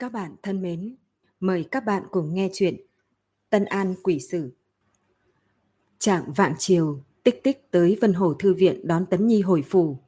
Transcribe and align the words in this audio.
Các 0.00 0.12
bạn 0.12 0.36
thân 0.42 0.62
mến, 0.62 0.96
mời 1.40 1.64
các 1.70 1.84
bạn 1.84 2.02
cùng 2.10 2.34
nghe 2.34 2.50
chuyện 2.52 2.76
Tân 3.50 3.64
An 3.64 3.94
Quỷ 4.02 4.20
Sử. 4.20 4.50
Trạng 5.98 6.32
vạn 6.36 6.54
chiều, 6.58 7.02
tích 7.22 7.42
tích 7.42 7.70
tới 7.70 7.98
Vân 8.00 8.12
Hồ 8.12 8.34
Thư 8.34 8.54
Viện 8.54 8.88
đón 8.88 9.06
Tấn 9.06 9.26
Nhi 9.26 9.40
hồi 9.40 9.64
phủ. 9.68 9.98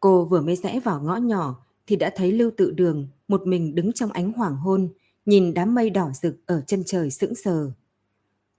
Cô 0.00 0.24
vừa 0.24 0.40
mới 0.40 0.56
rẽ 0.56 0.80
vào 0.80 1.02
ngõ 1.02 1.16
nhỏ 1.16 1.66
thì 1.86 1.96
đã 1.96 2.10
thấy 2.16 2.32
Lưu 2.32 2.50
Tự 2.56 2.70
Đường 2.70 3.08
một 3.28 3.46
mình 3.46 3.74
đứng 3.74 3.92
trong 3.92 4.12
ánh 4.12 4.32
hoàng 4.32 4.56
hôn, 4.56 4.88
nhìn 5.26 5.54
đám 5.54 5.74
mây 5.74 5.90
đỏ 5.90 6.10
rực 6.22 6.34
ở 6.46 6.60
chân 6.66 6.82
trời 6.86 7.10
sững 7.10 7.34
sờ. 7.34 7.72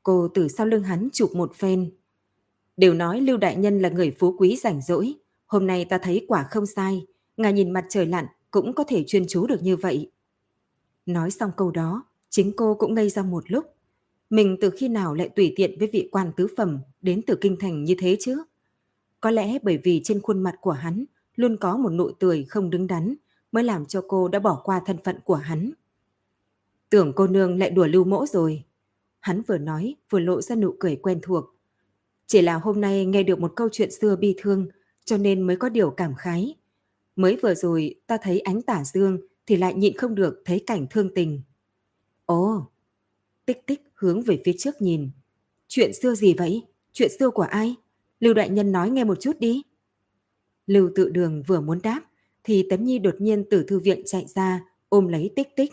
Cô 0.03 0.27
từ 0.33 0.47
sau 0.47 0.67
lưng 0.67 0.83
hắn 0.83 1.09
chụp 1.13 1.31
một 1.35 1.55
phen. 1.55 1.91
Đều 2.77 2.93
nói 2.93 3.21
Lưu 3.21 3.37
Đại 3.37 3.55
Nhân 3.55 3.79
là 3.79 3.89
người 3.89 4.15
phú 4.19 4.35
quý 4.39 4.57
rảnh 4.63 4.81
rỗi. 4.81 5.13
Hôm 5.45 5.67
nay 5.67 5.85
ta 5.85 5.97
thấy 5.97 6.25
quả 6.27 6.43
không 6.43 6.65
sai. 6.65 7.05
Ngài 7.37 7.53
nhìn 7.53 7.71
mặt 7.71 7.85
trời 7.89 8.05
lặn 8.05 8.25
cũng 8.51 8.73
có 8.73 8.83
thể 8.83 9.03
chuyên 9.07 9.25
chú 9.27 9.47
được 9.47 9.61
như 9.61 9.75
vậy. 9.75 10.12
Nói 11.05 11.31
xong 11.31 11.51
câu 11.57 11.71
đó, 11.71 12.05
chính 12.29 12.53
cô 12.55 12.75
cũng 12.75 12.93
ngây 12.93 13.09
ra 13.09 13.23
một 13.23 13.51
lúc. 13.51 13.65
Mình 14.29 14.57
từ 14.61 14.69
khi 14.69 14.87
nào 14.87 15.13
lại 15.13 15.29
tùy 15.29 15.53
tiện 15.55 15.79
với 15.79 15.89
vị 15.93 16.09
quan 16.11 16.31
tứ 16.37 16.47
phẩm 16.57 16.79
đến 17.01 17.21
từ 17.27 17.37
kinh 17.41 17.57
thành 17.59 17.83
như 17.83 17.95
thế 17.99 18.17
chứ? 18.19 18.43
Có 19.21 19.31
lẽ 19.31 19.59
bởi 19.63 19.77
vì 19.83 20.01
trên 20.03 20.21
khuôn 20.21 20.43
mặt 20.43 20.55
của 20.61 20.71
hắn 20.71 21.05
luôn 21.35 21.57
có 21.57 21.77
một 21.77 21.89
nụ 21.89 22.11
cười 22.19 22.45
không 22.49 22.69
đứng 22.69 22.87
đắn 22.87 23.15
mới 23.51 23.63
làm 23.63 23.85
cho 23.85 24.03
cô 24.07 24.27
đã 24.27 24.39
bỏ 24.39 24.61
qua 24.63 24.81
thân 24.85 24.97
phận 25.03 25.19
của 25.25 25.35
hắn. 25.35 25.71
Tưởng 26.89 27.13
cô 27.15 27.27
nương 27.27 27.57
lại 27.59 27.69
đùa 27.69 27.87
lưu 27.87 28.03
mỗ 28.03 28.25
rồi. 28.25 28.63
Hắn 29.19 29.41
vừa 29.41 29.57
nói 29.57 29.95
vừa 30.09 30.19
lộ 30.19 30.41
ra 30.41 30.55
nụ 30.55 30.75
cười 30.79 30.95
quen 30.95 31.19
thuộc. 31.21 31.45
Chỉ 32.27 32.41
là 32.41 32.55
hôm 32.55 32.81
nay 32.81 33.05
nghe 33.05 33.23
được 33.23 33.39
một 33.39 33.53
câu 33.55 33.69
chuyện 33.71 33.91
xưa 33.91 34.15
bi 34.15 34.35
thương 34.37 34.67
cho 35.05 35.17
nên 35.17 35.41
mới 35.41 35.55
có 35.55 35.69
điều 35.69 35.91
cảm 35.91 36.15
khái. 36.15 36.55
Mới 37.15 37.35
vừa 37.41 37.55
rồi 37.55 37.95
ta 38.07 38.17
thấy 38.21 38.39
ánh 38.39 38.61
tả 38.61 38.83
dương 38.83 39.17
thì 39.45 39.55
lại 39.57 39.73
nhịn 39.73 39.97
không 39.97 40.15
được 40.15 40.41
thấy 40.45 40.63
cảnh 40.67 40.87
thương 40.89 41.13
tình. 41.15 41.41
Ồ, 42.25 42.71
tích 43.45 43.67
tích 43.67 43.81
hướng 43.93 44.21
về 44.21 44.41
phía 44.45 44.53
trước 44.57 44.81
nhìn. 44.81 45.09
Chuyện 45.67 45.93
xưa 45.93 46.15
gì 46.15 46.33
vậy? 46.33 46.61
Chuyện 46.93 47.11
xưa 47.19 47.29
của 47.29 47.43
ai? 47.43 47.75
Lưu 48.19 48.33
đại 48.33 48.49
nhân 48.49 48.71
nói 48.71 48.89
nghe 48.89 49.03
một 49.03 49.19
chút 49.19 49.39
đi. 49.39 49.61
Lưu 50.67 50.89
tự 50.95 51.09
đường 51.09 51.43
vừa 51.47 51.61
muốn 51.61 51.79
đáp, 51.83 52.01
thì 52.43 52.67
Tấn 52.69 52.83
Nhi 52.83 52.99
đột 52.99 53.15
nhiên 53.19 53.45
từ 53.49 53.63
thư 53.63 53.79
viện 53.79 54.01
chạy 54.05 54.25
ra, 54.35 54.65
ôm 54.89 55.07
lấy 55.07 55.31
tích 55.35 55.55
tích. 55.55 55.71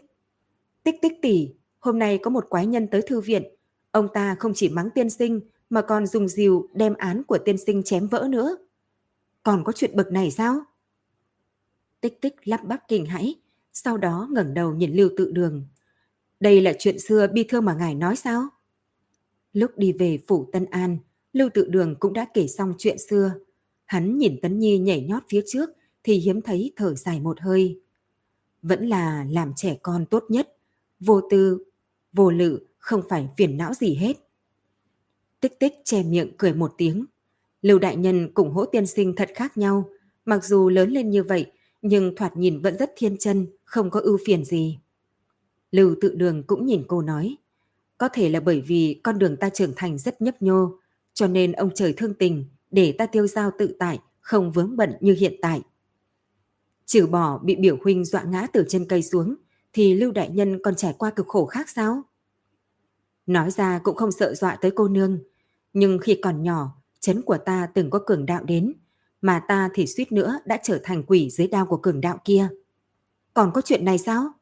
Tích 0.83 0.95
tích 1.03 1.13
tỷ, 1.23 1.49
hôm 1.79 1.99
nay 1.99 2.19
có 2.19 2.31
một 2.31 2.47
quái 2.49 2.67
nhân 2.67 2.87
tới 2.91 3.03
thư 3.03 3.21
viện. 3.21 3.43
Ông 3.91 4.09
ta 4.15 4.37
không 4.39 4.53
chỉ 4.55 4.69
mắng 4.69 4.91
tiên 4.95 5.11
sinh, 5.11 5.41
mà 5.71 5.83
còn 5.83 6.07
dùng 6.07 6.29
dìu 6.29 6.69
đem 6.73 6.95
án 6.95 7.25
của 7.25 7.39
tiên 7.39 7.59
sinh 7.59 7.83
chém 7.83 8.07
vỡ 8.07 8.29
nữa. 8.31 8.57
Còn 9.43 9.65
có 9.65 9.73
chuyện 9.73 9.97
bực 9.97 10.13
này 10.13 10.31
sao? 10.31 10.61
Tích 12.01 12.21
tích 12.21 12.49
lắp 12.49 12.61
bắp 12.65 12.89
kinh 12.89 13.07
hãi, 13.07 13.35
sau 13.73 13.97
đó 13.97 14.29
ngẩng 14.31 14.55
đầu 14.55 14.75
nhìn 14.75 14.93
Lưu 14.93 15.11
Tự 15.17 15.31
Đường. 15.31 15.67
Đây 16.41 16.61
là 16.61 16.73
chuyện 16.79 16.99
xưa 16.99 17.27
bi 17.27 17.45
thương 17.49 17.65
mà 17.65 17.75
ngài 17.75 17.95
nói 17.95 18.17
sao? 18.17 18.49
Lúc 19.53 19.71
đi 19.77 19.93
về 19.93 20.19
phủ 20.29 20.49
Tân 20.53 20.65
An, 20.65 20.99
Lưu 21.33 21.49
Tự 21.55 21.67
Đường 21.69 21.97
cũng 22.01 22.13
đã 22.13 22.27
kể 22.35 22.47
xong 22.47 22.75
chuyện 22.79 22.99
xưa. 22.99 23.35
Hắn 23.87 24.19
nhìn 24.19 24.41
Tấn 24.41 24.59
Nhi 24.59 24.79
nhảy 24.79 25.01
nhót 25.01 25.23
phía 25.29 25.41
trước 25.47 25.71
thì 26.03 26.15
hiếm 26.15 26.43
thấy 26.43 26.73
thở 26.77 26.95
dài 26.95 27.21
một 27.21 27.41
hơi. 27.41 27.81
Vẫn 28.63 28.87
là 28.87 29.27
làm 29.31 29.53
trẻ 29.57 29.77
con 29.83 30.07
tốt 30.07 30.25
nhất, 30.29 30.57
vô 31.01 31.21
tư, 31.31 31.65
vô 32.13 32.31
lự, 32.31 32.67
không 32.79 33.03
phải 33.09 33.29
phiền 33.37 33.57
não 33.57 33.75
gì 33.75 33.95
hết. 33.95 34.17
Tích 35.41 35.59
tích 35.59 35.75
che 35.85 36.03
miệng 36.03 36.33
cười 36.39 36.55
một 36.55 36.73
tiếng. 36.79 37.05
Lưu 37.63 37.79
Đại 37.79 37.97
Nhân 37.97 38.35
cùng 38.35 38.53
hỗ 38.53 38.65
tiên 38.65 38.87
sinh 38.87 39.15
thật 39.17 39.29
khác 39.35 39.57
nhau, 39.57 39.91
mặc 40.25 40.45
dù 40.45 40.69
lớn 40.69 40.91
lên 40.91 41.11
như 41.11 41.23
vậy 41.23 41.47
nhưng 41.83 42.17
thoạt 42.17 42.37
nhìn 42.37 42.61
vẫn 42.61 42.77
rất 42.79 42.93
thiên 42.97 43.17
chân, 43.19 43.47
không 43.71 43.91
có 43.91 44.01
ưu 44.01 44.19
phiền 44.27 44.45
gì. 44.45 44.79
Lưu 45.71 45.95
tự 46.01 46.15
đường 46.15 46.43
cũng 46.43 46.67
nhìn 46.67 46.85
cô 46.89 47.03
nói, 47.03 47.37
có 47.99 48.09
thể 48.09 48.29
là 48.29 48.41
bởi 48.41 48.61
vì 48.61 49.01
con 49.03 49.19
đường 49.19 49.37
ta 49.37 49.51
trưởng 49.51 49.73
thành 49.77 49.99
rất 49.99 50.23
nhấp 50.23 50.43
nhô, 50.43 50.79
cho 51.15 51.27
nên 51.27 51.53
ông 51.53 51.71
trời 51.75 51.93
thương 51.93 52.15
tình 52.15 52.45
để 52.71 52.95
ta 52.99 53.07
tiêu 53.07 53.27
giao 53.27 53.51
tự 53.59 53.77
tại, 53.79 53.99
không 54.21 54.53
vướng 54.53 54.77
bận 54.77 54.93
như 55.01 55.13
hiện 55.13 55.35
tại. 55.43 55.63
Trừ 56.87 57.07
bỏ 57.07 57.39
bị 57.39 57.57
biểu 57.57 57.77
huynh 57.85 58.05
dọa 58.05 58.23
ngã 58.23 58.47
từ 58.53 58.65
trên 58.69 58.89
cây 58.89 59.03
xuống, 59.03 59.35
thì 59.73 59.95
Lưu 59.95 60.13
Đại 60.13 60.29
Nhân 60.29 60.59
còn 60.63 60.75
trải 60.75 60.95
qua 60.99 61.11
cực 61.11 61.29
khổ 61.29 61.47
khác 61.47 61.69
sao? 61.69 62.03
Nói 63.27 63.51
ra 63.51 63.81
cũng 63.85 63.97
không 63.97 64.13
sợ 64.13 64.35
dọa 64.35 64.57
tới 64.61 64.71
cô 64.71 64.89
nương, 64.89 65.19
nhưng 65.73 65.99
khi 65.99 66.19
còn 66.23 66.43
nhỏ, 66.43 66.83
chấn 67.01 67.23
của 67.23 67.39
ta 67.39 67.69
từng 67.75 67.91
có 67.91 68.01
cường 68.07 68.27
đạo 68.27 68.45
đến, 68.45 68.73
mà 69.21 69.43
ta 69.49 69.71
thì 69.75 69.87
suýt 69.87 70.13
nữa 70.13 70.39
đã 70.45 70.59
trở 70.63 70.81
thành 70.83 71.03
quỷ 71.03 71.31
dưới 71.31 71.49
đao 71.49 71.67
của 71.67 71.77
cường 71.77 72.01
đạo 72.01 72.19
kia. 72.25 72.49
Còn 73.41 73.53
có 73.53 73.61
chuyện 73.61 73.85
này 73.85 73.99
sao? 73.99 74.33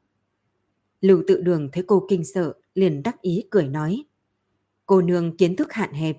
Lưu 1.00 1.22
tự 1.26 1.40
đường 1.40 1.68
thấy 1.72 1.84
cô 1.86 2.06
kinh 2.08 2.24
sợ, 2.24 2.52
liền 2.74 3.02
đắc 3.02 3.22
ý 3.22 3.44
cười 3.50 3.68
nói. 3.68 4.04
Cô 4.86 5.02
nương 5.02 5.36
kiến 5.36 5.56
thức 5.56 5.72
hạn 5.72 5.92
hẹp. 5.92 6.16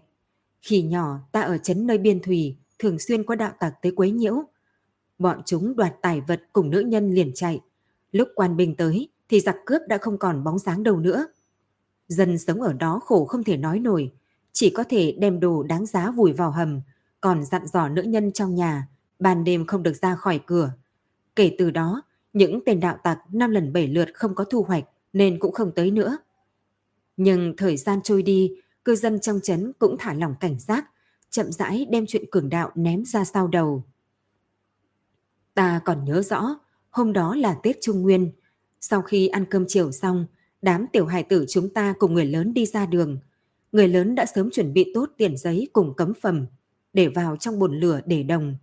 Khi 0.61 0.81
nhỏ 0.81 1.19
ta 1.31 1.41
ở 1.41 1.57
chấn 1.57 1.87
nơi 1.87 1.97
biên 1.97 2.21
thủy, 2.21 2.57
thường 2.79 2.99
xuyên 2.99 3.23
có 3.23 3.35
đạo 3.35 3.51
tặc 3.59 3.73
tới 3.81 3.91
quấy 3.95 4.11
nhiễu. 4.11 4.43
Bọn 5.17 5.41
chúng 5.45 5.75
đoạt 5.75 5.93
tài 6.01 6.21
vật 6.21 6.41
cùng 6.53 6.69
nữ 6.69 6.79
nhân 6.79 7.11
liền 7.11 7.31
chạy. 7.33 7.61
Lúc 8.11 8.27
quan 8.35 8.57
binh 8.57 8.75
tới 8.75 9.09
thì 9.29 9.39
giặc 9.39 9.55
cướp 9.65 9.81
đã 9.87 9.97
không 9.97 10.17
còn 10.17 10.43
bóng 10.43 10.59
dáng 10.59 10.83
đâu 10.83 10.97
nữa. 10.97 11.27
Dân 12.07 12.37
sống 12.37 12.61
ở 12.61 12.73
đó 12.73 12.99
khổ 13.03 13.25
không 13.25 13.43
thể 13.43 13.57
nói 13.57 13.79
nổi, 13.79 14.11
chỉ 14.51 14.69
có 14.69 14.83
thể 14.89 15.15
đem 15.19 15.39
đồ 15.39 15.63
đáng 15.63 15.85
giá 15.85 16.11
vùi 16.11 16.33
vào 16.33 16.51
hầm, 16.51 16.81
còn 17.21 17.45
dặn 17.45 17.67
dò 17.67 17.89
nữ 17.89 18.01
nhân 18.01 18.31
trong 18.31 18.55
nhà, 18.55 18.87
ban 19.19 19.43
đêm 19.43 19.65
không 19.65 19.83
được 19.83 19.93
ra 20.01 20.15
khỏi 20.15 20.39
cửa. 20.45 20.71
Kể 21.35 21.55
từ 21.57 21.71
đó, 21.71 22.03
những 22.39 22.59
tên 22.65 22.79
đạo 22.79 22.97
tặc 23.03 23.19
năm 23.31 23.51
lần 23.51 23.73
bảy 23.73 23.87
lượt 23.87 24.09
không 24.13 24.35
có 24.35 24.43
thu 24.43 24.63
hoạch 24.63 24.83
nên 25.13 25.39
cũng 25.39 25.51
không 25.51 25.71
tới 25.75 25.91
nữa. 25.91 26.17
Nhưng 27.17 27.53
thời 27.57 27.77
gian 27.77 27.99
trôi 28.03 28.23
đi, 28.23 28.55
cư 28.85 28.95
dân 28.95 29.19
trong 29.19 29.39
trấn 29.43 29.73
cũng 29.79 29.95
thả 29.99 30.13
lỏng 30.13 30.35
cảnh 30.39 30.59
giác, 30.59 30.85
chậm 31.29 31.51
rãi 31.51 31.87
đem 31.89 32.05
chuyện 32.07 32.23
cường 32.31 32.49
đạo 32.49 32.71
ném 32.75 33.05
ra 33.05 33.25
sau 33.25 33.47
đầu. 33.47 33.83
Ta 35.53 35.81
còn 35.85 36.05
nhớ 36.05 36.21
rõ, 36.21 36.59
hôm 36.89 37.13
đó 37.13 37.35
là 37.35 37.57
Tết 37.63 37.77
Trung 37.81 38.01
Nguyên. 38.01 38.31
Sau 38.81 39.01
khi 39.01 39.27
ăn 39.27 39.45
cơm 39.49 39.65
chiều 39.67 39.91
xong, 39.91 40.25
đám 40.61 40.85
tiểu 40.93 41.05
hài 41.05 41.23
tử 41.23 41.45
chúng 41.49 41.73
ta 41.73 41.93
cùng 41.99 42.13
người 42.13 42.25
lớn 42.25 42.53
đi 42.53 42.65
ra 42.65 42.85
đường. 42.85 43.19
Người 43.71 43.87
lớn 43.87 44.15
đã 44.15 44.25
sớm 44.25 44.49
chuẩn 44.51 44.73
bị 44.73 44.91
tốt 44.93 45.09
tiền 45.17 45.37
giấy 45.37 45.67
cùng 45.73 45.93
cấm 45.95 46.13
phẩm 46.21 46.45
để 46.93 47.07
vào 47.07 47.35
trong 47.35 47.59
bồn 47.59 47.79
lửa 47.79 48.01
để 48.05 48.23
đồng. 48.23 48.55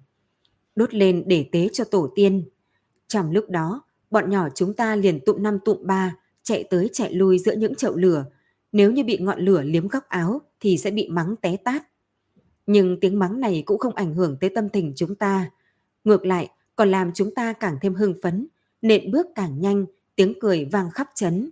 Đốt 0.76 0.94
lên 0.94 1.24
để 1.26 1.48
tế 1.52 1.68
cho 1.72 1.84
tổ 1.84 2.12
tiên. 2.14 2.48
Trong 3.08 3.30
lúc 3.30 3.50
đó, 3.50 3.82
bọn 4.10 4.30
nhỏ 4.30 4.48
chúng 4.54 4.74
ta 4.74 4.96
liền 4.96 5.20
tụm 5.24 5.42
năm 5.42 5.58
tụm 5.64 5.86
ba, 5.86 6.16
chạy 6.42 6.64
tới 6.70 6.90
chạy 6.92 7.14
lui 7.14 7.38
giữa 7.38 7.54
những 7.56 7.74
chậu 7.74 7.96
lửa. 7.96 8.24
Nếu 8.72 8.92
như 8.92 9.04
bị 9.04 9.18
ngọn 9.18 9.40
lửa 9.40 9.62
liếm 9.62 9.88
góc 9.88 10.08
áo 10.08 10.40
thì 10.60 10.78
sẽ 10.78 10.90
bị 10.90 11.08
mắng 11.08 11.34
té 11.42 11.56
tát. 11.56 11.82
Nhưng 12.66 13.00
tiếng 13.00 13.18
mắng 13.18 13.40
này 13.40 13.62
cũng 13.66 13.78
không 13.78 13.94
ảnh 13.94 14.14
hưởng 14.14 14.36
tới 14.40 14.50
tâm 14.50 14.68
tình 14.68 14.92
chúng 14.96 15.14
ta. 15.14 15.50
Ngược 16.04 16.26
lại, 16.26 16.50
còn 16.76 16.90
làm 16.90 17.10
chúng 17.14 17.34
ta 17.34 17.52
càng 17.52 17.76
thêm 17.82 17.94
hưng 17.94 18.14
phấn, 18.22 18.46
nện 18.82 19.10
bước 19.10 19.26
càng 19.34 19.60
nhanh, 19.60 19.86
tiếng 20.16 20.40
cười 20.40 20.64
vang 20.64 20.90
khắp 20.90 21.08
chấn. 21.14 21.50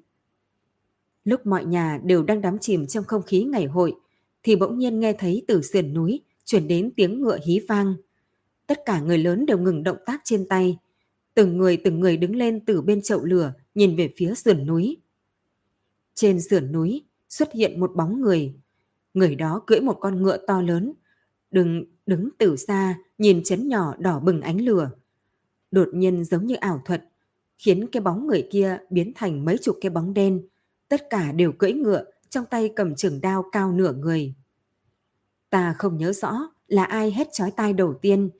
Lúc 1.24 1.46
mọi 1.46 1.64
nhà 1.64 2.00
đều 2.04 2.22
đang 2.22 2.40
đắm 2.40 2.58
chìm 2.58 2.86
trong 2.86 3.04
không 3.04 3.22
khí 3.22 3.44
ngày 3.44 3.64
hội, 3.64 3.94
thì 4.42 4.56
bỗng 4.56 4.78
nhiên 4.78 5.00
nghe 5.00 5.12
thấy 5.12 5.44
từ 5.48 5.62
sườn 5.62 5.94
núi 5.94 6.20
chuyển 6.44 6.68
đến 6.68 6.90
tiếng 6.96 7.22
ngựa 7.22 7.38
hí 7.46 7.60
vang. 7.68 7.94
Tất 8.66 8.78
cả 8.86 9.00
người 9.00 9.18
lớn 9.18 9.46
đều 9.46 9.58
ngừng 9.58 9.82
động 9.82 9.98
tác 10.06 10.20
trên 10.24 10.48
tay. 10.48 10.78
Từng 11.34 11.56
người 11.56 11.76
từng 11.76 12.00
người 12.00 12.16
đứng 12.16 12.36
lên 12.36 12.64
từ 12.64 12.82
bên 12.82 13.02
chậu 13.02 13.24
lửa, 13.24 13.52
nhìn 13.74 13.96
về 13.96 14.12
phía 14.16 14.34
sườn 14.34 14.66
núi. 14.66 14.96
Trên 16.14 16.40
sườn 16.40 16.72
núi 16.72 17.04
xuất 17.28 17.52
hiện 17.52 17.80
một 17.80 17.92
bóng 17.96 18.20
người. 18.20 18.54
Người 19.14 19.34
đó 19.34 19.62
cưỡi 19.66 19.80
một 19.80 19.96
con 20.00 20.22
ngựa 20.22 20.36
to 20.46 20.62
lớn, 20.62 20.92
đừng 21.50 21.84
đứng 22.06 22.28
từ 22.38 22.56
xa 22.56 22.98
nhìn 23.18 23.42
chấn 23.44 23.68
nhỏ 23.68 23.94
đỏ 23.98 24.20
bừng 24.20 24.40
ánh 24.40 24.60
lửa. 24.60 24.90
Đột 25.70 25.88
nhiên 25.94 26.24
giống 26.24 26.46
như 26.46 26.54
ảo 26.54 26.82
thuật, 26.84 27.04
khiến 27.58 27.86
cái 27.92 28.00
bóng 28.00 28.26
người 28.26 28.48
kia 28.50 28.78
biến 28.90 29.12
thành 29.14 29.44
mấy 29.44 29.58
chục 29.58 29.78
cái 29.80 29.90
bóng 29.90 30.14
đen. 30.14 30.48
Tất 30.88 31.10
cả 31.10 31.32
đều 31.32 31.52
cưỡi 31.52 31.72
ngựa, 31.72 32.04
trong 32.30 32.44
tay 32.50 32.72
cầm 32.76 32.94
trường 32.94 33.20
đao 33.20 33.44
cao 33.52 33.72
nửa 33.72 33.92
người. 33.92 34.34
Ta 35.50 35.74
không 35.78 35.98
nhớ 35.98 36.12
rõ 36.12 36.38
là 36.66 36.84
ai 36.84 37.10
hét 37.10 37.28
chói 37.32 37.50
tai 37.50 37.72
đầu 37.72 37.94
tiên, 37.94 38.30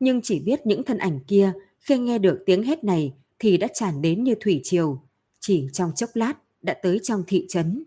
nhưng 0.00 0.20
chỉ 0.22 0.40
biết 0.40 0.66
những 0.66 0.82
thân 0.82 0.98
ảnh 0.98 1.20
kia 1.26 1.52
khi 1.84 1.98
nghe 1.98 2.18
được 2.18 2.42
tiếng 2.46 2.62
hét 2.62 2.84
này 2.84 3.14
thì 3.38 3.56
đã 3.56 3.68
tràn 3.74 4.02
đến 4.02 4.24
như 4.24 4.34
thủy 4.40 4.60
triều, 4.64 5.02
chỉ 5.40 5.68
trong 5.72 5.92
chốc 5.94 6.10
lát 6.14 6.34
đã 6.62 6.74
tới 6.82 7.00
trong 7.02 7.24
thị 7.26 7.46
trấn. 7.48 7.84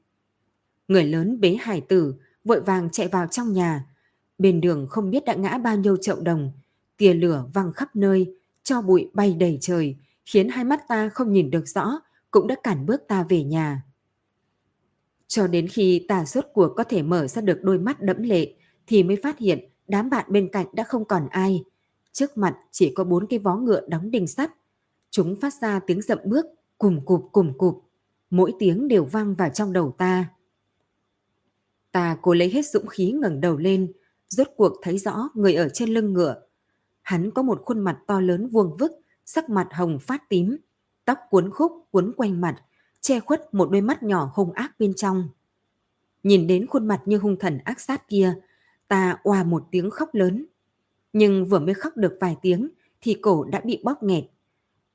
Người 0.88 1.04
lớn 1.04 1.40
bế 1.40 1.58
hải 1.60 1.82
tử, 1.82 2.16
vội 2.44 2.62
vàng 2.62 2.90
chạy 2.92 3.08
vào 3.08 3.28
trong 3.28 3.54
nhà. 3.54 3.86
Bên 4.38 4.62
đường 4.62 4.88
không 4.90 5.12
biết 5.12 5.26
đã 5.26 5.34
ngã 5.34 5.58
bao 5.58 5.78
nhiêu 5.78 5.98
chậu 5.98 6.22
đồng, 6.22 6.52
tia 6.98 7.14
lửa 7.14 7.46
văng 7.54 7.74
khắp 7.74 7.96
nơi, 7.96 8.36
cho 8.64 8.82
bụi 8.82 9.10
bay 9.14 9.34
đầy 9.34 9.58
trời, 9.62 9.96
khiến 10.26 10.50
hai 10.50 10.64
mắt 10.64 10.88
ta 10.88 11.10
không 11.10 11.34
nhìn 11.34 11.52
được 11.52 11.68
rõ, 11.68 12.00
cũng 12.32 12.48
đã 12.48 12.56
cản 12.64 12.86
bước 12.86 13.02
ta 13.08 13.26
về 13.30 13.44
nhà. 13.44 13.84
Cho 15.28 15.48
đến 15.48 15.68
khi 15.68 16.06
ta 16.08 16.26
rốt 16.26 16.46
cuộc 16.54 16.74
có 16.76 16.84
thể 16.84 17.02
mở 17.02 17.28
ra 17.28 17.42
được 17.42 17.60
đôi 17.64 17.80
mắt 17.80 18.02
đẫm 18.02 18.24
lệ, 18.24 18.54
thì 18.88 19.04
mới 19.04 19.18
phát 19.24 19.38
hiện 19.38 19.70
đám 19.88 20.10
bạn 20.10 20.26
bên 20.30 20.50
cạnh 20.52 20.68
đã 20.74 20.84
không 20.84 21.06
còn 21.06 21.28
ai. 21.30 21.64
Trước 22.18 22.38
mặt 22.38 22.58
chỉ 22.72 22.94
có 22.96 23.04
bốn 23.04 23.28
cái 23.28 23.40
vó 23.40 23.56
ngựa 23.56 23.82
đóng 23.88 24.12
đinh 24.12 24.28
sắt. 24.28 24.52
Chúng 25.10 25.36
phát 25.42 25.54
ra 25.62 25.80
tiếng 25.80 26.02
dậm 26.02 26.20
bước, 26.26 26.46
Cùm 26.78 27.06
cụp 27.06 27.30
cùm 27.32 27.54
cụp, 27.58 27.84
mỗi 28.30 28.54
tiếng 28.60 28.88
đều 28.88 29.06
vang 29.06 29.36
vào 29.36 29.50
trong 29.50 29.74
đầu 29.74 29.96
ta. 29.98 30.30
Ta 31.92 32.18
cố 32.22 32.34
lấy 32.34 32.50
hết 32.50 32.66
dũng 32.66 32.88
khí 32.88 33.12
ngẩng 33.12 33.42
đầu 33.42 33.58
lên, 33.58 33.92
rốt 34.28 34.48
cuộc 34.56 34.74
thấy 34.82 34.98
rõ 34.98 35.30
người 35.34 35.56
ở 35.56 35.70
trên 35.70 35.90
lưng 35.90 36.14
ngựa. 36.14 36.42
Hắn 37.02 37.32
có 37.32 37.42
một 37.42 37.62
khuôn 37.66 37.80
mặt 37.80 38.00
to 38.08 38.20
lớn 38.20 38.50
vuông 38.50 38.78
vức, 38.78 38.92
sắc 39.26 39.50
mặt 39.50 39.68
hồng 39.72 40.00
phát 40.02 40.30
tím, 40.30 40.58
tóc 41.06 41.18
cuốn 41.30 41.50
khúc 41.52 41.72
cuốn 41.92 42.14
quanh 42.18 42.42
mặt, 42.42 42.56
che 43.02 43.20
khuất 43.20 43.54
một 43.54 43.72
đôi 43.72 43.82
mắt 43.82 44.04
nhỏ 44.04 44.32
hung 44.34 44.52
ác 44.52 44.80
bên 44.80 44.94
trong. 44.94 45.30
Nhìn 46.24 46.48
đến 46.48 46.68
khuôn 46.68 46.88
mặt 46.88 47.02
như 47.06 47.18
hung 47.18 47.40
thần 47.40 47.60
ác 47.64 47.80
sát 47.80 48.08
kia, 48.08 48.36
ta 48.88 49.20
oà 49.24 49.44
một 49.44 49.68
tiếng 49.72 49.90
khóc 49.90 50.10
lớn. 50.14 50.46
Nhưng 51.18 51.46
vừa 51.46 51.60
mới 51.60 51.74
khóc 51.74 51.98
được 51.98 52.18
vài 52.22 52.38
tiếng 52.42 52.70
thì 53.02 53.18
cổ 53.22 53.44
đã 53.44 53.60
bị 53.60 53.82
bóp 53.84 54.04
nghẹt. 54.04 54.24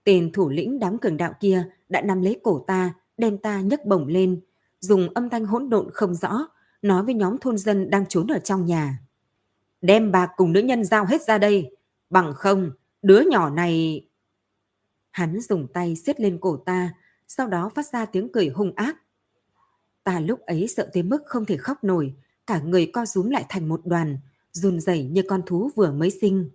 Tên 0.04 0.32
thủ 0.32 0.48
lĩnh 0.48 0.78
đám 0.78 0.98
cường 0.98 1.16
đạo 1.16 1.34
kia 1.40 1.64
đã 1.88 2.00
nắm 2.00 2.22
lấy 2.22 2.40
cổ 2.42 2.64
ta, 2.66 2.94
đem 3.16 3.38
ta 3.38 3.60
nhấc 3.60 3.86
bổng 3.86 4.06
lên, 4.06 4.40
dùng 4.80 5.08
âm 5.14 5.30
thanh 5.30 5.44
hỗn 5.44 5.68
độn 5.70 5.90
không 5.92 6.14
rõ, 6.14 6.48
nói 6.82 7.02
với 7.02 7.14
nhóm 7.14 7.38
thôn 7.38 7.58
dân 7.58 7.90
đang 7.90 8.06
trốn 8.08 8.26
ở 8.26 8.38
trong 8.38 8.66
nhà. 8.66 8.98
Đem 9.80 10.12
bạc 10.12 10.30
cùng 10.36 10.52
nữ 10.52 10.60
nhân 10.60 10.84
giao 10.84 11.04
hết 11.04 11.22
ra 11.22 11.38
đây, 11.38 11.76
bằng 12.10 12.32
không, 12.34 12.70
đứa 13.02 13.20
nhỏ 13.20 13.50
này... 13.50 14.06
Hắn 15.10 15.40
dùng 15.40 15.68
tay 15.72 15.96
siết 15.96 16.20
lên 16.20 16.38
cổ 16.40 16.56
ta, 16.56 16.94
sau 17.28 17.46
đó 17.48 17.70
phát 17.74 17.86
ra 17.86 18.04
tiếng 18.04 18.32
cười 18.32 18.48
hung 18.48 18.72
ác. 18.76 18.96
Ta 20.04 20.20
lúc 20.20 20.40
ấy 20.40 20.68
sợ 20.68 20.90
tới 20.92 21.02
mức 21.02 21.22
không 21.26 21.44
thể 21.44 21.56
khóc 21.56 21.84
nổi, 21.84 22.14
cả 22.46 22.60
người 22.60 22.90
co 22.92 23.06
rúm 23.06 23.30
lại 23.30 23.44
thành 23.48 23.68
một 23.68 23.80
đoàn, 23.84 24.18
run 24.52 24.80
rẩy 24.80 25.04
như 25.04 25.22
con 25.28 25.42
thú 25.46 25.70
vừa 25.76 25.92
mới 25.92 26.10
sinh. 26.10 26.50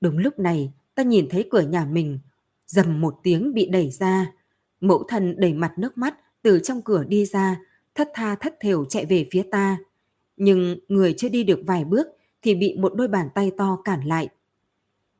Đúng 0.00 0.18
lúc 0.18 0.38
này, 0.38 0.72
ta 0.94 1.02
nhìn 1.02 1.28
thấy 1.30 1.48
cửa 1.50 1.60
nhà 1.60 1.84
mình, 1.84 2.18
dầm 2.66 3.00
một 3.00 3.14
tiếng 3.22 3.54
bị 3.54 3.66
đẩy 3.66 3.90
ra. 3.90 4.32
Mẫu 4.80 5.04
thân 5.08 5.40
đẩy 5.40 5.52
mặt 5.52 5.72
nước 5.78 5.98
mắt 5.98 6.14
từ 6.42 6.58
trong 6.58 6.82
cửa 6.82 7.04
đi 7.04 7.24
ra, 7.24 7.60
thất 7.94 8.08
tha 8.14 8.34
thất 8.34 8.54
thểu 8.60 8.84
chạy 8.84 9.06
về 9.06 9.28
phía 9.30 9.42
ta. 9.42 9.78
Nhưng 10.36 10.78
người 10.88 11.14
chưa 11.16 11.28
đi 11.28 11.44
được 11.44 11.60
vài 11.66 11.84
bước 11.84 12.06
thì 12.42 12.54
bị 12.54 12.76
một 12.78 12.94
đôi 12.94 13.08
bàn 13.08 13.28
tay 13.34 13.52
to 13.56 13.78
cản 13.84 14.06
lại. 14.06 14.28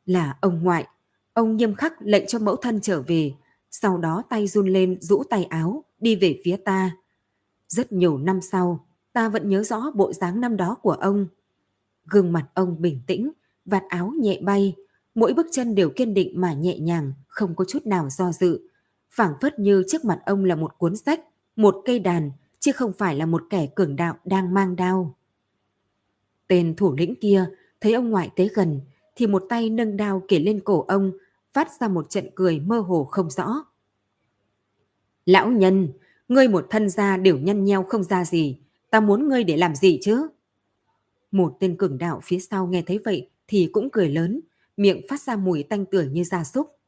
Là 0.06 0.38
ông 0.40 0.62
ngoại, 0.62 0.86
ông 1.32 1.56
nghiêm 1.56 1.74
khắc 1.74 1.92
lệnh 2.02 2.26
cho 2.26 2.38
mẫu 2.38 2.56
thân 2.56 2.80
trở 2.80 3.02
về, 3.02 3.32
sau 3.70 3.98
đó 3.98 4.22
tay 4.30 4.46
run 4.46 4.68
lên 4.68 5.00
rũ 5.00 5.22
tay 5.30 5.44
áo, 5.44 5.84
đi 5.98 6.16
về 6.16 6.40
phía 6.44 6.56
ta. 6.56 6.96
Rất 7.68 7.92
nhiều 7.92 8.18
năm 8.18 8.40
sau, 8.40 8.86
ta 9.12 9.28
vẫn 9.28 9.48
nhớ 9.48 9.62
rõ 9.62 9.90
bộ 9.94 10.12
dáng 10.12 10.40
năm 10.40 10.56
đó 10.56 10.74
của 10.82 10.92
ông. 10.92 11.26
Gương 12.10 12.32
mặt 12.32 12.46
ông 12.54 12.82
bình 12.82 13.00
tĩnh, 13.06 13.32
vạt 13.64 13.82
áo 13.88 14.12
nhẹ 14.20 14.40
bay, 14.42 14.74
mỗi 15.14 15.34
bước 15.34 15.46
chân 15.52 15.74
đều 15.74 15.90
kiên 15.90 16.14
định 16.14 16.40
mà 16.40 16.52
nhẹ 16.52 16.78
nhàng, 16.78 17.12
không 17.26 17.54
có 17.54 17.64
chút 17.64 17.86
nào 17.86 18.08
do 18.10 18.32
dự. 18.32 18.68
phảng 19.10 19.34
phất 19.40 19.58
như 19.58 19.84
trước 19.88 20.04
mặt 20.04 20.20
ông 20.26 20.44
là 20.44 20.54
một 20.54 20.78
cuốn 20.78 20.96
sách, 20.96 21.20
một 21.56 21.76
cây 21.84 21.98
đàn, 21.98 22.30
chứ 22.60 22.72
không 22.72 22.92
phải 22.92 23.16
là 23.16 23.26
một 23.26 23.42
kẻ 23.50 23.66
cường 23.74 23.96
đạo 23.96 24.14
đang 24.24 24.54
mang 24.54 24.76
đao. 24.76 25.14
Tên 26.46 26.76
thủ 26.76 26.94
lĩnh 26.98 27.14
kia 27.14 27.46
thấy 27.80 27.92
ông 27.92 28.10
ngoại 28.10 28.30
tới 28.36 28.50
gần 28.54 28.80
thì 29.16 29.26
một 29.26 29.44
tay 29.48 29.70
nâng 29.70 29.96
đao 29.96 30.22
kể 30.28 30.38
lên 30.38 30.60
cổ 30.64 30.84
ông, 30.88 31.12
phát 31.52 31.68
ra 31.80 31.88
một 31.88 32.10
trận 32.10 32.26
cười 32.34 32.60
mơ 32.60 32.78
hồ 32.78 33.04
không 33.04 33.30
rõ. 33.30 33.64
Lão 35.26 35.50
nhân, 35.50 35.88
ngươi 36.28 36.48
một 36.48 36.66
thân 36.70 36.90
gia 36.90 37.16
đều 37.16 37.38
nhăn 37.38 37.64
nheo 37.64 37.82
không 37.82 38.04
ra 38.04 38.24
gì, 38.24 38.58
ta 38.90 39.00
muốn 39.00 39.28
ngươi 39.28 39.44
để 39.44 39.56
làm 39.56 39.74
gì 39.74 39.98
chứ? 40.02 40.28
Một 41.34 41.56
tên 41.60 41.76
cường 41.76 41.98
đạo 41.98 42.20
phía 42.24 42.38
sau 42.38 42.66
nghe 42.66 42.82
thấy 42.82 43.00
vậy 43.04 43.30
thì 43.48 43.70
cũng 43.72 43.88
cười 43.92 44.08
lớn, 44.08 44.40
miệng 44.76 45.00
phát 45.08 45.20
ra 45.20 45.36
mùi 45.36 45.62
tanh 45.62 45.86
tưởi 45.86 46.08
như 46.08 46.24
gia 46.24 46.44
súc. 46.44 46.78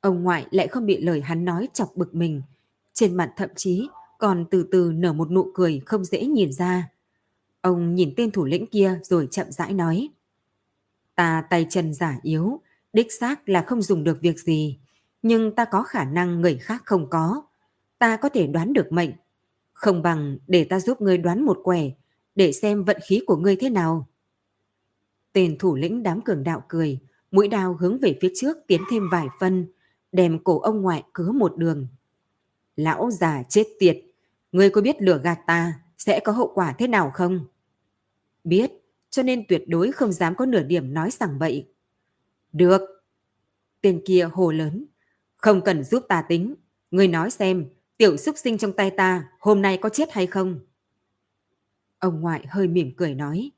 Ông 0.00 0.22
ngoại 0.22 0.46
lại 0.50 0.68
không 0.68 0.86
bị 0.86 1.00
lời 1.00 1.20
hắn 1.20 1.44
nói 1.44 1.68
chọc 1.72 1.96
bực 1.96 2.14
mình, 2.14 2.42
trên 2.92 3.16
mặt 3.16 3.32
thậm 3.36 3.50
chí 3.56 3.88
còn 4.18 4.44
từ 4.50 4.68
từ 4.72 4.92
nở 4.94 5.12
một 5.12 5.30
nụ 5.30 5.50
cười 5.54 5.82
không 5.86 6.04
dễ 6.04 6.26
nhìn 6.26 6.52
ra. 6.52 6.90
Ông 7.60 7.94
nhìn 7.94 8.14
tên 8.16 8.30
thủ 8.30 8.44
lĩnh 8.44 8.66
kia 8.66 9.00
rồi 9.02 9.28
chậm 9.30 9.46
rãi 9.50 9.72
nói. 9.72 10.08
Ta 11.14 11.44
tay 11.50 11.66
chân 11.70 11.94
giả 11.94 12.18
yếu, 12.22 12.60
đích 12.92 13.12
xác 13.12 13.48
là 13.48 13.62
không 13.62 13.82
dùng 13.82 14.04
được 14.04 14.20
việc 14.20 14.40
gì, 14.40 14.78
nhưng 15.22 15.54
ta 15.54 15.64
có 15.64 15.82
khả 15.82 16.04
năng 16.04 16.40
người 16.40 16.58
khác 16.58 16.82
không 16.84 17.10
có. 17.10 17.42
Ta 17.98 18.16
có 18.16 18.28
thể 18.28 18.46
đoán 18.46 18.72
được 18.72 18.92
mệnh. 18.92 19.10
Không 19.72 20.02
bằng 20.02 20.38
để 20.46 20.64
ta 20.64 20.80
giúp 20.80 21.00
ngươi 21.00 21.18
đoán 21.18 21.44
một 21.44 21.58
quẻ, 21.62 21.90
để 22.38 22.52
xem 22.52 22.84
vận 22.84 22.96
khí 23.04 23.20
của 23.26 23.36
ngươi 23.36 23.56
thế 23.56 23.70
nào. 23.70 24.08
Tên 25.32 25.58
thủ 25.58 25.74
lĩnh 25.74 26.02
đám 26.02 26.20
cường 26.20 26.44
đạo 26.44 26.64
cười, 26.68 26.98
mũi 27.30 27.48
đao 27.48 27.74
hướng 27.74 27.98
về 27.98 28.18
phía 28.20 28.32
trước 28.34 28.56
tiến 28.66 28.82
thêm 28.90 29.02
vài 29.12 29.26
phân, 29.40 29.66
đem 30.12 30.44
cổ 30.44 30.60
ông 30.60 30.82
ngoại 30.82 31.02
cứa 31.12 31.32
một 31.32 31.56
đường. 31.56 31.86
Lão 32.76 33.10
già 33.10 33.42
chết 33.48 33.66
tiệt, 33.78 33.98
ngươi 34.52 34.70
có 34.70 34.80
biết 34.80 34.96
lửa 35.02 35.20
gạt 35.24 35.38
ta 35.46 35.80
sẽ 35.98 36.20
có 36.20 36.32
hậu 36.32 36.52
quả 36.54 36.74
thế 36.78 36.86
nào 36.86 37.10
không? 37.14 37.46
Biết, 38.44 38.70
cho 39.10 39.22
nên 39.22 39.44
tuyệt 39.48 39.64
đối 39.68 39.92
không 39.92 40.12
dám 40.12 40.34
có 40.34 40.46
nửa 40.46 40.62
điểm 40.62 40.94
nói 40.94 41.10
sảng 41.10 41.38
bậy. 41.38 41.68
Được. 42.52 42.80
Tên 43.80 44.02
kia 44.06 44.28
hồ 44.32 44.52
lớn. 44.52 44.86
Không 45.36 45.60
cần 45.64 45.84
giúp 45.84 46.04
ta 46.08 46.22
tính. 46.22 46.54
Ngươi 46.90 47.08
nói 47.08 47.30
xem, 47.30 47.66
tiểu 47.96 48.16
xúc 48.16 48.34
sinh 48.38 48.58
trong 48.58 48.72
tay 48.72 48.90
ta 48.90 49.28
hôm 49.40 49.62
nay 49.62 49.76
có 49.76 49.88
chết 49.88 50.12
hay 50.12 50.26
không? 50.26 50.60
Ông 51.98 52.20
ngoại 52.20 52.46
hơi 52.48 52.68
mỉm 52.68 52.92
cười 52.96 53.14
nói. 53.14 53.50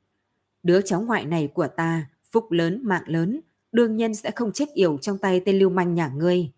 Đứa 0.63 0.81
cháu 0.81 1.01
ngoại 1.01 1.25
này 1.25 1.47
của 1.53 1.67
ta, 1.67 2.09
phúc 2.31 2.51
lớn, 2.51 2.81
mạng 2.83 3.03
lớn, 3.05 3.41
đương 3.71 3.95
nhiên 3.95 4.15
sẽ 4.15 4.31
không 4.31 4.51
chết 4.51 4.69
yểu 4.73 4.97
trong 4.97 5.17
tay 5.17 5.41
tên 5.45 5.59
lưu 5.59 5.69
manh 5.69 5.93
nhà 5.93 6.11
ngươi. 6.15 6.51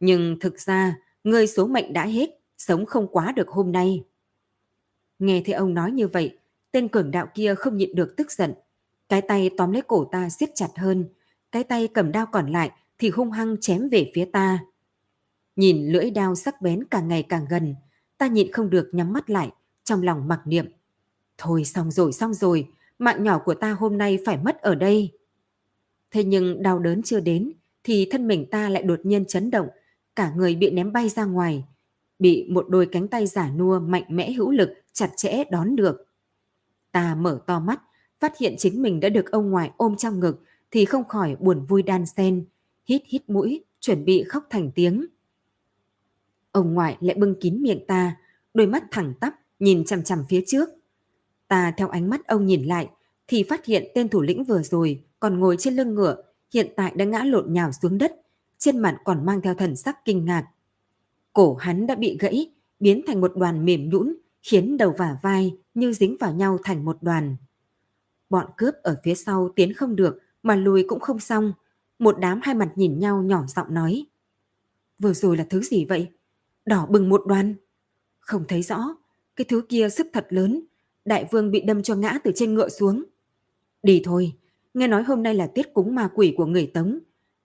Nhưng 0.00 0.40
thực 0.40 0.60
ra, 0.60 0.96
ngươi 1.24 1.46
số 1.46 1.66
mệnh 1.66 1.92
đã 1.92 2.06
hết, 2.06 2.30
sống 2.58 2.86
không 2.86 3.08
quá 3.12 3.32
được 3.32 3.48
hôm 3.48 3.72
nay. 3.72 4.04
Nghe 5.18 5.42
thấy 5.44 5.54
ông 5.54 5.74
nói 5.74 5.92
như 5.92 6.08
vậy, 6.08 6.38
tên 6.72 6.88
cường 6.88 7.10
đạo 7.10 7.26
kia 7.34 7.54
không 7.54 7.76
nhịn 7.76 7.94
được 7.94 8.14
tức 8.16 8.32
giận. 8.32 8.54
Cái 9.08 9.22
tay 9.22 9.50
tóm 9.56 9.72
lấy 9.72 9.82
cổ 9.82 10.04
ta 10.12 10.28
siết 10.28 10.50
chặt 10.54 10.68
hơn, 10.76 11.08
cái 11.52 11.64
tay 11.64 11.88
cầm 11.88 12.12
đao 12.12 12.26
còn 12.26 12.52
lại 12.52 12.70
thì 12.98 13.10
hung 13.10 13.30
hăng 13.30 13.56
chém 13.60 13.88
về 13.88 14.10
phía 14.14 14.24
ta. 14.24 14.58
Nhìn 15.56 15.88
lưỡi 15.92 16.10
đao 16.10 16.34
sắc 16.34 16.62
bén 16.62 16.84
càng 16.90 17.08
ngày 17.08 17.22
càng 17.22 17.46
gần, 17.50 17.74
ta 18.18 18.26
nhịn 18.26 18.52
không 18.52 18.70
được 18.70 18.90
nhắm 18.92 19.12
mắt 19.12 19.30
lại, 19.30 19.50
trong 19.84 20.02
lòng 20.02 20.28
mặc 20.28 20.40
niệm. 20.44 20.66
Thôi 21.42 21.64
xong 21.64 21.90
rồi 21.90 22.12
xong 22.12 22.34
rồi, 22.34 22.68
mạng 22.98 23.24
nhỏ 23.24 23.38
của 23.38 23.54
ta 23.54 23.72
hôm 23.72 23.98
nay 23.98 24.18
phải 24.26 24.36
mất 24.36 24.60
ở 24.60 24.74
đây. 24.74 25.12
Thế 26.10 26.24
nhưng 26.24 26.62
đau 26.62 26.78
đớn 26.78 27.02
chưa 27.02 27.20
đến, 27.20 27.52
thì 27.84 28.08
thân 28.10 28.28
mình 28.28 28.46
ta 28.50 28.68
lại 28.68 28.82
đột 28.82 29.00
nhiên 29.02 29.24
chấn 29.24 29.50
động, 29.50 29.68
cả 30.16 30.32
người 30.36 30.54
bị 30.54 30.70
ném 30.70 30.92
bay 30.92 31.08
ra 31.08 31.24
ngoài, 31.24 31.64
bị 32.18 32.46
một 32.50 32.66
đôi 32.68 32.86
cánh 32.92 33.08
tay 33.08 33.26
giả 33.26 33.50
nua 33.50 33.80
mạnh 33.80 34.04
mẽ 34.08 34.32
hữu 34.32 34.50
lực 34.50 34.70
chặt 34.92 35.10
chẽ 35.16 35.44
đón 35.50 35.76
được. 35.76 36.06
Ta 36.92 37.14
mở 37.14 37.40
to 37.46 37.60
mắt, 37.60 37.80
phát 38.18 38.38
hiện 38.38 38.54
chính 38.58 38.82
mình 38.82 39.00
đã 39.00 39.08
được 39.08 39.30
ông 39.30 39.50
ngoại 39.50 39.70
ôm 39.76 39.96
trong 39.96 40.20
ngực 40.20 40.42
thì 40.70 40.84
không 40.84 41.08
khỏi 41.08 41.36
buồn 41.40 41.64
vui 41.64 41.82
đan 41.82 42.06
sen 42.06 42.44
hít 42.84 43.02
hít 43.06 43.30
mũi, 43.30 43.64
chuẩn 43.80 44.04
bị 44.04 44.24
khóc 44.28 44.46
thành 44.50 44.70
tiếng. 44.74 45.06
Ông 46.52 46.74
ngoại 46.74 46.96
lại 47.00 47.16
bưng 47.16 47.40
kín 47.40 47.62
miệng 47.62 47.86
ta, 47.86 48.16
đôi 48.54 48.66
mắt 48.66 48.84
thẳng 48.90 49.14
tắp 49.20 49.34
nhìn 49.58 49.84
chằm 49.84 50.02
chằm 50.02 50.24
phía 50.28 50.42
trước. 50.46 50.68
Ta 51.50 51.72
theo 51.76 51.88
ánh 51.88 52.10
mắt 52.10 52.26
ông 52.26 52.46
nhìn 52.46 52.64
lại 52.64 52.88
thì 53.28 53.42
phát 53.42 53.64
hiện 53.64 53.84
tên 53.94 54.08
thủ 54.08 54.20
lĩnh 54.20 54.44
vừa 54.44 54.62
rồi 54.62 55.04
còn 55.20 55.38
ngồi 55.40 55.56
trên 55.58 55.76
lưng 55.76 55.94
ngựa, 55.94 56.22
hiện 56.54 56.72
tại 56.76 56.92
đã 56.96 57.04
ngã 57.04 57.22
lộn 57.24 57.52
nhào 57.52 57.72
xuống 57.72 57.98
đất, 57.98 58.12
trên 58.58 58.78
mặt 58.78 58.98
còn 59.04 59.26
mang 59.26 59.40
theo 59.40 59.54
thần 59.54 59.76
sắc 59.76 60.04
kinh 60.04 60.24
ngạc. 60.24 60.46
Cổ 61.32 61.54
hắn 61.54 61.86
đã 61.86 61.94
bị 61.94 62.16
gãy, 62.20 62.52
biến 62.80 63.02
thành 63.06 63.20
một 63.20 63.32
đoàn 63.36 63.64
mềm 63.64 63.88
nhũn, 63.88 64.16
khiến 64.42 64.76
đầu 64.76 64.94
và 64.98 65.18
vai 65.22 65.56
như 65.74 65.92
dính 65.92 66.16
vào 66.20 66.34
nhau 66.34 66.58
thành 66.64 66.84
một 66.84 66.98
đoàn. 67.00 67.36
Bọn 68.30 68.46
cướp 68.56 68.74
ở 68.82 68.96
phía 69.04 69.14
sau 69.14 69.50
tiến 69.56 69.72
không 69.72 69.96
được 69.96 70.18
mà 70.42 70.56
lùi 70.56 70.84
cũng 70.88 71.00
không 71.00 71.20
xong. 71.20 71.52
Một 71.98 72.16
đám 72.18 72.40
hai 72.42 72.54
mặt 72.54 72.72
nhìn 72.74 72.98
nhau 72.98 73.22
nhỏ 73.22 73.44
giọng 73.46 73.74
nói. 73.74 74.06
Vừa 74.98 75.12
rồi 75.12 75.36
là 75.36 75.46
thứ 75.50 75.62
gì 75.62 75.84
vậy? 75.84 76.08
Đỏ 76.66 76.86
bừng 76.86 77.08
một 77.08 77.22
đoàn. 77.26 77.54
Không 78.20 78.44
thấy 78.48 78.62
rõ, 78.62 78.96
cái 79.36 79.44
thứ 79.44 79.62
kia 79.68 79.88
sức 79.88 80.06
thật 80.12 80.26
lớn. 80.28 80.64
Đại 81.10 81.24
vương 81.30 81.50
bị 81.50 81.60
đâm 81.60 81.82
cho 81.82 81.94
ngã 81.94 82.18
từ 82.24 82.32
trên 82.34 82.54
ngựa 82.54 82.68
xuống. 82.68 83.04
Đi 83.82 84.02
thôi, 84.04 84.32
nghe 84.74 84.88
nói 84.88 85.02
hôm 85.02 85.22
nay 85.22 85.34
là 85.34 85.46
tiết 85.46 85.74
cúng 85.74 85.94
ma 85.94 86.08
quỷ 86.14 86.34
của 86.36 86.46
người 86.46 86.70
Tống. 86.74 86.98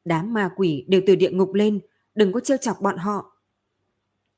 Đám 0.05 0.33
ma 0.33 0.49
quỷ 0.55 0.85
đều 0.87 1.01
từ 1.07 1.15
địa 1.15 1.31
ngục 1.31 1.53
lên, 1.53 1.79
đừng 2.15 2.33
có 2.33 2.39
trêu 2.39 2.57
chọc 2.57 2.81
bọn 2.81 2.97
họ. 2.97 3.37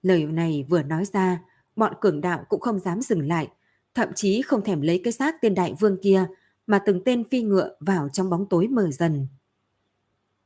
Lời 0.02 0.26
này 0.26 0.66
vừa 0.70 0.84
nói 0.84 1.06
ra, 1.06 1.44
bọn 1.76 1.94
cường 2.02 2.22
đạo 2.22 2.46
cũng 2.50 2.60
không 2.60 2.80
dám 2.80 3.02
dừng 3.02 3.28
lại, 3.28 3.48
thậm 3.96 4.10
chí 4.16 4.42
không 4.42 4.64
thèm 4.64 4.82
lấy 4.82 5.02
cái 5.04 5.14
xác 5.14 5.42
tên 5.42 5.56
đại 5.56 5.74
vương 5.80 5.98
kia 6.02 6.28
mà 6.68 6.80
từng 6.80 7.04
tên 7.04 7.24
phi 7.24 7.42
ngựa 7.42 7.76
vào 7.80 8.10
trong 8.10 8.30
bóng 8.30 8.46
tối 8.50 8.68
mờ 8.68 8.92
dần. 8.92 9.28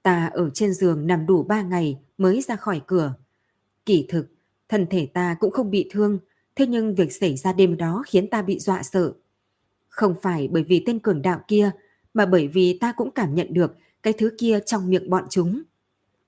Ta 0.04 0.26
ở 0.26 0.50
trên 0.54 0.74
giường 0.74 1.08
nằm 1.08 1.26
đủ 1.26 1.44
ba 1.44 1.62
ngày 1.62 2.00
mới 2.18 2.42
ra 2.42 2.56
khỏi 2.56 2.82
cửa. 2.88 3.14
Kỳ 3.86 4.06
thực, 4.10 4.28
thân 4.70 4.88
thể 4.90 5.06
ta 5.06 5.36
cũng 5.40 5.52
không 5.52 5.72
bị 5.72 5.90
thương, 5.92 6.20
thế 6.56 6.68
nhưng 6.68 6.96
việc 6.96 7.14
xảy 7.14 7.38
ra 7.38 7.54
đêm 7.54 7.78
đó 7.78 8.04
khiến 8.08 8.30
ta 8.30 8.42
bị 8.42 8.60
dọa 8.60 8.84
sợ. 8.84 9.14
Không 9.90 10.16
phải 10.22 10.48
bởi 10.52 10.64
vì 10.64 10.84
tên 10.86 11.00
cường 11.00 11.22
đạo 11.22 11.42
kia, 11.48 11.72
mà 12.14 12.26
bởi 12.26 12.48
vì 12.48 12.78
ta 12.82 12.92
cũng 12.92 13.12
cảm 13.12 13.36
nhận 13.36 13.54
được 13.54 13.76
cái 14.04 14.14
thứ 14.14 14.32
kia 14.38 14.60
trong 14.66 14.90
miệng 14.90 15.10
bọn 15.10 15.24
chúng. 15.30 15.62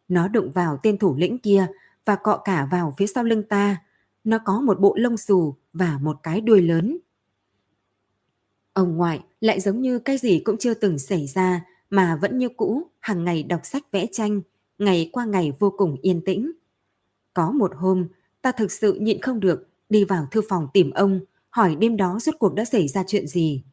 Nó 0.08 0.28
đụng 0.28 0.52
vào 0.52 0.80
tên 0.84 0.98
thủ 0.98 1.16
lĩnh 1.16 1.38
kia 1.38 1.68
và 2.06 2.16
cọ 2.16 2.38
cả 2.38 2.68
vào 2.72 2.94
phía 2.98 3.08
sau 3.08 3.24
lưng 3.24 3.44
ta. 3.44 3.78
Nó 4.24 4.38
có 4.46 4.62
một 4.62 4.80
bộ 4.80 4.96
lông 4.98 5.18
xù 5.18 5.56
và 5.74 5.98
một 6.02 6.18
cái 6.24 6.42
đuôi 6.42 6.62
lớn. 6.62 6.98
Ông 8.74 8.98
ngoại 8.98 9.20
lại 9.42 9.60
giống 9.60 9.82
như 9.82 10.00
cái 10.00 10.18
gì 10.18 10.40
cũng 10.40 10.58
chưa 10.58 10.74
từng 10.74 11.00
xảy 11.00 11.28
ra 11.28 11.66
mà 11.90 12.16
vẫn 12.22 12.38
như 12.38 12.50
cũ, 12.50 12.84
hàng 13.00 13.24
ngày 13.24 13.44
đọc 13.44 13.62
sách 13.64 13.92
vẽ 13.92 14.06
tranh, 14.12 14.42
ngày 14.78 15.10
qua 15.14 15.26
ngày 15.26 15.54
vô 15.60 15.74
cùng 15.78 15.98
yên 16.02 16.22
tĩnh. 16.26 16.52
Có 17.34 17.52
một 17.52 17.72
hôm, 17.76 18.08
ta 18.42 18.52
thực 18.52 18.72
sự 18.72 18.94
nhịn 18.94 19.22
không 19.22 19.40
được, 19.40 19.70
đi 19.94 20.04
vào 20.04 20.28
thư 20.32 20.42
phòng 20.50 20.68
tìm 20.74 20.92
ông, 20.92 21.20
hỏi 21.50 21.76
đêm 21.76 21.98
đó 21.98 22.20
rốt 22.22 22.36
cuộc 22.40 22.54
đã 22.54 22.66
xảy 22.66 22.88
ra 22.88 23.04
chuyện 23.08 23.28
gì. 23.28 23.64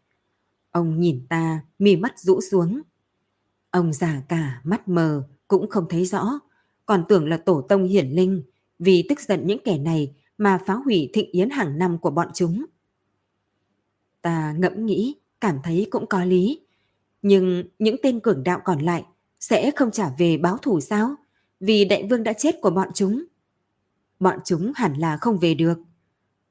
Ông 0.70 1.00
nhìn 1.00 1.26
ta, 1.28 1.60
mi 1.78 1.96
mắt 1.96 2.18
rũ 2.18 2.40
xuống. 2.50 2.80
Ông 3.70 3.92
già 3.92 4.22
cả, 4.28 4.60
mắt 4.64 4.88
mờ, 4.88 5.28
cũng 5.48 5.70
không 5.70 5.86
thấy 5.88 6.04
rõ, 6.04 6.40
còn 6.86 7.04
tưởng 7.08 7.28
là 7.28 7.36
tổ 7.36 7.60
tông 7.60 7.84
hiển 7.84 8.08
linh, 8.08 8.42
vì 8.78 9.06
tức 9.08 9.20
giận 9.20 9.46
những 9.46 9.58
kẻ 9.64 9.78
này 9.78 10.14
mà 10.38 10.58
phá 10.66 10.74
hủy 10.74 11.10
thịnh 11.12 11.30
yến 11.30 11.50
hàng 11.50 11.78
năm 11.78 11.98
của 11.98 12.10
bọn 12.10 12.28
chúng. 12.34 12.64
Ta 14.22 14.52
ngẫm 14.58 14.86
nghĩ, 14.86 15.14
cảm 15.40 15.58
thấy 15.64 15.86
cũng 15.90 16.06
có 16.06 16.24
lý. 16.24 16.60
Nhưng 17.22 17.64
những 17.78 17.96
tên 18.02 18.20
cường 18.20 18.44
đạo 18.44 18.60
còn 18.64 18.78
lại 18.78 19.04
sẽ 19.40 19.70
không 19.76 19.90
trả 19.90 20.10
về 20.18 20.36
báo 20.36 20.56
thủ 20.56 20.80
sao? 20.80 21.14
Vì 21.60 21.84
đại 21.84 22.06
vương 22.10 22.22
đã 22.22 22.32
chết 22.32 22.54
của 22.60 22.70
bọn 22.70 22.88
chúng. 22.94 23.24
Bọn 24.20 24.38
chúng 24.44 24.72
hẳn 24.74 24.94
là 24.94 25.16
không 25.16 25.38
về 25.38 25.54
được. 25.54 25.78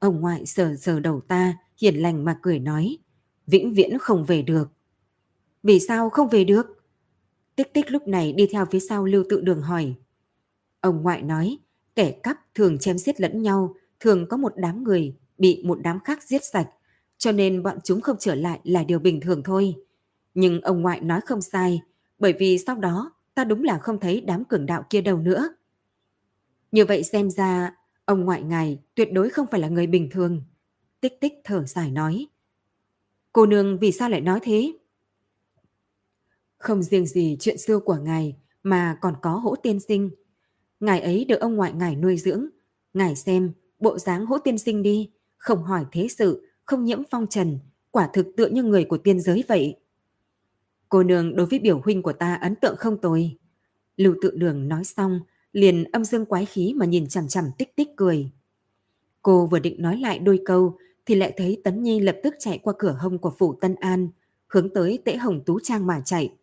Ông 0.00 0.20
ngoại 0.20 0.46
sờ 0.46 0.76
sờ 0.76 1.00
đầu 1.00 1.20
ta, 1.20 1.58
hiền 1.80 1.94
lành 1.94 2.24
mà 2.24 2.38
cười 2.42 2.58
nói. 2.58 2.98
Vĩnh 3.46 3.74
viễn 3.74 3.98
không 3.98 4.24
về 4.24 4.42
được. 4.42 4.68
Vì 5.62 5.80
sao 5.80 6.10
không 6.10 6.28
về 6.28 6.44
được? 6.44 6.66
Tích 7.56 7.74
tích 7.74 7.90
lúc 7.90 8.08
này 8.08 8.32
đi 8.32 8.46
theo 8.52 8.66
phía 8.66 8.80
sau 8.80 9.04
lưu 9.04 9.24
tự 9.28 9.40
đường 9.40 9.62
hỏi. 9.62 9.94
Ông 10.80 11.02
ngoại 11.02 11.22
nói, 11.22 11.58
kẻ 11.94 12.10
cắp 12.10 12.36
thường 12.54 12.78
chém 12.78 12.98
giết 12.98 13.20
lẫn 13.20 13.42
nhau, 13.42 13.74
thường 14.00 14.26
có 14.28 14.36
một 14.36 14.52
đám 14.56 14.84
người 14.84 15.16
bị 15.38 15.62
một 15.64 15.78
đám 15.82 16.00
khác 16.04 16.22
giết 16.22 16.44
sạch, 16.44 16.68
cho 17.18 17.32
nên 17.32 17.62
bọn 17.62 17.78
chúng 17.84 18.00
không 18.00 18.16
trở 18.18 18.34
lại 18.34 18.60
là 18.64 18.84
điều 18.84 18.98
bình 18.98 19.20
thường 19.20 19.42
thôi. 19.44 19.74
Nhưng 20.34 20.60
ông 20.60 20.82
ngoại 20.82 21.00
nói 21.00 21.20
không 21.26 21.42
sai, 21.42 21.82
bởi 22.18 22.32
vì 22.32 22.58
sau 22.58 22.76
đó 22.76 23.12
ta 23.34 23.44
đúng 23.44 23.64
là 23.64 23.78
không 23.78 24.00
thấy 24.00 24.20
đám 24.20 24.44
cường 24.44 24.66
đạo 24.66 24.84
kia 24.90 25.00
đâu 25.00 25.18
nữa. 25.18 25.48
Như 26.72 26.84
vậy 26.84 27.02
xem 27.02 27.30
ra, 27.30 27.74
ông 28.10 28.24
ngoại 28.24 28.42
ngài 28.42 28.78
tuyệt 28.94 29.08
đối 29.12 29.30
không 29.30 29.46
phải 29.50 29.60
là 29.60 29.68
người 29.68 29.86
bình 29.86 30.08
thường. 30.10 30.42
Tích 31.00 31.20
tích 31.20 31.32
thở 31.44 31.64
dài 31.64 31.90
nói. 31.90 32.26
Cô 33.32 33.46
nương 33.46 33.78
vì 33.78 33.92
sao 33.92 34.08
lại 34.08 34.20
nói 34.20 34.40
thế? 34.42 34.72
Không 36.58 36.82
riêng 36.82 37.06
gì 37.06 37.36
chuyện 37.40 37.58
xưa 37.58 37.78
của 37.78 37.96
ngài 37.96 38.36
mà 38.62 38.98
còn 39.00 39.14
có 39.22 39.30
hỗ 39.30 39.56
tiên 39.56 39.80
sinh. 39.80 40.10
Ngài 40.80 41.00
ấy 41.00 41.24
được 41.24 41.40
ông 41.40 41.56
ngoại 41.56 41.72
ngài 41.72 41.96
nuôi 41.96 42.16
dưỡng. 42.16 42.46
Ngài 42.94 43.16
xem, 43.16 43.52
bộ 43.78 43.98
dáng 43.98 44.26
hỗ 44.26 44.38
tiên 44.38 44.58
sinh 44.58 44.82
đi, 44.82 45.10
không 45.36 45.62
hỏi 45.62 45.84
thế 45.92 46.08
sự, 46.08 46.48
không 46.64 46.84
nhiễm 46.84 47.02
phong 47.10 47.26
trần, 47.26 47.58
quả 47.90 48.10
thực 48.12 48.26
tựa 48.36 48.46
như 48.46 48.62
người 48.62 48.84
của 48.84 48.98
tiên 48.98 49.20
giới 49.20 49.44
vậy. 49.48 49.76
Cô 50.88 51.02
nương 51.02 51.36
đối 51.36 51.46
với 51.46 51.58
biểu 51.58 51.80
huynh 51.84 52.02
của 52.02 52.12
ta 52.12 52.34
ấn 52.34 52.56
tượng 52.56 52.76
không 52.76 53.00
tồi. 53.00 53.38
Lưu 53.96 54.14
tự 54.22 54.30
đường 54.30 54.68
nói 54.68 54.84
xong, 54.84 55.20
liền 55.52 55.84
âm 55.84 56.04
dương 56.04 56.26
quái 56.26 56.46
khí 56.46 56.74
mà 56.76 56.86
nhìn 56.86 57.08
chằm 57.08 57.28
chằm 57.28 57.44
tích 57.58 57.76
tích 57.76 57.88
cười. 57.96 58.30
Cô 59.22 59.46
vừa 59.46 59.58
định 59.58 59.82
nói 59.82 59.96
lại 59.96 60.18
đôi 60.18 60.40
câu, 60.44 60.76
thì 61.06 61.14
lại 61.14 61.34
thấy 61.36 61.60
Tấn 61.64 61.82
Nhi 61.82 62.00
lập 62.00 62.16
tức 62.22 62.34
chạy 62.38 62.58
qua 62.58 62.74
cửa 62.78 62.96
hông 63.00 63.18
của 63.18 63.32
phủ 63.38 63.54
Tân 63.60 63.74
An, 63.74 64.08
hướng 64.46 64.74
tới 64.74 64.98
tễ 65.04 65.16
hồng 65.16 65.42
tú 65.46 65.60
trang 65.60 65.86
mà 65.86 66.02
chạy. 66.04 66.34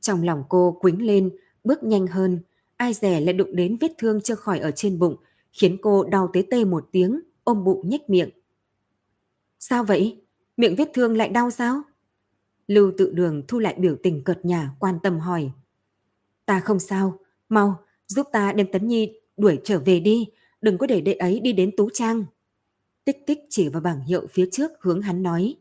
Trong 0.00 0.22
lòng 0.22 0.44
cô 0.48 0.78
quính 0.80 1.06
lên, 1.06 1.30
bước 1.64 1.82
nhanh 1.82 2.06
hơn, 2.06 2.40
ai 2.76 2.94
dè 2.94 3.20
lại 3.20 3.32
đụng 3.32 3.56
đến 3.56 3.76
vết 3.80 3.92
thương 3.98 4.20
chưa 4.20 4.34
khỏi 4.34 4.58
ở 4.58 4.70
trên 4.70 4.98
bụng, 4.98 5.16
khiến 5.52 5.78
cô 5.82 6.04
đau 6.04 6.30
tế 6.32 6.42
tê 6.50 6.64
một 6.64 6.88
tiếng, 6.92 7.20
ôm 7.44 7.64
bụng 7.64 7.88
nhếch 7.88 8.10
miệng. 8.10 8.30
Sao 9.58 9.84
vậy? 9.84 10.22
Miệng 10.56 10.76
vết 10.76 10.90
thương 10.94 11.16
lại 11.16 11.28
đau 11.28 11.50
sao? 11.50 11.82
Lưu 12.66 12.92
tự 12.98 13.10
đường 13.10 13.42
thu 13.48 13.58
lại 13.58 13.74
biểu 13.78 13.96
tình 14.02 14.24
cợt 14.24 14.44
nhà 14.44 14.70
quan 14.78 14.98
tâm 15.02 15.18
hỏi. 15.18 15.50
Ta 16.46 16.60
không 16.60 16.78
sao, 16.78 17.18
mau, 17.48 17.84
giúp 18.06 18.26
ta 18.32 18.52
đem 18.52 18.66
Tấn 18.72 18.88
Nhi 18.88 19.12
đuổi 19.36 19.60
trở 19.64 19.78
về 19.78 20.00
đi, 20.00 20.26
đừng 20.60 20.78
có 20.78 20.86
để 20.86 21.00
đệ 21.00 21.12
ấy 21.12 21.40
đi 21.40 21.52
đến 21.52 21.70
Tú 21.76 21.90
Trang. 21.92 22.24
Tích 23.04 23.16
tích 23.26 23.38
chỉ 23.50 23.68
vào 23.68 23.82
bảng 23.82 24.00
hiệu 24.00 24.26
phía 24.30 24.48
trước 24.52 24.70
hướng 24.80 25.02
hắn 25.02 25.22
nói. 25.22 25.56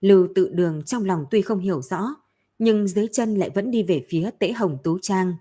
Lưu 0.00 0.28
tự 0.34 0.48
đường 0.48 0.82
trong 0.86 1.04
lòng 1.04 1.24
tuy 1.30 1.42
không 1.42 1.58
hiểu 1.58 1.82
rõ, 1.82 2.14
nhưng 2.58 2.88
dưới 2.88 3.06
chân 3.12 3.34
lại 3.34 3.50
vẫn 3.50 3.70
đi 3.70 3.82
về 3.82 4.06
phía 4.08 4.30
tễ 4.38 4.52
hồng 4.52 4.78
Tú 4.84 4.98
Trang. 4.98 5.34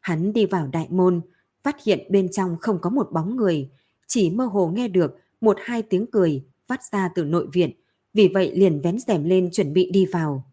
Hắn 0.00 0.32
đi 0.32 0.46
vào 0.46 0.66
đại 0.66 0.86
môn, 0.90 1.20
phát 1.62 1.84
hiện 1.84 2.06
bên 2.10 2.32
trong 2.32 2.56
không 2.60 2.78
có 2.80 2.90
một 2.90 3.08
bóng 3.12 3.36
người, 3.36 3.70
chỉ 4.06 4.30
mơ 4.30 4.44
hồ 4.44 4.68
nghe 4.68 4.88
được 4.88 5.18
một 5.40 5.56
hai 5.60 5.82
tiếng 5.82 6.06
cười 6.06 6.44
phát 6.66 6.80
ra 6.92 7.08
từ 7.14 7.24
nội 7.24 7.46
viện, 7.52 7.70
vì 8.14 8.28
vậy 8.28 8.52
liền 8.54 8.80
vén 8.80 8.98
rèm 8.98 9.24
lên 9.24 9.50
chuẩn 9.52 9.72
bị 9.72 9.90
đi 9.90 10.06
vào. 10.06 10.44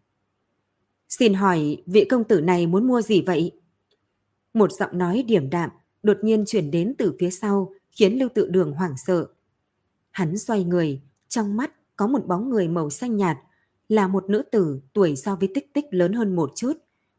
Xin 1.08 1.34
hỏi 1.34 1.82
vị 1.86 2.04
công 2.04 2.24
tử 2.24 2.40
này 2.40 2.66
muốn 2.66 2.86
mua 2.86 3.02
gì 3.02 3.22
vậy? 3.22 3.52
Một 4.54 4.72
giọng 4.72 4.98
nói 4.98 5.24
điểm 5.28 5.50
đạm 5.50 5.70
đột 6.02 6.16
nhiên 6.22 6.44
chuyển 6.46 6.70
đến 6.70 6.94
từ 6.98 7.16
phía 7.18 7.30
sau 7.30 7.72
khiến 7.90 8.18
Lưu 8.18 8.28
Tự 8.34 8.48
Đường 8.48 8.72
hoảng 8.72 8.94
sợ. 9.06 9.26
Hắn 10.10 10.38
xoay 10.38 10.64
người, 10.64 11.00
trong 11.28 11.56
mắt 11.56 11.96
có 11.96 12.06
một 12.06 12.26
bóng 12.26 12.50
người 12.50 12.68
màu 12.68 12.90
xanh 12.90 13.16
nhạt, 13.16 13.38
là 13.88 14.08
một 14.08 14.30
nữ 14.30 14.42
tử 14.52 14.80
tuổi 14.92 15.16
so 15.16 15.36
với 15.36 15.48
tích 15.54 15.74
tích 15.74 15.84
lớn 15.90 16.12
hơn 16.12 16.36
một 16.36 16.52
chút, 16.56 16.72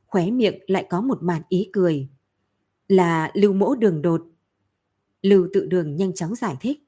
khóe 0.07 0.31
miệng 0.31 0.59
lại 0.67 0.85
có 0.89 1.01
một 1.01 1.23
màn 1.23 1.41
ý 1.49 1.69
cười. 1.73 2.07
Là 2.87 3.31
Lưu 3.33 3.53
Mỗ 3.53 3.75
Đường 3.75 4.01
Đột. 4.01 4.21
Lưu 5.21 5.47
Tự 5.53 5.65
Đường 5.65 5.95
nhanh 5.95 6.13
chóng 6.13 6.35
giải 6.35 6.55
thích. 6.61 6.79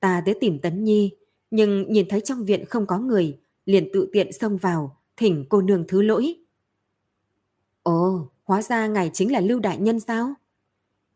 Ta 0.00 0.22
tới 0.26 0.34
tìm 0.40 0.58
Tấn 0.58 0.84
Nhi, 0.84 1.16
nhưng 1.50 1.92
nhìn 1.92 2.06
thấy 2.08 2.20
trong 2.20 2.44
viện 2.44 2.64
không 2.64 2.86
có 2.86 2.98
người, 2.98 3.38
liền 3.66 3.88
tự 3.92 4.08
tiện 4.12 4.32
xông 4.32 4.56
vào, 4.56 4.96
thỉnh 5.16 5.44
cô 5.48 5.62
nương 5.62 5.84
thứ 5.88 6.02
lỗi. 6.02 6.34
Ồ, 7.82 8.28
hóa 8.52 8.62
ra 8.62 8.86
ngài 8.86 9.10
chính 9.14 9.32
là 9.32 9.40
Lưu 9.40 9.60
Đại 9.60 9.78
Nhân 9.78 10.00
sao? 10.00 10.34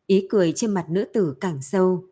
Ý 0.07 0.27
cười 0.31 0.53
trên 0.53 0.75
mặt 0.75 0.87
nữ 0.91 1.05
tử 1.15 1.35
càng 1.41 1.63
sâu. 1.63 2.05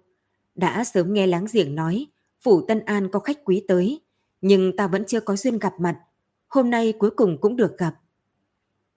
Đã 0.55 0.85
sớm 0.85 1.15
nghe 1.15 1.27
láng 1.27 1.47
giềng 1.53 1.75
nói, 1.75 2.07
phủ 2.41 2.61
Tân 2.69 2.81
An 2.81 3.09
có 3.13 3.19
khách 3.19 3.45
quý 3.45 3.65
tới, 3.69 4.01
nhưng 4.41 4.77
ta 4.77 4.87
vẫn 4.87 5.05
chưa 5.07 5.21
có 5.21 5.37
duyên 5.37 5.59
gặp 5.59 5.73
mặt. 5.81 6.01
Hôm 6.49 6.71
nay 6.71 6.93
cuối 6.93 7.11
cùng 7.11 7.41
cũng 7.41 7.57
được 7.57 7.79
gặp. 7.79 7.95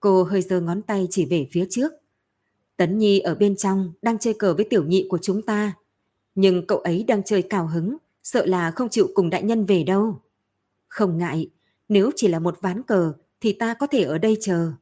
Cô 0.00 0.22
hơi 0.22 0.42
giơ 0.42 0.60
ngón 0.60 0.82
tay 0.82 1.06
chỉ 1.10 1.24
về 1.24 1.48
phía 1.52 1.66
trước. 1.70 1.92
Tấn 2.76 2.98
Nhi 2.98 3.20
ở 3.20 3.34
bên 3.34 3.56
trong 3.56 3.92
đang 4.02 4.18
chơi 4.18 4.34
cờ 4.34 4.54
với 4.54 4.64
tiểu 4.64 4.84
nhị 4.84 5.06
của 5.08 5.18
chúng 5.22 5.42
ta. 5.42 5.72
Nhưng 6.34 6.66
cậu 6.66 6.78
ấy 6.78 7.04
đang 7.08 7.22
chơi 7.22 7.42
cào 7.42 7.66
hứng, 7.66 7.96
sợ 8.22 8.46
là 8.46 8.70
không 8.70 8.88
chịu 8.88 9.08
cùng 9.14 9.30
đại 9.30 9.42
nhân 9.42 9.64
về 9.64 9.82
đâu. 9.82 10.22
Không 10.88 11.18
ngại, 11.18 11.50
nếu 11.88 12.10
chỉ 12.16 12.28
là 12.28 12.38
một 12.38 12.58
ván 12.60 12.82
cờ 12.82 13.12
thì 13.40 13.52
ta 13.52 13.74
có 13.74 13.86
thể 13.86 14.02
ở 14.02 14.18
đây 14.18 14.36
chờ. 14.40 14.72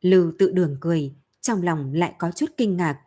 Lưu 0.00 0.32
tự 0.38 0.50
đường 0.50 0.76
cười, 0.80 1.14
trong 1.40 1.62
lòng 1.62 1.92
lại 1.94 2.14
có 2.18 2.30
chút 2.36 2.50
kinh 2.56 2.76
ngạc. 2.76 3.00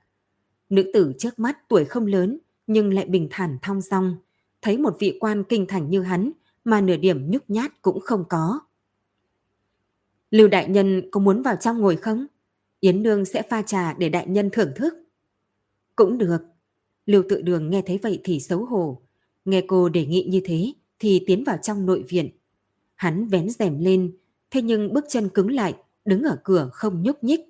Nữ 0.70 0.92
tử 0.94 1.14
trước 1.18 1.40
mắt 1.40 1.58
tuổi 1.68 1.86
không 1.86 2.06
lớn 2.06 2.40
nhưng 2.68 2.94
lại 2.94 3.06
bình 3.06 3.28
thản 3.32 3.58
thong 3.62 3.82
dong, 3.82 4.18
thấy 4.62 4.78
một 4.78 4.96
vị 5.00 5.18
quan 5.20 5.44
kinh 5.44 5.66
thành 5.68 5.90
như 5.90 6.02
hắn 6.02 6.32
mà 6.64 6.82
nửa 6.82 6.98
điểm 6.98 7.32
nhúc 7.32 7.50
nhát 7.50 7.82
cũng 7.82 8.00
không 8.00 8.24
có. 8.30 8.60
Lưu 10.32 10.48
đại 10.48 10.70
nhân 10.70 11.10
có 11.12 11.20
muốn 11.20 11.42
vào 11.42 11.56
trong 11.56 11.82
ngồi 11.82 11.96
không? 11.96 12.26
Yến 12.80 13.04
Nương 13.04 13.26
sẽ 13.26 13.42
pha 13.50 13.62
trà 13.62 13.94
để 13.94 14.10
đại 14.10 14.28
nhân 14.28 14.50
thưởng 14.54 14.72
thức. 14.76 14.94
Cũng 15.96 16.18
được. 16.18 16.38
Lưu 17.06 17.24
tự 17.30 17.42
đường 17.42 17.70
nghe 17.70 17.82
thấy 17.82 18.00
vậy 18.04 18.22
thì 18.24 18.40
xấu 18.40 18.66
hổ. 18.66 19.02
Nghe 19.46 19.64
cô 19.68 19.90
đề 19.90 20.06
nghị 20.06 20.28
như 20.30 20.42
thế 20.46 20.74
thì 21.00 21.24
tiến 21.28 21.44
vào 21.44 21.58
trong 21.58 21.86
nội 21.86 22.04
viện. 22.10 22.30
Hắn 22.96 23.28
vén 23.28 23.50
rèm 23.50 23.80
lên, 23.80 24.18
thế 24.52 24.62
nhưng 24.62 24.94
bước 24.94 25.06
chân 25.10 25.30
cứng 25.30 25.52
lại, 25.52 25.74
đứng 26.06 26.24
ở 26.24 26.40
cửa 26.44 26.70
không 26.74 27.04
nhúc 27.04 27.24
nhích. 27.24 27.42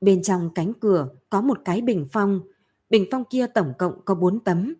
Bên 0.00 0.22
trong 0.22 0.50
cánh 0.54 0.72
cửa 0.80 1.08
có 1.30 1.40
một 1.40 1.58
cái 1.64 1.80
bình 1.80 2.06
phong. 2.12 2.40
Bình 2.90 3.06
phong 3.10 3.24
kia 3.30 3.46
tổng 3.46 3.72
cộng 3.78 4.04
có 4.04 4.14
bốn 4.14 4.40
tấm. 4.40 4.74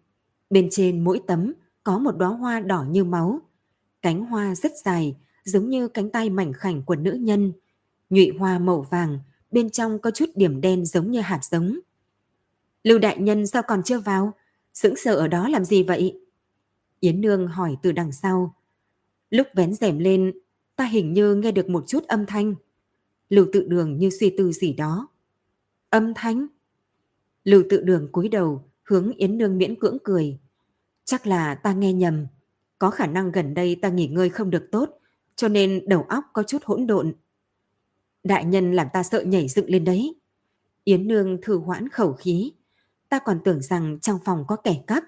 Bên 0.50 0.68
trên 0.70 1.04
mỗi 1.04 1.20
tấm 1.26 1.52
có 1.82 1.98
một 1.98 2.16
đóa 2.16 2.28
hoa 2.28 2.60
đỏ 2.60 2.84
như 2.90 3.04
máu. 3.04 3.40
Cánh 4.02 4.24
hoa 4.24 4.54
rất 4.54 4.72
dài, 4.84 5.16
giống 5.44 5.68
như 5.68 5.88
cánh 5.88 6.10
tay 6.10 6.30
mảnh 6.30 6.52
khảnh 6.52 6.82
của 6.82 6.96
nữ 6.96 7.12
nhân. 7.12 7.52
Nhụy 8.10 8.30
hoa 8.38 8.58
màu 8.58 8.86
vàng, 8.90 9.18
bên 9.50 9.70
trong 9.70 9.98
có 9.98 10.10
chút 10.10 10.26
điểm 10.34 10.60
đen 10.60 10.84
giống 10.84 11.10
như 11.10 11.20
hạt 11.20 11.40
giống. 11.44 11.78
Lưu 12.84 12.98
đại 12.98 13.18
nhân 13.18 13.46
sao 13.46 13.62
còn 13.62 13.82
chưa 13.82 13.98
vào? 13.98 14.32
Sững 14.74 14.96
sờ 14.96 15.14
ở 15.14 15.28
đó 15.28 15.48
làm 15.48 15.64
gì 15.64 15.82
vậy? 15.82 16.20
Yến 17.00 17.20
Nương 17.20 17.46
hỏi 17.46 17.76
từ 17.82 17.92
đằng 17.92 18.12
sau. 18.12 18.54
Lúc 19.30 19.46
vén 19.54 19.74
rèm 19.74 19.98
lên, 19.98 20.32
ta 20.76 20.84
hình 20.84 21.12
như 21.12 21.34
nghe 21.34 21.52
được 21.52 21.68
một 21.68 21.84
chút 21.86 22.04
âm 22.04 22.26
thanh. 22.26 22.54
Lưu 23.28 23.46
tự 23.52 23.64
đường 23.68 23.98
như 23.98 24.10
suy 24.10 24.34
tư 24.38 24.52
gì 24.52 24.72
đó. 24.72 25.08
Âm 25.90 26.14
thanh? 26.14 26.46
Lưu 27.44 27.62
tự 27.70 27.80
đường 27.80 28.08
cúi 28.12 28.28
đầu, 28.28 28.70
hướng 28.82 29.12
Yến 29.12 29.38
Nương 29.38 29.58
miễn 29.58 29.74
cưỡng 29.74 29.98
cười. 30.04 30.38
Chắc 31.04 31.26
là 31.26 31.54
ta 31.54 31.72
nghe 31.72 31.92
nhầm. 31.92 32.26
Có 32.78 32.90
khả 32.90 33.06
năng 33.06 33.32
gần 33.32 33.54
đây 33.54 33.76
ta 33.82 33.88
nghỉ 33.88 34.06
ngơi 34.06 34.28
không 34.28 34.50
được 34.50 34.68
tốt, 34.72 35.00
cho 35.36 35.48
nên 35.48 35.88
đầu 35.88 36.02
óc 36.02 36.24
có 36.32 36.42
chút 36.42 36.64
hỗn 36.64 36.86
độn. 36.86 37.14
Đại 38.24 38.44
nhân 38.44 38.72
làm 38.72 38.86
ta 38.92 39.02
sợ 39.02 39.22
nhảy 39.22 39.48
dựng 39.48 39.70
lên 39.70 39.84
đấy. 39.84 40.14
Yến 40.84 41.08
Nương 41.08 41.38
thư 41.42 41.58
hoãn 41.58 41.88
khẩu 41.88 42.12
khí. 42.12 42.52
Ta 43.08 43.18
còn 43.18 43.40
tưởng 43.44 43.62
rằng 43.62 43.98
trong 44.00 44.18
phòng 44.24 44.44
có 44.48 44.56
kẻ 44.56 44.82
cắp. 44.86 45.04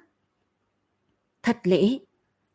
Thật 1.43 1.57
lễ. 1.63 1.99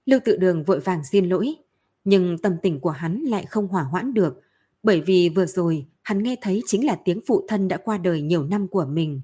Lưu 0.05 0.19
tự 0.25 0.37
đường 0.37 0.63
vội 0.63 0.79
vàng 0.79 1.03
xin 1.03 1.29
lỗi. 1.29 1.55
Nhưng 2.03 2.37
tâm 2.37 2.55
tình 2.61 2.79
của 2.79 2.89
hắn 2.89 3.19
lại 3.19 3.45
không 3.45 3.67
hỏa 3.67 3.83
hoãn 3.83 4.13
được. 4.13 4.41
Bởi 4.83 5.01
vì 5.01 5.29
vừa 5.29 5.45
rồi 5.45 5.85
hắn 6.01 6.23
nghe 6.23 6.35
thấy 6.41 6.61
chính 6.65 6.85
là 6.85 6.95
tiếng 7.05 7.21
phụ 7.27 7.45
thân 7.47 7.67
đã 7.67 7.77
qua 7.77 7.97
đời 7.97 8.21
nhiều 8.21 8.43
năm 8.43 8.67
của 8.67 8.85
mình. 8.85 9.21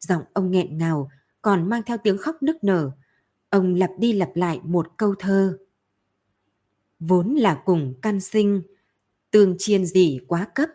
Giọng 0.00 0.22
ông 0.32 0.50
nghẹn 0.50 0.78
ngào, 0.78 1.10
còn 1.42 1.68
mang 1.68 1.82
theo 1.86 1.96
tiếng 2.02 2.18
khóc 2.18 2.42
nức 2.42 2.64
nở. 2.64 2.90
Ông 3.50 3.74
lặp 3.74 3.90
đi 3.98 4.12
lặp 4.12 4.30
lại 4.34 4.60
một 4.64 4.86
câu 4.96 5.14
thơ. 5.18 5.58
Vốn 6.98 7.34
là 7.34 7.62
cùng 7.64 7.94
căn 8.02 8.20
sinh, 8.20 8.62
tương 9.30 9.54
chiên 9.58 9.86
gì 9.86 10.18
quá 10.28 10.48
cấp. 10.54 10.68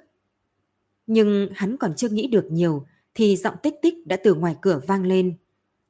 Nhưng 1.07 1.50
hắn 1.55 1.77
còn 1.77 1.93
chưa 1.95 2.10
nghĩ 2.10 2.27
được 2.27 2.48
nhiều, 2.51 2.86
thì 3.13 3.36
giọng 3.36 3.55
tích 3.63 3.75
tích 3.81 4.07
đã 4.07 4.17
từ 4.24 4.33
ngoài 4.33 4.55
cửa 4.62 4.81
vang 4.88 5.05
lên. 5.05 5.38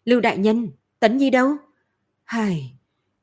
Lưu 0.06 0.22
đại 0.22 0.38
nhân, 0.38 0.70
Tấn 1.00 1.18
Nhi 1.18 1.30
đâu? 1.30 1.56
Hài, 2.24 2.74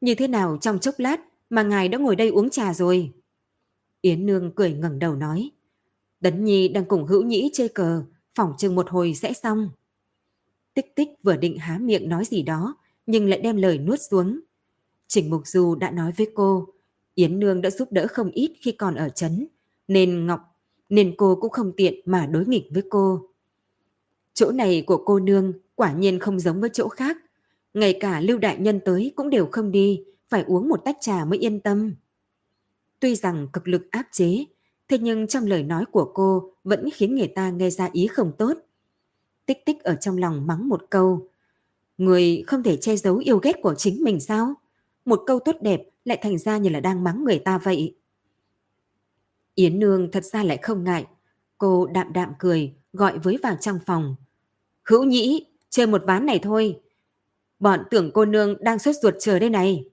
như 0.01 0.15
thế 0.15 0.29
nào 0.29 0.59
trong 0.61 0.79
chốc 0.79 0.95
lát 0.99 1.21
mà 1.51 1.63
ngài 1.63 1.89
đã 1.89 1.99
ngồi 1.99 2.17
đây 2.17 2.29
uống 2.29 2.51
trà 2.51 2.75
rồi? 2.75 3.13
Yến 4.01 4.27
Nương 4.27 4.55
cười 4.55 4.73
ngẩng 4.73 4.99
đầu 4.99 5.15
nói. 5.15 5.51
Tấn 6.23 6.45
Nhi 6.45 6.69
đang 6.69 6.85
cùng 6.85 7.07
hữu 7.07 7.23
nhĩ 7.23 7.51
chơi 7.53 7.69
cờ, 7.69 8.03
phỏng 8.35 8.53
chừng 8.59 8.75
một 8.75 8.91
hồi 8.91 9.15
sẽ 9.15 9.33
xong. 9.33 9.71
Tích 10.75 10.97
tích 10.97 11.09
vừa 11.23 11.37
định 11.37 11.59
há 11.59 11.79
miệng 11.79 12.09
nói 12.09 12.25
gì 12.25 12.43
đó, 12.43 12.77
nhưng 13.07 13.29
lại 13.29 13.41
đem 13.41 13.57
lời 13.57 13.79
nuốt 13.79 14.01
xuống. 14.11 14.41
Trình 15.07 15.31
Mục 15.31 15.47
Du 15.47 15.75
đã 15.75 15.91
nói 15.91 16.13
với 16.17 16.31
cô, 16.35 16.69
Yến 17.15 17.41
Nương 17.41 17.61
đã 17.61 17.71
giúp 17.71 17.93
đỡ 17.93 18.07
không 18.11 18.31
ít 18.31 18.53
khi 18.61 18.73
còn 18.73 18.95
ở 18.95 19.09
chấn, 19.09 19.47
nên 19.89 20.27
Ngọc, 20.27 20.41
nên 20.89 21.15
cô 21.17 21.39
cũng 21.41 21.51
không 21.51 21.73
tiện 21.77 21.95
mà 22.05 22.27
đối 22.27 22.47
nghịch 22.47 22.65
với 22.71 22.83
cô. 22.91 23.29
Chỗ 24.35 24.51
này 24.51 24.85
của 24.87 25.03
cô 25.05 25.21
nương 25.21 25.53
quả 25.75 25.93
nhiên 25.93 26.19
không 26.19 26.41
giống 26.41 26.61
với 26.61 26.71
chỗ 26.73 26.89
khác. 26.89 27.17
Ngay 27.75 27.97
cả 28.01 28.21
Lưu 28.21 28.39
Đại 28.39 28.59
Nhân 28.59 28.81
tới 28.85 29.13
cũng 29.17 29.31
đều 29.31 29.49
không 29.53 29.71
đi, 29.71 30.05
phải 30.29 30.45
uống 30.47 30.69
một 30.69 30.85
tách 30.85 30.97
trà 31.01 31.25
mới 31.25 31.39
yên 31.39 31.61
tâm. 31.61 31.95
Tuy 33.01 33.15
rằng 33.15 33.49
cực 33.53 33.69
lực 33.69 33.91
áp 33.91 34.07
chế, 34.13 34.45
thế 34.89 34.99
nhưng 34.99 35.27
trong 35.27 35.47
lời 35.47 35.63
nói 35.63 35.85
của 35.93 36.11
cô 36.15 36.53
vẫn 36.65 36.89
khiến 36.95 37.15
người 37.15 37.29
ta 37.29 37.51
nghe 37.51 37.71
ra 37.71 37.89
ý 37.93 38.07
không 38.07 38.33
tốt. 38.39 38.55
Tích 39.47 39.65
tích 39.67 39.83
ở 39.83 39.97
trong 39.97 40.19
lòng 40.19 40.47
mắng 40.47 40.69
một 40.69 40.87
câu. 40.91 41.29
Người 41.99 42.45
không 42.47 42.63
thể 42.63 42.77
che 42.77 42.97
giấu 42.97 43.17
yêu 43.17 43.39
ghét 43.39 43.57
của 43.63 43.75
chính 43.75 44.05
mình 44.05 44.21
sao? 44.21 44.55
Một 45.05 45.23
câu 45.27 45.39
tốt 45.41 45.57
đẹp 45.61 45.83
lại 46.05 46.19
thành 46.23 46.39
ra 46.39 46.57
như 46.59 46.71
là 46.71 46.81
đang 46.81 47.05
mắng 47.05 47.25
người 47.25 47.39
ta 47.39 47.59
vậy. 47.59 47.95
Yến 49.55 49.79
Nương 49.79 50.11
thật 50.11 50.25
ra 50.25 50.45
lại 50.45 50.59
không 50.63 50.85
ngại. 50.85 51.07
Cô 51.59 51.87
đạm 51.87 52.13
đạm 52.13 52.33
cười, 52.39 52.75
gọi 52.93 53.19
với 53.19 53.39
vào 53.43 53.57
trong 53.61 53.79
phòng. 53.87 54.17
Hữu 54.85 55.05
nhĩ, 55.05 55.47
chơi 55.71 55.87
một 55.87 56.03
ván 56.07 56.27
này 56.27 56.39
thôi. 56.43 56.81
Bọn 57.61 57.81
tưởng 57.91 58.11
cô 58.15 58.25
nương 58.25 58.65
đang 58.65 58.79
sốt 58.79 58.95
ruột 59.03 59.15
chờ 59.19 59.39
đây 59.39 59.51
này. 59.51 59.85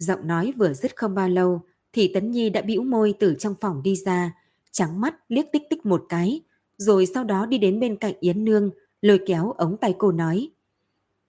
Giọng 0.00 0.26
nói 0.26 0.52
vừa 0.56 0.72
dứt 0.72 0.96
không 0.96 1.14
bao 1.14 1.28
lâu, 1.28 1.60
thì 1.92 2.10
Tấn 2.14 2.30
Nhi 2.30 2.50
đã 2.50 2.62
bĩu 2.62 2.82
môi 2.82 3.14
từ 3.18 3.34
trong 3.38 3.54
phòng 3.60 3.82
đi 3.82 3.96
ra, 3.96 4.32
trắng 4.70 5.00
mắt 5.00 5.14
liếc 5.28 5.44
tích 5.52 5.62
tích 5.70 5.86
một 5.86 6.04
cái, 6.08 6.40
rồi 6.76 7.06
sau 7.06 7.24
đó 7.24 7.46
đi 7.46 7.58
đến 7.58 7.80
bên 7.80 7.96
cạnh 7.96 8.14
Yến 8.20 8.44
Nương, 8.44 8.70
lôi 9.02 9.20
kéo 9.26 9.50
ống 9.50 9.76
tay 9.76 9.94
cô 9.98 10.12
nói. 10.12 10.50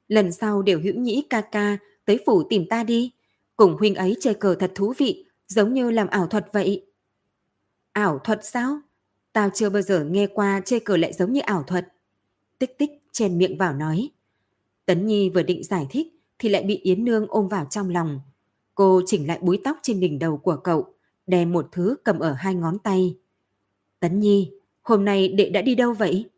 Lần 0.07 0.31
sau 0.31 0.61
đều 0.61 0.79
hữu 0.79 0.95
nhĩ 0.95 1.23
ca 1.29 1.41
ca 1.41 1.77
tới 2.05 2.19
phủ 2.25 2.43
tìm 2.43 2.65
ta 2.69 2.83
đi, 2.83 3.11
cùng 3.55 3.77
huynh 3.79 3.95
ấy 3.95 4.15
chơi 4.19 4.33
cờ 4.33 4.55
thật 4.55 4.71
thú 4.75 4.93
vị, 4.97 5.25
giống 5.47 5.73
như 5.73 5.91
làm 5.91 6.07
ảo 6.07 6.27
thuật 6.27 6.45
vậy. 6.51 6.85
Ảo 7.91 8.19
thuật 8.23 8.45
sao? 8.45 8.79
Tao 9.33 9.49
chưa 9.53 9.69
bao 9.69 9.81
giờ 9.81 10.05
nghe 10.05 10.27
qua 10.27 10.61
chơi 10.65 10.79
cờ 10.79 10.97
lại 10.97 11.13
giống 11.13 11.33
như 11.33 11.41
ảo 11.41 11.63
thuật. 11.63 11.87
Tích 12.59 12.77
tích 12.77 12.91
chen 13.11 13.37
miệng 13.37 13.57
vào 13.57 13.73
nói. 13.73 14.09
Tấn 14.85 15.05
Nhi 15.05 15.29
vừa 15.29 15.43
định 15.43 15.63
giải 15.63 15.87
thích 15.89 16.07
thì 16.39 16.49
lại 16.49 16.63
bị 16.63 16.77
Yến 16.77 17.05
Nương 17.05 17.25
ôm 17.29 17.47
vào 17.47 17.67
trong 17.69 17.89
lòng. 17.89 18.19
Cô 18.81 19.01
chỉnh 19.05 19.27
lại 19.27 19.39
búi 19.41 19.61
tóc 19.63 19.77
trên 19.81 19.99
đỉnh 19.99 20.19
đầu 20.19 20.37
của 20.37 20.55
cậu, 20.55 20.93
đem 21.27 21.51
một 21.51 21.67
thứ 21.71 21.95
cầm 22.03 22.19
ở 22.19 22.33
hai 22.33 22.55
ngón 22.55 22.79
tay. 22.79 23.17
Tấn 23.99 24.19
Nhi, 24.19 24.51
hôm 24.81 25.05
nay 25.05 25.27
đệ 25.27 25.49
đã 25.49 25.61
đi 25.61 25.75
đâu 25.75 25.93
vậy? 25.93 26.29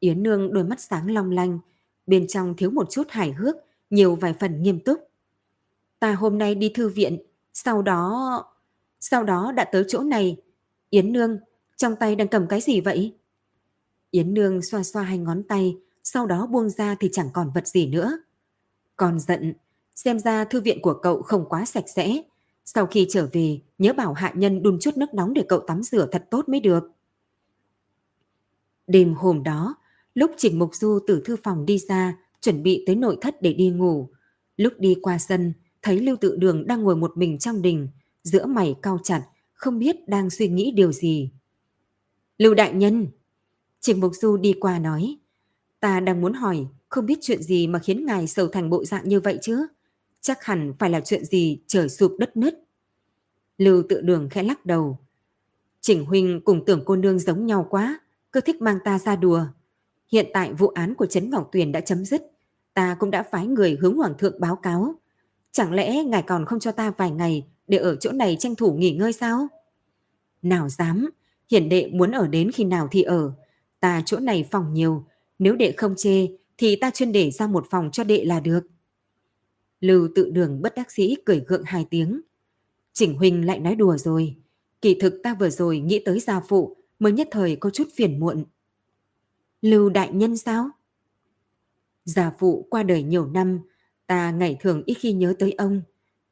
Yến 0.00 0.22
Nương 0.22 0.52
đôi 0.52 0.64
mắt 0.64 0.80
sáng 0.80 1.10
long 1.10 1.30
lanh, 1.30 1.58
bên 2.06 2.26
trong 2.26 2.56
thiếu 2.56 2.70
một 2.70 2.90
chút 2.90 3.06
hài 3.10 3.32
hước, 3.32 3.56
nhiều 3.90 4.14
vài 4.14 4.34
phần 4.40 4.62
nghiêm 4.62 4.80
túc. 4.80 5.10
Ta 5.98 6.12
hôm 6.12 6.38
nay 6.38 6.54
đi 6.54 6.68
thư 6.68 6.88
viện, 6.88 7.18
sau 7.52 7.82
đó... 7.82 8.44
Sau 9.00 9.24
đó 9.24 9.52
đã 9.52 9.64
tới 9.64 9.84
chỗ 9.88 10.00
này. 10.00 10.36
Yến 10.90 11.12
Nương, 11.12 11.38
trong 11.76 11.96
tay 11.96 12.16
đang 12.16 12.28
cầm 12.28 12.46
cái 12.48 12.60
gì 12.60 12.80
vậy? 12.80 13.14
Yến 14.10 14.34
Nương 14.34 14.62
xoa 14.62 14.82
xoa 14.82 15.02
hai 15.02 15.18
ngón 15.18 15.42
tay, 15.42 15.76
sau 16.02 16.26
đó 16.26 16.46
buông 16.46 16.70
ra 16.70 16.96
thì 17.00 17.08
chẳng 17.12 17.28
còn 17.32 17.50
vật 17.54 17.66
gì 17.66 17.86
nữa. 17.86 18.18
Còn 18.96 19.18
giận, 19.20 19.54
xem 19.94 20.18
ra 20.18 20.44
thư 20.44 20.60
viện 20.60 20.82
của 20.82 20.94
cậu 20.94 21.22
không 21.22 21.48
quá 21.48 21.64
sạch 21.64 21.88
sẽ. 21.88 22.22
Sau 22.64 22.86
khi 22.86 23.06
trở 23.10 23.28
về, 23.32 23.60
nhớ 23.78 23.92
bảo 23.92 24.12
hạ 24.12 24.32
nhân 24.36 24.62
đun 24.62 24.78
chút 24.80 24.96
nước 24.96 25.14
nóng 25.14 25.34
để 25.34 25.44
cậu 25.48 25.60
tắm 25.60 25.82
rửa 25.82 26.08
thật 26.12 26.26
tốt 26.30 26.48
mới 26.48 26.60
được. 26.60 26.90
Đêm 28.86 29.14
hôm 29.14 29.42
đó, 29.42 29.74
lúc 30.14 30.30
Trình 30.36 30.58
Mục 30.58 30.74
Du 30.74 30.98
từ 31.06 31.22
thư 31.24 31.36
phòng 31.36 31.66
đi 31.66 31.78
ra, 31.78 32.18
chuẩn 32.40 32.62
bị 32.62 32.84
tới 32.86 32.96
nội 32.96 33.18
thất 33.20 33.42
để 33.42 33.52
đi 33.52 33.70
ngủ. 33.70 34.08
Lúc 34.56 34.72
đi 34.78 34.96
qua 35.02 35.18
sân, 35.18 35.52
thấy 35.82 36.00
Lưu 36.00 36.16
Tự 36.16 36.36
Đường 36.36 36.66
đang 36.66 36.82
ngồi 36.82 36.96
một 36.96 37.16
mình 37.16 37.38
trong 37.38 37.62
đình, 37.62 37.88
giữa 38.22 38.46
mày 38.46 38.74
cau 38.82 38.98
chặt, 39.02 39.22
không 39.52 39.78
biết 39.78 40.08
đang 40.08 40.30
suy 40.30 40.48
nghĩ 40.48 40.72
điều 40.76 40.92
gì. 40.92 41.30
Lưu 42.38 42.54
Đại 42.54 42.72
Nhân! 42.72 43.06
Trình 43.80 44.00
Mục 44.00 44.12
Du 44.14 44.36
đi 44.36 44.54
qua 44.60 44.78
nói, 44.78 45.16
ta 45.80 46.00
đang 46.00 46.20
muốn 46.20 46.32
hỏi, 46.32 46.66
không 46.88 47.06
biết 47.06 47.18
chuyện 47.20 47.42
gì 47.42 47.66
mà 47.66 47.78
khiến 47.78 48.06
ngài 48.06 48.26
sầu 48.26 48.48
thành 48.48 48.70
bộ 48.70 48.84
dạng 48.84 49.08
như 49.08 49.20
vậy 49.20 49.38
chứ? 49.42 49.66
Chắc 50.22 50.44
hẳn 50.44 50.72
phải 50.78 50.90
là 50.90 51.00
chuyện 51.00 51.24
gì 51.24 51.58
trời 51.66 51.88
sụp 51.88 52.16
đất 52.18 52.36
nứt. 52.36 52.54
Lưu 53.58 53.82
tự 53.88 54.00
đường 54.00 54.28
khẽ 54.30 54.42
lắc 54.42 54.66
đầu. 54.66 54.98
Trình 55.80 56.04
Huynh 56.04 56.40
cùng 56.44 56.64
tưởng 56.64 56.82
cô 56.86 56.96
nương 56.96 57.18
giống 57.18 57.46
nhau 57.46 57.66
quá, 57.70 58.00
cứ 58.32 58.40
thích 58.40 58.62
mang 58.62 58.78
ta 58.84 58.98
ra 58.98 59.16
đùa. 59.16 59.46
Hiện 60.12 60.26
tại 60.32 60.52
vụ 60.52 60.68
án 60.68 60.94
của 60.94 61.06
Trấn 61.06 61.30
Ngọc 61.30 61.48
Tuyền 61.52 61.72
đã 61.72 61.80
chấm 61.80 62.04
dứt, 62.04 62.22
ta 62.74 62.96
cũng 63.00 63.10
đã 63.10 63.22
phái 63.22 63.46
người 63.46 63.76
hướng 63.80 63.96
Hoàng 63.96 64.14
thượng 64.18 64.40
báo 64.40 64.56
cáo. 64.56 64.94
Chẳng 65.52 65.72
lẽ 65.72 66.04
ngài 66.04 66.22
còn 66.22 66.46
không 66.46 66.60
cho 66.60 66.72
ta 66.72 66.90
vài 66.90 67.10
ngày 67.10 67.46
để 67.68 67.78
ở 67.78 67.96
chỗ 67.96 68.12
này 68.12 68.36
tranh 68.40 68.54
thủ 68.54 68.72
nghỉ 68.72 68.90
ngơi 68.90 69.12
sao? 69.12 69.48
Nào 70.42 70.68
dám, 70.68 71.10
hiển 71.50 71.68
đệ 71.68 71.90
muốn 71.92 72.10
ở 72.10 72.28
đến 72.28 72.50
khi 72.52 72.64
nào 72.64 72.88
thì 72.90 73.02
ở. 73.02 73.32
Ta 73.80 74.02
chỗ 74.06 74.18
này 74.18 74.48
phòng 74.50 74.74
nhiều, 74.74 75.04
nếu 75.38 75.56
đệ 75.56 75.72
không 75.72 75.94
chê 75.96 76.26
thì 76.58 76.76
ta 76.76 76.90
chuyên 76.90 77.12
để 77.12 77.30
ra 77.30 77.46
một 77.46 77.66
phòng 77.70 77.90
cho 77.92 78.04
đệ 78.04 78.24
là 78.24 78.40
được. 78.40 78.60
Lưu 79.82 80.08
tự 80.14 80.30
đường 80.30 80.62
bất 80.62 80.74
đắc 80.74 80.90
sĩ 80.90 81.16
cười 81.24 81.44
gượng 81.46 81.62
hai 81.66 81.86
tiếng. 81.90 82.20
Chỉnh 82.92 83.14
Huỳnh 83.14 83.46
lại 83.46 83.58
nói 83.58 83.74
đùa 83.74 83.96
rồi. 83.96 84.36
Kỳ 84.80 84.94
thực 85.00 85.20
ta 85.22 85.34
vừa 85.34 85.50
rồi 85.50 85.78
nghĩ 85.78 86.02
tới 86.04 86.20
gia 86.20 86.40
phụ 86.40 86.76
mới 86.98 87.12
nhất 87.12 87.28
thời 87.30 87.56
có 87.56 87.70
chút 87.70 87.88
phiền 87.94 88.20
muộn. 88.20 88.44
Lưu 89.62 89.88
đại 89.88 90.12
nhân 90.12 90.36
sao? 90.36 90.70
Gia 92.04 92.30
phụ 92.38 92.66
qua 92.70 92.82
đời 92.82 93.02
nhiều 93.02 93.26
năm, 93.26 93.60
ta 94.06 94.30
ngày 94.30 94.56
thường 94.60 94.82
ít 94.86 94.94
khi 94.94 95.12
nhớ 95.12 95.34
tới 95.38 95.52
ông. 95.52 95.82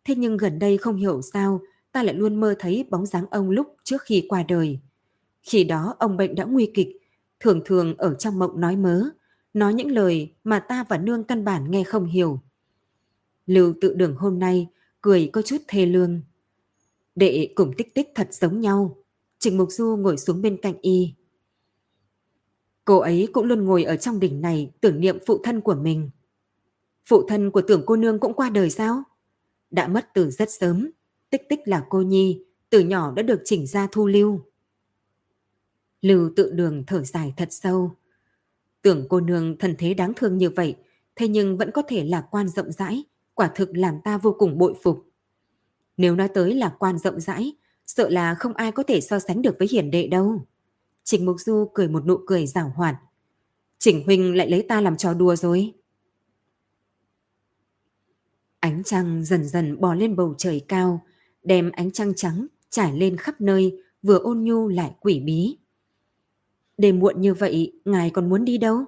Thế 0.05 0.15
nhưng 0.15 0.37
gần 0.37 0.59
đây 0.59 0.77
không 0.79 0.97
hiểu 0.97 1.23
sao, 1.23 1.61
ta 1.93 2.03
lại 2.03 2.15
luôn 2.15 2.41
mơ 2.41 2.55
thấy 2.59 2.85
bóng 2.91 3.07
dáng 3.07 3.27
ông 3.31 3.51
lúc 3.51 3.77
trước 3.85 4.03
khi 4.03 4.27
qua 4.29 4.43
đời. 4.49 4.79
Khi 5.43 5.65
đó 5.65 5.97
ông 5.99 6.17
bệnh 6.17 6.35
đã 6.35 6.45
nguy 6.45 6.71
kịch, 6.75 6.89
thường 7.41 7.63
thường 7.65 7.97
ở 7.97 8.15
trong 8.15 8.39
mộng 8.39 8.61
nói 8.61 8.77
mớ, 8.77 9.03
nói 9.55 9.75
những 9.75 9.91
lời 9.91 10.35
mà 10.45 10.61
ta 10.61 10.85
và 10.89 10.99
nương 10.99 11.25
căn 11.25 11.45
bản 11.45 11.71
nghe 11.71 11.85
không 11.85 12.07
hiểu. 12.07 12.41
Lưu 13.51 13.75
tự 13.81 13.95
đường 13.95 14.17
hôm 14.17 14.39
nay 14.39 14.69
cười 15.01 15.31
có 15.33 15.43
chút 15.43 15.57
thê 15.69 15.87
lương. 15.87 16.21
Đệ 17.15 17.53
cùng 17.55 17.73
tích 17.79 17.95
tích 17.95 18.09
thật 18.15 18.29
giống 18.31 18.61
nhau. 18.61 18.97
Trình 19.39 19.57
Mục 19.57 19.69
Du 19.71 19.97
ngồi 19.97 20.17
xuống 20.17 20.43
bên 20.43 20.57
cạnh 20.63 20.75
y. 20.81 21.15
Cô 22.85 22.99
ấy 22.99 23.29
cũng 23.33 23.45
luôn 23.45 23.65
ngồi 23.65 23.85
ở 23.85 23.97
trong 23.97 24.21
đỉnh 24.21 24.41
này 24.41 24.73
tưởng 24.81 25.01
niệm 25.01 25.19
phụ 25.27 25.41
thân 25.45 25.61
của 25.61 25.75
mình. 25.75 26.11
Phụ 27.05 27.23
thân 27.29 27.51
của 27.51 27.63
tưởng 27.63 27.83
cô 27.87 27.97
nương 27.97 28.19
cũng 28.19 28.35
qua 28.35 28.51
đời 28.51 28.71
sao? 28.71 29.03
Đã 29.71 29.89
mất 29.89 30.09
từ 30.15 30.31
rất 30.31 30.51
sớm. 30.51 30.91
Tích 31.31 31.49
tích 31.49 31.61
là 31.65 31.87
cô 31.91 32.03
nhi, 32.03 32.45
từ 32.71 32.81
nhỏ 32.81 33.13
đã 33.13 33.23
được 33.23 33.41
chỉnh 33.45 33.67
ra 33.67 33.89
thu 33.93 34.07
lưu. 34.07 34.41
Lưu 36.03 36.31
tự 36.37 36.51
đường 36.51 36.85
thở 36.87 37.03
dài 37.03 37.35
thật 37.37 37.49
sâu. 37.51 37.97
Tưởng 38.83 39.07
cô 39.09 39.21
nương 39.21 39.59
thần 39.59 39.75
thế 39.79 39.95
đáng 39.95 40.13
thương 40.17 40.39
như 40.39 40.51
vậy, 40.51 40.77
thế 41.17 41.29
nhưng 41.29 41.57
vẫn 41.57 41.71
có 41.71 41.83
thể 41.89 42.05
lạc 42.05 42.27
quan 42.31 42.49
rộng 42.49 42.73
rãi, 42.73 43.05
quả 43.41 43.51
thực 43.55 43.77
làm 43.77 44.01
ta 44.05 44.19
vô 44.19 44.37
cùng 44.39 44.59
bội 44.59 44.75
phục. 44.83 45.07
Nếu 45.97 46.17
nói 46.17 46.29
tới 46.29 46.55
là 46.55 46.77
quan 46.79 46.99
rộng 46.99 47.21
rãi, 47.21 47.53
sợ 47.87 48.09
là 48.09 48.35
không 48.35 48.55
ai 48.55 48.73
có 48.73 48.83
thể 48.83 49.01
so 49.01 49.19
sánh 49.19 49.43
được 49.43 49.57
với 49.59 49.69
hiển 49.71 49.91
đệ 49.91 50.07
đâu. 50.07 50.47
Trình 51.05 51.27
Mục 51.27 51.37
Du 51.41 51.71
cười 51.75 51.89
một 51.89 52.07
nụ 52.07 52.19
cười 52.27 52.47
rào 52.47 52.73
hoạt. 52.77 52.97
Trình 53.79 54.03
Huynh 54.07 54.37
lại 54.37 54.51
lấy 54.51 54.63
ta 54.63 54.81
làm 54.81 54.97
trò 54.97 55.15
đùa 55.15 55.37
rồi. 55.37 55.75
Ánh 58.61 58.83
trăng 58.85 59.25
dần 59.25 59.45
dần 59.45 59.81
bò 59.81 59.95
lên 59.95 60.17
bầu 60.17 60.35
trời 60.39 60.65
cao, 60.69 61.05
đem 61.43 61.71
ánh 61.71 61.91
trăng 61.91 62.13
trắng 62.17 62.47
trải 62.71 62.97
lên 62.97 63.17
khắp 63.17 63.41
nơi, 63.41 63.83
vừa 64.03 64.19
ôn 64.19 64.41
nhu 64.43 64.69
lại 64.69 64.95
quỷ 65.01 65.21
bí. 65.21 65.59
đêm 66.79 66.99
muộn 66.99 67.21
như 67.21 67.35
vậy, 67.35 67.81
ngài 67.85 68.11
còn 68.11 68.29
muốn 68.29 68.45
đi 68.45 68.59
đâu? 68.59 68.85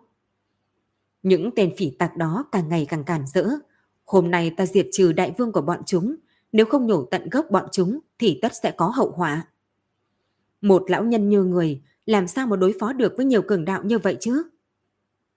Những 1.22 1.50
tên 1.56 1.74
phỉ 1.76 1.90
tạc 1.90 2.16
đó 2.16 2.44
càng 2.52 2.68
ngày 2.68 2.86
càng 2.88 3.04
cản 3.04 3.26
rỡ. 3.26 3.46
Hôm 4.12 4.30
nay 4.30 4.50
ta 4.56 4.66
diệt 4.66 4.86
trừ 4.92 5.12
đại 5.12 5.34
vương 5.38 5.52
của 5.52 5.60
bọn 5.60 5.82
chúng, 5.86 6.16
nếu 6.52 6.66
không 6.66 6.86
nhổ 6.86 7.04
tận 7.04 7.28
gốc 7.30 7.46
bọn 7.50 7.66
chúng 7.72 7.98
thì 8.18 8.38
tất 8.42 8.52
sẽ 8.62 8.70
có 8.70 8.86
hậu 8.88 9.10
họa. 9.10 9.46
Một 10.60 10.90
lão 10.90 11.04
nhân 11.04 11.28
như 11.28 11.44
người, 11.44 11.82
làm 12.06 12.26
sao 12.26 12.46
mà 12.46 12.56
đối 12.56 12.74
phó 12.80 12.92
được 12.92 13.14
với 13.16 13.26
nhiều 13.26 13.42
cường 13.42 13.64
đạo 13.64 13.82
như 13.84 13.98
vậy 13.98 14.16
chứ? 14.20 14.42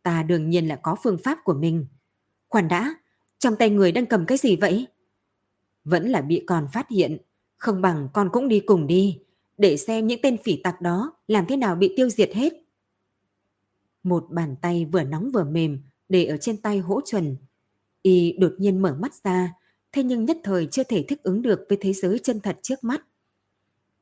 Ta 0.03 0.23
đương 0.23 0.49
nhiên 0.49 0.67
là 0.67 0.75
có 0.75 0.95
phương 1.03 1.17
pháp 1.23 1.39
của 1.43 1.53
mình. 1.53 1.87
Khoan 2.49 2.67
đã, 2.67 2.95
trong 3.39 3.55
tay 3.55 3.69
người 3.69 3.91
đang 3.91 4.05
cầm 4.05 4.25
cái 4.25 4.37
gì 4.37 4.55
vậy? 4.55 4.87
Vẫn 5.83 6.09
là 6.09 6.21
bị 6.21 6.43
con 6.47 6.67
phát 6.73 6.89
hiện, 6.89 7.17
không 7.57 7.81
bằng 7.81 8.09
con 8.13 8.29
cũng 8.33 8.47
đi 8.47 8.59
cùng 8.59 8.87
đi, 8.87 9.19
để 9.57 9.77
xem 9.77 10.07
những 10.07 10.19
tên 10.23 10.37
phỉ 10.43 10.61
tặc 10.63 10.81
đó 10.81 11.13
làm 11.27 11.45
thế 11.45 11.57
nào 11.57 11.75
bị 11.75 11.93
tiêu 11.97 12.09
diệt 12.09 12.29
hết. 12.33 12.53
Một 14.03 14.25
bàn 14.29 14.55
tay 14.61 14.85
vừa 14.85 15.03
nóng 15.03 15.31
vừa 15.31 15.43
mềm 15.43 15.81
để 16.09 16.25
ở 16.25 16.37
trên 16.37 16.57
tay 16.57 16.79
hỗ 16.79 17.01
chuẩn. 17.05 17.35
Y 18.05 18.37
đột 18.39 18.53
nhiên 18.57 18.81
mở 18.81 18.95
mắt 18.99 19.13
ra, 19.23 19.53
thế 19.91 20.03
nhưng 20.03 20.25
nhất 20.25 20.37
thời 20.43 20.67
chưa 20.71 20.83
thể 20.83 21.05
thích 21.07 21.23
ứng 21.23 21.41
được 21.41 21.65
với 21.69 21.77
thế 21.81 21.93
giới 21.93 22.19
chân 22.19 22.39
thật 22.39 22.59
trước 22.61 22.83
mắt. 22.83 23.01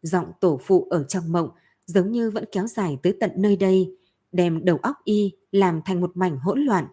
Giọng 0.02 0.32
tổ 0.40 0.60
phụ 0.64 0.88
ở 0.90 1.04
trong 1.04 1.32
mộng 1.32 1.50
giống 1.86 2.12
như 2.12 2.32
vẫn 2.32 2.46
kéo 2.52 2.68
dài 2.68 2.98
tới 3.04 3.18
tận 3.20 3.32
nơi 3.36 3.56
đây, 3.56 3.98
đem 4.32 4.66
đầu 4.66 4.78
óc 4.78 4.96
y 5.04 5.32
làm 5.52 5.82
thành 5.86 6.02
một 6.02 6.12
mảnh 6.18 6.38
hỗn 6.38 6.60
loạn. 6.60 6.86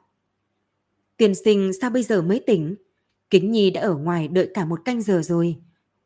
Tiền 1.17 1.35
sinh 1.35 1.73
sao 1.81 1.91
bây 1.91 2.03
giờ 2.03 2.23
mới 2.23 2.41
tỉnh? 2.47 2.75
Kính 3.31 3.51
Nhi 3.51 3.71
đã 3.71 3.81
ở 3.81 3.97
ngoài 3.97 4.29
đợi 4.29 4.51
cả 4.55 4.65
một 4.65 4.81
canh 4.85 5.03
giờ 5.03 5.23
rồi. 5.25 5.57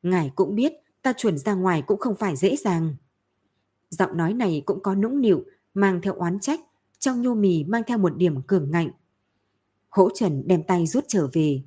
Ngài 0.02 0.30
cũng 0.34 0.54
biết 0.54 0.72
ta 1.02 1.12
chuẩn 1.16 1.38
ra 1.38 1.54
ngoài 1.54 1.82
cũng 1.86 1.98
không 1.98 2.16
phải 2.16 2.36
dễ 2.36 2.56
dàng. 2.56 2.94
Giọng 3.90 4.16
nói 4.16 4.34
này 4.34 4.62
cũng 4.66 4.82
có 4.82 4.94
nũng 4.94 5.20
nịu, 5.20 5.44
mang 5.74 6.00
theo 6.02 6.14
oán 6.14 6.40
trách, 6.40 6.60
trong 6.98 7.22
nhô 7.22 7.34
mì 7.34 7.64
mang 7.64 7.82
theo 7.86 7.98
một 7.98 8.16
điểm 8.16 8.42
cường 8.42 8.70
ngạnh. 8.70 8.90
Hỗ 9.94 10.10
Trần 10.14 10.42
đem 10.46 10.62
tay 10.62 10.86
rút 10.86 11.04
trở 11.08 11.28
về. 11.32 11.62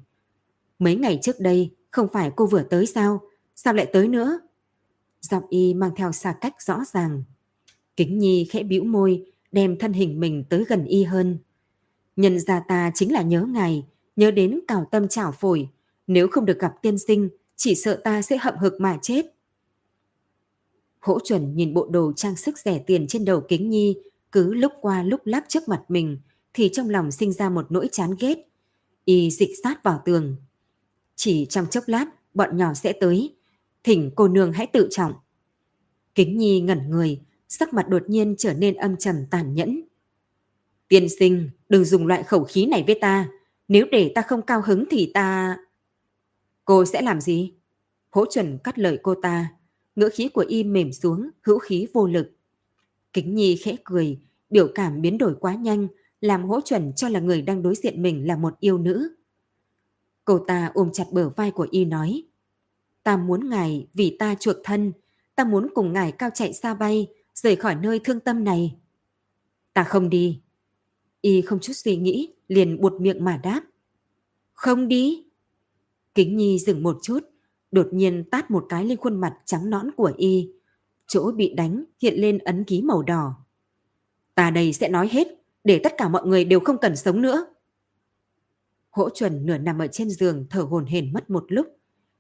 Mấy 0.80 0.96
ngày 0.96 1.20
trước 1.22 1.40
đây, 1.40 1.76
không 1.92 2.08
phải 2.14 2.32
cô 2.36 2.46
vừa 2.46 2.64
tới 2.64 2.86
sao? 2.86 3.22
Sao 3.56 3.74
lại 3.74 3.90
tới 3.94 4.08
nữa? 4.08 4.40
Giọng 5.22 5.44
y 5.50 5.74
mang 5.74 5.92
theo 5.96 6.12
xa 6.12 6.36
cách 6.42 6.62
rõ 6.62 6.84
ràng. 6.94 7.24
Kính 7.96 8.20
Nhi 8.20 8.48
khẽ 8.52 8.64
bĩu 8.64 8.84
môi, 8.84 9.26
đem 9.52 9.78
thân 9.78 9.94
hình 9.94 10.20
mình 10.20 10.44
tới 10.50 10.64
gần 10.68 10.86
y 10.86 11.04
hơn. 11.04 11.38
Nhân 12.16 12.40
ra 12.40 12.64
ta 12.68 12.92
chính 12.96 13.14
là 13.14 13.22
nhớ 13.22 13.42
ngài, 13.42 13.86
nhớ 14.16 14.32
đến 14.32 14.60
cào 14.68 14.88
tâm 14.92 15.08
trảo 15.08 15.32
phổi. 15.32 15.70
Nếu 16.08 16.28
không 16.28 16.46
được 16.46 16.60
gặp 16.60 16.74
tiên 16.82 16.98
sinh, 16.98 17.30
chỉ 17.56 17.76
sợ 17.76 18.02
ta 18.04 18.22
sẽ 18.22 18.38
hậm 18.38 18.58
hực 18.58 18.82
mà 18.82 19.00
chết. 19.02 19.26
Hỗ 21.00 21.20
chuẩn 21.20 21.56
nhìn 21.56 21.74
bộ 21.74 21.88
đồ 21.92 22.14
trang 22.16 22.36
sức 22.36 22.58
rẻ 22.58 22.80
tiền 22.80 23.08
trên 23.08 23.26
đầu 23.26 23.42
kính 23.48 23.70
nhi, 23.70 23.98
cứ 24.32 24.54
lúc 24.54 24.72
qua 24.82 25.04
lúc 25.04 25.22
lắc 25.26 25.46
trước 25.48 25.68
mặt 25.68 25.84
mình, 25.88 26.18
thì 26.58 26.70
trong 26.74 26.90
lòng 26.90 27.12
sinh 27.12 27.34
ra 27.34 27.50
một 27.50 27.72
nỗi 27.72 27.90
chán 27.92 28.16
ghét. 28.20 28.36
Y 29.06 29.32
dịch 29.32 29.50
sát 29.64 29.84
vào 29.84 30.02
tường. 30.06 30.36
Chỉ 31.16 31.46
trong 31.50 31.68
chốc 31.68 31.84
lát, 31.88 32.06
bọn 32.34 32.58
nhỏ 32.58 32.74
sẽ 32.74 32.94
tới. 32.94 33.36
Thỉnh 33.84 34.12
cô 34.16 34.28
nương 34.28 34.54
hãy 34.54 34.68
tự 34.68 34.88
trọng. 34.92 35.14
Kính 36.16 36.38
nhi 36.38 36.62
ngẩn 36.62 36.90
người, 36.90 37.22
sắc 37.48 37.74
mặt 37.74 37.90
đột 37.90 38.04
nhiên 38.08 38.36
trở 38.38 38.54
nên 38.54 38.76
âm 38.76 38.98
trầm 38.98 39.16
tàn 39.32 39.54
nhẫn. 39.54 39.82
Tiên 40.88 41.08
sinh, 41.20 41.50
đừng 41.70 41.86
dùng 41.86 42.08
loại 42.08 42.24
khẩu 42.24 42.44
khí 42.44 42.66
này 42.66 42.84
với 42.88 42.98
ta. 43.02 43.30
Nếu 43.68 43.86
để 43.92 44.12
ta 44.16 44.22
không 44.22 44.42
cao 44.42 44.62
hứng 44.66 44.86
thì 44.90 45.12
ta... 45.14 45.58
Cô 46.66 46.86
sẽ 46.86 47.02
làm 47.02 47.22
gì? 47.22 47.54
Hỗ 48.10 48.26
chuẩn 48.26 48.58
cắt 48.64 48.80
lời 48.80 49.00
cô 49.04 49.16
ta. 49.22 49.54
Ngữ 49.96 50.10
khí 50.14 50.30
của 50.30 50.46
y 50.48 50.64
mềm 50.64 50.94
xuống, 50.94 51.30
hữu 51.42 51.60
khí 51.60 51.88
vô 51.94 52.08
lực. 52.08 52.32
Kính 53.14 53.36
nhi 53.36 53.56
khẽ 53.56 53.76
cười, 53.84 54.20
biểu 54.50 54.68
cảm 54.76 55.02
biến 55.02 55.18
đổi 55.18 55.36
quá 55.40 55.56
nhanh, 55.56 55.88
làm 56.22 56.44
hỗ 56.44 56.62
chuẩn 56.62 56.94
cho 56.94 57.10
là 57.10 57.20
người 57.20 57.42
đang 57.42 57.64
đối 57.64 57.76
diện 57.76 58.02
mình 58.02 58.28
là 58.28 58.36
một 58.36 58.60
yêu 58.60 58.78
nữ. 58.78 59.16
Cô 60.26 60.40
ta 60.48 60.72
ôm 60.74 60.90
chặt 60.94 61.06
bờ 61.12 61.30
vai 61.30 61.52
của 61.52 61.68
y 61.72 61.86
nói, 61.86 62.24
ta 63.04 63.18
muốn 63.18 63.50
ngài 63.50 63.88
vì 63.94 64.16
ta 64.20 64.36
chuộc 64.36 64.56
thân, 64.64 64.94
ta 65.36 65.44
muốn 65.44 65.68
cùng 65.76 65.94
ngài 65.94 66.12
cao 66.12 66.30
chạy 66.34 66.54
xa 66.54 66.74
bay, 66.74 67.08
rời 67.34 67.56
khỏi 67.56 67.76
nơi 67.76 68.00
thương 68.04 68.20
tâm 68.20 68.44
này. 68.44 68.78
Ta 69.74 69.84
không 69.84 70.10
đi. 70.10 70.42
Y 71.22 71.42
không 71.42 71.60
chút 71.60 71.74
suy 71.76 71.96
nghĩ, 71.96 72.34
liền 72.48 72.82
buột 72.82 72.94
miệng 73.02 73.24
mà 73.26 73.38
đáp. 73.44 73.62
Không 74.54 74.88
đi. 74.88 75.26
Kính 76.16 76.38
Nhi 76.38 76.60
dừng 76.60 76.84
một 76.84 76.98
chút, 77.02 77.20
đột 77.72 77.88
nhiên 77.92 78.24
tát 78.32 78.52
một 78.52 78.66
cái 78.70 78.86
lên 78.86 78.98
khuôn 78.98 79.22
mặt 79.22 79.38
trắng 79.46 79.70
nõn 79.70 79.92
của 79.92 80.12
Y. 80.18 80.52
Chỗ 81.08 81.32
bị 81.32 81.54
đánh 81.54 81.84
hiện 82.02 82.14
lên 82.22 82.38
ấn 82.38 82.64
ký 82.64 82.82
màu 82.82 83.04
đỏ. 83.04 83.36
Ta 84.36 84.52
đây 84.52 84.74
sẽ 84.74 84.90
nói 84.90 85.10
hết, 85.12 85.28
để 85.68 85.80
tất 85.84 85.94
cả 85.98 86.10
mọi 86.10 86.28
người 86.28 86.46
đều 86.46 86.60
không 86.60 86.78
cần 86.78 86.96
sống 86.96 87.22
nữa. 87.22 87.46
Hỗ 88.90 89.10
chuẩn 89.10 89.46
nửa 89.46 89.58
nằm 89.58 89.82
ở 89.82 89.88
trên 89.88 90.10
giường 90.10 90.46
thở 90.50 90.62
hồn 90.62 90.86
hển 90.86 91.14
mất 91.14 91.30
một 91.30 91.46
lúc. 91.48 91.68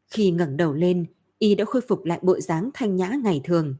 Khi 0.07 0.31
ngẩng 0.31 0.57
đầu 0.57 0.73
lên, 0.73 1.05
Y 1.39 1.55
đã 1.55 1.65
khôi 1.65 1.81
phục 1.88 2.05
lại 2.05 2.19
bộ 2.21 2.39
dáng 2.39 2.69
thanh 2.73 2.95
nhã 2.95 3.12
ngày 3.23 3.41
thường. 3.43 3.75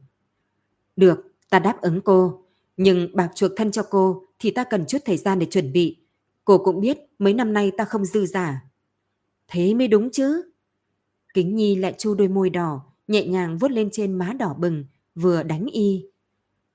Được, 0.96 1.32
ta 1.50 1.58
đáp 1.58 1.80
ứng 1.80 2.00
cô. 2.00 2.44
Nhưng 2.76 3.16
bạc 3.16 3.30
chuộc 3.34 3.52
thân 3.56 3.70
cho 3.70 3.82
cô 3.82 4.26
thì 4.38 4.50
ta 4.50 4.64
cần 4.64 4.86
chút 4.86 4.98
thời 5.04 5.16
gian 5.16 5.38
để 5.38 5.46
chuẩn 5.50 5.72
bị. 5.72 5.96
Cô 6.44 6.58
cũng 6.58 6.80
biết 6.80 6.98
mấy 7.18 7.34
năm 7.34 7.52
nay 7.52 7.72
ta 7.76 7.84
không 7.84 8.04
dư 8.04 8.26
giả. 8.26 8.64
Thế 9.48 9.74
mới 9.74 9.88
đúng 9.88 10.10
chứ. 10.10 10.42
Kính 11.34 11.56
Nhi 11.56 11.76
lại 11.76 11.94
chu 11.98 12.14
đôi 12.14 12.28
môi 12.28 12.50
đỏ, 12.50 12.80
nhẹ 13.08 13.26
nhàng 13.26 13.58
vuốt 13.58 13.70
lên 13.70 13.88
trên 13.92 14.12
má 14.12 14.32
đỏ 14.38 14.54
bừng, 14.58 14.84
vừa 15.14 15.42
đánh 15.42 15.66
y. 15.66 16.04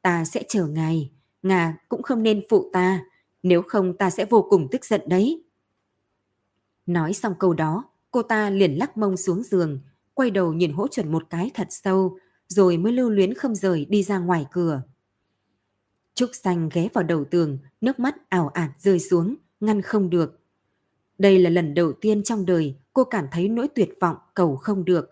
Ta 0.01 0.25
sẽ 0.25 0.43
chờ 0.47 0.67
ngày 0.67 1.12
ngà 1.43 1.77
cũng 1.89 2.03
không 2.03 2.23
nên 2.23 2.41
phụ 2.49 2.69
ta, 2.73 3.03
nếu 3.43 3.61
không 3.67 3.97
ta 3.97 4.09
sẽ 4.09 4.25
vô 4.25 4.47
cùng 4.49 4.67
tức 4.71 4.85
giận 4.85 5.01
đấy. 5.07 5.43
Nói 6.85 7.13
xong 7.13 7.33
câu 7.39 7.53
đó, 7.53 7.83
cô 8.11 8.21
ta 8.21 8.49
liền 8.49 8.77
lắc 8.77 8.97
mông 8.97 9.17
xuống 9.17 9.43
giường, 9.43 9.79
quay 10.13 10.31
đầu 10.31 10.53
nhìn 10.53 10.73
hỗ 10.73 10.87
chuẩn 10.87 11.11
một 11.11 11.23
cái 11.29 11.51
thật 11.53 11.67
sâu, 11.69 12.17
rồi 12.47 12.77
mới 12.77 12.93
lưu 12.93 13.09
luyến 13.09 13.33
không 13.33 13.55
rời 13.55 13.85
đi 13.85 14.03
ra 14.03 14.19
ngoài 14.19 14.45
cửa. 14.51 14.81
Trúc 16.15 16.29
xanh 16.33 16.69
ghé 16.73 16.87
vào 16.93 17.03
đầu 17.03 17.25
tường, 17.25 17.57
nước 17.81 17.99
mắt 17.99 18.29
ảo 18.29 18.47
ạt 18.47 18.69
rơi 18.79 18.99
xuống, 18.99 19.35
ngăn 19.59 19.81
không 19.81 20.09
được. 20.09 20.39
Đây 21.17 21.39
là 21.39 21.49
lần 21.49 21.73
đầu 21.73 21.93
tiên 21.93 22.23
trong 22.23 22.45
đời 22.45 22.75
cô 22.93 23.03
cảm 23.03 23.25
thấy 23.31 23.49
nỗi 23.49 23.67
tuyệt 23.67 23.89
vọng 24.01 24.17
cầu 24.33 24.55
không 24.55 24.85
được. 24.85 25.09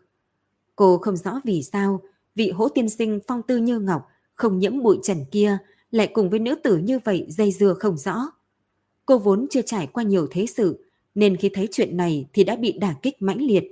Cô 0.75 0.97
không 0.97 1.17
rõ 1.17 1.39
vì 1.43 1.63
sao 1.63 2.01
vị 2.35 2.51
hỗ 2.51 2.69
tiên 2.69 2.89
sinh 2.89 3.19
phong 3.27 3.41
tư 3.43 3.57
như 3.57 3.79
ngọc 3.79 4.07
không 4.35 4.59
nhiễm 4.59 4.83
bụi 4.83 4.99
trần 5.03 5.25
kia 5.31 5.57
lại 5.91 6.07
cùng 6.13 6.29
với 6.29 6.39
nữ 6.39 6.55
tử 6.55 6.77
như 6.77 6.99
vậy 6.99 7.25
dây 7.29 7.51
dưa 7.51 7.73
không 7.73 7.97
rõ. 7.97 8.31
Cô 9.05 9.17
vốn 9.17 9.47
chưa 9.49 9.61
trải 9.61 9.87
qua 9.87 10.03
nhiều 10.03 10.27
thế 10.31 10.45
sự 10.45 10.85
nên 11.15 11.37
khi 11.37 11.49
thấy 11.53 11.67
chuyện 11.71 11.97
này 11.97 12.27
thì 12.33 12.43
đã 12.43 12.55
bị 12.55 12.71
đả 12.71 12.95
kích 13.01 13.21
mãnh 13.21 13.41
liệt. 13.41 13.63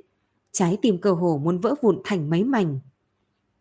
Trái 0.51 0.77
tim 0.81 0.97
cơ 0.97 1.11
hồ 1.11 1.41
muốn 1.43 1.57
vỡ 1.59 1.75
vụn 1.81 2.01
thành 2.03 2.29
mấy 2.29 2.43
mảnh. 2.43 2.79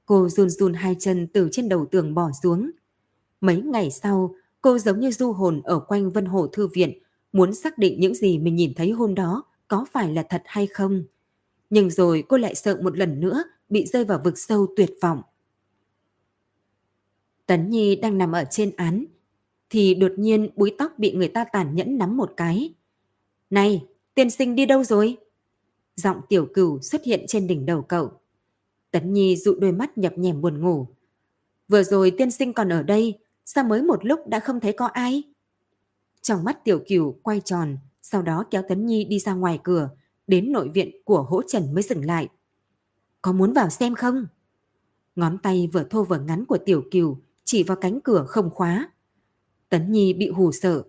Cô 0.07 0.29
run 0.29 0.51
run 0.51 0.75
hai 0.75 0.97
chân 0.99 1.27
từ 1.27 1.49
trên 1.53 1.69
đầu 1.69 1.87
tường 1.87 2.15
bỏ 2.15 2.31
xuống. 2.43 2.71
Mấy 3.41 3.63
ngày 3.63 3.91
sau, 3.91 4.35
cô 4.61 4.79
giống 4.79 5.01
như 5.01 5.11
du 5.11 5.33
hồn 5.33 5.61
ở 5.65 5.79
quanh 5.79 6.11
Vân 6.11 6.27
Hồ 6.27 6.47
Thư 6.47 6.67
Viện 6.67 6.99
muốn 7.33 7.55
xác 7.55 7.79
định 7.79 8.01
những 8.01 8.15
gì 8.15 8.39
mình 8.39 8.55
nhìn 8.55 8.75
thấy 8.75 8.91
hôm 8.91 9.15
đó 9.15 9.45
có 9.69 9.87
phải 9.93 10.13
là 10.13 10.23
thật 10.23 10.43
hay 10.47 10.67
không. 10.67 11.05
Nhưng 11.71 11.91
rồi 11.91 12.25
cô 12.29 12.37
lại 12.37 12.55
sợ 12.55 12.79
một 12.83 12.99
lần 12.99 13.21
nữa 13.21 13.45
bị 13.69 13.87
rơi 13.87 14.05
vào 14.05 14.21
vực 14.25 14.39
sâu 14.39 14.67
tuyệt 14.77 14.91
vọng. 15.01 15.23
Tấn 17.49 17.71
Nhi 17.71 17.97
đang 17.97 18.19
nằm 18.19 18.33
ở 18.33 18.45
trên 18.51 18.77
án, 18.77 19.05
thì 19.71 19.95
đột 19.95 20.13
nhiên 20.17 20.51
búi 20.57 20.75
tóc 20.79 20.93
bị 20.99 21.13
người 21.13 21.29
ta 21.29 21.45
tàn 21.45 21.75
nhẫn 21.75 21.99
nắm 21.99 22.17
một 22.17 22.33
cái. 22.37 22.75
Này, 23.51 23.87
tiên 24.15 24.31
sinh 24.31 24.55
đi 24.55 24.67
đâu 24.67 24.85
rồi? 24.85 25.17
Giọng 25.97 26.21
tiểu 26.29 26.49
cửu 26.55 26.81
xuất 26.81 27.05
hiện 27.05 27.25
trên 27.29 27.47
đỉnh 27.47 27.67
đầu 27.67 27.83
cậu. 27.83 28.11
Tấn 28.91 29.13
Nhi 29.13 29.37
dụ 29.37 29.55
đôi 29.61 29.73
mắt 29.73 29.99
nhập 29.99 30.13
nhèm 30.17 30.41
buồn 30.41 30.61
ngủ. 30.61 30.87
Vừa 31.69 31.83
rồi 31.83 32.11
tiên 32.11 32.31
sinh 32.31 32.53
còn 32.53 32.73
ở 32.73 32.83
đây, 32.83 33.19
sao 33.45 33.65
mới 33.65 33.83
một 33.83 34.05
lúc 34.05 34.21
đã 34.29 34.41
không 34.41 34.61
thấy 34.61 34.73
có 34.73 34.87
ai? 34.87 35.23
Trong 36.23 36.45
mắt 36.45 36.65
tiểu 36.65 36.81
cửu 36.89 37.13
quay 37.23 37.41
tròn, 37.45 37.79
sau 38.03 38.23
đó 38.23 38.45
kéo 38.51 38.63
Tấn 38.69 38.87
Nhi 38.87 39.05
đi 39.05 39.19
ra 39.19 39.35
ngoài 39.35 39.61
cửa, 39.63 39.91
đến 40.27 40.53
nội 40.53 40.69
viện 40.69 40.91
của 41.05 41.23
hỗ 41.23 41.43
trần 41.43 41.75
mới 41.75 41.83
dừng 41.83 42.05
lại. 42.05 42.29
Có 43.23 43.33
muốn 43.33 43.53
vào 43.53 43.71
xem 43.71 43.95
không? 43.95 44.27
Ngón 45.17 45.39
tay 45.39 45.69
vừa 45.73 45.85
thô 45.91 46.05
vừa 46.05 46.19
ngắn 46.19 46.45
của 46.45 46.59
tiểu 46.59 46.83
cửu 46.91 47.19
chỉ 47.49 47.63
vào 47.63 47.77
cánh 47.77 48.01
cửa 48.01 48.25
không 48.29 48.51
khóa. 48.51 48.91
Tấn 49.69 49.93
Nhi 49.93 50.13
bị 50.13 50.31
hù 50.31 50.53
sợ. 50.53 50.83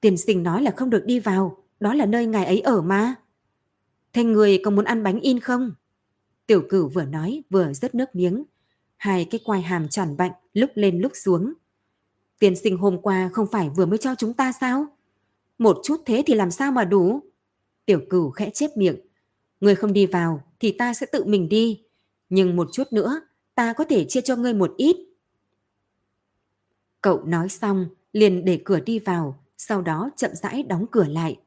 Tiền 0.00 0.16
sinh 0.16 0.42
nói 0.42 0.62
là 0.62 0.70
không 0.70 0.90
được 0.90 1.04
đi 1.06 1.20
vào, 1.20 1.64
đó 1.80 1.94
là 1.94 2.06
nơi 2.06 2.26
ngài 2.26 2.44
ấy 2.44 2.60
ở 2.60 2.80
mà. 2.80 3.14
Thế 4.12 4.24
người 4.24 4.60
có 4.64 4.70
muốn 4.70 4.84
ăn 4.84 5.02
bánh 5.02 5.20
in 5.20 5.40
không? 5.40 5.72
Tiểu 6.46 6.62
cửu 6.68 6.88
vừa 6.88 7.04
nói 7.04 7.42
vừa 7.50 7.72
rớt 7.72 7.94
nước 7.94 8.14
miếng. 8.14 8.44
Hai 8.96 9.24
cái 9.24 9.40
quai 9.44 9.62
hàm 9.62 9.88
tròn 9.88 10.16
bạnh 10.16 10.32
lúc 10.52 10.70
lên 10.74 11.00
lúc 11.00 11.12
xuống. 11.14 11.52
Tiền 12.38 12.56
sinh 12.56 12.76
hôm 12.76 13.02
qua 13.02 13.30
không 13.32 13.46
phải 13.52 13.70
vừa 13.76 13.86
mới 13.86 13.98
cho 13.98 14.14
chúng 14.14 14.34
ta 14.34 14.52
sao? 14.60 14.86
Một 15.58 15.80
chút 15.84 16.02
thế 16.06 16.22
thì 16.26 16.34
làm 16.34 16.50
sao 16.50 16.72
mà 16.72 16.84
đủ? 16.84 17.20
Tiểu 17.86 18.00
cửu 18.10 18.30
khẽ 18.30 18.50
chép 18.50 18.70
miệng. 18.76 18.96
Người 19.60 19.74
không 19.74 19.92
đi 19.92 20.06
vào 20.06 20.42
thì 20.60 20.72
ta 20.72 20.94
sẽ 20.94 21.06
tự 21.06 21.24
mình 21.24 21.48
đi. 21.48 21.82
Nhưng 22.28 22.56
một 22.56 22.68
chút 22.72 22.92
nữa, 22.92 23.20
ta 23.54 23.72
có 23.72 23.84
thể 23.84 24.04
chia 24.04 24.20
cho 24.20 24.36
ngươi 24.36 24.54
một 24.54 24.74
ít. 24.76 25.11
Cậu 27.02 27.24
nói 27.24 27.48
xong, 27.48 27.86
liền 28.12 28.44
để 28.44 28.60
cửa 28.64 28.80
đi 28.80 28.98
vào, 28.98 29.38
sau 29.58 29.82
đó 29.82 30.10
chậm 30.16 30.30
rãi 30.34 30.62
đóng 30.62 30.86
cửa 30.90 31.06
lại. 31.08 31.40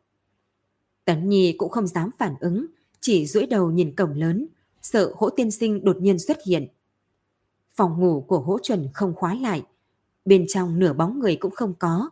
Tấn 1.06 1.30
Nhi 1.30 1.56
cũng 1.58 1.70
không 1.70 1.88
dám 1.88 2.10
phản 2.18 2.36
ứng, 2.40 2.66
chỉ 3.00 3.26
duỗi 3.26 3.46
đầu 3.46 3.72
nhìn 3.72 3.96
cổng 3.96 4.14
lớn, 4.14 4.48
sợ 4.82 5.14
hỗ 5.18 5.30
tiên 5.30 5.52
sinh 5.52 5.84
đột 5.84 5.98
nhiên 5.98 6.20
xuất 6.20 6.38
hiện. 6.46 6.68
Phòng 7.76 8.00
ngủ 8.00 8.26
của 8.28 8.40
hỗ 8.40 8.60
chuẩn 8.64 8.88
không 8.94 9.14
khóa 9.16 9.36
lại, 9.42 9.64
bên 10.26 10.46
trong 10.48 10.80
nửa 10.80 10.94
bóng 10.94 11.20
người 11.20 11.36
cũng 11.36 11.52
không 11.52 11.74
có. 11.80 12.10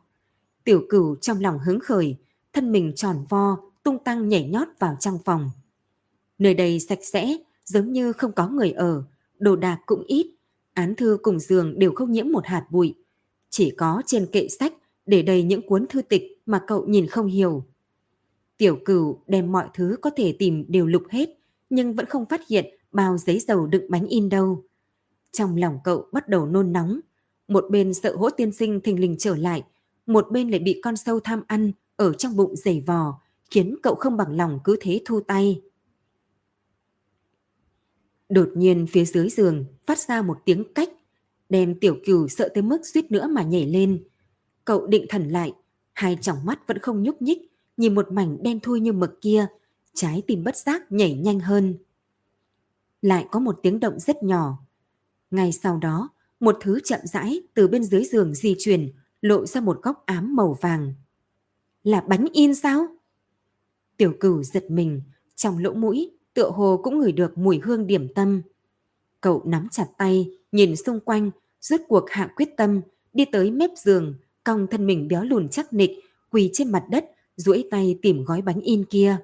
Tiểu 0.63 0.86
cửu 0.89 1.15
trong 1.15 1.41
lòng 1.41 1.60
hứng 1.60 1.79
khởi, 1.79 2.15
thân 2.53 2.71
mình 2.71 2.93
tròn 2.95 3.25
vo, 3.29 3.58
tung 3.84 4.03
tăng 4.03 4.29
nhảy 4.29 4.49
nhót 4.49 4.67
vào 4.79 4.97
trong 4.99 5.19
phòng. 5.25 5.51
Nơi 6.38 6.53
đây 6.53 6.79
sạch 6.79 6.99
sẽ, 7.01 7.38
giống 7.65 7.93
như 7.93 8.13
không 8.13 8.32
có 8.32 8.47
người 8.47 8.71
ở, 8.71 9.03
đồ 9.39 9.56
đạc 9.56 9.79
cũng 9.86 10.03
ít, 10.08 10.36
án 10.73 10.95
thư 10.95 11.17
cùng 11.21 11.39
giường 11.39 11.79
đều 11.79 11.91
không 11.95 12.12
nhiễm 12.12 12.32
một 12.32 12.45
hạt 12.45 12.67
bụi. 12.69 12.95
Chỉ 13.56 13.72
có 13.72 14.02
trên 14.06 14.26
kệ 14.26 14.48
sách 14.48 14.74
để 15.06 15.22
đầy 15.22 15.44
những 15.44 15.68
cuốn 15.68 15.86
thư 15.89 16.02
tịch 16.02 16.42
mà 16.46 16.62
cậu 16.68 16.86
nhìn 16.88 17.08
không 17.08 17.28
hiểu. 17.28 17.63
Tiểu 18.58 18.78
cửu 18.86 19.20
đem 19.28 19.52
mọi 19.52 19.68
thứ 19.74 19.98
có 20.02 20.10
thể 20.16 20.36
tìm 20.39 20.66
đều 20.68 20.86
lục 20.88 21.04
hết, 21.10 21.30
nhưng 21.70 21.94
vẫn 21.94 22.06
không 22.06 22.26
phát 22.26 22.48
hiện 22.48 22.66
bao 22.92 23.18
giấy 23.18 23.39
dầu 23.39 23.68
đựng 23.68 23.86
bánh 23.89 24.08
in 24.08 24.30
đâu. 24.30 24.63
Trong 25.32 25.58
lòng 25.58 25.80
cậu 25.84 26.06
bắt 26.12 26.28
đầu 26.28 26.46
nôn 26.46 26.74
nóng. 26.74 27.00
Một 27.48 27.66
bên 27.70 27.94
sợ 27.94 28.16
hỗ 28.16 28.30
tiên 28.30 28.52
sinh 28.52 28.82
thình 28.82 29.00
lình 29.00 29.16
trở 29.20 29.36
lại, 29.36 29.63
một 30.06 30.28
bên 30.32 30.50
lại 30.50 30.60
bị 30.60 30.82
con 30.84 30.98
sâu 30.98 31.20
tham 31.20 31.44
ăn 31.48 31.72
ở 31.96 32.13
trong 32.13 32.36
bụng 32.36 32.56
dày 32.56 32.84
vò, 32.88 33.22
khiến 33.52 33.76
cậu 33.84 33.96
không 33.96 34.18
bằng 34.18 34.36
lòng 34.36 34.60
cứ 34.63 34.78
thế 34.82 35.02
thu 35.06 35.20
tay. 35.20 35.62
Đột 38.30 38.50
nhiên 38.56 38.88
phía 38.92 39.06
dưới 39.06 39.30
giường 39.30 39.66
phát 39.86 40.00
ra 40.00 40.22
một 40.22 40.38
tiếng 40.46 40.74
cách, 40.74 40.89
đem 41.54 41.80
tiểu 41.80 41.98
cửu 42.06 42.28
sợ 42.28 42.50
tới 42.54 42.63
mức 42.63 42.82
suýt 42.94 43.12
nữa 43.12 43.28
mà 43.28 43.44
nhảy 43.44 43.66
lên. 43.66 44.04
Cậu 44.66 44.88
định 44.88 45.06
thần 45.10 45.30
lại, 45.30 45.54
hai 45.94 46.18
tròng 46.22 46.46
mắt 46.46 46.68
vẫn 46.68 46.80
không 46.80 47.04
nhúc 47.04 47.22
nhích, 47.22 47.38
nhìn 47.78 47.96
một 47.96 48.12
mảnh 48.12 48.38
đen 48.44 48.60
thui 48.60 48.80
như 48.80 48.94
mực 48.94 49.22
kia, 49.22 49.48
trái 49.94 50.24
tim 50.28 50.44
bất 50.44 50.58
giác 50.58 50.92
nhảy 50.92 51.13
nhanh 51.13 51.39
hơn. 51.39 51.76
Lại 53.02 53.28
có 53.32 53.39
một 53.39 53.60
tiếng 53.63 53.80
động 53.80 54.00
rất 54.00 54.24
nhỏ. 54.24 54.58
Ngay 55.32 55.52
sau 55.52 55.78
đó, 55.78 56.10
một 56.39 56.58
thứ 56.62 56.80
chậm 56.80 57.00
rãi 57.04 57.42
từ 57.54 57.68
bên 57.68 57.84
dưới 57.84 58.04
giường 58.04 58.34
di 58.34 58.56
chuyển, 58.60 58.92
lộ 59.22 59.46
ra 59.46 59.62
một 59.62 59.80
góc 59.84 60.04
ám 60.06 60.36
màu 60.36 60.58
vàng. 60.62 60.94
Là 61.84 62.02
bánh 62.02 62.26
in 62.34 62.56
sao? 62.56 62.88
Tiểu 63.98 64.13
cửu 64.20 64.44
giật 64.44 64.72
mình, 64.72 65.02
trong 65.36 65.58
lỗ 65.58 65.74
mũi 65.74 66.12
tựa 66.34 66.50
hồ 66.50 66.80
cũng 66.84 67.00
ngửi 67.00 67.12
được 67.12 67.38
mùi 67.38 67.60
hương 67.63 67.88
điểm 67.88 68.08
tâm. 68.16 68.42
Cậu 69.22 69.42
nắm 69.46 69.68
chặt 69.72 69.88
tay, 69.98 70.38
nhìn 70.52 70.76
xung 70.76 71.00
quanh, 71.00 71.32
rốt 71.63 71.82
cuộc 71.88 72.10
hạ 72.10 72.34
quyết 72.36 72.49
tâm, 72.58 72.82
đi 73.13 73.26
tới 73.26 73.52
mép 73.52 73.69
giường, 73.76 74.15
cong 74.43 74.67
thân 74.71 74.88
mình 74.88 75.08
béo 75.08 75.23
lùn 75.23 75.49
chắc 75.49 75.73
nịch, 75.73 75.91
quỳ 76.32 76.49
trên 76.54 76.71
mặt 76.71 76.84
đất, 76.89 77.06
duỗi 77.36 77.67
tay 77.71 77.99
tìm 78.02 78.23
gói 78.23 78.41
bánh 78.41 78.62
in 78.62 78.86
kia. 78.86 79.17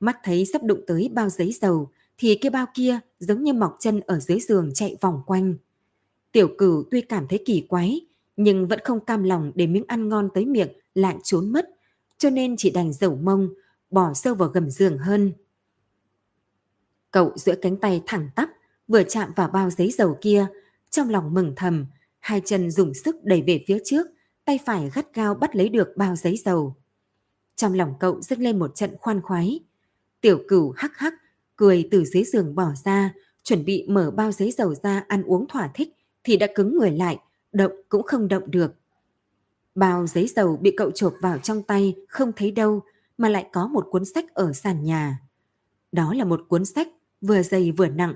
Mắt 0.00 0.16
thấy 0.24 0.44
sắp 0.44 0.62
đụng 0.62 0.80
tới 0.86 1.10
bao 1.14 1.28
giấy 1.28 1.52
dầu, 1.52 1.90
thì 2.18 2.38
cái 2.40 2.50
bao 2.50 2.66
kia 2.74 2.98
giống 3.18 3.42
như 3.44 3.52
mọc 3.52 3.76
chân 3.80 4.00
ở 4.00 4.18
dưới 4.18 4.40
giường 4.40 4.70
chạy 4.74 4.96
vòng 5.00 5.22
quanh. 5.26 5.54
Tiểu 6.32 6.48
cửu 6.58 6.84
tuy 6.90 7.00
cảm 7.00 7.28
thấy 7.28 7.42
kỳ 7.46 7.60
quái, 7.60 8.00
nhưng 8.36 8.68
vẫn 8.68 8.78
không 8.84 9.04
cam 9.04 9.22
lòng 9.22 9.52
để 9.54 9.66
miếng 9.66 9.84
ăn 9.86 10.08
ngon 10.08 10.28
tới 10.34 10.46
miệng 10.46 10.68
lại 10.94 11.16
trốn 11.22 11.52
mất, 11.52 11.70
cho 12.18 12.30
nên 12.30 12.56
chỉ 12.56 12.70
đành 12.70 12.92
dầu 12.92 13.16
mông, 13.16 13.48
bỏ 13.90 14.14
sâu 14.14 14.34
vào 14.34 14.48
gầm 14.48 14.70
giường 14.70 14.98
hơn. 14.98 15.32
Cậu 17.10 17.32
giữa 17.36 17.54
cánh 17.62 17.76
tay 17.76 18.02
thẳng 18.06 18.28
tắp, 18.34 18.50
vừa 18.88 19.02
chạm 19.02 19.32
vào 19.36 19.48
bao 19.48 19.70
giấy 19.70 19.90
dầu 19.90 20.18
kia, 20.20 20.46
trong 20.92 21.10
lòng 21.10 21.34
mừng 21.34 21.52
thầm, 21.56 21.86
hai 22.18 22.42
chân 22.44 22.70
dùng 22.70 22.94
sức 22.94 23.16
đẩy 23.24 23.42
về 23.42 23.64
phía 23.66 23.78
trước, 23.84 24.06
tay 24.44 24.58
phải 24.66 24.90
gắt 24.94 25.14
gao 25.14 25.34
bắt 25.34 25.56
lấy 25.56 25.68
được 25.68 25.88
bao 25.96 26.16
giấy 26.16 26.36
dầu. 26.44 26.76
Trong 27.56 27.74
lòng 27.74 27.94
cậu 28.00 28.20
dâng 28.20 28.40
lên 28.40 28.58
một 28.58 28.74
trận 28.74 28.96
khoan 29.00 29.22
khoái. 29.22 29.60
Tiểu 30.20 30.42
cửu 30.48 30.72
hắc 30.76 30.96
hắc, 30.96 31.14
cười 31.56 31.88
từ 31.90 32.04
dưới 32.04 32.24
giường 32.24 32.54
bỏ 32.54 32.68
ra, 32.84 33.14
chuẩn 33.42 33.64
bị 33.64 33.86
mở 33.88 34.10
bao 34.10 34.32
giấy 34.32 34.50
dầu 34.50 34.74
ra 34.74 35.04
ăn 35.08 35.22
uống 35.22 35.46
thỏa 35.48 35.70
thích, 35.74 35.88
thì 36.24 36.36
đã 36.36 36.46
cứng 36.54 36.78
người 36.78 36.90
lại, 36.90 37.18
động 37.52 37.72
cũng 37.88 38.02
không 38.02 38.28
động 38.28 38.50
được. 38.50 38.74
Bao 39.74 40.06
giấy 40.06 40.26
dầu 40.36 40.56
bị 40.56 40.74
cậu 40.76 40.90
chộp 40.90 41.14
vào 41.20 41.38
trong 41.38 41.62
tay, 41.62 41.94
không 42.08 42.32
thấy 42.36 42.50
đâu, 42.50 42.80
mà 43.18 43.28
lại 43.28 43.48
có 43.52 43.66
một 43.66 43.86
cuốn 43.90 44.04
sách 44.04 44.34
ở 44.34 44.52
sàn 44.52 44.84
nhà. 44.84 45.18
Đó 45.92 46.14
là 46.14 46.24
một 46.24 46.40
cuốn 46.48 46.64
sách 46.64 46.88
vừa 47.20 47.42
dày 47.42 47.72
vừa 47.72 47.88
nặng, 47.88 48.14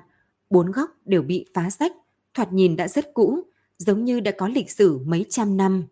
bốn 0.51 0.71
góc 0.71 0.91
đều 1.05 1.23
bị 1.23 1.47
phá 1.55 1.71
sách, 1.71 1.93
thoạt 2.37 2.53
nhìn 2.53 2.77
đã 2.77 2.89
rất 2.89 3.15
cũ, 3.15 3.43
giống 3.79 4.05
như 4.05 4.21
đã 4.21 4.33
có 4.39 4.49
lịch 4.49 4.71
sử 4.71 4.99
mấy 5.05 5.27
trăm 5.31 5.57
năm. 5.57 5.85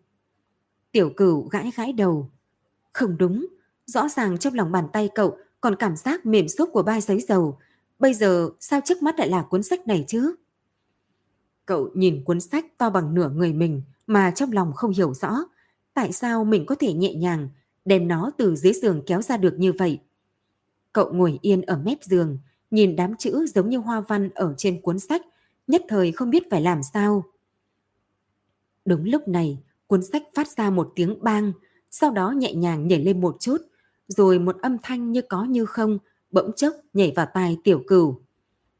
Tiểu 0.91 1.09
cửu 1.17 1.47
gãi 1.47 1.71
gãi 1.75 1.93
đầu. 1.93 2.29
Không 2.93 3.17
đúng, 3.17 3.45
rõ 3.85 4.07
ràng 4.09 4.37
trong 4.37 4.53
lòng 4.53 4.71
bàn 4.71 4.87
tay 4.93 5.09
cậu 5.15 5.37
còn 5.61 5.75
cảm 5.75 5.95
giác 5.95 6.25
mềm 6.25 6.47
xốp 6.47 6.69
của 6.73 6.83
ba 6.83 7.01
giấy 7.01 7.21
dầu. 7.21 7.57
Bây 7.99 8.13
giờ 8.13 8.49
sao 8.59 8.79
trước 8.85 9.03
mắt 9.03 9.19
lại 9.19 9.29
là 9.29 9.43
cuốn 9.43 9.63
sách 9.63 9.87
này 9.87 10.05
chứ? 10.07 10.35
Cậu 11.65 11.89
nhìn 11.93 12.23
cuốn 12.23 12.39
sách 12.39 12.65
to 12.77 12.89
bằng 12.89 13.13
nửa 13.13 13.29
người 13.29 13.53
mình 13.53 13.81
mà 14.07 14.31
trong 14.31 14.51
lòng 14.51 14.73
không 14.73 14.91
hiểu 14.91 15.13
rõ 15.13 15.37
tại 15.93 16.11
sao 16.11 16.43
mình 16.43 16.65
có 16.65 16.75
thể 16.75 16.93
nhẹ 16.93 17.13
nhàng 17.13 17.49
đem 17.85 18.07
nó 18.07 18.31
từ 18.37 18.55
dưới 18.55 18.73
giường 18.73 19.01
kéo 19.05 19.21
ra 19.21 19.37
được 19.37 19.55
như 19.57 19.73
vậy. 19.73 19.99
Cậu 20.93 21.13
ngồi 21.13 21.39
yên 21.41 21.61
ở 21.61 21.77
mép 21.77 22.03
giường, 22.03 22.37
nhìn 22.71 22.95
đám 22.95 23.15
chữ 23.17 23.45
giống 23.55 23.69
như 23.69 23.77
hoa 23.77 24.01
văn 24.01 24.29
ở 24.35 24.53
trên 24.57 24.81
cuốn 24.81 24.99
sách, 24.99 25.21
nhất 25.67 25.83
thời 25.87 26.11
không 26.11 26.29
biết 26.29 26.43
phải 26.51 26.61
làm 26.61 26.83
sao. 26.83 27.23
Đúng 28.85 29.05
lúc 29.05 29.27
này, 29.27 29.59
cuốn 29.87 30.03
sách 30.03 30.23
phát 30.35 30.47
ra 30.47 30.69
một 30.69 30.91
tiếng 30.95 31.23
bang, 31.23 31.51
sau 31.91 32.11
đó 32.11 32.31
nhẹ 32.31 32.53
nhàng 32.53 32.87
nhảy 32.87 32.99
lên 33.03 33.21
một 33.21 33.37
chút, 33.39 33.57
rồi 34.07 34.39
một 34.39 34.61
âm 34.61 34.77
thanh 34.83 35.11
như 35.11 35.21
có 35.21 35.43
như 35.43 35.65
không, 35.65 35.97
bỗng 36.31 36.51
chốc 36.55 36.73
nhảy 36.93 37.13
vào 37.15 37.27
tai 37.33 37.57
tiểu 37.63 37.83
cửu. 37.87 38.21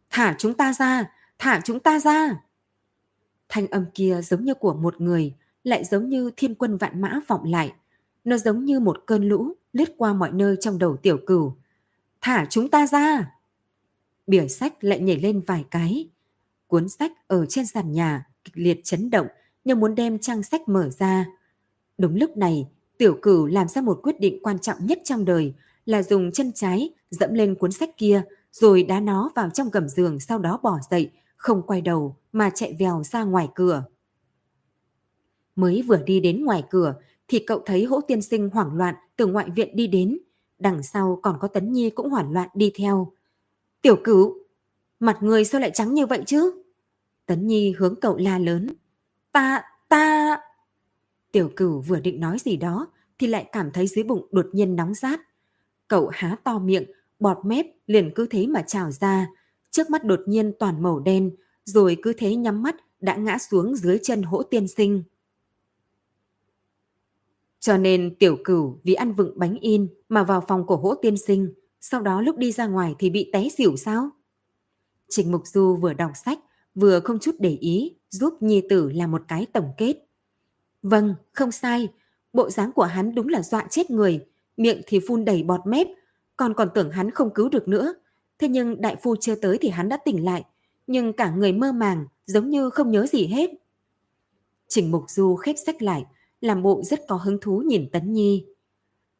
Thả 0.09 0.35
chúng 0.37 0.53
ta 0.53 0.73
ra, 0.73 1.11
thả 1.39 1.61
chúng 1.63 1.79
ta 1.79 1.99
ra. 1.99 2.41
Thanh 3.49 3.67
âm 3.67 3.85
kia 3.93 4.21
giống 4.21 4.45
như 4.45 4.53
của 4.53 4.73
một 4.73 5.01
người, 5.01 5.33
lại 5.63 5.83
giống 5.83 6.09
như 6.09 6.31
thiên 6.37 6.55
quân 6.55 6.77
vạn 6.77 7.01
mã 7.01 7.19
vọng 7.27 7.43
lại. 7.43 7.73
Nó 8.23 8.37
giống 8.37 8.65
như 8.65 8.79
một 8.79 9.03
cơn 9.05 9.29
lũ 9.29 9.53
lướt 9.73 9.89
qua 9.97 10.13
mọi 10.13 10.31
nơi 10.31 10.55
trong 10.59 10.79
đầu 10.79 10.97
tiểu 10.97 11.17
cửu. 11.27 11.55
Thả 12.21 12.45
chúng 12.49 12.69
ta 12.69 12.87
ra! 12.87 13.31
Bìa 14.27 14.47
sách 14.47 14.83
lại 14.83 14.99
nhảy 14.99 15.19
lên 15.19 15.41
vài 15.47 15.65
cái. 15.71 16.09
Cuốn 16.67 16.89
sách 16.89 17.11
ở 17.27 17.45
trên 17.45 17.65
sàn 17.65 17.91
nhà 17.91 18.25
kịch 18.43 18.57
liệt 18.57 18.79
chấn 18.83 19.09
động 19.09 19.27
như 19.63 19.75
muốn 19.75 19.95
đem 19.95 20.19
trang 20.19 20.43
sách 20.43 20.69
mở 20.69 20.89
ra. 20.89 21.25
Đúng 21.97 22.15
lúc 22.15 22.37
này, 22.37 22.67
tiểu 22.97 23.17
cửu 23.21 23.45
làm 23.45 23.67
ra 23.67 23.81
một 23.81 23.99
quyết 24.03 24.19
định 24.19 24.39
quan 24.43 24.59
trọng 24.59 24.85
nhất 24.85 24.99
trong 25.03 25.25
đời 25.25 25.53
là 25.85 26.03
dùng 26.03 26.31
chân 26.31 26.51
trái 26.55 26.89
dẫm 27.09 27.33
lên 27.33 27.55
cuốn 27.55 27.71
sách 27.71 27.97
kia 27.97 28.23
rồi 28.51 28.83
đá 28.83 28.99
nó 28.99 29.31
vào 29.35 29.49
trong 29.49 29.69
gầm 29.69 29.89
giường 29.89 30.19
sau 30.19 30.39
đó 30.39 30.59
bỏ 30.63 30.79
dậy, 30.89 31.11
không 31.37 31.61
quay 31.67 31.81
đầu 31.81 32.15
mà 32.31 32.49
chạy 32.55 32.75
vèo 32.79 33.03
ra 33.03 33.23
ngoài 33.23 33.49
cửa. 33.55 33.83
Mới 35.55 35.81
vừa 35.81 35.97
đi 36.05 36.19
đến 36.19 36.45
ngoài 36.45 36.63
cửa 36.69 36.95
thì 37.27 37.39
cậu 37.39 37.61
thấy 37.65 37.83
hỗ 37.83 38.01
tiên 38.01 38.21
sinh 38.21 38.49
hoảng 38.49 38.75
loạn 38.75 38.95
từ 39.15 39.27
ngoại 39.27 39.49
viện 39.55 39.75
đi 39.75 39.87
đến. 39.87 40.17
Đằng 40.59 40.83
sau 40.83 41.19
còn 41.23 41.37
có 41.39 41.47
Tấn 41.47 41.73
Nhi 41.73 41.89
cũng 41.89 42.09
hoảng 42.09 42.31
loạn 42.31 42.49
đi 42.53 42.71
theo. 42.75 43.11
Tiểu 43.81 43.95
cửu, 44.03 44.37
mặt 45.05 45.17
người 45.21 45.45
sao 45.45 45.61
lại 45.61 45.71
trắng 45.73 45.93
như 45.93 46.05
vậy 46.05 46.23
chứ? 46.25 46.63
Tấn 47.25 47.47
Nhi 47.47 47.73
hướng 47.77 47.95
cậu 48.01 48.17
la 48.17 48.39
lớn. 48.39 48.67
Ta, 49.31 49.63
ta... 49.89 50.37
Tiểu 51.31 51.51
cửu 51.55 51.81
vừa 51.81 51.99
định 51.99 52.19
nói 52.19 52.37
gì 52.39 52.57
đó 52.57 52.87
thì 53.19 53.27
lại 53.27 53.49
cảm 53.51 53.71
thấy 53.71 53.87
dưới 53.87 54.03
bụng 54.03 54.27
đột 54.31 54.45
nhiên 54.51 54.75
nóng 54.75 54.93
rát. 54.93 55.19
Cậu 55.87 56.09
há 56.13 56.37
to 56.43 56.59
miệng, 56.59 56.85
bọt 57.19 57.37
mép 57.45 57.65
liền 57.87 58.11
cứ 58.15 58.27
thế 58.29 58.47
mà 58.47 58.61
trào 58.61 58.91
ra. 58.91 59.27
Trước 59.71 59.89
mắt 59.89 60.03
đột 60.03 60.19
nhiên 60.25 60.53
toàn 60.59 60.83
màu 60.83 60.99
đen, 60.99 61.35
rồi 61.65 61.97
cứ 62.01 62.13
thế 62.13 62.35
nhắm 62.35 62.63
mắt 62.63 62.75
đã 62.99 63.15
ngã 63.15 63.37
xuống 63.37 63.75
dưới 63.75 63.97
chân 64.03 64.23
hỗ 64.23 64.43
tiên 64.43 64.67
sinh. 64.67 65.03
Cho 67.59 67.77
nên 67.77 68.15
tiểu 68.19 68.37
cửu 68.43 68.79
vì 68.83 68.93
ăn 68.93 69.13
vựng 69.13 69.39
bánh 69.39 69.59
in 69.59 69.87
mà 70.09 70.23
vào 70.23 70.41
phòng 70.47 70.65
của 70.65 70.77
hỗ 70.77 70.95
tiên 70.95 71.17
sinh, 71.17 71.53
sau 71.81 72.01
đó 72.01 72.21
lúc 72.21 72.37
đi 72.37 72.51
ra 72.51 72.67
ngoài 72.67 72.95
thì 72.99 73.09
bị 73.09 73.29
té 73.33 73.49
xỉu 73.57 73.75
sao? 73.77 74.09
Trình 75.09 75.31
Mục 75.31 75.41
Du 75.47 75.75
vừa 75.75 75.93
đọc 75.93 76.11
sách, 76.25 76.39
vừa 76.75 76.99
không 76.99 77.19
chút 77.19 77.35
để 77.39 77.57
ý, 77.61 77.95
giúp 78.09 78.33
Nhi 78.39 78.63
Tử 78.69 78.89
làm 78.89 79.11
một 79.11 79.21
cái 79.27 79.45
tổng 79.53 79.69
kết. 79.77 79.95
Vâng, 80.83 81.15
không 81.33 81.51
sai, 81.51 81.87
bộ 82.33 82.49
dáng 82.49 82.71
của 82.71 82.83
hắn 82.83 83.15
đúng 83.15 83.27
là 83.27 83.41
dọa 83.41 83.67
chết 83.69 83.91
người, 83.91 84.25
miệng 84.57 84.81
thì 84.87 84.99
phun 85.07 85.25
đầy 85.25 85.43
bọt 85.43 85.61
mép, 85.65 85.87
còn 86.37 86.53
còn 86.53 86.69
tưởng 86.75 86.91
hắn 86.91 87.11
không 87.11 87.33
cứu 87.33 87.49
được 87.49 87.67
nữa. 87.67 87.93
Thế 88.39 88.47
nhưng 88.47 88.81
đại 88.81 88.95
phu 88.95 89.15
chưa 89.15 89.35
tới 89.35 89.57
thì 89.61 89.69
hắn 89.69 89.89
đã 89.89 89.97
tỉnh 89.97 90.25
lại, 90.25 90.43
nhưng 90.87 91.13
cả 91.13 91.29
người 91.29 91.51
mơ 91.53 91.71
màng, 91.71 92.05
giống 92.25 92.49
như 92.49 92.69
không 92.69 92.91
nhớ 92.91 93.05
gì 93.05 93.27
hết. 93.27 93.49
Trình 94.67 94.91
Mục 94.91 95.03
Du 95.07 95.35
khép 95.35 95.55
sách 95.65 95.81
lại, 95.81 96.05
làm 96.41 96.63
bộ 96.63 96.81
rất 96.83 96.99
có 97.07 97.15
hứng 97.15 97.37
thú 97.41 97.63
nhìn 97.65 97.89
Tấn 97.91 98.13
Nhi. 98.13 98.45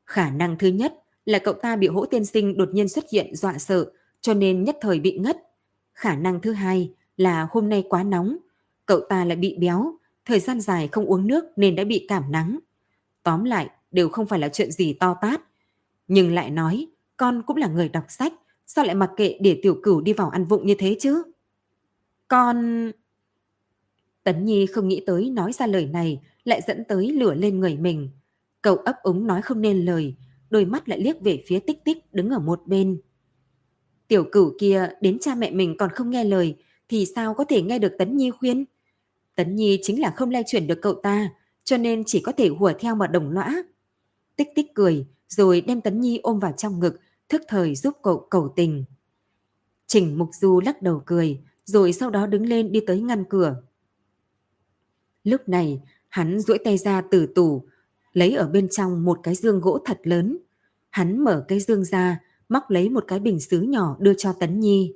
Khả 0.06 0.30
năng 0.30 0.58
thứ 0.58 0.68
nhất 0.68 0.94
là 1.26 1.40
cậu 1.40 1.54
ta 1.54 1.76
bị 1.76 1.88
hỗ 1.88 2.06
tiên 2.06 2.26
sinh 2.26 2.58
đột 2.58 2.70
nhiên 2.74 2.90
xuất 2.90 3.06
hiện 3.12 3.36
dọa 3.36 3.58
sợ, 3.58 3.92
cho 4.22 4.34
nên 4.34 4.64
nhất 4.64 4.78
thời 4.82 5.00
bị 5.00 5.18
ngất. 5.18 5.38
Khả 5.96 6.16
năng 6.16 6.42
thứ 6.42 6.52
hai 6.52 6.94
là 7.18 7.48
hôm 7.52 7.70
nay 7.70 7.84
quá 7.90 8.04
nóng, 8.04 8.38
cậu 8.86 9.00
ta 9.10 9.26
lại 9.26 9.36
bị 9.36 9.58
béo, 9.60 9.94
thời 10.26 10.40
gian 10.40 10.62
dài 10.62 10.88
không 10.88 11.06
uống 11.06 11.28
nước 11.28 11.46
nên 11.56 11.76
đã 11.76 11.84
bị 11.84 12.06
cảm 12.08 12.32
nắng. 12.32 12.60
Tóm 13.24 13.44
lại, 13.44 13.70
đều 13.92 14.10
không 14.10 14.26
phải 14.26 14.40
là 14.40 14.50
chuyện 14.50 14.72
gì 14.72 14.94
to 14.94 15.18
tát. 15.22 15.42
Nhưng 16.08 16.34
lại 16.34 16.50
nói, 16.50 16.88
con 17.18 17.42
cũng 17.48 17.58
là 17.58 17.68
người 17.68 17.90
đọc 17.90 18.06
sách, 18.08 18.34
sao 18.66 18.86
lại 18.86 18.96
mặc 18.96 19.12
kệ 19.18 19.38
để 19.42 19.60
tiểu 19.62 19.80
cửu 19.84 20.02
đi 20.02 20.14
vào 20.14 20.30
ăn 20.30 20.46
vụng 20.46 20.68
như 20.68 20.76
thế 20.80 20.98
chứ? 21.00 21.24
Con... 22.28 22.92
Tấn 24.24 24.46
Nhi 24.46 24.66
không 24.66 24.88
nghĩ 24.88 25.04
tới 25.06 25.30
nói 25.30 25.54
ra 25.54 25.68
lời 25.68 25.86
này 25.86 26.22
lại 26.44 26.62
dẫn 26.68 26.84
tới 26.88 27.12
lửa 27.12 27.34
lên 27.34 27.60
người 27.60 27.78
mình. 27.78 28.10
Cậu 28.62 28.76
ấp 28.76 28.96
úng 29.04 29.28
nói 29.28 29.42
không 29.42 29.62
nên 29.62 29.86
lời, 29.86 30.16
đôi 30.50 30.66
mắt 30.66 30.90
lại 30.90 31.00
liếc 31.00 31.22
về 31.22 31.44
phía 31.48 31.60
tích 31.60 31.84
tích 31.86 32.14
đứng 32.14 32.30
ở 32.30 32.40
một 32.40 32.62
bên. 32.66 33.02
Tiểu 34.08 34.26
cửu 34.32 34.54
kia 34.60 34.90
đến 35.02 35.18
cha 35.22 35.36
mẹ 35.36 35.52
mình 35.52 35.78
còn 35.78 35.90
không 35.90 36.10
nghe 36.10 36.24
lời 36.24 36.56
thì 36.90 37.06
sao 37.16 37.34
có 37.34 37.44
thể 37.44 37.62
nghe 37.62 37.80
được 37.80 37.94
Tấn 38.00 38.18
Nhi 38.18 38.32
khuyên? 38.32 38.66
Tấn 39.36 39.56
Nhi 39.56 39.80
chính 39.82 40.02
là 40.02 40.14
không 40.16 40.32
lay 40.32 40.44
chuyển 40.48 40.68
được 40.68 40.80
cậu 40.82 40.94
ta, 40.94 41.30
cho 41.64 41.78
nên 41.78 42.04
chỉ 42.04 42.20
có 42.20 42.32
thể 42.32 42.50
hùa 42.50 42.72
theo 42.80 42.96
mà 42.96 43.08
đồng 43.08 43.32
lõa. 43.32 43.64
Tích 44.36 44.48
tích 44.56 44.74
cười, 44.76 45.06
rồi 45.28 45.62
đem 45.62 45.82
Tấn 45.82 46.02
Nhi 46.02 46.20
ôm 46.24 46.40
vào 46.40 46.52
trong 46.58 46.80
ngực, 46.80 47.00
thức 47.30 47.42
thời 47.48 47.76
giúp 47.76 47.94
cậu 48.04 48.28
cầu 48.30 48.54
tình. 48.56 48.86
Trình 49.88 50.18
Mục 50.18 50.30
Du 50.34 50.62
lắc 50.66 50.82
đầu 50.82 51.02
cười, 51.06 51.42
rồi 51.66 51.94
sau 51.94 52.10
đó 52.10 52.28
đứng 52.28 52.46
lên 52.46 52.72
đi 52.72 52.80
tới 52.88 53.02
ngăn 53.02 53.24
cửa. 53.30 53.56
Lúc 55.24 55.50
này, 55.50 55.82
hắn 56.10 56.40
duỗi 56.40 56.58
tay 56.58 56.78
ra 56.78 57.02
từ 57.12 57.26
tủ, 57.36 57.68
lấy 58.14 58.32
ở 58.32 58.48
bên 58.48 58.70
trong 58.70 59.06
một 59.06 59.20
cái 59.24 59.36
dương 59.36 59.60
gỗ 59.60 59.80
thật 59.86 60.00
lớn. 60.04 60.38
Hắn 60.90 61.24
mở 61.24 61.46
cái 61.48 61.60
dương 61.60 61.86
ra, 61.86 62.20
móc 62.50 62.70
lấy 62.70 62.90
một 62.90 63.04
cái 63.08 63.20
bình 63.20 63.40
xứ 63.40 63.62
nhỏ 63.62 63.96
đưa 64.00 64.14
cho 64.14 64.34
Tấn 64.34 64.60
Nhi. 64.60 64.94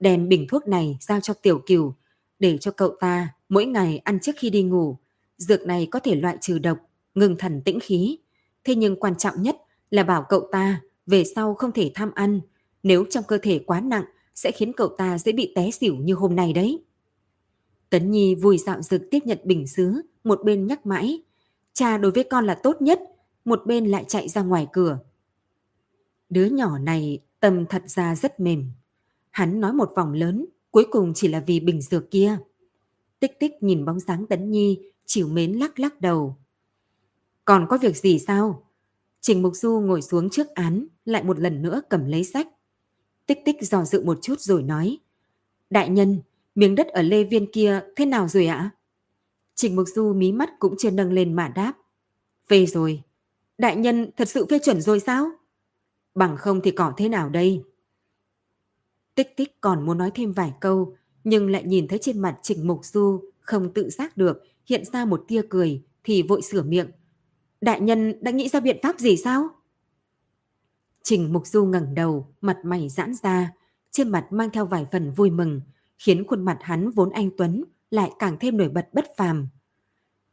Đèn 0.00 0.28
bình 0.28 0.46
thuốc 0.48 0.68
này 0.68 0.98
giao 1.00 1.20
cho 1.20 1.34
Tiểu 1.34 1.58
Kiều, 1.66 1.94
để 2.38 2.58
cho 2.58 2.70
cậu 2.70 2.96
ta 3.00 3.28
mỗi 3.48 3.66
ngày 3.66 3.98
ăn 3.98 4.18
trước 4.20 4.32
khi 4.36 4.50
đi 4.50 4.62
ngủ. 4.62 4.96
Dược 5.36 5.66
này 5.66 5.88
có 5.90 5.98
thể 5.98 6.14
loại 6.14 6.36
trừ 6.40 6.58
độc, 6.58 6.78
ngừng 7.14 7.36
thần 7.36 7.62
tĩnh 7.64 7.78
khí. 7.82 8.18
Thế 8.64 8.74
nhưng 8.74 9.00
quan 9.00 9.16
trọng 9.16 9.42
nhất 9.42 9.56
là 9.90 10.02
bảo 10.02 10.26
cậu 10.28 10.48
ta 10.52 10.80
về 11.06 11.24
sau 11.24 11.54
không 11.54 11.72
thể 11.72 11.90
tham 11.94 12.10
ăn. 12.14 12.40
Nếu 12.82 13.04
trong 13.10 13.24
cơ 13.28 13.38
thể 13.42 13.58
quá 13.66 13.80
nặng 13.80 14.04
sẽ 14.34 14.50
khiến 14.50 14.72
cậu 14.72 14.88
ta 14.88 15.18
dễ 15.18 15.32
bị 15.32 15.52
té 15.54 15.70
xỉu 15.70 15.96
như 15.96 16.14
hôm 16.14 16.36
nay 16.36 16.52
đấy. 16.52 16.84
Tấn 17.90 18.10
Nhi 18.10 18.34
vui 18.34 18.58
dạo 18.58 18.82
dực 18.82 19.02
tiếp 19.10 19.18
nhận 19.24 19.38
bình 19.44 19.66
xứ, 19.66 20.02
một 20.24 20.40
bên 20.44 20.66
nhắc 20.66 20.86
mãi. 20.86 21.22
Cha 21.72 21.98
đối 21.98 22.10
với 22.10 22.24
con 22.24 22.46
là 22.46 22.54
tốt 22.54 22.82
nhất, 22.82 23.00
một 23.44 23.62
bên 23.66 23.86
lại 23.86 24.04
chạy 24.08 24.28
ra 24.28 24.42
ngoài 24.42 24.66
cửa. 24.72 24.98
Đứa 26.34 26.44
nhỏ 26.44 26.78
này 26.78 27.18
tâm 27.40 27.66
thật 27.66 27.82
ra 27.86 28.14
rất 28.14 28.40
mềm. 28.40 28.70
Hắn 29.30 29.60
nói 29.60 29.72
một 29.72 29.90
vòng 29.96 30.12
lớn, 30.12 30.46
cuối 30.70 30.86
cùng 30.90 31.12
chỉ 31.14 31.28
là 31.28 31.40
vì 31.46 31.60
bình 31.60 31.80
dược 31.82 32.10
kia. 32.10 32.38
Tích 33.20 33.40
tích 33.40 33.52
nhìn 33.60 33.84
bóng 33.84 34.00
dáng 34.00 34.26
Tấn 34.26 34.50
Nhi, 34.50 34.78
chịu 35.06 35.28
mến 35.28 35.52
lắc 35.52 35.80
lắc 35.80 36.00
đầu. 36.00 36.36
Còn 37.44 37.66
có 37.70 37.78
việc 37.78 37.96
gì 37.96 38.18
sao? 38.18 38.62
Trình 39.20 39.42
Mục 39.42 39.52
Du 39.56 39.80
ngồi 39.80 40.02
xuống 40.02 40.30
trước 40.30 40.48
án, 40.48 40.86
lại 41.04 41.24
một 41.24 41.38
lần 41.38 41.62
nữa 41.62 41.82
cầm 41.90 42.06
lấy 42.06 42.24
sách. 42.24 42.48
Tích 43.26 43.38
tích 43.44 43.56
dò 43.60 43.84
dự 43.84 44.04
một 44.04 44.18
chút 44.22 44.40
rồi 44.40 44.62
nói. 44.62 44.98
Đại 45.70 45.88
nhân, 45.88 46.18
miếng 46.54 46.74
đất 46.74 46.86
ở 46.86 47.02
Lê 47.02 47.24
Viên 47.24 47.52
kia 47.52 47.80
thế 47.96 48.06
nào 48.06 48.28
rồi 48.28 48.46
ạ? 48.46 48.70
Trình 49.54 49.76
Mục 49.76 49.88
Du 49.94 50.12
mí 50.12 50.32
mắt 50.32 50.50
cũng 50.58 50.74
chưa 50.78 50.90
nâng 50.90 51.12
lên 51.12 51.32
mà 51.32 51.48
đáp. 51.48 51.72
Về 52.48 52.66
rồi. 52.66 53.02
Đại 53.58 53.76
nhân 53.76 54.10
thật 54.16 54.28
sự 54.28 54.46
phê 54.50 54.58
chuẩn 54.64 54.80
rồi 54.80 55.00
sao? 55.00 55.30
Bằng 56.14 56.36
không 56.36 56.60
thì 56.64 56.70
cỏ 56.70 56.94
thế 56.96 57.08
nào 57.08 57.28
đây? 57.28 57.62
Tích 59.14 59.36
tích 59.36 59.60
còn 59.60 59.86
muốn 59.86 59.98
nói 59.98 60.10
thêm 60.14 60.32
vài 60.32 60.52
câu, 60.60 60.96
nhưng 61.24 61.50
lại 61.50 61.64
nhìn 61.64 61.88
thấy 61.88 61.98
trên 61.98 62.18
mặt 62.18 62.38
Trình 62.42 62.66
Mục 62.66 62.84
Du 62.84 63.24
không 63.40 63.72
tự 63.72 63.90
giác 63.90 64.16
được 64.16 64.42
hiện 64.66 64.84
ra 64.92 65.04
một 65.04 65.24
tia 65.28 65.42
cười 65.48 65.82
thì 66.04 66.22
vội 66.22 66.42
sửa 66.42 66.62
miệng. 66.62 66.90
Đại 67.60 67.80
nhân 67.80 68.14
đã 68.20 68.30
nghĩ 68.30 68.48
ra 68.48 68.60
biện 68.60 68.78
pháp 68.82 68.98
gì 68.98 69.16
sao? 69.16 69.48
Trình 71.02 71.32
Mục 71.32 71.46
Du 71.46 71.64
ngẩng 71.64 71.94
đầu, 71.94 72.34
mặt 72.40 72.58
mày 72.64 72.88
giãn 72.88 73.14
ra, 73.22 73.52
trên 73.90 74.08
mặt 74.08 74.26
mang 74.30 74.50
theo 74.50 74.66
vài 74.66 74.86
phần 74.92 75.12
vui 75.12 75.30
mừng, 75.30 75.60
khiến 75.98 76.26
khuôn 76.26 76.44
mặt 76.44 76.58
hắn 76.60 76.90
vốn 76.90 77.10
anh 77.10 77.30
Tuấn 77.38 77.64
lại 77.90 78.10
càng 78.18 78.36
thêm 78.40 78.56
nổi 78.56 78.68
bật 78.68 78.88
bất 78.92 79.04
phàm. 79.16 79.48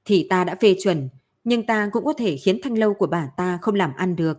Thì 0.05 0.27
ta 0.29 0.43
đã 0.43 0.55
phê 0.61 0.75
chuẩn, 0.83 1.09
nhưng 1.43 1.65
ta 1.65 1.89
cũng 1.93 2.05
có 2.05 2.13
thể 2.13 2.37
khiến 2.37 2.59
thanh 2.63 2.77
lâu 2.77 2.93
của 2.93 3.07
bà 3.07 3.29
ta 3.37 3.59
không 3.61 3.75
làm 3.75 3.93
ăn 3.95 4.15
được. 4.15 4.37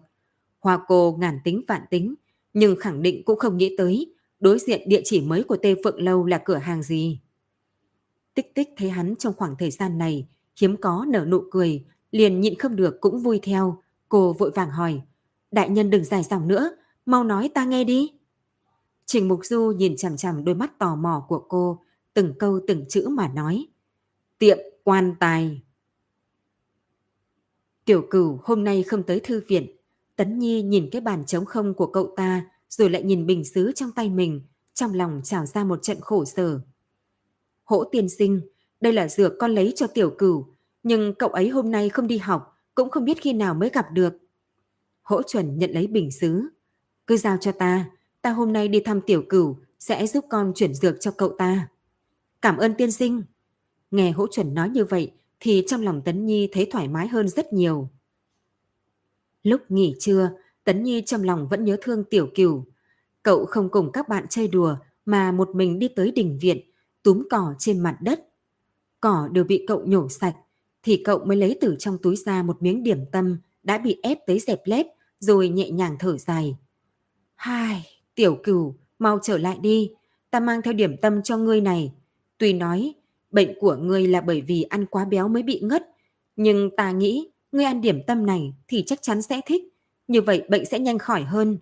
Hoa 0.62 0.79
cô 0.88 1.16
ngàn 1.20 1.38
tính 1.44 1.62
vạn 1.68 1.83
tính, 1.90 2.14
nhưng 2.53 2.77
khẳng 2.81 3.03
định 3.03 3.25
cũng 3.25 3.38
không 3.38 3.57
nghĩ 3.57 3.75
tới 3.79 4.14
đối 4.40 4.59
diện 4.59 4.88
địa 4.88 5.01
chỉ 5.05 5.20
mới 5.20 5.42
của 5.42 5.57
Tê 5.57 5.75
Phượng 5.85 6.03
Lâu 6.03 6.27
là 6.27 6.42
cửa 6.44 6.57
hàng 6.57 6.83
gì. 6.83 7.20
Tích 8.35 8.55
tích 8.55 8.68
thấy 8.77 8.90
hắn 8.90 9.16
trong 9.16 9.35
khoảng 9.37 9.57
thời 9.59 9.70
gian 9.70 9.98
này 9.98 10.29
hiếm 10.61 10.77
có 10.77 11.07
nở 11.09 11.25
nụ 11.29 11.42
cười, 11.51 11.85
liền 12.11 12.40
nhịn 12.40 12.59
không 12.59 12.77
được 12.77 13.01
cũng 13.01 13.18
vui 13.18 13.40
theo. 13.42 13.83
Cô 14.09 14.33
vội 14.33 14.51
vàng 14.51 14.70
hỏi, 14.70 15.01
đại 15.51 15.68
nhân 15.68 15.90
đừng 15.90 16.05
dài 16.05 16.22
dòng 16.22 16.48
nữa, 16.48 16.77
mau 17.07 17.25
nói 17.25 17.51
ta 17.55 17.64
nghe 17.64 17.85
đi. 17.85 18.12
Trình 19.07 19.29
Mục 19.29 19.40
Du 19.42 19.72
nhìn 19.77 19.96
chằm 19.96 20.16
chằm 20.16 20.44
đôi 20.44 20.55
mắt 20.55 20.79
tò 20.79 20.96
mò 20.96 21.25
của 21.29 21.44
cô, 21.48 21.79
từng 22.14 22.35
câu 22.38 22.61
từng 22.66 22.85
chữ 22.88 23.09
mà 23.09 23.29
nói. 23.29 23.66
Tiệm 24.38 24.59
quan 24.85 25.14
tài. 25.20 25.62
Tiểu 27.85 28.07
cửu 28.11 28.38
hôm 28.42 28.64
nay 28.64 28.83
không 28.83 29.03
tới 29.03 29.20
thư 29.20 29.42
viện. 29.48 29.77
Tấn 30.16 30.38
Nhi 30.38 30.62
nhìn 30.62 30.88
cái 30.92 31.01
bàn 31.01 31.25
trống 31.27 31.44
không 31.44 31.75
của 31.75 31.87
cậu 31.87 32.14
ta, 32.16 32.46
rồi 32.68 32.90
lại 32.90 33.03
nhìn 33.03 33.27
bình 33.27 33.44
xứ 33.44 33.72
trong 33.72 33.92
tay 33.92 34.09
mình, 34.09 34.42
trong 34.75 34.94
lòng 34.94 35.20
trào 35.25 35.46
ra 35.46 35.64
một 35.64 35.83
trận 35.83 36.01
khổ 36.01 36.25
sở. 36.25 36.61
Hỗ 37.64 37.85
tiên 37.85 38.09
sinh, 38.09 38.40
đây 38.81 38.92
là 38.92 39.09
dược 39.09 39.33
con 39.38 39.51
lấy 39.51 39.72
cho 39.77 39.87
tiểu 39.87 40.11
cửu, 40.18 40.46
nhưng 40.83 41.14
cậu 41.14 41.29
ấy 41.29 41.48
hôm 41.48 41.70
nay 41.70 41.88
không 41.88 42.07
đi 42.07 42.18
học, 42.18 42.59
cũng 42.75 42.90
không 42.90 43.05
biết 43.05 43.20
khi 43.20 43.33
nào 43.33 43.55
mới 43.55 43.68
gặp 43.68 43.87
được. 43.92 44.14
Hỗ 45.03 45.22
chuẩn 45.22 45.59
nhận 45.59 45.70
lấy 45.70 45.87
bình 45.87 46.11
xứ. 46.11 46.48
Cứ 47.07 47.16
giao 47.16 47.37
cho 47.37 47.53
ta, 47.53 47.90
ta 48.22 48.31
hôm 48.31 48.53
nay 48.53 48.68
đi 48.68 48.81
thăm 48.81 49.01
tiểu 49.01 49.22
cửu, 49.29 49.57
sẽ 49.79 50.07
giúp 50.07 50.25
con 50.31 50.53
chuyển 50.55 50.75
dược 50.75 51.01
cho 51.01 51.11
cậu 51.11 51.35
ta. 51.38 51.68
Cảm 52.42 52.57
ơn 52.57 52.75
tiên 52.75 52.92
sinh. 52.92 53.22
Nghe 53.90 54.11
hỗ 54.11 54.27
chuẩn 54.27 54.55
nói 54.55 54.68
như 54.68 54.85
vậy, 54.85 55.12
thì 55.40 55.64
trong 55.66 55.83
lòng 55.83 56.03
Tấn 56.05 56.27
Nhi 56.27 56.48
thấy 56.53 56.68
thoải 56.70 56.88
mái 56.88 57.09
hơn 57.09 57.29
rất 57.29 57.53
nhiều. 57.53 57.88
Lúc 59.42 59.61
nghỉ 59.68 59.94
trưa, 59.98 60.31
Tấn 60.64 60.83
Nhi 60.83 61.02
trong 61.07 61.22
lòng 61.22 61.48
vẫn 61.48 61.64
nhớ 61.64 61.76
thương 61.83 62.05
tiểu 62.05 62.28
cửu. 62.35 62.64
Cậu 63.22 63.46
không 63.46 63.68
cùng 63.68 63.92
các 63.92 64.09
bạn 64.09 64.26
chơi 64.31 64.48
đùa 64.48 64.76
mà 65.05 65.33
một 65.33 65.50
mình 65.55 65.78
đi 65.78 65.88
tới 65.88 66.11
đình 66.11 66.38
viện, 66.40 66.59
túm 67.02 67.22
cỏ 67.31 67.55
trên 67.59 67.78
mặt 67.78 67.96
đất. 68.00 68.28
Cỏ 69.00 69.28
đều 69.33 69.44
bị 69.44 69.64
cậu 69.68 69.83
nhổ 69.87 70.09
sạch, 70.09 70.37
thì 70.83 71.02
cậu 71.05 71.24
mới 71.24 71.37
lấy 71.37 71.59
từ 71.61 71.76
trong 71.78 71.98
túi 72.02 72.16
ra 72.16 72.42
một 72.42 72.62
miếng 72.62 72.83
điểm 72.83 73.05
tâm 73.12 73.38
đã 73.62 73.78
bị 73.78 74.00
ép 74.02 74.18
tới 74.26 74.38
dẹp 74.38 74.61
lép 74.64 74.87
rồi 75.18 75.48
nhẹ 75.48 75.70
nhàng 75.70 75.96
thở 75.98 76.16
dài. 76.18 76.57
Hai, 77.35 77.87
tiểu 78.14 78.38
cửu, 78.42 78.74
mau 78.98 79.18
trở 79.22 79.38
lại 79.38 79.59
đi, 79.61 79.90
ta 80.31 80.40
mang 80.40 80.62
theo 80.62 80.72
điểm 80.72 80.96
tâm 80.96 81.22
cho 81.22 81.37
ngươi 81.37 81.61
này. 81.61 81.92
Tuy 82.38 82.52
nói, 82.52 82.94
bệnh 83.31 83.61
của 83.61 83.76
ngươi 83.76 84.09
là 84.09 84.20
bởi 84.20 84.40
vì 84.40 84.62
ăn 84.62 84.87
quá 84.87 85.05
béo 85.05 85.28
mới 85.28 85.42
bị 85.42 85.61
ngất, 85.61 85.83
nhưng 86.37 86.70
ta 86.76 86.90
nghĩ 86.90 87.32
ngươi 87.53 87.65
ăn 87.65 87.81
điểm 87.81 88.01
tâm 88.07 88.27
này 88.27 88.55
thì 88.69 88.83
chắc 88.87 89.03
chắn 89.03 89.23
sẽ 89.23 89.41
thích, 89.47 89.62
như 90.09 90.23
vậy 90.23 90.43
bệnh 90.49 90.65
sẽ 90.65 90.79
nhanh 90.79 90.99
khỏi 90.99 91.23
hơn. 91.23 91.59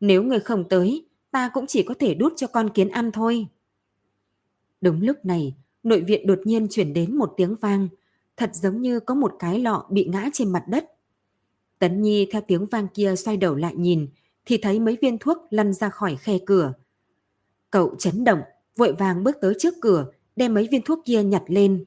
Nếu 0.00 0.22
ngươi 0.22 0.40
không 0.40 0.68
tới, 0.68 1.06
ta 1.30 1.50
cũng 1.54 1.66
chỉ 1.66 1.82
có 1.82 1.94
thể 1.98 2.14
đút 2.14 2.32
cho 2.36 2.46
con 2.46 2.70
kiến 2.70 2.88
ăn 2.88 3.12
thôi. 3.12 3.46
Đúng 4.80 5.02
lúc 5.02 5.24
này, 5.24 5.54
nội 5.82 6.00
viện 6.00 6.26
đột 6.26 6.38
nhiên 6.44 6.66
chuyển 6.70 6.92
đến 6.92 7.16
một 7.16 7.34
tiếng 7.36 7.54
vang, 7.54 7.88
thật 8.36 8.50
giống 8.54 8.82
như 8.82 9.00
có 9.00 9.14
một 9.14 9.34
cái 9.38 9.60
lọ 9.60 9.86
bị 9.90 10.04
ngã 10.04 10.30
trên 10.32 10.52
mặt 10.52 10.64
đất. 10.68 10.84
Tấn 11.78 12.02
Nhi 12.02 12.28
theo 12.32 12.42
tiếng 12.46 12.66
vang 12.66 12.88
kia 12.88 13.16
xoay 13.16 13.36
đầu 13.36 13.54
lại 13.54 13.74
nhìn, 13.76 14.08
thì 14.44 14.56
thấy 14.56 14.80
mấy 14.80 14.96
viên 15.02 15.18
thuốc 15.18 15.38
lăn 15.50 15.72
ra 15.72 15.90
khỏi 15.90 16.16
khe 16.16 16.38
cửa. 16.46 16.72
Cậu 17.70 17.94
chấn 17.98 18.24
động, 18.24 18.40
vội 18.76 18.92
vàng 18.92 19.24
bước 19.24 19.36
tới 19.40 19.54
trước 19.58 19.74
cửa, 19.80 20.06
đem 20.36 20.54
mấy 20.54 20.68
viên 20.70 20.82
thuốc 20.82 20.98
kia 21.04 21.22
nhặt 21.22 21.42
lên. 21.46 21.84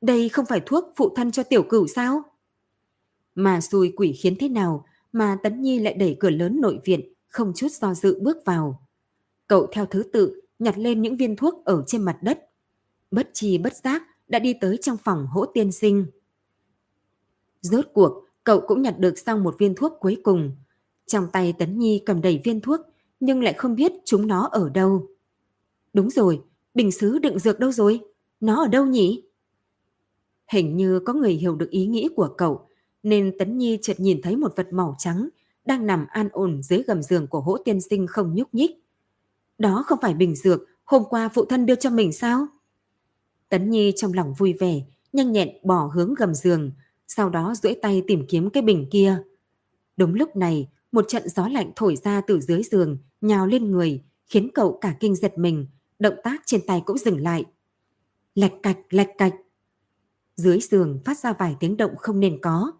Đây 0.00 0.28
không 0.28 0.46
phải 0.46 0.60
thuốc 0.66 0.92
phụ 0.96 1.14
thân 1.16 1.30
cho 1.30 1.42
tiểu 1.42 1.62
cửu 1.62 1.86
sao? 1.86 2.22
Mà 3.34 3.60
xui 3.60 3.92
quỷ 3.96 4.12
khiến 4.12 4.36
thế 4.40 4.48
nào 4.48 4.84
mà 5.12 5.36
Tấn 5.42 5.62
Nhi 5.62 5.78
lại 5.78 5.94
đẩy 5.94 6.16
cửa 6.20 6.30
lớn 6.30 6.60
nội 6.60 6.80
viện, 6.84 7.12
không 7.28 7.52
chút 7.56 7.72
do 7.72 7.94
dự 7.94 8.20
bước 8.20 8.36
vào. 8.44 8.86
Cậu 9.46 9.66
theo 9.72 9.86
thứ 9.86 10.02
tự 10.12 10.40
nhặt 10.58 10.78
lên 10.78 11.02
những 11.02 11.16
viên 11.16 11.36
thuốc 11.36 11.64
ở 11.64 11.84
trên 11.86 12.02
mặt 12.02 12.18
đất. 12.22 12.50
Bất 13.10 13.30
chi 13.32 13.58
bất 13.58 13.76
giác 13.76 14.02
đã 14.28 14.38
đi 14.38 14.54
tới 14.60 14.76
trong 14.76 14.96
phòng 15.04 15.26
hỗ 15.26 15.46
tiên 15.46 15.72
sinh. 15.72 16.06
Rốt 17.60 17.86
cuộc, 17.92 18.24
cậu 18.44 18.60
cũng 18.60 18.82
nhặt 18.82 18.98
được 18.98 19.18
xong 19.18 19.44
một 19.44 19.56
viên 19.58 19.74
thuốc 19.74 19.92
cuối 20.00 20.20
cùng. 20.22 20.56
Trong 21.06 21.26
tay 21.32 21.54
Tấn 21.58 21.78
Nhi 21.78 22.02
cầm 22.06 22.20
đầy 22.20 22.40
viên 22.44 22.60
thuốc, 22.60 22.80
nhưng 23.20 23.42
lại 23.42 23.52
không 23.52 23.74
biết 23.74 23.92
chúng 24.04 24.26
nó 24.26 24.48
ở 24.52 24.68
đâu. 24.68 25.06
Đúng 25.92 26.10
rồi, 26.10 26.42
bình 26.74 26.92
xứ 26.92 27.18
đựng 27.18 27.38
dược 27.38 27.58
đâu 27.58 27.72
rồi? 27.72 28.00
Nó 28.40 28.62
ở 28.62 28.68
đâu 28.68 28.86
nhỉ? 28.86 29.22
Hình 30.52 30.76
như 30.76 31.00
có 31.00 31.12
người 31.12 31.32
hiểu 31.32 31.56
được 31.56 31.70
ý 31.70 31.86
nghĩ 31.86 32.08
của 32.16 32.28
cậu, 32.38 32.68
nên 33.04 33.38
Tấn 33.38 33.58
Nhi 33.58 33.78
chợt 33.82 34.00
nhìn 34.00 34.22
thấy 34.22 34.36
một 34.36 34.52
vật 34.56 34.72
màu 34.72 34.94
trắng 34.98 35.28
đang 35.64 35.86
nằm 35.86 36.06
an 36.08 36.28
ổn 36.32 36.62
dưới 36.62 36.82
gầm 36.82 37.02
giường 37.02 37.26
của 37.26 37.40
hỗ 37.40 37.58
tiên 37.58 37.80
sinh 37.80 38.06
không 38.06 38.34
nhúc 38.34 38.54
nhích. 38.54 38.70
Đó 39.58 39.84
không 39.86 39.98
phải 40.02 40.14
bình 40.14 40.34
dược 40.34 40.60
hôm 40.84 41.02
qua 41.10 41.28
phụ 41.28 41.44
thân 41.44 41.66
đưa 41.66 41.74
cho 41.74 41.90
mình 41.90 42.12
sao? 42.12 42.46
Tấn 43.48 43.70
Nhi 43.70 43.92
trong 43.96 44.12
lòng 44.12 44.34
vui 44.34 44.52
vẻ, 44.52 44.82
nhanh 45.12 45.32
nhẹn 45.32 45.48
bỏ 45.62 45.90
hướng 45.94 46.14
gầm 46.14 46.34
giường, 46.34 46.70
sau 47.08 47.30
đó 47.30 47.54
duỗi 47.62 47.74
tay 47.82 48.02
tìm 48.06 48.26
kiếm 48.28 48.50
cái 48.50 48.62
bình 48.62 48.88
kia. 48.90 49.22
Đúng 49.96 50.14
lúc 50.14 50.36
này, 50.36 50.68
một 50.92 51.04
trận 51.08 51.28
gió 51.28 51.48
lạnh 51.48 51.72
thổi 51.76 51.96
ra 51.96 52.20
từ 52.20 52.40
dưới 52.40 52.62
giường, 52.62 52.98
nhào 53.20 53.46
lên 53.46 53.70
người, 53.70 54.04
khiến 54.26 54.50
cậu 54.54 54.78
cả 54.80 54.96
kinh 55.00 55.16
giật 55.16 55.38
mình, 55.38 55.66
động 55.98 56.14
tác 56.24 56.42
trên 56.46 56.60
tay 56.66 56.82
cũng 56.86 56.98
dừng 56.98 57.20
lại. 57.20 57.44
Lạch 58.34 58.52
cạch, 58.62 58.78
lạch 58.90 59.10
cạch. 59.18 59.34
Dưới 60.36 60.60
giường 60.60 61.00
phát 61.04 61.18
ra 61.18 61.32
vài 61.32 61.56
tiếng 61.60 61.76
động 61.76 61.94
không 61.98 62.20
nên 62.20 62.40
có. 62.40 62.72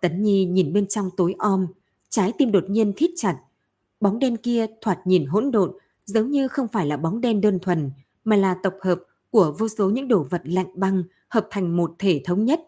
Tấn 0.00 0.22
Nhi 0.22 0.44
nhìn 0.44 0.72
bên 0.72 0.86
trong 0.86 1.10
tối 1.16 1.34
om, 1.38 1.66
trái 2.08 2.32
tim 2.38 2.52
đột 2.52 2.64
nhiên 2.68 2.92
thít 2.96 3.10
chặt. 3.16 3.38
Bóng 4.00 4.18
đen 4.18 4.36
kia 4.36 4.66
thoạt 4.80 4.98
nhìn 5.04 5.26
hỗn 5.26 5.50
độn, 5.50 5.72
giống 6.04 6.30
như 6.30 6.48
không 6.48 6.68
phải 6.68 6.86
là 6.86 6.96
bóng 6.96 7.20
đen 7.20 7.40
đơn 7.40 7.58
thuần, 7.58 7.90
mà 8.24 8.36
là 8.36 8.54
tập 8.62 8.74
hợp 8.80 9.00
của 9.30 9.54
vô 9.58 9.68
số 9.68 9.90
những 9.90 10.08
đồ 10.08 10.26
vật 10.30 10.42
lạnh 10.44 10.68
băng 10.74 11.02
hợp 11.28 11.46
thành 11.50 11.76
một 11.76 11.94
thể 11.98 12.22
thống 12.24 12.44
nhất. 12.44 12.60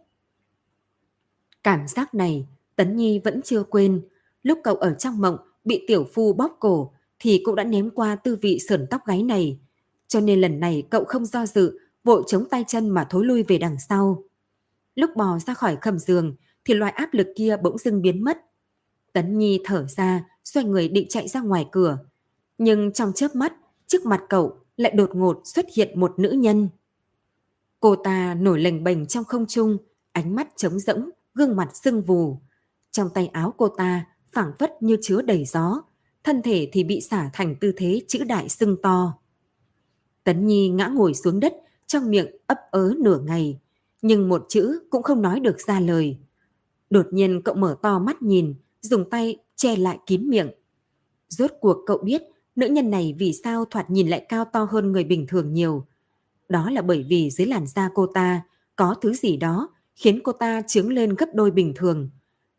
Cảm 1.62 1.88
giác 1.88 2.14
này, 2.14 2.46
Tấn 2.76 2.96
Nhi 2.96 3.20
vẫn 3.24 3.42
chưa 3.42 3.62
quên. 3.62 4.02
Lúc 4.42 4.58
cậu 4.64 4.74
ở 4.74 4.94
trong 4.94 5.20
mộng 5.20 5.36
bị 5.64 5.84
tiểu 5.86 6.06
phu 6.14 6.32
bóp 6.32 6.56
cổ 6.60 6.92
thì 7.18 7.42
cũng 7.44 7.54
đã 7.54 7.64
ném 7.64 7.90
qua 7.90 8.16
tư 8.16 8.36
vị 8.42 8.58
sườn 8.68 8.86
tóc 8.90 9.00
gáy 9.06 9.22
này. 9.22 9.58
Cho 10.08 10.20
nên 10.20 10.40
lần 10.40 10.60
này 10.60 10.82
cậu 10.90 11.04
không 11.04 11.26
do 11.26 11.46
dự, 11.46 11.78
vội 12.04 12.22
chống 12.26 12.44
tay 12.50 12.64
chân 12.68 12.88
mà 12.88 13.06
thối 13.10 13.24
lui 13.24 13.42
về 13.42 13.58
đằng 13.58 13.76
sau. 13.88 14.24
Lúc 14.94 15.10
bò 15.16 15.38
ra 15.38 15.54
khỏi 15.54 15.76
khầm 15.80 15.98
giường 15.98 16.34
thì 16.64 16.74
loại 16.74 16.92
áp 16.92 17.14
lực 17.14 17.26
kia 17.36 17.56
bỗng 17.62 17.78
dưng 17.78 18.02
biến 18.02 18.24
mất. 18.24 18.38
Tấn 19.12 19.38
Nhi 19.38 19.60
thở 19.64 19.86
ra, 19.86 20.24
xoay 20.44 20.66
người 20.66 20.88
định 20.88 21.06
chạy 21.08 21.28
ra 21.28 21.40
ngoài 21.40 21.66
cửa. 21.72 21.98
Nhưng 22.58 22.92
trong 22.92 23.12
chớp 23.12 23.34
mắt, 23.34 23.52
trước 23.86 24.06
mặt 24.06 24.22
cậu 24.28 24.58
lại 24.76 24.92
đột 24.92 25.10
ngột 25.14 25.40
xuất 25.44 25.66
hiện 25.74 26.00
một 26.00 26.18
nữ 26.18 26.30
nhân. 26.30 26.68
Cô 27.80 27.96
ta 27.96 28.34
nổi 28.34 28.60
lềnh 28.60 28.84
bềnh 28.84 29.06
trong 29.06 29.24
không 29.24 29.46
trung, 29.46 29.76
ánh 30.12 30.34
mắt 30.34 30.48
trống 30.56 30.78
rỗng, 30.78 31.10
gương 31.34 31.56
mặt 31.56 31.76
sưng 31.76 32.02
vù. 32.02 32.38
Trong 32.90 33.10
tay 33.14 33.26
áo 33.26 33.54
cô 33.56 33.68
ta 33.68 34.06
phảng 34.32 34.52
phất 34.58 34.82
như 34.82 34.96
chứa 35.02 35.22
đầy 35.22 35.44
gió, 35.44 35.82
thân 36.24 36.42
thể 36.42 36.68
thì 36.72 36.84
bị 36.84 37.00
xả 37.00 37.30
thành 37.32 37.56
tư 37.60 37.72
thế 37.76 38.00
chữ 38.08 38.24
đại 38.24 38.48
sưng 38.48 38.76
to. 38.82 39.18
Tấn 40.24 40.46
Nhi 40.46 40.68
ngã 40.68 40.86
ngồi 40.86 41.14
xuống 41.14 41.40
đất, 41.40 41.54
trong 41.86 42.10
miệng 42.10 42.36
ấp 42.46 42.58
ớ 42.70 42.94
nửa 42.98 43.18
ngày, 43.18 43.60
nhưng 44.02 44.28
một 44.28 44.46
chữ 44.48 44.80
cũng 44.90 45.02
không 45.02 45.22
nói 45.22 45.40
được 45.40 45.60
ra 45.60 45.80
lời. 45.80 46.18
Đột 46.92 47.06
nhiên 47.10 47.42
cậu 47.44 47.54
mở 47.54 47.76
to 47.82 47.98
mắt 47.98 48.22
nhìn, 48.22 48.54
dùng 48.80 49.10
tay 49.10 49.36
che 49.56 49.76
lại 49.76 49.98
kín 50.06 50.28
miệng. 50.30 50.50
Rốt 51.28 51.50
cuộc 51.60 51.76
cậu 51.86 51.98
biết 51.98 52.22
nữ 52.56 52.66
nhân 52.66 52.90
này 52.90 53.14
vì 53.18 53.32
sao 53.44 53.64
thoạt 53.64 53.90
nhìn 53.90 54.08
lại 54.08 54.26
cao 54.28 54.44
to 54.44 54.68
hơn 54.70 54.92
người 54.92 55.04
bình 55.04 55.26
thường 55.28 55.52
nhiều. 55.52 55.86
Đó 56.48 56.70
là 56.70 56.82
bởi 56.82 57.04
vì 57.08 57.30
dưới 57.30 57.46
làn 57.46 57.66
da 57.66 57.90
cô 57.94 58.06
ta 58.06 58.42
có 58.76 58.94
thứ 59.00 59.14
gì 59.14 59.36
đó 59.36 59.68
khiến 59.96 60.20
cô 60.24 60.32
ta 60.32 60.62
trướng 60.66 60.92
lên 60.92 61.14
gấp 61.14 61.26
đôi 61.34 61.50
bình 61.50 61.72
thường. 61.76 62.10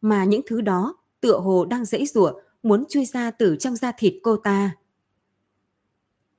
Mà 0.02 0.24
những 0.24 0.42
thứ 0.46 0.62
đó 0.62 0.96
tựa 1.22 1.40
hồ 1.40 1.66
đang 1.66 1.86
dãy 1.86 2.06
rụa 2.06 2.34
muốn 2.64 2.84
chui 2.90 3.06
ra 3.06 3.32
từ 3.32 3.56
trong 3.60 3.76
da 3.76 3.92
thịt 3.98 4.14
cô 4.24 4.38
ta. 4.38 4.72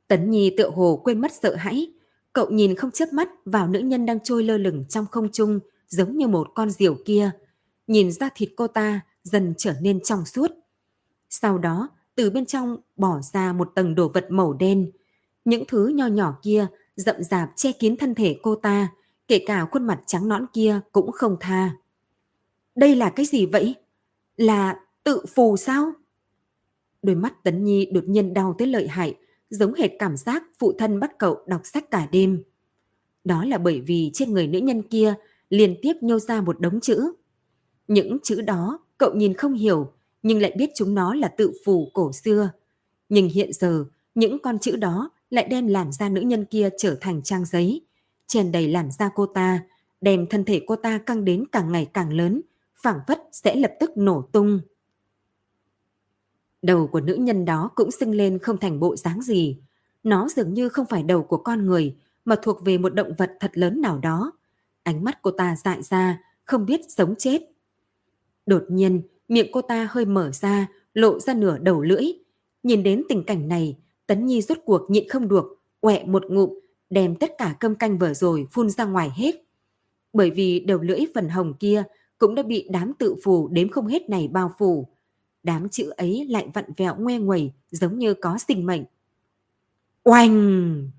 Tấn 0.08 0.30
Nhi 0.30 0.54
tựa 0.56 0.70
hồ 0.70 1.00
quên 1.04 1.20
mất 1.20 1.32
sợ 1.42 1.54
hãi. 1.54 1.92
Cậu 2.32 2.50
nhìn 2.50 2.74
không 2.74 2.90
chớp 2.90 3.12
mắt 3.12 3.28
vào 3.44 3.68
nữ 3.68 3.78
nhân 3.78 4.06
đang 4.06 4.20
trôi 4.20 4.44
lơ 4.44 4.58
lửng 4.58 4.84
trong 4.88 5.06
không 5.10 5.32
trung 5.32 5.60
giống 5.88 6.16
như 6.16 6.28
một 6.28 6.48
con 6.54 6.70
diều 6.70 6.96
kia. 7.04 7.30
Nhìn 7.86 8.12
ra 8.12 8.28
thịt 8.34 8.50
cô 8.56 8.66
ta 8.66 9.00
dần 9.22 9.54
trở 9.58 9.74
nên 9.80 10.00
trong 10.00 10.24
suốt. 10.24 10.52
Sau 11.30 11.58
đó, 11.58 11.88
từ 12.14 12.30
bên 12.30 12.46
trong 12.46 12.76
bỏ 12.96 13.20
ra 13.32 13.52
một 13.52 13.72
tầng 13.74 13.94
đồ 13.94 14.08
vật 14.08 14.26
màu 14.30 14.52
đen. 14.52 14.90
Những 15.44 15.64
thứ 15.68 15.88
nho 15.88 16.06
nhỏ 16.06 16.38
kia 16.42 16.66
rậm 16.96 17.22
rạp 17.22 17.50
che 17.56 17.72
kín 17.72 17.96
thân 17.96 18.14
thể 18.14 18.38
cô 18.42 18.54
ta, 18.54 18.88
kể 19.28 19.44
cả 19.46 19.66
khuôn 19.70 19.86
mặt 19.86 20.00
trắng 20.06 20.28
nõn 20.28 20.46
kia 20.52 20.80
cũng 20.92 21.12
không 21.12 21.36
tha. 21.40 21.76
Đây 22.74 22.96
là 22.96 23.10
cái 23.10 23.26
gì 23.26 23.46
vậy? 23.46 23.74
Là 24.36 24.80
tự 25.04 25.24
phù 25.34 25.56
sao? 25.56 25.92
Đôi 27.02 27.16
mắt 27.16 27.44
Tấn 27.44 27.64
Nhi 27.64 27.86
đột 27.92 28.04
nhiên 28.08 28.34
đau 28.34 28.54
tới 28.58 28.68
lợi 28.68 28.88
hại, 28.88 29.14
giống 29.50 29.74
hệt 29.74 29.90
cảm 29.98 30.16
giác 30.16 30.42
phụ 30.58 30.72
thân 30.78 31.00
bắt 31.00 31.18
cậu 31.18 31.38
đọc 31.46 31.60
sách 31.64 31.90
cả 31.90 32.08
đêm. 32.12 32.42
Đó 33.24 33.44
là 33.44 33.58
bởi 33.58 33.80
vì 33.80 34.10
trên 34.14 34.32
người 34.32 34.46
nữ 34.46 34.58
nhân 34.58 34.82
kia 34.82 35.14
liên 35.50 35.76
tiếp 35.82 35.92
nhô 36.00 36.18
ra 36.18 36.40
một 36.40 36.60
đống 36.60 36.80
chữ. 36.80 37.12
Những 37.88 38.18
chữ 38.22 38.40
đó 38.40 38.78
cậu 38.98 39.14
nhìn 39.14 39.34
không 39.34 39.54
hiểu, 39.54 39.92
nhưng 40.22 40.42
lại 40.42 40.52
biết 40.58 40.70
chúng 40.74 40.94
nó 40.94 41.14
là 41.14 41.28
tự 41.28 41.52
phù 41.64 41.90
cổ 41.94 42.12
xưa. 42.12 42.50
Nhưng 43.08 43.28
hiện 43.28 43.52
giờ, 43.52 43.84
những 44.14 44.38
con 44.38 44.58
chữ 44.58 44.76
đó 44.76 45.10
lại 45.30 45.46
đem 45.50 45.66
làn 45.66 45.92
da 45.92 46.08
nữ 46.08 46.20
nhân 46.20 46.44
kia 46.44 46.68
trở 46.78 46.98
thành 47.00 47.22
trang 47.22 47.44
giấy, 47.44 47.80
chèn 48.26 48.52
đầy 48.52 48.68
làn 48.68 48.90
da 48.90 49.10
cô 49.14 49.26
ta, 49.26 49.60
đem 50.00 50.26
thân 50.26 50.44
thể 50.44 50.60
cô 50.66 50.76
ta 50.76 50.98
căng 50.98 51.24
đến 51.24 51.44
càng 51.52 51.72
ngày 51.72 51.86
càng 51.92 52.12
lớn, 52.12 52.40
phảng 52.82 53.00
phất 53.06 53.22
sẽ 53.32 53.56
lập 53.56 53.72
tức 53.80 53.90
nổ 53.96 54.22
tung. 54.32 54.60
Đầu 56.62 56.86
của 56.86 57.00
nữ 57.00 57.14
nhân 57.14 57.44
đó 57.44 57.70
cũng 57.74 57.90
sưng 57.90 58.14
lên 58.14 58.38
không 58.38 58.58
thành 58.58 58.80
bộ 58.80 58.96
dáng 58.96 59.22
gì. 59.22 59.58
Nó 60.02 60.28
dường 60.36 60.54
như 60.54 60.68
không 60.68 60.86
phải 60.86 61.02
đầu 61.02 61.22
của 61.22 61.36
con 61.36 61.66
người, 61.66 61.96
mà 62.24 62.36
thuộc 62.42 62.64
về 62.64 62.78
một 62.78 62.94
động 62.94 63.12
vật 63.18 63.32
thật 63.40 63.50
lớn 63.54 63.80
nào 63.80 63.98
đó. 63.98 64.32
Ánh 64.82 65.04
mắt 65.04 65.18
cô 65.22 65.30
ta 65.30 65.56
dại 65.64 65.82
ra, 65.82 66.20
không 66.44 66.66
biết 66.66 66.80
sống 66.88 67.14
chết. 67.18 67.42
Đột 68.46 68.64
nhiên, 68.68 69.02
miệng 69.28 69.46
cô 69.52 69.62
ta 69.62 69.88
hơi 69.90 70.04
mở 70.04 70.30
ra, 70.32 70.68
lộ 70.94 71.18
ra 71.18 71.34
nửa 71.34 71.58
đầu 71.58 71.82
lưỡi. 71.82 72.04
Nhìn 72.62 72.82
đến 72.82 73.02
tình 73.08 73.24
cảnh 73.24 73.48
này, 73.48 73.78
Tấn 74.06 74.26
Nhi 74.26 74.42
rốt 74.42 74.58
cuộc 74.64 74.90
nhịn 74.90 75.08
không 75.08 75.28
được, 75.28 75.44
quẹ 75.80 76.04
một 76.04 76.22
ngụm, 76.28 76.58
đem 76.90 77.16
tất 77.16 77.32
cả 77.38 77.56
cơm 77.60 77.74
canh 77.74 77.98
vừa 77.98 78.14
rồi 78.14 78.46
phun 78.52 78.70
ra 78.70 78.84
ngoài 78.84 79.10
hết. 79.16 79.34
Bởi 80.12 80.30
vì 80.30 80.60
đầu 80.60 80.78
lưỡi 80.78 81.00
phần 81.14 81.28
hồng 81.28 81.54
kia 81.60 81.84
cũng 82.18 82.34
đã 82.34 82.42
bị 82.42 82.68
đám 82.70 82.92
tự 82.98 83.14
phù 83.24 83.48
đếm 83.48 83.68
không 83.68 83.86
hết 83.86 84.10
này 84.10 84.28
bao 84.28 84.52
phủ. 84.58 84.88
Đám 85.42 85.68
chữ 85.68 85.90
ấy 85.96 86.26
lại 86.30 86.48
vặn 86.54 86.64
vẹo 86.76 86.96
ngoe 86.98 87.18
nguẩy 87.18 87.52
giống 87.70 87.98
như 87.98 88.14
có 88.14 88.38
sinh 88.48 88.66
mệnh. 88.66 88.84
Oanh! 90.04 90.90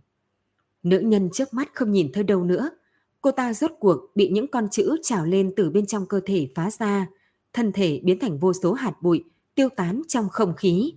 Nữ 0.84 1.00
nhân 1.00 1.30
trước 1.34 1.54
mắt 1.54 1.70
không 1.74 1.91
nhìn 1.91 2.12
thấy 2.14 2.24
đâu 2.24 2.43
nữa. 2.43 2.70
Cô 3.22 3.32
ta 3.32 3.54
rốt 3.54 3.72
cuộc 3.80 4.12
bị 4.16 4.30
những 4.30 4.48
con 4.48 4.68
chữ 4.72 4.98
trào 5.04 5.26
lên 5.26 5.54
từ 5.56 5.70
bên 5.70 5.86
trong 5.86 6.06
cơ 6.06 6.20
thể 6.26 6.50
phá 6.56 6.70
ra, 6.72 7.08
thân 7.56 7.72
thể 7.72 8.01
biến 8.03 8.20
thành 8.20 8.38
vô 8.38 8.53
số 8.53 8.74
hạt 8.74 9.01
bụi, 9.01 9.24
tiêu 9.56 9.70
tán 9.70 10.01
trong 10.08 10.30
không 10.30 10.53
khí. 10.56 10.93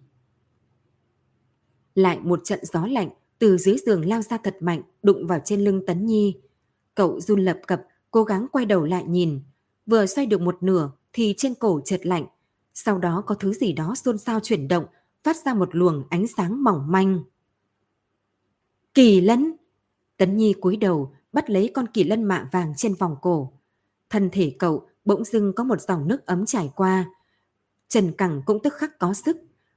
Lại 1.95 2.19
một 2.21 2.41
trận 2.45 2.61
gió 2.63 2.87
lạnh 2.87 3.11
từ 3.39 3.59
dưới 3.59 3.77
giường 3.87 4.09
lao 4.09 4.23
ra 4.23 4.39
thật 4.39 4.57
mạnh, 4.61 4.83
đụng 5.03 5.27
vào 5.27 5.41
trên 5.45 5.61
lưng 5.61 5.87
Tấn 5.87 6.07
Nhi. 6.07 6.37
Cậu 6.95 7.21
run 7.21 7.41
lập 7.41 7.61
cập, 7.67 7.83
cố 8.11 8.25
gắng 8.25 8.47
quay 8.53 8.67
đầu 8.67 8.85
lại 8.85 9.05
nhìn. 9.05 9.41
Vừa 9.87 10.07
xoay 10.07 10.27
được 10.27 10.41
một 10.41 10.63
nửa 10.63 10.91
thì 11.13 11.35
trên 11.37 11.55
cổ 11.55 11.81
chợt 11.85 12.07
lạnh. 12.07 12.27
Sau 12.75 12.99
đó 12.99 13.23
có 13.27 13.35
thứ 13.35 13.53
gì 13.53 13.73
đó 13.73 13.95
xôn 13.95 14.19
xao 14.19 14.41
chuyển 14.41 14.69
động, 14.69 14.85
phát 15.25 15.37
ra 15.45 15.55
một 15.55 15.69
luồng 15.75 16.05
ánh 16.11 16.27
sáng 16.27 16.65
mỏng 16.65 16.85
manh. 16.89 17.23
Kỳ 18.95 19.21
lân! 19.21 19.57
Tấn 20.17 20.37
Nhi 20.37 20.55
cúi 20.61 20.77
đầu, 20.77 21.13
bắt 21.33 21.51
lấy 21.51 21.71
con 21.75 21.87
kỳ 21.89 22.05
lân 22.05 22.25
mạ 22.25 22.49
vàng 22.53 22.73
trên 22.77 22.95
vòng 22.95 23.17
cổ. 23.23 23.53
Thân 24.11 24.29
thể 24.33 24.57
cậu 24.59 24.89
bỗng 25.09 25.25
dưng 25.25 25.53
có 25.53 25.65
một 25.65 25.81
dòng 25.81 26.09
nước 26.09 26.27
ấm 26.27 26.47
chảy 26.47 26.71
qua. 26.77 27.05
Trần 27.89 28.13
Cẳng 28.13 28.43
cũng 28.47 28.63
tức 28.63 28.75
khắc 28.75 28.99
có 28.99 29.15
sức. 29.15 29.37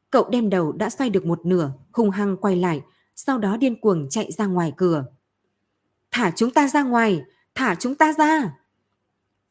Cậu 0.10 0.30
đem 0.30 0.50
đầu 0.50 0.72
đã 0.72 0.90
xoay 0.90 1.10
được 1.10 1.26
một 1.26 1.46
nửa, 1.46 1.72
hung 1.94 2.10
hăng 2.10 2.38
quay 2.38 2.56
lại, 2.56 2.82
sau 3.16 3.38
đó 3.38 3.58
điên 3.58 3.82
cuồng 3.82 4.10
chạy 4.10 4.32
ra 4.32 4.46
ngoài 4.46 4.74
cửa. 4.78 5.06
Thả 6.12 6.32
chúng 6.36 6.52
ta 6.52 6.68
ra 6.68 6.84
ngoài! 6.84 7.22
Thả 7.56 7.76
chúng 7.76 7.96
ta 7.96 8.14
ra! 8.14 8.58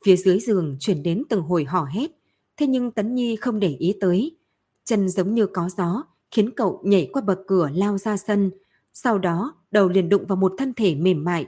Phía 0.04 0.16
dưới 0.16 0.40
giường 0.40 0.76
chuyển 0.80 1.02
đến 1.02 1.22
từng 1.28 1.42
hồi 1.42 1.64
hò 1.64 1.84
hét, 1.84 2.10
thế 2.56 2.66
nhưng 2.66 2.90
Tấn 2.90 3.14
Nhi 3.14 3.36
không 3.36 3.60
để 3.60 3.76
ý 3.78 3.94
tới. 4.00 4.36
Chân 4.84 5.08
giống 5.08 5.34
như 5.34 5.46
có 5.46 5.68
gió, 5.76 6.04
khiến 6.30 6.50
cậu 6.56 6.80
nhảy 6.84 7.10
qua 7.12 7.22
bậc 7.22 7.38
cửa 7.46 7.70
lao 7.74 7.98
ra 7.98 8.16
sân, 8.16 8.50
sau 8.94 9.18
đó 9.18 9.54
đầu 9.70 9.88
liền 9.88 10.08
đụng 10.08 10.26
vào 10.26 10.36
một 10.36 10.54
thân 10.58 10.74
thể 10.74 10.94
mềm 10.94 11.24
mại. 11.24 11.46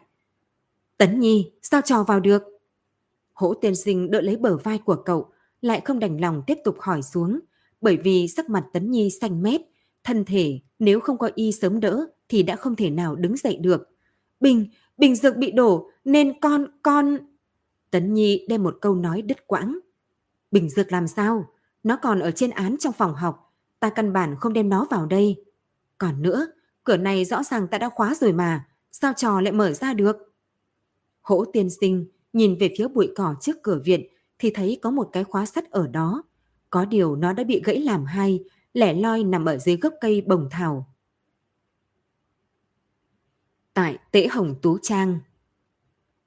Tấn 0.98 1.20
Nhi, 1.20 1.52
sao 1.62 1.80
trò 1.80 2.02
vào 2.02 2.20
được? 2.20 2.51
Hỗ 3.42 3.54
tiên 3.54 3.74
sinh 3.74 4.10
đỡ 4.10 4.20
lấy 4.20 4.36
bờ 4.36 4.56
vai 4.56 4.78
của 4.78 4.96
cậu, 5.04 5.32
lại 5.60 5.80
không 5.84 5.98
đành 5.98 6.20
lòng 6.20 6.42
tiếp 6.46 6.58
tục 6.64 6.76
hỏi 6.80 7.02
xuống, 7.02 7.40
bởi 7.80 7.96
vì 7.96 8.28
sắc 8.28 8.50
mặt 8.50 8.64
Tấn 8.72 8.90
Nhi 8.90 9.10
xanh 9.20 9.42
mét, 9.42 9.60
thân 10.04 10.24
thể 10.24 10.60
nếu 10.78 11.00
không 11.00 11.18
có 11.18 11.30
y 11.34 11.52
sớm 11.52 11.80
đỡ 11.80 12.06
thì 12.28 12.42
đã 12.42 12.56
không 12.56 12.76
thể 12.76 12.90
nào 12.90 13.16
đứng 13.16 13.36
dậy 13.36 13.56
được. 13.56 13.88
Bình, 14.40 14.66
bình 14.96 15.16
dược 15.16 15.36
bị 15.36 15.50
đổ 15.50 15.90
nên 16.04 16.40
con, 16.40 16.66
con... 16.82 17.18
Tấn 17.90 18.14
Nhi 18.14 18.46
đem 18.48 18.62
một 18.62 18.78
câu 18.80 18.94
nói 18.94 19.22
đứt 19.22 19.46
quãng. 19.46 19.78
Bình 20.50 20.68
dược 20.68 20.92
làm 20.92 21.08
sao? 21.08 21.48
Nó 21.82 21.98
còn 22.02 22.20
ở 22.20 22.30
trên 22.30 22.50
án 22.50 22.76
trong 22.78 22.92
phòng 22.92 23.14
học. 23.14 23.54
Ta 23.80 23.90
căn 23.90 24.12
bản 24.12 24.36
không 24.40 24.52
đem 24.52 24.68
nó 24.68 24.86
vào 24.90 25.06
đây. 25.06 25.44
Còn 25.98 26.22
nữa, 26.22 26.46
cửa 26.84 26.96
này 26.96 27.24
rõ 27.24 27.42
ràng 27.42 27.68
ta 27.68 27.78
đã 27.78 27.88
khóa 27.88 28.14
rồi 28.14 28.32
mà. 28.32 28.66
Sao 28.92 29.12
trò 29.16 29.40
lại 29.40 29.52
mở 29.52 29.72
ra 29.72 29.94
được? 29.94 30.16
Hỗ 31.20 31.44
tiên 31.44 31.68
sinh 31.80 32.11
nhìn 32.32 32.56
về 32.60 32.74
phía 32.78 32.88
bụi 32.88 33.12
cỏ 33.16 33.34
trước 33.40 33.62
cửa 33.62 33.80
viện 33.84 34.06
thì 34.38 34.50
thấy 34.50 34.78
có 34.82 34.90
một 34.90 35.08
cái 35.12 35.24
khóa 35.24 35.46
sắt 35.46 35.70
ở 35.70 35.86
đó. 35.86 36.22
Có 36.70 36.84
điều 36.84 37.16
nó 37.16 37.32
đã 37.32 37.44
bị 37.44 37.62
gãy 37.64 37.80
làm 37.80 38.04
hai, 38.04 38.44
lẻ 38.72 38.94
loi 38.94 39.24
nằm 39.24 39.44
ở 39.44 39.58
dưới 39.58 39.76
gốc 39.76 39.94
cây 40.00 40.20
bồng 40.20 40.48
thảo. 40.50 40.86
Tại 43.74 43.98
Tễ 44.10 44.26
Hồng 44.26 44.54
Tú 44.62 44.78
Trang 44.78 45.18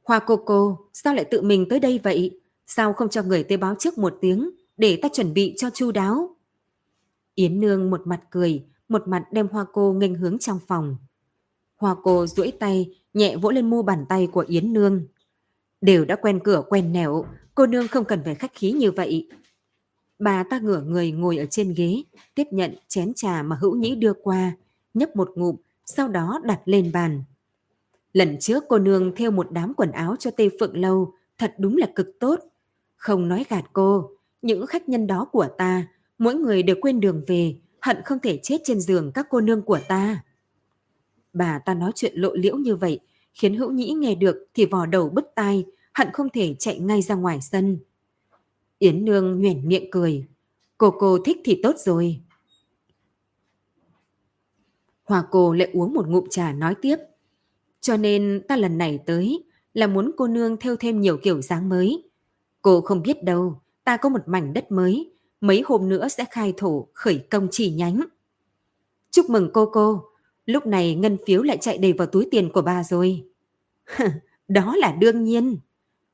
Hoa 0.05 0.19
cô 0.19 0.37
cô, 0.45 0.79
sao 0.93 1.13
lại 1.13 1.25
tự 1.25 1.41
mình 1.41 1.65
tới 1.69 1.79
đây 1.79 1.99
vậy? 2.03 2.39
Sao 2.67 2.93
không 2.93 3.09
cho 3.09 3.23
người 3.23 3.43
tới 3.43 3.57
báo 3.57 3.75
trước 3.79 3.97
một 3.97 4.17
tiếng 4.21 4.49
để 4.77 4.99
ta 5.01 5.09
chuẩn 5.13 5.33
bị 5.33 5.53
cho 5.57 5.69
chu 5.69 5.91
đáo? 5.91 6.35
Yến 7.35 7.59
Nương 7.59 7.89
một 7.89 8.01
mặt 8.05 8.21
cười, 8.29 8.65
một 8.89 9.07
mặt 9.07 9.23
đem 9.31 9.47
hoa 9.47 9.65
cô 9.73 9.93
nghênh 9.93 10.15
hướng 10.15 10.39
trong 10.39 10.59
phòng. 10.67 10.97
Hoa 11.75 11.95
cô 12.03 12.27
duỗi 12.27 12.51
tay, 12.59 12.95
nhẹ 13.13 13.37
vỗ 13.37 13.51
lên 13.51 13.69
mu 13.69 13.81
bàn 13.81 14.05
tay 14.09 14.27
của 14.27 14.45
Yến 14.47 14.73
Nương. 14.73 15.07
Đều 15.81 16.05
đã 16.05 16.15
quen 16.15 16.39
cửa 16.43 16.63
quen 16.69 16.93
nẻo, 16.93 17.25
cô 17.55 17.67
nương 17.67 17.87
không 17.87 18.05
cần 18.05 18.21
phải 18.25 18.35
khách 18.35 18.53
khí 18.53 18.71
như 18.71 18.91
vậy. 18.91 19.29
Bà 20.19 20.43
ta 20.43 20.59
ngửa 20.59 20.81
người 20.81 21.11
ngồi 21.11 21.37
ở 21.37 21.45
trên 21.45 21.73
ghế, 21.77 22.03
tiếp 22.35 22.47
nhận 22.51 22.75
chén 22.87 23.13
trà 23.15 23.43
mà 23.43 23.55
hữu 23.61 23.75
nhĩ 23.75 23.95
đưa 23.95 24.13
qua, 24.13 24.51
nhấp 24.93 25.15
một 25.15 25.31
ngụm, 25.35 25.55
sau 25.85 26.07
đó 26.07 26.39
đặt 26.43 26.59
lên 26.65 26.91
bàn. 26.93 27.23
Lần 28.13 28.37
trước 28.39 28.63
cô 28.69 28.79
nương 28.79 29.15
theo 29.15 29.31
một 29.31 29.51
đám 29.51 29.73
quần 29.77 29.91
áo 29.91 30.15
cho 30.19 30.31
Tây 30.31 30.49
Phượng 30.59 30.77
Lâu, 30.77 31.13
thật 31.37 31.53
đúng 31.57 31.77
là 31.77 31.87
cực 31.95 32.07
tốt. 32.19 32.39
Không 32.95 33.27
nói 33.27 33.45
gạt 33.49 33.65
cô, 33.73 34.09
những 34.41 34.67
khách 34.67 34.89
nhân 34.89 35.07
đó 35.07 35.27
của 35.31 35.47
ta, 35.57 35.87
mỗi 36.17 36.35
người 36.35 36.63
đều 36.63 36.75
quên 36.81 36.99
đường 36.99 37.23
về, 37.27 37.55
hận 37.81 37.97
không 38.05 38.19
thể 38.19 38.39
chết 38.43 38.57
trên 38.63 38.79
giường 38.79 39.11
các 39.13 39.27
cô 39.29 39.41
nương 39.41 39.61
của 39.61 39.79
ta. 39.87 40.23
Bà 41.33 41.59
ta 41.59 41.73
nói 41.73 41.91
chuyện 41.95 42.13
lộ 42.15 42.33
liễu 42.33 42.57
như 42.57 42.75
vậy, 42.75 42.99
khiến 43.35 43.55
hữu 43.55 43.71
nhĩ 43.71 43.93
nghe 43.93 44.15
được 44.15 44.47
thì 44.53 44.65
vò 44.65 44.85
đầu 44.85 45.09
bứt 45.09 45.25
tai, 45.35 45.65
hận 45.93 46.07
không 46.13 46.29
thể 46.29 46.55
chạy 46.59 46.79
ngay 46.79 47.01
ra 47.01 47.15
ngoài 47.15 47.39
sân. 47.41 47.79
Yến 48.79 49.05
Nương 49.05 49.41
nhoẻn 49.41 49.67
miệng 49.67 49.91
cười. 49.91 50.25
Cô 50.77 50.91
cô 50.91 51.17
thích 51.25 51.37
thì 51.43 51.59
tốt 51.63 51.75
rồi. 51.77 52.21
Hòa 55.03 55.23
cô 55.31 55.53
lại 55.53 55.69
uống 55.73 55.93
một 55.93 56.07
ngụm 56.07 56.25
trà 56.29 56.53
nói 56.53 56.75
tiếp. 56.81 56.95
Cho 57.81 57.97
nên 57.97 58.41
ta 58.47 58.57
lần 58.57 58.77
này 58.77 58.99
tới 59.05 59.43
là 59.73 59.87
muốn 59.87 60.11
cô 60.17 60.27
nương 60.27 60.57
theo 60.57 60.75
thêm 60.75 61.01
nhiều 61.01 61.17
kiểu 61.17 61.41
dáng 61.41 61.69
mới. 61.69 62.03
Cô 62.61 62.81
không 62.81 63.01
biết 63.01 63.23
đâu, 63.23 63.61
ta 63.83 63.97
có 63.97 64.09
một 64.09 64.21
mảnh 64.25 64.53
đất 64.53 64.71
mới, 64.71 65.11
mấy 65.41 65.61
hôm 65.65 65.89
nữa 65.89 66.07
sẽ 66.07 66.25
khai 66.31 66.53
thổ 66.57 66.87
khởi 66.93 67.19
công 67.31 67.47
chỉ 67.51 67.71
nhánh. 67.71 68.05
Chúc 69.11 69.29
mừng 69.29 69.49
cô 69.53 69.69
cô, 69.73 70.03
lúc 70.45 70.67
này 70.67 70.95
ngân 70.95 71.17
phiếu 71.25 71.43
lại 71.43 71.57
chạy 71.61 71.77
đầy 71.77 71.93
vào 71.93 72.07
túi 72.07 72.27
tiền 72.31 72.51
của 72.51 72.61
bà 72.61 72.83
rồi. 72.83 73.23
Đó 74.47 74.75
là 74.75 74.91
đương 74.91 75.23
nhiên. 75.23 75.57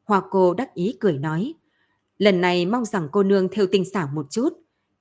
Hoa 0.04 0.22
cô 0.32 0.54
đắc 0.54 0.74
ý 0.74 0.98
cười 1.00 1.18
nói. 1.18 1.54
Lần 2.18 2.42
này 2.42 2.66
mong 2.66 2.86
rằng 2.86 3.08
cô 3.12 3.24
nương 3.24 3.48
theo 3.50 3.66
tình 3.72 3.86
xảo 3.86 4.10
một 4.14 4.26
chút. 4.30 4.50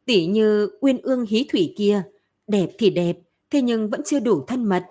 Tỉ 0.07 0.27
như 0.27 0.71
uyên 0.81 0.99
ương 1.03 1.27
hí 1.27 1.47
thủy 1.53 1.75
kia, 1.77 2.03
đẹp 2.47 2.69
thì 2.79 2.91
đẹp, 2.91 3.19
thế 3.51 3.63
nhưng 3.63 3.91
vẫn 3.91 4.03
chưa 4.05 4.21
đủ 4.21 4.45
thân 4.47 4.65
mật. 4.65 4.87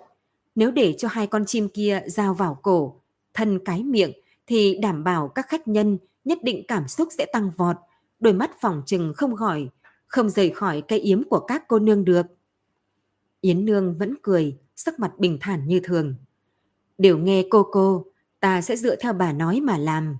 Nếu 0.54 0.70
để 0.70 0.92
cho 0.92 1.08
hai 1.08 1.26
con 1.26 1.44
chim 1.44 1.68
kia 1.68 2.02
giao 2.06 2.34
vào 2.34 2.58
cổ, 2.62 3.00
thân 3.34 3.58
cái 3.64 3.82
miệng, 3.82 4.12
thì 4.46 4.78
đảm 4.82 5.04
bảo 5.04 5.28
các 5.28 5.48
khách 5.48 5.68
nhân 5.68 5.98
nhất 6.24 6.38
định 6.42 6.64
cảm 6.68 6.88
xúc 6.88 7.08
sẽ 7.18 7.26
tăng 7.32 7.50
vọt, 7.56 7.76
đôi 8.20 8.32
mắt 8.32 8.50
phòng 8.60 8.82
trừng 8.86 9.12
không 9.16 9.36
khỏi, 9.36 9.68
không 10.06 10.30
rời 10.30 10.50
khỏi 10.50 10.82
cây 10.88 10.98
yếm 10.98 11.22
của 11.24 11.40
các 11.40 11.64
cô 11.68 11.78
nương 11.78 12.04
được. 12.04 12.26
Yến 13.40 13.64
Nương 13.64 13.98
vẫn 13.98 14.14
cười, 14.22 14.58
sắc 14.76 14.98
mặt 14.98 15.12
bình 15.18 15.38
thản 15.40 15.68
như 15.68 15.80
thường. 15.84 16.14
Đều 16.98 17.18
nghe 17.18 17.44
cô 17.50 17.68
cô, 17.72 18.06
ta 18.40 18.60
sẽ 18.60 18.76
dựa 18.76 18.96
theo 18.96 19.12
bà 19.12 19.32
nói 19.32 19.60
mà 19.60 19.78
làm. 19.78 20.16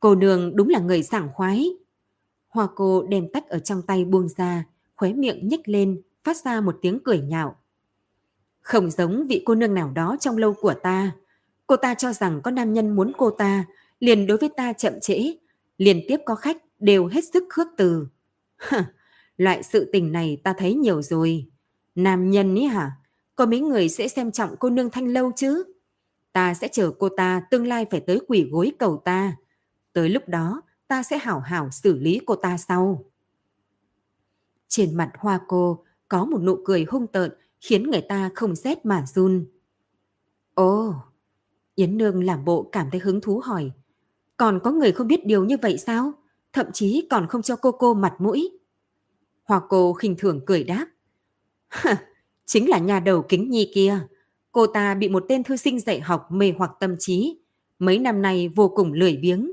Cô 0.00 0.14
nương 0.14 0.56
đúng 0.56 0.68
là 0.68 0.78
người 0.80 1.02
sảng 1.02 1.28
khoái. 1.34 1.70
Hoa 2.48 2.68
cô 2.74 3.02
đem 3.02 3.28
tách 3.32 3.48
ở 3.48 3.58
trong 3.58 3.82
tay 3.82 4.04
buông 4.04 4.28
ra, 4.28 4.64
khóe 4.96 5.12
miệng 5.12 5.48
nhếch 5.48 5.68
lên, 5.68 6.02
phát 6.24 6.36
ra 6.36 6.60
một 6.60 6.78
tiếng 6.82 6.98
cười 7.04 7.18
nhạo. 7.18 7.56
Không 8.60 8.90
giống 8.90 9.26
vị 9.26 9.42
cô 9.46 9.54
nương 9.54 9.74
nào 9.74 9.90
đó 9.90 10.16
trong 10.20 10.36
lâu 10.36 10.54
của 10.54 10.74
ta. 10.74 11.12
Cô 11.66 11.76
ta 11.76 11.94
cho 11.94 12.12
rằng 12.12 12.40
có 12.42 12.50
nam 12.50 12.72
nhân 12.72 12.96
muốn 12.96 13.12
cô 13.18 13.30
ta, 13.30 13.64
liền 14.00 14.26
đối 14.26 14.36
với 14.36 14.48
ta 14.56 14.72
chậm 14.72 15.00
trễ, 15.00 15.34
liên 15.78 16.00
tiếp 16.08 16.20
có 16.26 16.34
khách 16.34 16.56
đều 16.78 17.06
hết 17.06 17.24
sức 17.32 17.44
khước 17.48 17.66
từ. 17.76 18.06
Loại 19.36 19.62
sự 19.62 19.90
tình 19.92 20.12
này 20.12 20.40
ta 20.44 20.54
thấy 20.58 20.74
nhiều 20.74 21.02
rồi. 21.02 21.49
Nam 22.02 22.30
nhân 22.30 22.54
ý 22.54 22.64
hả? 22.64 22.96
Có 23.36 23.46
mấy 23.46 23.60
người 23.60 23.88
sẽ 23.88 24.08
xem 24.08 24.32
trọng 24.32 24.56
cô 24.56 24.70
nương 24.70 24.90
thanh 24.90 25.06
lâu 25.08 25.32
chứ? 25.36 25.64
Ta 26.32 26.54
sẽ 26.54 26.68
chờ 26.68 26.92
cô 26.98 27.08
ta 27.08 27.42
tương 27.50 27.66
lai 27.66 27.86
phải 27.90 28.00
tới 28.00 28.20
quỷ 28.28 28.48
gối 28.50 28.72
cầu 28.78 29.02
ta. 29.04 29.36
Tới 29.92 30.08
lúc 30.08 30.22
đó, 30.28 30.62
ta 30.88 31.02
sẽ 31.02 31.18
hảo 31.18 31.40
hảo 31.40 31.70
xử 31.70 31.98
lý 31.98 32.20
cô 32.26 32.36
ta 32.36 32.58
sau. 32.58 33.04
Trên 34.68 34.96
mặt 34.96 35.10
hoa 35.18 35.40
cô 35.48 35.84
có 36.08 36.24
một 36.24 36.42
nụ 36.42 36.58
cười 36.64 36.84
hung 36.88 37.06
tợn 37.06 37.30
khiến 37.60 37.90
người 37.90 38.00
ta 38.00 38.30
không 38.34 38.56
rét 38.56 38.86
mà 38.86 39.04
run. 39.06 39.46
Ồ, 40.54 40.94
Yến 41.74 41.98
Nương 41.98 42.24
làm 42.24 42.44
bộ 42.44 42.68
cảm 42.72 42.90
thấy 42.90 43.00
hứng 43.00 43.20
thú 43.20 43.40
hỏi. 43.44 43.70
Còn 44.36 44.60
có 44.64 44.70
người 44.70 44.92
không 44.92 45.06
biết 45.06 45.26
điều 45.26 45.44
như 45.44 45.56
vậy 45.62 45.78
sao? 45.78 46.12
Thậm 46.52 46.66
chí 46.72 47.06
còn 47.10 47.26
không 47.28 47.42
cho 47.42 47.56
cô 47.56 47.72
cô 47.72 47.94
mặt 47.94 48.14
mũi. 48.18 48.58
Hoa 49.44 49.60
cô 49.68 49.92
khinh 49.92 50.14
thường 50.18 50.40
cười 50.46 50.64
đáp. 50.64 50.86
Chính 52.46 52.68
là 52.68 52.78
nhà 52.78 53.00
đầu 53.00 53.22
kính 53.22 53.50
nhi 53.50 53.70
kia. 53.74 53.98
Cô 54.52 54.66
ta 54.66 54.94
bị 54.94 55.08
một 55.08 55.24
tên 55.28 55.42
thư 55.42 55.56
sinh 55.56 55.80
dạy 55.80 56.00
học 56.00 56.32
mê 56.32 56.52
hoặc 56.58 56.70
tâm 56.80 56.96
trí. 56.98 57.38
Mấy 57.78 57.98
năm 57.98 58.22
nay 58.22 58.48
vô 58.48 58.68
cùng 58.68 58.92
lười 58.92 59.16
biếng. 59.16 59.52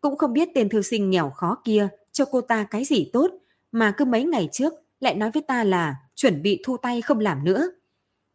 Cũng 0.00 0.16
không 0.16 0.32
biết 0.32 0.48
tên 0.54 0.68
thư 0.68 0.82
sinh 0.82 1.10
nghèo 1.10 1.30
khó 1.30 1.58
kia 1.64 1.88
cho 2.12 2.24
cô 2.24 2.40
ta 2.40 2.64
cái 2.64 2.84
gì 2.84 3.10
tốt, 3.12 3.30
mà 3.72 3.94
cứ 3.96 4.04
mấy 4.04 4.24
ngày 4.24 4.48
trước 4.52 4.72
lại 5.00 5.14
nói 5.14 5.30
với 5.30 5.42
ta 5.42 5.64
là 5.64 5.96
chuẩn 6.14 6.42
bị 6.42 6.62
thu 6.64 6.76
tay 6.76 7.02
không 7.02 7.20
làm 7.20 7.44
nữa. 7.44 7.70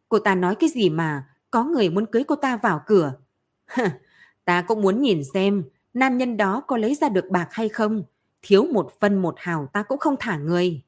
Cô 0.08 0.18
ta 0.18 0.34
nói 0.34 0.54
cái 0.54 0.68
gì 0.68 0.90
mà 0.90 1.24
có 1.50 1.64
người 1.64 1.90
muốn 1.90 2.06
cưới 2.06 2.24
cô 2.24 2.36
ta 2.36 2.56
vào 2.56 2.82
cửa. 2.86 3.12
ta 4.44 4.62
cũng 4.62 4.82
muốn 4.82 5.02
nhìn 5.02 5.22
xem 5.34 5.64
nam 5.94 6.18
nhân 6.18 6.36
đó 6.36 6.62
có 6.66 6.76
lấy 6.76 6.94
ra 6.94 7.08
được 7.08 7.24
bạc 7.30 7.48
hay 7.50 7.68
không. 7.68 8.02
Thiếu 8.42 8.66
một 8.72 8.92
phân 9.00 9.22
một 9.22 9.34
hào 9.38 9.66
ta 9.72 9.82
cũng 9.82 9.98
không 9.98 10.16
thả 10.20 10.36
người. 10.36 10.82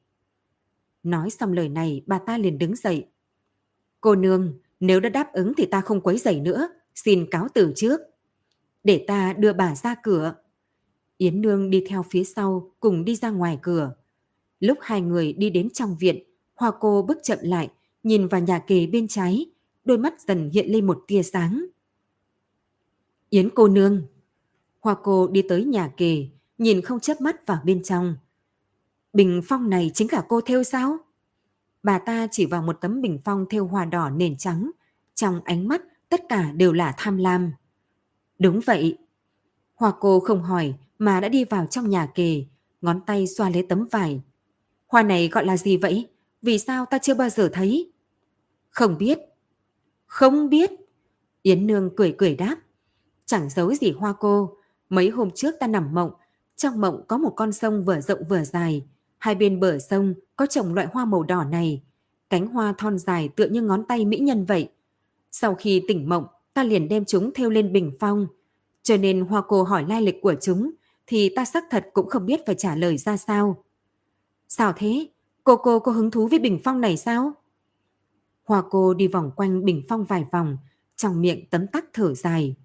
Nói 1.03 1.29
xong 1.29 1.53
lời 1.53 1.69
này 1.69 2.01
bà 2.05 2.19
ta 2.19 2.37
liền 2.37 2.57
đứng 2.57 2.75
dậy. 2.75 3.05
Cô 4.01 4.15
nương, 4.15 4.59
nếu 4.79 4.99
đã 4.99 5.09
đáp 5.09 5.33
ứng 5.33 5.53
thì 5.57 5.65
ta 5.65 5.81
không 5.81 6.01
quấy 6.01 6.17
rầy 6.17 6.39
nữa, 6.39 6.67
xin 6.95 7.25
cáo 7.31 7.47
từ 7.53 7.73
trước. 7.75 8.01
Để 8.83 9.05
ta 9.07 9.33
đưa 9.33 9.53
bà 9.53 9.75
ra 9.75 9.95
cửa. 10.03 10.35
Yến 11.17 11.41
Nương 11.41 11.69
đi 11.69 11.83
theo 11.87 12.03
phía 12.09 12.23
sau 12.23 12.71
cùng 12.79 13.05
đi 13.05 13.15
ra 13.15 13.29
ngoài 13.29 13.59
cửa. 13.61 13.95
Lúc 14.59 14.77
hai 14.81 15.01
người 15.01 15.33
đi 15.33 15.49
đến 15.49 15.69
trong 15.69 15.95
viện, 15.99 16.23
Hoa 16.55 16.71
cô 16.79 17.01
bước 17.01 17.17
chậm 17.23 17.37
lại, 17.41 17.69
nhìn 18.03 18.27
vào 18.27 18.41
nhà 18.41 18.59
kề 18.59 18.87
bên 18.87 19.07
trái, 19.07 19.45
đôi 19.85 19.97
mắt 19.97 20.21
dần 20.21 20.49
hiện 20.53 20.71
lên 20.71 20.87
một 20.87 21.03
tia 21.07 21.23
sáng. 21.23 21.65
Yến 23.29 23.49
cô 23.55 23.67
nương. 23.67 24.01
Hoa 24.79 24.95
cô 25.03 25.27
đi 25.27 25.41
tới 25.49 25.65
nhà 25.65 25.87
kề, 25.97 26.27
nhìn 26.57 26.81
không 26.81 26.99
chớp 26.99 27.21
mắt 27.21 27.47
vào 27.47 27.59
bên 27.65 27.83
trong. 27.83 28.15
Bình 29.13 29.41
phong 29.45 29.69
này 29.69 29.91
chính 29.93 30.07
là 30.11 30.25
cô 30.27 30.41
theo 30.41 30.63
sao? 30.63 30.97
Bà 31.83 31.99
ta 31.99 32.27
chỉ 32.31 32.45
vào 32.45 32.61
một 32.61 32.81
tấm 32.81 33.01
bình 33.01 33.19
phong 33.25 33.45
theo 33.49 33.67
hoa 33.67 33.85
đỏ 33.85 34.09
nền 34.09 34.37
trắng, 34.37 34.71
trong 35.15 35.41
ánh 35.43 35.67
mắt 35.67 35.81
tất 36.09 36.21
cả 36.29 36.51
đều 36.51 36.73
là 36.73 36.93
tham 36.97 37.17
lam. 37.17 37.51
Đúng 38.39 38.59
vậy. 38.65 38.97
Hoa 39.75 39.93
cô 39.99 40.19
không 40.19 40.43
hỏi 40.43 40.73
mà 40.99 41.19
đã 41.19 41.29
đi 41.29 41.43
vào 41.43 41.65
trong 41.65 41.89
nhà 41.89 42.05
kề, 42.05 42.45
ngón 42.81 43.01
tay 43.05 43.27
xoa 43.27 43.49
lấy 43.49 43.65
tấm 43.69 43.87
vải. 43.91 44.21
Hoa 44.87 45.03
này 45.03 45.27
gọi 45.27 45.45
là 45.45 45.57
gì 45.57 45.77
vậy? 45.77 46.09
Vì 46.41 46.59
sao 46.59 46.85
ta 46.85 46.97
chưa 46.97 47.13
bao 47.13 47.29
giờ 47.29 47.49
thấy? 47.53 47.91
Không 48.69 48.97
biết. 48.97 49.19
Không 50.05 50.49
biết. 50.49 50.71
Yến 51.41 51.67
Nương 51.67 51.89
cười 51.95 52.15
cười 52.17 52.35
đáp. 52.35 52.55
Chẳng 53.25 53.49
giấu 53.49 53.73
gì 53.73 53.91
hoa 53.91 54.13
cô. 54.13 54.57
Mấy 54.89 55.09
hôm 55.09 55.29
trước 55.31 55.55
ta 55.59 55.67
nằm 55.67 55.93
mộng. 55.93 56.11
Trong 56.55 56.81
mộng 56.81 57.03
có 57.07 57.17
một 57.17 57.33
con 57.35 57.51
sông 57.53 57.83
vừa 57.83 58.01
rộng 58.01 58.23
vừa 58.29 58.43
dài. 58.43 58.85
Hai 59.23 59.35
bên 59.35 59.59
bờ 59.59 59.79
sông 59.79 60.13
có 60.35 60.45
trồng 60.45 60.73
loại 60.73 60.87
hoa 60.91 61.05
màu 61.05 61.23
đỏ 61.23 61.43
này. 61.43 61.83
Cánh 62.29 62.47
hoa 62.47 62.73
thon 62.77 62.99
dài 62.99 63.29
tựa 63.35 63.45
như 63.45 63.61
ngón 63.61 63.83
tay 63.87 64.05
mỹ 64.05 64.17
nhân 64.17 64.45
vậy. 64.45 64.69
Sau 65.31 65.55
khi 65.55 65.83
tỉnh 65.87 66.09
mộng, 66.09 66.25
ta 66.53 66.63
liền 66.63 66.87
đem 66.87 67.05
chúng 67.05 67.31
theo 67.35 67.49
lên 67.49 67.73
bình 67.73 67.91
phong. 67.99 68.27
Cho 68.81 68.97
nên 68.97 69.21
hoa 69.21 69.41
cô 69.47 69.63
hỏi 69.63 69.85
lai 69.87 70.01
lịch 70.01 70.21
của 70.21 70.33
chúng, 70.41 70.71
thì 71.07 71.29
ta 71.35 71.45
xác 71.45 71.63
thật 71.71 71.85
cũng 71.93 72.09
không 72.09 72.25
biết 72.25 72.45
phải 72.45 72.55
trả 72.55 72.75
lời 72.75 72.97
ra 72.97 73.17
sao. 73.17 73.63
Sao 74.47 74.73
thế? 74.75 75.07
Cô 75.43 75.55
cô 75.55 75.79
có 75.79 75.91
hứng 75.91 76.11
thú 76.11 76.27
với 76.27 76.39
bình 76.39 76.59
phong 76.63 76.81
này 76.81 76.97
sao? 76.97 77.33
Hoa 78.43 78.63
cô 78.69 78.93
đi 78.93 79.07
vòng 79.07 79.31
quanh 79.35 79.65
bình 79.65 79.83
phong 79.89 80.03
vài 80.03 80.25
vòng, 80.31 80.57
trong 80.95 81.21
miệng 81.21 81.45
tấm 81.49 81.67
tắc 81.67 81.85
thở 81.93 82.13
dài. 82.13 82.55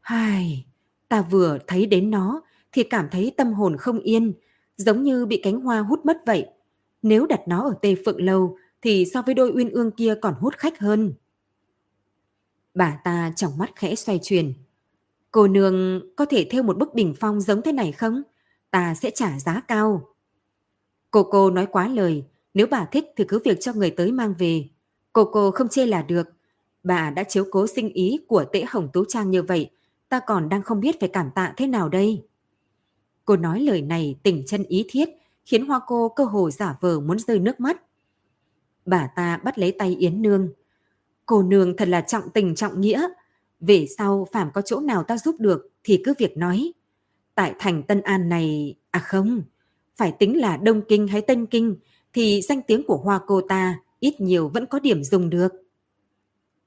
Hai, 0.00 0.66
ta 1.08 1.22
vừa 1.22 1.58
thấy 1.66 1.86
đến 1.86 2.10
nó 2.10 2.42
thì 2.72 2.82
cảm 2.82 3.08
thấy 3.10 3.34
tâm 3.36 3.52
hồn 3.52 3.76
không 3.76 4.00
yên, 4.00 4.32
giống 4.76 5.02
như 5.02 5.26
bị 5.26 5.40
cánh 5.42 5.60
hoa 5.60 5.80
hút 5.80 6.06
mất 6.06 6.26
vậy. 6.26 6.46
Nếu 7.02 7.26
đặt 7.26 7.40
nó 7.48 7.62
ở 7.62 7.74
tê 7.82 7.94
phượng 8.04 8.22
lâu 8.22 8.56
thì 8.82 9.04
so 9.14 9.22
với 9.22 9.34
đôi 9.34 9.52
uyên 9.54 9.70
ương 9.70 9.90
kia 9.90 10.14
còn 10.22 10.34
hút 10.34 10.54
khách 10.56 10.78
hơn. 10.78 11.14
Bà 12.74 13.00
ta 13.04 13.32
trong 13.36 13.58
mắt 13.58 13.70
khẽ 13.76 13.94
xoay 13.94 14.18
chuyển. 14.22 14.52
Cô 15.30 15.48
nương 15.48 16.02
có 16.16 16.24
thể 16.24 16.46
theo 16.50 16.62
một 16.62 16.78
bức 16.78 16.94
đỉnh 16.94 17.14
phong 17.20 17.40
giống 17.40 17.62
thế 17.62 17.72
này 17.72 17.92
không? 17.92 18.22
Ta 18.70 18.94
sẽ 18.94 19.10
trả 19.10 19.38
giá 19.38 19.60
cao. 19.68 20.14
Cô 21.10 21.22
cô 21.22 21.50
nói 21.50 21.66
quá 21.66 21.88
lời, 21.88 22.24
nếu 22.54 22.66
bà 22.66 22.84
thích 22.84 23.04
thì 23.16 23.24
cứ 23.28 23.38
việc 23.44 23.58
cho 23.60 23.72
người 23.72 23.90
tới 23.90 24.12
mang 24.12 24.34
về. 24.38 24.68
Cô 25.12 25.24
cô 25.24 25.50
không 25.50 25.68
chê 25.68 25.86
là 25.86 26.02
được. 26.02 26.26
Bà 26.82 27.10
đã 27.10 27.24
chiếu 27.24 27.44
cố 27.50 27.66
sinh 27.66 27.88
ý 27.88 28.20
của 28.28 28.44
tễ 28.52 28.64
hồng 28.68 28.88
tú 28.92 29.04
trang 29.04 29.30
như 29.30 29.42
vậy, 29.42 29.70
ta 30.08 30.20
còn 30.26 30.48
đang 30.48 30.62
không 30.62 30.80
biết 30.80 31.00
phải 31.00 31.08
cảm 31.08 31.30
tạ 31.34 31.54
thế 31.56 31.66
nào 31.66 31.88
đây. 31.88 32.22
Cô 33.24 33.36
nói 33.36 33.60
lời 33.60 33.82
này 33.82 34.16
tình 34.22 34.42
chân 34.46 34.64
ý 34.64 34.84
thiết, 34.88 35.08
khiến 35.44 35.66
hoa 35.66 35.80
cô 35.86 36.08
cơ 36.08 36.24
hồ 36.24 36.50
giả 36.50 36.76
vờ 36.80 37.00
muốn 37.00 37.18
rơi 37.18 37.38
nước 37.38 37.60
mắt. 37.60 37.82
Bà 38.86 39.08
ta 39.16 39.36
bắt 39.36 39.58
lấy 39.58 39.72
tay 39.72 39.96
Yến 39.98 40.22
Nương. 40.22 40.48
Cô 41.26 41.42
nương 41.42 41.76
thật 41.76 41.88
là 41.88 42.00
trọng 42.00 42.30
tình 42.30 42.54
trọng 42.54 42.80
nghĩa. 42.80 43.08
Về 43.60 43.86
sau 43.98 44.28
phàm 44.32 44.50
có 44.54 44.62
chỗ 44.62 44.80
nào 44.80 45.02
ta 45.02 45.18
giúp 45.18 45.36
được 45.38 45.70
thì 45.84 46.00
cứ 46.04 46.14
việc 46.18 46.36
nói. 46.36 46.72
Tại 47.34 47.54
thành 47.58 47.82
Tân 47.82 48.00
An 48.00 48.28
này, 48.28 48.74
à 48.90 49.00
không, 49.00 49.42
phải 49.96 50.12
tính 50.12 50.40
là 50.40 50.56
Đông 50.56 50.82
Kinh 50.88 51.08
hay 51.08 51.20
Tân 51.20 51.46
Kinh 51.46 51.76
thì 52.12 52.42
danh 52.42 52.62
tiếng 52.62 52.86
của 52.86 52.96
hoa 52.96 53.20
cô 53.26 53.40
ta 53.40 53.80
ít 54.00 54.20
nhiều 54.20 54.48
vẫn 54.48 54.66
có 54.66 54.78
điểm 54.78 55.04
dùng 55.04 55.30
được. 55.30 55.52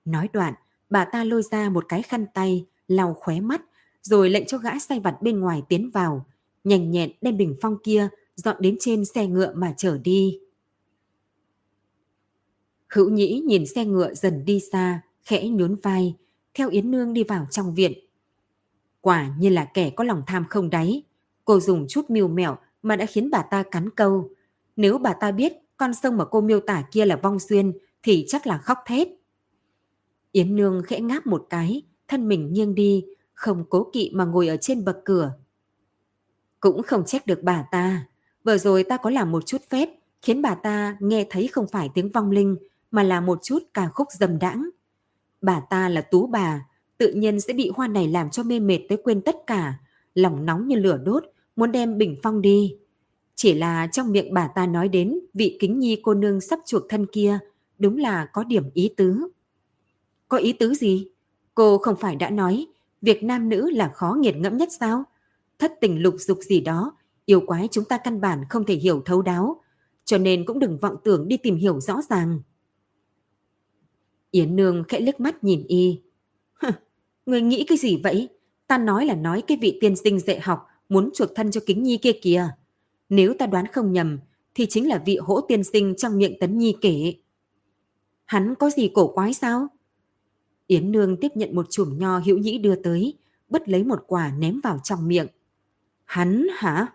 Nói 0.06 0.30
đoạn, 0.34 0.54
bà 0.90 1.06
ta 1.06 1.24
lôi 1.24 1.42
ra 1.52 1.70
một 1.70 1.86
cái 1.88 2.02
khăn 2.02 2.26
tay, 2.34 2.66
lau 2.88 3.14
khóe 3.14 3.40
mắt, 3.40 3.62
rồi 4.02 4.30
lệnh 4.30 4.46
cho 4.46 4.58
gã 4.58 4.80
say 4.80 5.00
vặt 5.00 5.22
bên 5.22 5.40
ngoài 5.40 5.64
tiến 5.70 5.90
vào, 5.94 6.26
nhanh 6.68 6.92
nhẹn 6.92 7.12
đem 7.22 7.38
bình 7.38 7.56
phong 7.62 7.78
kia 7.84 8.10
dọn 8.36 8.56
đến 8.60 8.78
trên 8.80 9.06
xe 9.06 9.28
ngựa 9.28 9.54
mà 9.56 9.74
chở 9.78 9.98
đi. 9.98 10.40
Hữu 12.90 13.10
Nhĩ 13.10 13.40
nhìn 13.40 13.66
xe 13.66 13.86
ngựa 13.86 14.14
dần 14.14 14.46
đi 14.46 14.60
xa, 14.60 15.02
khẽ 15.24 15.48
nhún 15.48 15.76
vai, 15.76 16.16
theo 16.54 16.70
Yến 16.70 16.92
Nương 16.92 17.14
đi 17.14 17.24
vào 17.24 17.48
trong 17.52 17.76
viện. 17.76 17.94
Quả 19.02 19.36
như 19.40 19.50
là 19.50 19.66
kẻ 19.74 19.90
có 19.90 20.04
lòng 20.04 20.24
tham 20.28 20.46
không 20.50 20.70
đáy, 20.70 21.04
cô 21.46 21.60
dùng 21.60 21.86
chút 21.90 22.10
mưu 22.10 22.28
mẹo 22.28 22.58
mà 22.82 22.96
đã 22.96 23.06
khiến 23.06 23.30
bà 23.30 23.42
ta 23.42 23.64
cắn 23.64 23.90
câu. 23.90 24.30
Nếu 24.76 24.98
bà 24.98 25.14
ta 25.14 25.32
biết 25.32 25.54
con 25.78 25.94
sông 25.94 26.18
mà 26.18 26.26
cô 26.26 26.42
miêu 26.42 26.60
tả 26.60 26.84
kia 26.92 27.06
là 27.06 27.16
vong 27.16 27.40
xuyên 27.40 27.74
thì 28.04 28.26
chắc 28.28 28.48
là 28.48 28.58
khóc 28.58 28.78
thét. 28.86 29.08
Yến 30.32 30.56
Nương 30.56 30.84
khẽ 30.84 31.00
ngáp 31.00 31.28
một 31.28 31.48
cái, 31.50 31.82
thân 32.08 32.28
mình 32.28 32.54
nghiêng 32.54 32.76
đi, 32.76 33.06
không 33.34 33.66
cố 33.70 33.90
kỵ 33.94 34.12
mà 34.14 34.26
ngồi 34.26 34.48
ở 34.48 34.58
trên 34.58 34.86
bậc 34.86 34.98
cửa. 35.06 35.34
Cũng 36.60 36.84
không 36.84 37.06
trách 37.06 37.28
được 37.28 37.44
bà 37.44 37.64
ta. 37.72 38.06
Vừa 38.44 38.58
rồi 38.58 38.84
ta 38.84 38.98
có 38.98 39.10
làm 39.10 39.32
một 39.32 39.46
chút 39.46 39.62
phép, 39.70 39.90
khiến 40.22 40.42
bà 40.42 40.56
ta 40.56 40.98
nghe 41.00 41.28
thấy 41.30 41.48
không 41.48 41.68
phải 41.68 41.90
tiếng 41.94 42.10
vong 42.12 42.32
linh, 42.32 42.58
mà 42.92 43.04
là 43.04 43.22
một 43.22 43.40
chút 43.44 43.60
ca 43.74 43.88
khúc 43.88 44.08
dầm 44.12 44.40
đãng. 44.40 44.70
Bà 45.42 45.60
ta 45.70 45.90
là 45.90 46.02
tú 46.02 46.28
bà, 46.28 46.66
tự 46.98 47.14
nhiên 47.14 47.40
sẽ 47.40 47.54
bị 47.54 47.72
hoa 47.76 47.88
này 47.88 48.08
làm 48.08 48.30
cho 48.30 48.44
mê 48.44 48.60
mệt 48.60 48.80
tới 48.90 48.98
quên 49.04 49.22
tất 49.22 49.36
cả, 49.48 49.74
lòng 50.14 50.46
nóng 50.46 50.68
như 50.68 50.76
lửa 50.76 50.98
đốt, 50.98 51.24
muốn 51.56 51.72
đem 51.72 51.98
bình 51.98 52.16
phong 52.24 52.42
đi. 52.42 52.76
Chỉ 53.36 53.54
là 53.54 53.88
trong 53.88 54.12
miệng 54.12 54.34
bà 54.34 54.48
ta 54.48 54.66
nói 54.66 54.90
đến 54.90 55.20
vị 55.34 55.58
kính 55.60 55.80
nhi 55.80 56.00
cô 56.04 56.14
nương 56.14 56.42
sắp 56.42 56.60
chuộc 56.66 56.84
thân 56.90 57.06
kia, 57.06 57.40
đúng 57.80 57.98
là 57.98 58.26
có 58.26 58.44
điểm 58.44 58.64
ý 58.74 58.94
tứ. 58.98 59.30
Có 60.28 60.38
ý 60.38 60.54
tứ 60.54 60.74
gì? 60.74 61.08
Cô 61.56 61.78
không 61.78 61.96
phải 61.96 62.16
đã 62.16 62.30
nói, 62.30 62.68
việc 63.02 63.24
nam 63.24 63.50
nữ 63.50 63.70
là 63.70 63.92
khó 63.96 64.16
nghiệt 64.20 64.36
ngẫm 64.36 64.58
nhất 64.58 64.70
sao? 64.80 65.04
Thất 65.60 65.74
tình 65.82 66.02
lục 66.02 66.16
dục 66.18 66.40
gì 66.42 66.60
đó, 66.60 66.98
yêu 67.26 67.42
quái 67.48 67.68
chúng 67.72 67.86
ta 67.86 67.98
căn 67.98 68.22
bản 68.22 68.44
không 68.50 68.66
thể 68.66 68.76
hiểu 68.76 69.02
thấu 69.06 69.22
đáo, 69.22 69.62
cho 70.06 70.18
nên 70.18 70.46
cũng 70.46 70.60
đừng 70.60 70.78
vọng 70.78 70.96
tưởng 71.04 71.28
đi 71.28 71.38
tìm 71.38 71.56
hiểu 71.56 71.80
rõ 71.80 72.02
ràng. 72.10 72.40
Yến 74.32 74.56
Nương 74.56 74.84
khẽ 74.88 75.00
liếc 75.00 75.20
mắt 75.20 75.44
nhìn 75.44 75.64
y. 75.68 76.02
Người 77.26 77.42
nghĩ 77.42 77.66
cái 77.68 77.78
gì 77.78 77.98
vậy? 78.04 78.30
Ta 78.68 78.78
nói 78.78 79.06
là 79.06 79.16
nói 79.16 79.44
cái 79.48 79.58
vị 79.62 79.78
tiên 79.82 79.96
sinh 79.96 80.20
dạy 80.20 80.40
học 80.40 80.68
muốn 80.90 81.10
chuộc 81.14 81.30
thân 81.36 81.52
cho 81.52 81.62
kính 81.66 81.84
nhi 81.84 81.98
kia 81.98 82.12
kìa. 82.22 82.50
Nếu 83.10 83.34
ta 83.40 83.46
đoán 83.46 83.66
không 83.68 83.92
nhầm, 83.92 84.20
thì 84.56 84.66
chính 84.70 84.88
là 84.88 85.04
vị 85.06 85.18
hỗ 85.18 85.42
tiên 85.42 85.64
sinh 85.64 85.96
trong 85.96 86.18
miệng 86.18 86.40
tấn 86.40 86.58
nhi 86.58 86.76
kể. 86.82 87.14
Hắn 88.26 88.56
có 88.56 88.70
gì 88.70 88.92
cổ 88.94 89.08
quái 89.08 89.34
sao? 89.34 89.68
Yến 90.68 90.92
Nương 90.92 91.18
tiếp 91.18 91.32
nhận 91.36 91.56
một 91.56 91.66
chùm 91.70 91.98
nho 91.98 92.20
hữu 92.20 92.38
nhĩ 92.38 92.58
đưa 92.58 92.76
tới, 92.76 93.14
bứt 93.50 93.70
lấy 93.70 93.84
một 93.84 94.04
quả 94.08 94.34
ném 94.38 94.60
vào 94.64 94.80
trong 94.84 95.08
miệng. 95.08 95.28
Hắn 96.08 96.48
hả? 96.56 96.88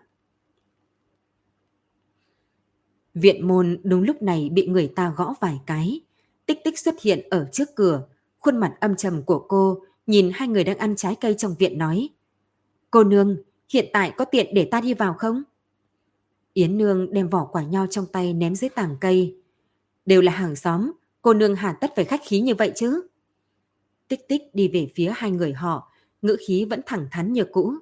Viện 3.13 3.47
môn 3.47 3.79
đúng 3.83 4.03
lúc 4.03 4.21
này 4.21 4.49
bị 4.53 4.67
người 4.67 4.91
ta 4.95 5.13
gõ 5.17 5.33
vài 5.39 5.59
cái. 5.65 6.01
Tích 6.45 6.59
tích 6.63 6.79
xuất 6.79 7.01
hiện 7.01 7.27
ở 7.29 7.49
trước 7.51 7.75
cửa, 7.75 8.07
khuôn 8.39 8.57
mặt 8.57 8.75
âm 8.79 8.95
trầm 8.95 9.23
của 9.23 9.39
cô 9.39 9.79
nhìn 10.07 10.31
hai 10.33 10.47
người 10.47 10.63
đang 10.63 10.77
ăn 10.77 10.95
trái 10.95 11.15
cây 11.21 11.35
trong 11.37 11.55
viện 11.59 11.77
nói. 11.77 12.09
Cô 12.91 13.03
nương, 13.03 13.37
hiện 13.69 13.85
tại 13.93 14.13
có 14.17 14.25
tiện 14.25 14.53
để 14.53 14.67
ta 14.71 14.81
đi 14.81 14.93
vào 14.93 15.13
không? 15.13 15.43
Yến 16.53 16.77
nương 16.77 17.13
đem 17.13 17.29
vỏ 17.29 17.45
quả 17.45 17.63
nho 17.63 17.87
trong 17.87 18.05
tay 18.05 18.33
ném 18.33 18.55
dưới 18.55 18.69
tảng 18.69 18.95
cây. 19.01 19.37
Đều 20.05 20.21
là 20.21 20.31
hàng 20.31 20.55
xóm, 20.55 20.91
cô 21.21 21.33
nương 21.33 21.55
hà 21.55 21.73
tất 21.73 21.91
phải 21.95 22.05
khách 22.05 22.21
khí 22.23 22.41
như 22.41 22.55
vậy 22.55 22.71
chứ? 22.75 23.07
Tích 24.07 24.27
tích 24.27 24.41
đi 24.53 24.67
về 24.67 24.91
phía 24.95 25.11
hai 25.15 25.31
người 25.31 25.53
họ, 25.53 25.91
ngữ 26.21 26.37
khí 26.47 26.65
vẫn 26.69 26.81
thẳng 26.85 27.07
thắn 27.11 27.33
như 27.33 27.43
cũ. 27.51 27.73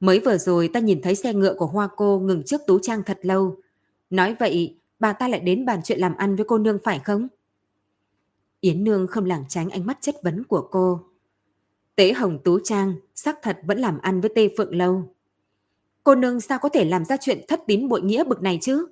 Mới 0.00 0.20
vừa 0.20 0.38
rồi 0.38 0.68
ta 0.68 0.80
nhìn 0.80 1.02
thấy 1.02 1.14
xe 1.14 1.34
ngựa 1.34 1.54
của 1.54 1.66
Hoa 1.66 1.88
cô 1.96 2.18
ngừng 2.18 2.42
trước 2.42 2.60
tú 2.66 2.78
trang 2.78 3.02
thật 3.06 3.18
lâu. 3.22 3.56
Nói 4.10 4.36
vậy, 4.38 4.78
bà 5.00 5.12
ta 5.12 5.28
lại 5.28 5.40
đến 5.40 5.64
bàn 5.64 5.80
chuyện 5.84 5.98
làm 5.98 6.16
ăn 6.16 6.36
với 6.36 6.44
cô 6.48 6.58
nương 6.58 6.78
phải 6.84 6.98
không? 6.98 7.28
Yến 8.60 8.84
Nương 8.84 9.06
không 9.06 9.24
lảng 9.24 9.44
tránh 9.48 9.70
ánh 9.70 9.86
mắt 9.86 9.98
chất 10.00 10.22
vấn 10.22 10.44
của 10.44 10.68
cô. 10.70 11.00
Tế 11.96 12.12
Hồng 12.12 12.38
Tú 12.44 12.58
Trang 12.64 12.94
xác 13.14 13.38
thật 13.42 13.58
vẫn 13.66 13.78
làm 13.78 13.98
ăn 13.98 14.20
với 14.20 14.30
Tê 14.34 14.48
Phượng 14.56 14.76
Lâu. 14.76 15.14
Cô 16.04 16.14
nương 16.14 16.40
sao 16.40 16.58
có 16.58 16.68
thể 16.68 16.84
làm 16.84 17.04
ra 17.04 17.16
chuyện 17.20 17.40
thất 17.48 17.60
tín 17.66 17.88
bội 17.88 18.02
nghĩa 18.02 18.24
bực 18.24 18.42
này 18.42 18.58
chứ? 18.62 18.86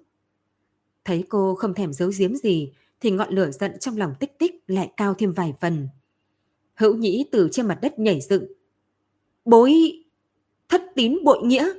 Thấy 1.05 1.25
cô 1.29 1.55
không 1.55 1.75
thèm 1.75 1.93
giấu 1.93 2.11
giếm 2.19 2.37
gì, 2.37 2.73
thì 3.01 3.11
ngọn 3.11 3.35
lửa 3.35 3.51
giận 3.51 3.79
trong 3.79 3.97
lòng 3.97 4.15
tích 4.21 4.39
tích 4.39 4.65
lại 4.67 4.93
cao 4.97 5.15
thêm 5.15 5.33
vài 5.33 5.55
phần. 5.61 5.89
Hữu 6.75 6.97
nhĩ 6.97 7.25
từ 7.33 7.49
trên 7.53 7.67
mặt 7.67 7.79
đất 7.83 7.99
nhảy 7.99 8.21
dựng. 8.21 8.45
Bối 9.45 10.03
thất 10.69 10.83
tín 10.95 11.25
bội 11.25 11.43
nghĩa? 11.43 11.73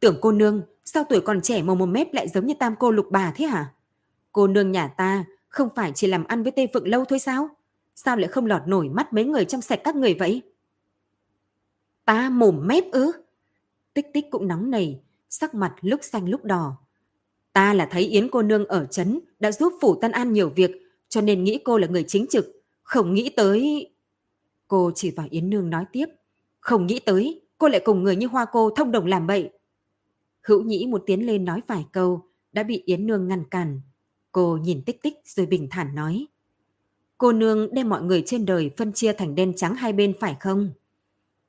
Tưởng 0.00 0.18
cô 0.20 0.32
nương, 0.32 0.62
sao 0.84 1.04
tuổi 1.08 1.20
còn 1.20 1.40
trẻ 1.40 1.62
mà 1.62 1.74
một 1.74 1.86
mép 1.86 2.14
lại 2.14 2.28
giống 2.28 2.46
như 2.46 2.54
tam 2.58 2.74
cô 2.78 2.90
lục 2.90 3.06
bà 3.10 3.32
thế 3.36 3.44
hả? 3.44 3.72
Cô 4.32 4.46
nương 4.46 4.72
nhà 4.72 4.88
ta 4.88 5.24
không 5.48 5.68
phải 5.76 5.92
chỉ 5.94 6.06
làm 6.06 6.24
ăn 6.24 6.42
với 6.42 6.52
Tê 6.52 6.66
Phượng 6.74 6.88
Lâu 6.88 7.04
thôi 7.04 7.18
sao? 7.18 7.48
Sao 7.94 8.16
lại 8.16 8.28
không 8.28 8.46
lọt 8.46 8.62
nổi 8.66 8.88
mắt 8.88 9.12
mấy 9.12 9.24
người 9.24 9.44
trong 9.44 9.60
sạch 9.60 9.80
các 9.84 9.96
người 9.96 10.14
vậy? 10.14 10.42
Ta 12.04 12.30
mồm 12.30 12.66
mép 12.66 12.84
ư? 12.92 13.12
Tích 13.94 14.06
tích 14.14 14.24
cũng 14.30 14.48
nóng 14.48 14.70
nảy, 14.70 15.00
sắc 15.28 15.54
mặt 15.54 15.74
lúc 15.80 16.00
xanh 16.02 16.28
lúc 16.28 16.44
đỏ. 16.44 16.76
Ta 17.52 17.74
là 17.74 17.88
thấy 17.90 18.02
Yến 18.02 18.28
cô 18.30 18.42
nương 18.42 18.66
ở 18.66 18.86
chấn 18.86 19.20
đã 19.40 19.52
giúp 19.52 19.72
Phủ 19.80 19.94
Tân 19.94 20.12
An 20.12 20.32
nhiều 20.32 20.50
việc, 20.50 20.70
cho 21.08 21.20
nên 21.20 21.44
nghĩ 21.44 21.60
cô 21.64 21.78
là 21.78 21.86
người 21.86 22.04
chính 22.08 22.26
trực. 22.26 22.62
Không 22.82 23.14
nghĩ 23.14 23.28
tới... 23.36 23.90
Cô 24.68 24.90
chỉ 24.94 25.10
vào 25.10 25.26
Yến 25.30 25.50
Nương 25.50 25.70
nói 25.70 25.84
tiếp. 25.92 26.06
Không 26.60 26.86
nghĩ 26.86 26.98
tới, 26.98 27.40
cô 27.58 27.68
lại 27.68 27.80
cùng 27.84 28.02
người 28.02 28.16
như 28.16 28.26
Hoa 28.26 28.46
cô 28.52 28.70
thông 28.70 28.92
đồng 28.92 29.06
làm 29.06 29.26
bậy. 29.26 29.50
Hữu 30.42 30.62
Nhĩ 30.62 30.86
muốn 30.86 31.02
tiến 31.06 31.26
lên 31.26 31.44
nói 31.44 31.60
vài 31.66 31.86
câu, 31.92 32.20
đã 32.52 32.62
bị 32.62 32.82
Yến 32.86 33.06
Nương 33.06 33.28
ngăn 33.28 33.44
cản. 33.44 33.80
Cô 34.32 34.56
nhìn 34.56 34.82
tích 34.82 35.02
tích 35.02 35.14
rồi 35.24 35.46
bình 35.46 35.68
thản 35.70 35.94
nói. 35.94 36.26
Cô 37.18 37.32
nương 37.32 37.74
đem 37.74 37.88
mọi 37.88 38.02
người 38.02 38.22
trên 38.26 38.46
đời 38.46 38.70
phân 38.76 38.92
chia 38.92 39.12
thành 39.12 39.34
đen 39.34 39.52
trắng 39.56 39.74
hai 39.74 39.92
bên 39.92 40.14
phải 40.20 40.36
không? 40.40 40.70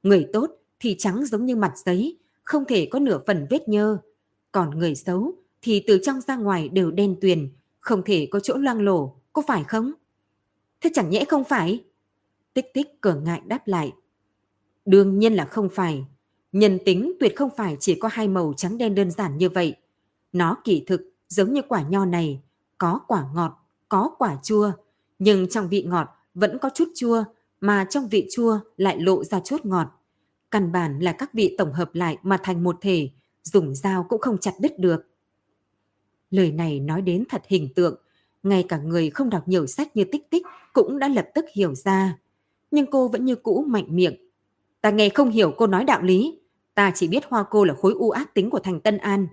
Người 0.04 0.28
tốt 0.34 0.52
thì 0.80 0.96
trắng 1.00 1.26
giống 1.26 1.46
như 1.46 1.56
mặt 1.56 1.74
giấy, 1.86 2.18
không 2.44 2.66
thể 2.66 2.88
có 2.92 3.00
nửa 3.00 3.20
phần 3.28 3.48
vết 3.50 3.70
nhơ. 3.70 3.98
Còn 4.52 4.80
người 4.80 4.96
xấu 4.96 5.34
thì 5.62 5.84
từ 5.88 6.00
trong 6.04 6.22
ra 6.22 6.36
ngoài 6.36 6.70
đều 6.70 6.92
đen 6.92 7.16
tuyền, 7.22 7.50
không 7.80 8.02
thể 8.06 8.28
có 8.32 8.40
chỗ 8.40 8.58
loang 8.58 8.82
lổ, 8.82 9.16
có 9.34 9.42
phải 9.48 9.64
không? 9.64 9.92
Thế 10.82 10.90
chẳng 10.94 11.10
nhẽ 11.10 11.26
không 11.26 11.44
phải? 11.44 11.84
Tích 12.54 12.74
tích 12.74 13.02
cửa 13.02 13.16
ngại 13.24 13.42
đáp 13.46 13.68
lại. 13.68 13.92
Đương 14.90 15.20
nhiên 15.20 15.34
là 15.34 15.46
không 15.46 15.70
phải. 15.70 16.06
Nhân 16.52 16.80
tính 16.86 17.14
tuyệt 17.20 17.36
không 17.36 17.50
phải 17.58 17.78
chỉ 17.80 17.96
có 17.96 18.10
hai 18.12 18.28
màu 18.28 18.54
trắng 18.58 18.78
đen 18.78 18.96
đơn 18.96 19.12
giản 19.12 19.38
như 19.38 19.50
vậy. 19.50 19.76
Nó 20.32 20.58
kỳ 20.64 20.84
thực 20.88 21.02
giống 21.28 21.54
như 21.54 21.62
quả 21.68 21.82
nho 21.90 22.06
này, 22.06 22.42
có 22.78 23.00
quả 23.08 23.26
ngọt, 23.34 23.66
có 23.90 24.16
quả 24.18 24.38
chua, 24.44 24.72
nhưng 25.20 25.50
trong 25.50 25.70
vị 25.70 25.84
ngọt 25.84 26.08
vẫn 26.34 26.58
có 26.62 26.70
chút 26.74 26.90
chua, 26.96 27.24
mà 27.62 27.86
trong 27.90 28.08
vị 28.08 28.28
chua 28.32 28.60
lại 28.78 29.00
lộ 29.00 29.24
ra 29.24 29.40
chút 29.40 29.66
ngọt. 29.66 29.88
Căn 30.52 30.72
bản 30.72 31.00
là 31.00 31.12
các 31.12 31.34
vị 31.34 31.56
tổng 31.58 31.74
hợp 31.74 31.96
lại 31.96 32.18
mà 32.24 32.38
thành 32.44 32.64
một 32.64 32.78
thể, 32.82 33.10
dùng 33.44 33.76
dao 33.76 34.06
cũng 34.10 34.22
không 34.22 34.38
chặt 34.38 34.54
đứt 34.60 34.80
được. 34.80 35.06
Lời 36.32 36.52
này 36.52 36.80
nói 36.80 37.02
đến 37.02 37.24
thật 37.30 37.42
hình 37.48 37.74
tượng, 37.76 37.96
ngay 38.44 38.66
cả 38.70 38.78
người 38.78 39.10
không 39.10 39.30
đọc 39.30 39.48
nhiều 39.48 39.68
sách 39.68 39.96
như 39.96 40.04
tích 40.04 40.30
tích 40.30 40.46
cũng 40.74 41.00
đã 41.00 41.08
lập 41.08 41.28
tức 41.36 41.46
hiểu 41.54 41.76
ra. 41.76 42.18
Nhưng 42.72 42.86
cô 42.92 43.08
vẫn 43.08 43.26
như 43.26 43.36
cũ 43.36 43.66
mạnh 43.68 43.86
miệng. 43.90 44.29
Ta 44.82 44.90
nghe 44.90 45.10
không 45.10 45.30
hiểu 45.30 45.54
cô 45.58 45.68
nói 45.68 45.84
đạo 45.84 46.02
lý. 46.02 46.40
Ta 46.76 46.92
chỉ 46.96 47.08
biết 47.08 47.26
hoa 47.26 47.46
cô 47.50 47.64
là 47.64 47.74
khối 47.74 47.94
u 47.94 48.10
ác 48.10 48.34
tính 48.34 48.50
của 48.50 48.60
thành 48.60 48.80
Tân 48.80 48.98
An. 48.98 49.28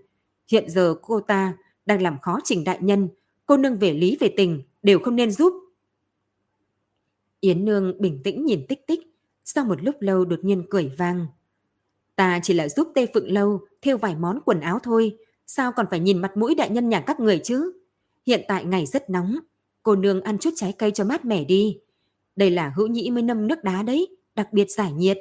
Hiện 0.50 0.70
giờ 0.70 0.94
cô 1.02 1.20
ta 1.20 1.56
đang 1.86 2.02
làm 2.02 2.20
khó 2.20 2.38
trình 2.44 2.64
đại 2.64 2.78
nhân, 2.80 3.08
cô 3.46 3.56
nương 3.56 3.76
về 3.76 3.92
lý 3.92 4.16
về 4.20 4.34
tình 4.36 4.62
đều 4.82 4.98
không 4.98 5.16
nên 5.16 5.30
giúp. 5.30 5.52
Yến 7.40 7.64
Nương 7.64 8.00
bình 8.00 8.20
tĩnh 8.24 8.44
nhìn 8.44 8.66
tích 8.68 8.86
tích, 8.86 9.00
sau 9.44 9.64
một 9.64 9.82
lúc 9.82 9.94
lâu 10.00 10.24
đột 10.24 10.38
nhiên 10.42 10.66
cười 10.70 10.92
vang. 10.98 11.26
Ta 12.16 12.40
chỉ 12.42 12.54
là 12.54 12.68
giúp 12.68 12.88
Tê 12.94 13.06
Phượng 13.14 13.32
Lâu 13.32 13.60
thêu 13.82 13.98
vài 13.98 14.16
món 14.16 14.40
quần 14.44 14.60
áo 14.60 14.78
thôi, 14.82 15.16
sao 15.46 15.72
còn 15.72 15.86
phải 15.90 16.00
nhìn 16.00 16.18
mặt 16.18 16.36
mũi 16.36 16.54
đại 16.54 16.70
nhân 16.70 16.88
nhà 16.88 17.00
các 17.00 17.20
người 17.20 17.40
chứ? 17.44 17.72
Hiện 18.26 18.44
tại 18.48 18.64
ngày 18.64 18.86
rất 18.86 19.10
nóng, 19.10 19.36
cô 19.82 19.96
nương 19.96 20.20
ăn 20.20 20.38
chút 20.38 20.50
trái 20.56 20.72
cây 20.78 20.90
cho 20.90 21.04
mát 21.04 21.24
mẻ 21.24 21.44
đi. 21.44 21.78
Đây 22.36 22.50
là 22.50 22.72
hữu 22.76 22.86
nhĩ 22.86 23.10
mới 23.10 23.22
nâm 23.22 23.46
nước 23.46 23.64
đá 23.64 23.82
đấy, 23.82 24.16
đặc 24.34 24.52
biệt 24.52 24.70
giải 24.70 24.92
nhiệt. 24.92 25.18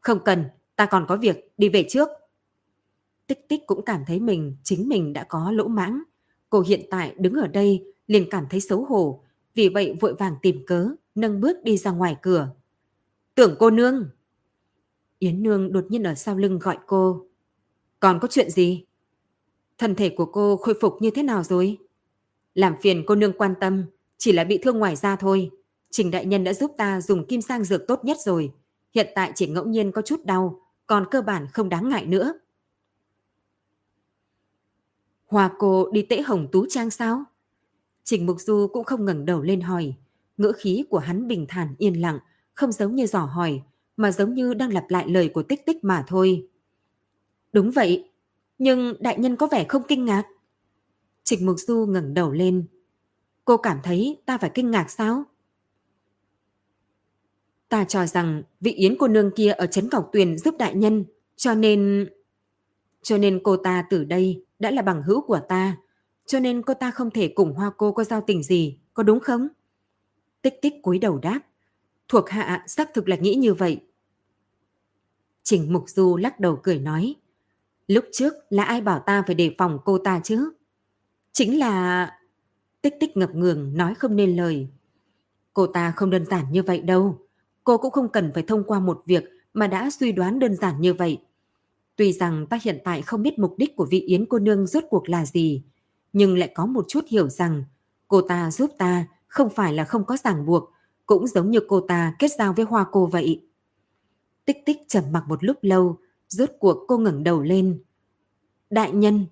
Không 0.00 0.24
cần, 0.24 0.44
ta 0.76 0.86
còn 0.86 1.04
có 1.08 1.16
việc, 1.16 1.52
đi 1.58 1.68
về 1.68 1.86
trước. 1.88 2.08
Tích 3.26 3.48
tích 3.48 3.66
cũng 3.66 3.84
cảm 3.84 4.04
thấy 4.06 4.20
mình, 4.20 4.56
chính 4.62 4.88
mình 4.88 5.12
đã 5.12 5.24
có 5.24 5.50
lỗ 5.50 5.68
mãng. 5.68 6.02
Cô 6.50 6.60
hiện 6.60 6.80
tại 6.90 7.14
đứng 7.18 7.34
ở 7.34 7.46
đây 7.46 7.94
liền 8.06 8.30
cảm 8.30 8.46
thấy 8.50 8.60
xấu 8.60 8.84
hổ, 8.84 9.22
vì 9.54 9.68
vậy 9.68 9.96
vội 10.00 10.14
vàng 10.14 10.34
tìm 10.42 10.66
cớ, 10.66 10.88
nâng 11.14 11.40
bước 11.40 11.56
đi 11.64 11.76
ra 11.76 11.90
ngoài 11.90 12.16
cửa. 12.22 12.48
Tưởng 13.34 13.56
cô 13.58 13.70
nương! 13.70 14.10
Yến 15.18 15.42
nương 15.42 15.72
đột 15.72 15.84
nhiên 15.88 16.02
ở 16.02 16.14
sau 16.14 16.36
lưng 16.36 16.58
gọi 16.58 16.78
cô. 16.86 17.26
Còn 18.00 18.18
có 18.20 18.28
chuyện 18.28 18.50
gì? 18.50 18.84
Thân 19.78 19.94
thể 19.94 20.08
của 20.08 20.26
cô 20.26 20.56
khôi 20.56 20.74
phục 20.80 20.96
như 21.00 21.10
thế 21.10 21.22
nào 21.22 21.42
rồi? 21.42 21.78
Làm 22.54 22.74
phiền 22.80 23.04
cô 23.06 23.14
nương 23.14 23.32
quan 23.32 23.54
tâm, 23.60 23.84
chỉ 24.18 24.32
là 24.32 24.44
bị 24.44 24.58
thương 24.58 24.78
ngoài 24.78 24.96
da 24.96 25.16
thôi. 25.16 25.50
Trình 25.90 26.10
đại 26.10 26.26
nhân 26.26 26.44
đã 26.44 26.52
giúp 26.52 26.74
ta 26.76 27.00
dùng 27.00 27.26
kim 27.26 27.40
sang 27.40 27.64
dược 27.64 27.86
tốt 27.86 28.04
nhất 28.04 28.16
rồi. 28.24 28.52
Hiện 28.94 29.06
tại 29.14 29.32
chỉ 29.34 29.46
ngẫu 29.46 29.64
nhiên 29.66 29.92
có 29.92 30.02
chút 30.02 30.24
đau, 30.24 30.60
còn 30.86 31.06
cơ 31.10 31.22
bản 31.22 31.46
không 31.52 31.68
đáng 31.68 31.88
ngại 31.88 32.06
nữa. 32.06 32.32
Hòa 35.26 35.50
cô 35.58 35.90
đi 35.90 36.02
tễ 36.02 36.22
hồng 36.22 36.48
tú 36.52 36.66
trang 36.68 36.90
sao? 36.90 37.24
Trình 38.04 38.26
Mục 38.26 38.40
Du 38.40 38.68
cũng 38.72 38.84
không 38.84 39.04
ngẩng 39.04 39.24
đầu 39.24 39.42
lên 39.42 39.60
hỏi. 39.60 39.94
Ngữ 40.36 40.52
khí 40.56 40.84
của 40.90 40.98
hắn 40.98 41.28
bình 41.28 41.46
thản 41.48 41.74
yên 41.78 42.00
lặng, 42.00 42.18
không 42.54 42.72
giống 42.72 42.94
như 42.94 43.06
dò 43.06 43.20
hỏi, 43.20 43.62
mà 43.96 44.12
giống 44.12 44.34
như 44.34 44.54
đang 44.54 44.72
lặp 44.72 44.84
lại 44.88 45.08
lời 45.08 45.28
của 45.28 45.42
tích 45.42 45.66
tích 45.66 45.84
mà 45.84 46.04
thôi. 46.06 46.48
Đúng 47.52 47.70
vậy, 47.70 48.10
nhưng 48.58 48.94
đại 49.00 49.18
nhân 49.18 49.36
có 49.36 49.46
vẻ 49.46 49.64
không 49.68 49.82
kinh 49.88 50.04
ngạc. 50.04 50.24
Trịch 51.24 51.42
Mục 51.42 51.56
Du 51.58 51.86
ngẩng 51.86 52.14
đầu 52.14 52.32
lên. 52.32 52.66
Cô 53.44 53.56
cảm 53.56 53.78
thấy 53.82 54.22
ta 54.26 54.38
phải 54.38 54.50
kinh 54.54 54.70
ngạc 54.70 54.90
sao? 54.90 55.24
Ta 57.68 57.84
cho 57.84 58.06
rằng 58.06 58.42
vị 58.60 58.72
yến 58.72 58.96
cô 58.98 59.08
nương 59.08 59.30
kia 59.30 59.50
ở 59.50 59.66
Trấn 59.66 59.88
Cọc 59.90 60.10
Tuyền 60.12 60.38
giúp 60.38 60.54
đại 60.58 60.74
nhân, 60.74 61.04
cho 61.36 61.54
nên... 61.54 62.08
Cho 63.02 63.18
nên 63.18 63.40
cô 63.44 63.56
ta 63.56 63.84
từ 63.90 64.04
đây 64.04 64.44
đã 64.58 64.70
là 64.70 64.82
bằng 64.82 65.02
hữu 65.02 65.20
của 65.20 65.40
ta, 65.48 65.76
cho 66.26 66.40
nên 66.40 66.62
cô 66.62 66.74
ta 66.74 66.90
không 66.90 67.10
thể 67.10 67.28
cùng 67.28 67.54
hoa 67.54 67.70
cô 67.76 67.92
có 67.92 68.04
giao 68.04 68.20
tình 68.26 68.42
gì, 68.42 68.78
có 68.94 69.02
đúng 69.02 69.20
không? 69.20 69.48
Tích 70.42 70.62
tích 70.62 70.74
cúi 70.82 70.98
đầu 70.98 71.18
đáp. 71.18 71.40
Thuộc 72.08 72.28
hạ 72.28 72.64
xác 72.66 72.94
thực 72.94 73.08
là 73.08 73.16
nghĩ 73.16 73.34
như 73.34 73.54
vậy. 73.54 73.80
Trình 75.42 75.72
Mục 75.72 75.84
Du 75.86 76.16
lắc 76.16 76.40
đầu 76.40 76.60
cười 76.62 76.78
nói. 76.78 77.14
Lúc 77.86 78.04
trước 78.12 78.34
là 78.50 78.64
ai 78.64 78.80
bảo 78.80 78.98
ta 79.06 79.22
phải 79.26 79.34
đề 79.34 79.54
phòng 79.58 79.78
cô 79.84 79.98
ta 79.98 80.20
chứ? 80.24 80.50
Chính 81.32 81.58
là... 81.58 82.10
Tích 82.82 82.94
tích 83.00 83.16
ngập 83.16 83.34
ngừng 83.34 83.76
nói 83.76 83.94
không 83.94 84.16
nên 84.16 84.36
lời. 84.36 84.68
Cô 85.52 85.66
ta 85.66 85.92
không 85.96 86.10
đơn 86.10 86.24
giản 86.24 86.52
như 86.52 86.62
vậy 86.62 86.80
đâu. 86.80 87.27
Cô 87.68 87.78
cũng 87.78 87.90
không 87.90 88.08
cần 88.08 88.32
phải 88.34 88.42
thông 88.42 88.64
qua 88.64 88.80
một 88.80 89.02
việc 89.06 89.24
mà 89.54 89.66
đã 89.66 89.90
suy 89.90 90.12
đoán 90.12 90.38
đơn 90.38 90.54
giản 90.56 90.80
như 90.80 90.94
vậy. 90.94 91.18
Tuy 91.96 92.12
rằng 92.12 92.46
ta 92.46 92.58
hiện 92.62 92.78
tại 92.84 93.02
không 93.02 93.22
biết 93.22 93.38
mục 93.38 93.54
đích 93.58 93.76
của 93.76 93.86
vị 93.90 94.00
Yến 94.00 94.26
cô 94.26 94.38
nương 94.38 94.66
rốt 94.66 94.84
cuộc 94.90 95.08
là 95.08 95.26
gì, 95.26 95.62
nhưng 96.12 96.38
lại 96.38 96.52
có 96.54 96.66
một 96.66 96.84
chút 96.88 97.04
hiểu 97.08 97.28
rằng 97.28 97.64
cô 98.08 98.20
ta 98.20 98.50
giúp 98.50 98.70
ta 98.78 99.06
không 99.26 99.50
phải 99.50 99.72
là 99.72 99.84
không 99.84 100.04
có 100.04 100.16
ràng 100.16 100.46
buộc, 100.46 100.72
cũng 101.06 101.26
giống 101.26 101.50
như 101.50 101.60
cô 101.68 101.80
ta 101.80 102.14
kết 102.18 102.30
giao 102.38 102.52
với 102.52 102.64
hoa 102.64 102.86
cô 102.92 103.06
vậy. 103.06 103.46
Tích 104.44 104.58
tích 104.66 104.78
trầm 104.88 105.04
mặc 105.12 105.24
một 105.28 105.44
lúc 105.44 105.56
lâu, 105.62 105.98
rốt 106.28 106.50
cuộc 106.58 106.84
cô 106.88 106.98
ngẩng 106.98 107.24
đầu 107.24 107.42
lên. 107.42 107.82
Đại 108.70 108.92
nhân, 108.92 109.26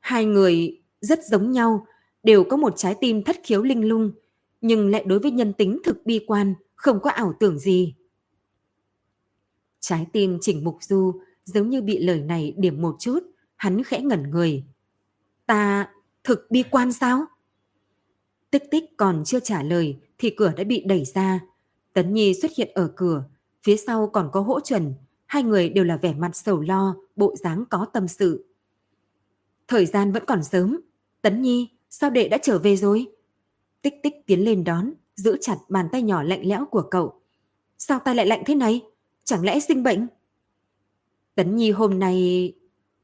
hai 0.00 0.24
người 0.24 0.80
rất 1.00 1.24
giống 1.24 1.52
nhau, 1.52 1.86
đều 2.22 2.44
có 2.44 2.56
một 2.56 2.72
trái 2.76 2.94
tim 3.00 3.24
thất 3.24 3.36
khiếu 3.44 3.62
linh 3.62 3.88
lung, 3.88 4.12
nhưng 4.60 4.90
lại 4.90 5.04
đối 5.04 5.18
với 5.18 5.30
nhân 5.30 5.52
tính 5.52 5.78
thực 5.84 6.06
bi 6.06 6.24
quan, 6.26 6.54
không 6.80 7.00
có 7.00 7.10
ảo 7.10 7.32
tưởng 7.40 7.58
gì. 7.58 7.94
Trái 9.80 10.06
tim 10.12 10.38
chỉnh 10.40 10.64
mục 10.64 10.76
du 10.80 11.20
giống 11.44 11.70
như 11.70 11.82
bị 11.82 11.98
lời 11.98 12.20
này 12.20 12.54
điểm 12.58 12.82
một 12.82 12.96
chút, 12.98 13.18
hắn 13.56 13.84
khẽ 13.84 14.00
ngẩn 14.00 14.30
người. 14.30 14.64
Ta 15.46 15.88
thực 16.24 16.50
bi 16.50 16.62
quan 16.70 16.92
sao? 16.92 17.24
Tích 18.50 18.62
tích 18.70 18.84
còn 18.96 19.22
chưa 19.24 19.40
trả 19.40 19.62
lời 19.62 19.98
thì 20.18 20.30
cửa 20.30 20.52
đã 20.56 20.64
bị 20.64 20.84
đẩy 20.86 21.04
ra. 21.04 21.40
Tấn 21.92 22.14
Nhi 22.14 22.34
xuất 22.34 22.50
hiện 22.56 22.70
ở 22.74 22.92
cửa, 22.96 23.24
phía 23.62 23.76
sau 23.76 24.10
còn 24.12 24.30
có 24.32 24.40
hỗ 24.40 24.60
chuẩn, 24.60 24.94
hai 25.26 25.42
người 25.42 25.68
đều 25.68 25.84
là 25.84 25.96
vẻ 25.96 26.14
mặt 26.14 26.36
sầu 26.36 26.60
lo, 26.60 26.96
bộ 27.16 27.34
dáng 27.36 27.64
có 27.70 27.86
tâm 27.92 28.08
sự. 28.08 28.46
Thời 29.68 29.86
gian 29.86 30.12
vẫn 30.12 30.24
còn 30.26 30.44
sớm, 30.44 30.80
Tấn 31.22 31.42
Nhi, 31.42 31.68
sao 31.90 32.10
đệ 32.10 32.28
đã 32.28 32.38
trở 32.42 32.58
về 32.58 32.76
rồi? 32.76 33.06
Tích 33.82 33.94
tích 34.02 34.14
tiến 34.26 34.44
lên 34.44 34.64
đón, 34.64 34.92
giữ 35.20 35.36
chặt 35.40 35.56
bàn 35.68 35.88
tay 35.92 36.02
nhỏ 36.02 36.22
lạnh 36.22 36.48
lẽo 36.48 36.66
của 36.70 36.82
cậu. 36.90 37.20
Sao 37.78 37.98
tay 37.98 38.14
lại 38.14 38.26
lạnh 38.26 38.42
thế 38.46 38.54
này? 38.54 38.80
Chẳng 39.24 39.44
lẽ 39.44 39.60
sinh 39.60 39.82
bệnh? 39.82 40.06
Tấn 41.34 41.56
Nhi 41.56 41.70
hôm 41.70 41.98
nay... 41.98 42.52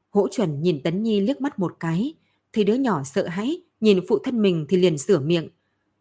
Hỗ 0.09 0.27
chuẩn 0.27 0.61
nhìn 0.61 0.83
Tấn 0.83 1.03
Nhi 1.03 1.19
liếc 1.19 1.41
mắt 1.41 1.59
một 1.59 1.75
cái, 1.79 2.13
thì 2.53 2.63
đứa 2.63 2.73
nhỏ 2.73 3.03
sợ 3.03 3.27
hãi, 3.27 3.61
nhìn 3.79 3.99
phụ 4.07 4.19
thân 4.23 4.41
mình 4.41 4.65
thì 4.69 4.77
liền 4.77 4.97
sửa 4.97 5.19
miệng. 5.19 5.49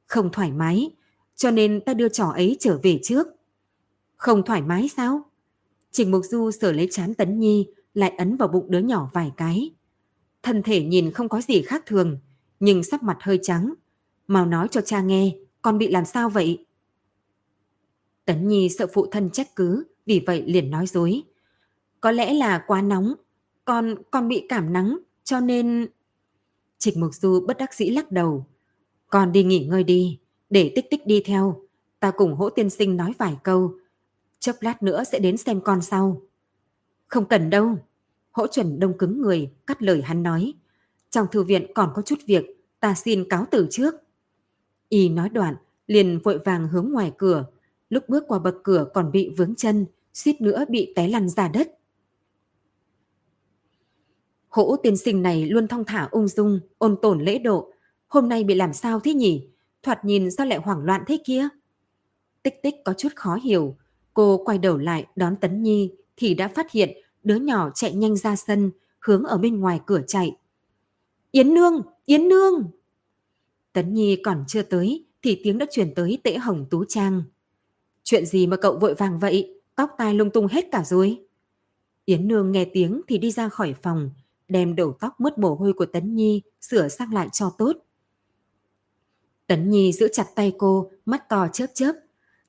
Không 0.07 0.33
thoải 0.33 0.53
mái, 0.53 0.91
cho 1.35 1.51
nên 1.51 1.81
ta 1.81 1.95
đưa 1.95 2.09
trò 2.09 2.27
ấy 2.27 2.57
trở 2.61 2.79
về 2.83 2.99
trước. 3.03 3.27
Không 4.17 4.43
thoải 4.45 4.63
mái 4.63 4.89
sao? 4.97 5.23
Trình 5.91 6.11
Mục 6.11 6.25
Du 6.25 6.51
sở 6.51 6.73
lấy 6.73 6.89
chán 6.91 7.15
Tấn 7.15 7.39
Nhi, 7.39 7.67
lại 7.95 8.13
ấn 8.19 8.37
vào 8.37 8.49
bụng 8.49 8.71
đứa 8.71 8.79
nhỏ 8.79 9.11
vài 9.13 9.33
cái. 9.37 9.71
Thân 10.43 10.63
thể 10.63 10.83
nhìn 10.83 11.11
không 11.11 11.29
có 11.29 11.41
gì 11.41 11.63
khác 11.63 11.83
thường, 11.87 12.19
nhưng 12.61 12.83
sắc 12.83 13.03
mặt 13.03 13.17
hơi 13.21 13.39
trắng. 13.43 13.75
Mau 14.27 14.47
nói 14.47 14.69
cho 14.71 14.81
cha 14.81 15.01
nghe, 15.01 15.37
con 15.67 15.79
bị 15.79 15.89
làm 15.89 16.05
sao 16.05 16.29
vậy? 16.29 16.67
Tấn 18.25 18.49
Nhi 18.49 18.69
sợ 18.69 18.87
phụ 18.93 19.07
thân 19.07 19.31
trách 19.31 19.57
cứ, 19.57 19.85
vì 20.07 20.23
vậy 20.27 20.43
liền 20.47 20.71
nói 20.71 20.87
dối. 20.87 21.23
Có 22.01 22.11
lẽ 22.11 22.35
là 22.35 22.65
quá 22.67 22.83
nóng, 22.83 23.15
con 23.65 23.95
con 24.11 24.29
bị 24.29 24.47
cảm 24.49 24.73
nắng, 24.73 24.99
cho 25.25 25.41
nên... 25.41 25.87
Trịch 26.79 26.97
Mục 26.97 27.15
Du 27.15 27.41
bất 27.47 27.59
đắc 27.59 27.75
dĩ 27.75 27.91
lắc 27.91 28.13
đầu. 28.13 28.47
Con 29.09 29.33
đi 29.33 29.45
nghỉ 29.45 29.67
ngơi 29.67 29.85
đi, 29.85 30.19
để 30.51 30.73
tích 30.75 30.91
tích 30.91 31.07
đi 31.07 31.23
theo. 31.25 31.63
Ta 32.01 32.11
cùng 32.11 32.35
hỗ 32.35 32.51
tiên 32.51 32.71
sinh 32.71 32.97
nói 32.97 33.13
vài 33.19 33.37
câu. 33.43 33.75
Chốc 34.39 34.57
lát 34.61 34.83
nữa 34.83 35.05
sẽ 35.05 35.19
đến 35.19 35.37
xem 35.37 35.61
con 35.61 35.83
sau. 35.83 36.23
Không 37.07 37.25
cần 37.25 37.51
đâu. 37.51 37.79
Hỗ 38.31 38.47
chuẩn 38.47 38.79
đông 38.79 38.99
cứng 38.99 39.23
người, 39.23 39.51
cắt 39.67 39.83
lời 39.83 40.03
hắn 40.03 40.23
nói. 40.23 40.55
Trong 41.11 41.27
thư 41.33 41.43
viện 41.43 41.67
còn 41.75 41.93
có 41.95 42.03
chút 42.03 42.19
việc, 42.27 42.45
ta 42.81 42.95
xin 42.95 43.29
cáo 43.29 43.47
từ 43.51 43.67
trước. 43.71 44.06
Y 44.89 45.09
nói 45.09 45.29
đoạn, 45.29 45.57
liền 45.87 46.19
vội 46.19 46.39
vàng 46.39 46.69
hướng 46.69 46.91
ngoài 46.93 47.13
cửa. 47.19 47.47
Lúc 47.89 48.09
bước 48.09 48.25
qua 48.29 48.39
bậc 48.39 48.55
cửa 48.63 48.89
còn 48.95 49.13
bị 49.13 49.35
vướng 49.37 49.55
chân, 49.55 49.87
suýt 50.13 50.41
nữa 50.41 50.65
bị 50.69 50.93
té 50.97 51.09
lăn 51.09 51.29
ra 51.29 51.49
đất. 51.49 51.69
Hỗ 54.49 54.77
tiên 54.77 54.97
sinh 54.97 55.23
này 55.23 55.47
luôn 55.47 55.69
thong 55.69 55.85
thả 55.85 56.09
ung 56.11 56.29
dung, 56.29 56.61
ôn 56.79 56.97
tồn 57.03 57.21
lễ 57.21 57.39
độ. 57.39 57.73
Hôm 58.09 58.29
nay 58.29 58.45
bị 58.45 58.55
làm 58.55 58.73
sao 58.73 59.01
thế 59.01 59.15
nhỉ? 59.15 59.49
Thoạt 59.83 60.05
nhìn 60.05 60.31
sao 60.31 60.47
lại 60.47 60.59
hoảng 60.59 60.85
loạn 60.85 61.05
thế 61.07 61.19
kia? 61.25 61.49
Tích 62.43 62.63
tích 62.63 62.75
có 62.85 62.93
chút 62.93 63.09
khó 63.17 63.35
hiểu. 63.35 63.77
Cô 64.15 64.43
quay 64.45 64.59
đầu 64.59 64.79
lại 64.79 65.07
đón 65.17 65.37
Tấn 65.37 65.63
Nhi 65.63 65.93
thì 66.17 66.35
đã 66.35 66.49
phát 66.49 66.71
hiện 66.71 66.99
đứa 67.23 67.37
nhỏ 67.37 67.71
chạy 67.75 67.95
nhanh 67.95 68.17
ra 68.17 68.37
sân, 68.37 68.71
hướng 68.99 69.25
ở 69.25 69.39
bên 69.39 69.61
ngoài 69.61 69.81
cửa 69.87 70.01
chạy. 70.07 70.37
Yến 71.31 71.55
Nương! 71.55 71.83
Yến 72.07 72.29
Nương! 72.29 72.71
Tấn 73.77 73.95
Nhi 73.95 74.17
còn 74.17 74.45
chưa 74.49 74.63
tới 74.63 75.05
thì 75.23 75.41
tiếng 75.45 75.59
đã 75.59 75.67
chuyển 75.71 75.95
tới 75.95 76.19
tễ 76.25 76.39
hồng 76.39 76.67
tú 76.71 76.85
trang. 76.85 77.23
Chuyện 78.03 78.27
gì 78.27 78.47
mà 78.47 78.57
cậu 78.57 78.79
vội 78.79 78.95
vàng 78.95 79.19
vậy? 79.19 79.61
Tóc 79.75 79.91
tai 79.99 80.15
lung 80.15 80.31
tung 80.31 80.47
hết 80.47 80.65
cả 80.73 80.85
rồi. 80.85 81.21
Yến 82.05 82.29
Nương 82.29 82.53
nghe 82.53 82.65
tiếng 82.65 83.01
thì 83.09 83.19
đi 83.19 83.31
ra 83.31 83.49
khỏi 83.49 83.75
phòng, 83.83 84.11
đem 84.49 84.77
đầu 84.77 84.97
tóc 85.01 85.21
mướt 85.21 85.39
mồ 85.39 85.55
hôi 85.55 85.73
của 85.73 85.87
Tấn 85.87 86.15
Nhi 86.15 86.43
sửa 86.61 86.89
sang 86.89 87.15
lại 87.15 87.29
cho 87.33 87.51
tốt. 87.59 87.73
Tấn 89.47 89.71
Nhi 89.71 89.93
giữ 89.93 90.09
chặt 90.13 90.27
tay 90.35 90.53
cô, 90.59 90.91
mắt 91.07 91.29
to 91.29 91.49
chớp 91.53 91.67
chớp. 91.75 91.93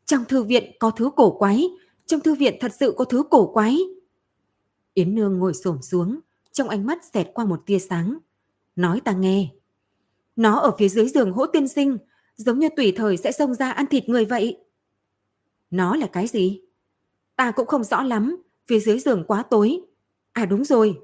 Trong 0.05 0.25
thư 0.25 0.43
viện 0.43 0.71
có 0.79 0.91
thứ 0.91 1.11
cổ 1.15 1.37
quái, 1.37 1.67
trong 2.05 2.19
thư 2.19 2.35
viện 2.35 2.57
thật 2.59 2.71
sự 2.79 2.93
có 2.97 3.05
thứ 3.05 3.23
cổ 3.29 3.53
quái. 3.53 3.79
Yến 4.93 5.15
Nương 5.15 5.39
ngồi 5.39 5.53
xổm 5.53 5.81
xuống, 5.81 6.19
trong 6.51 6.69
ánh 6.69 6.85
mắt 6.85 7.05
xẹt 7.13 7.27
qua 7.33 7.45
một 7.45 7.63
tia 7.65 7.79
sáng. 7.79 8.17
Nói 8.75 9.01
ta 9.05 9.11
nghe. 9.11 9.49
Nó 10.37 10.59
ở 10.59 10.71
phía 10.77 10.89
dưới 10.89 11.07
giường 11.07 11.31
hỗ 11.31 11.45
tiên 11.45 11.67
sinh, 11.67 11.97
giống 12.35 12.59
như 12.59 12.69
tùy 12.77 12.93
thời 12.95 13.17
sẽ 13.17 13.31
xông 13.31 13.53
ra 13.53 13.71
ăn 13.71 13.85
thịt 13.87 14.09
người 14.09 14.25
vậy. 14.25 14.57
Nó 15.69 15.95
là 15.95 16.07
cái 16.07 16.27
gì? 16.27 16.61
Ta 17.35 17.51
cũng 17.51 17.67
không 17.67 17.83
rõ 17.83 18.03
lắm, 18.03 18.43
phía 18.67 18.79
dưới 18.79 18.99
giường 18.99 19.23
quá 19.27 19.43
tối. 19.43 19.81
À 20.33 20.45
đúng 20.45 20.63
rồi, 20.63 20.97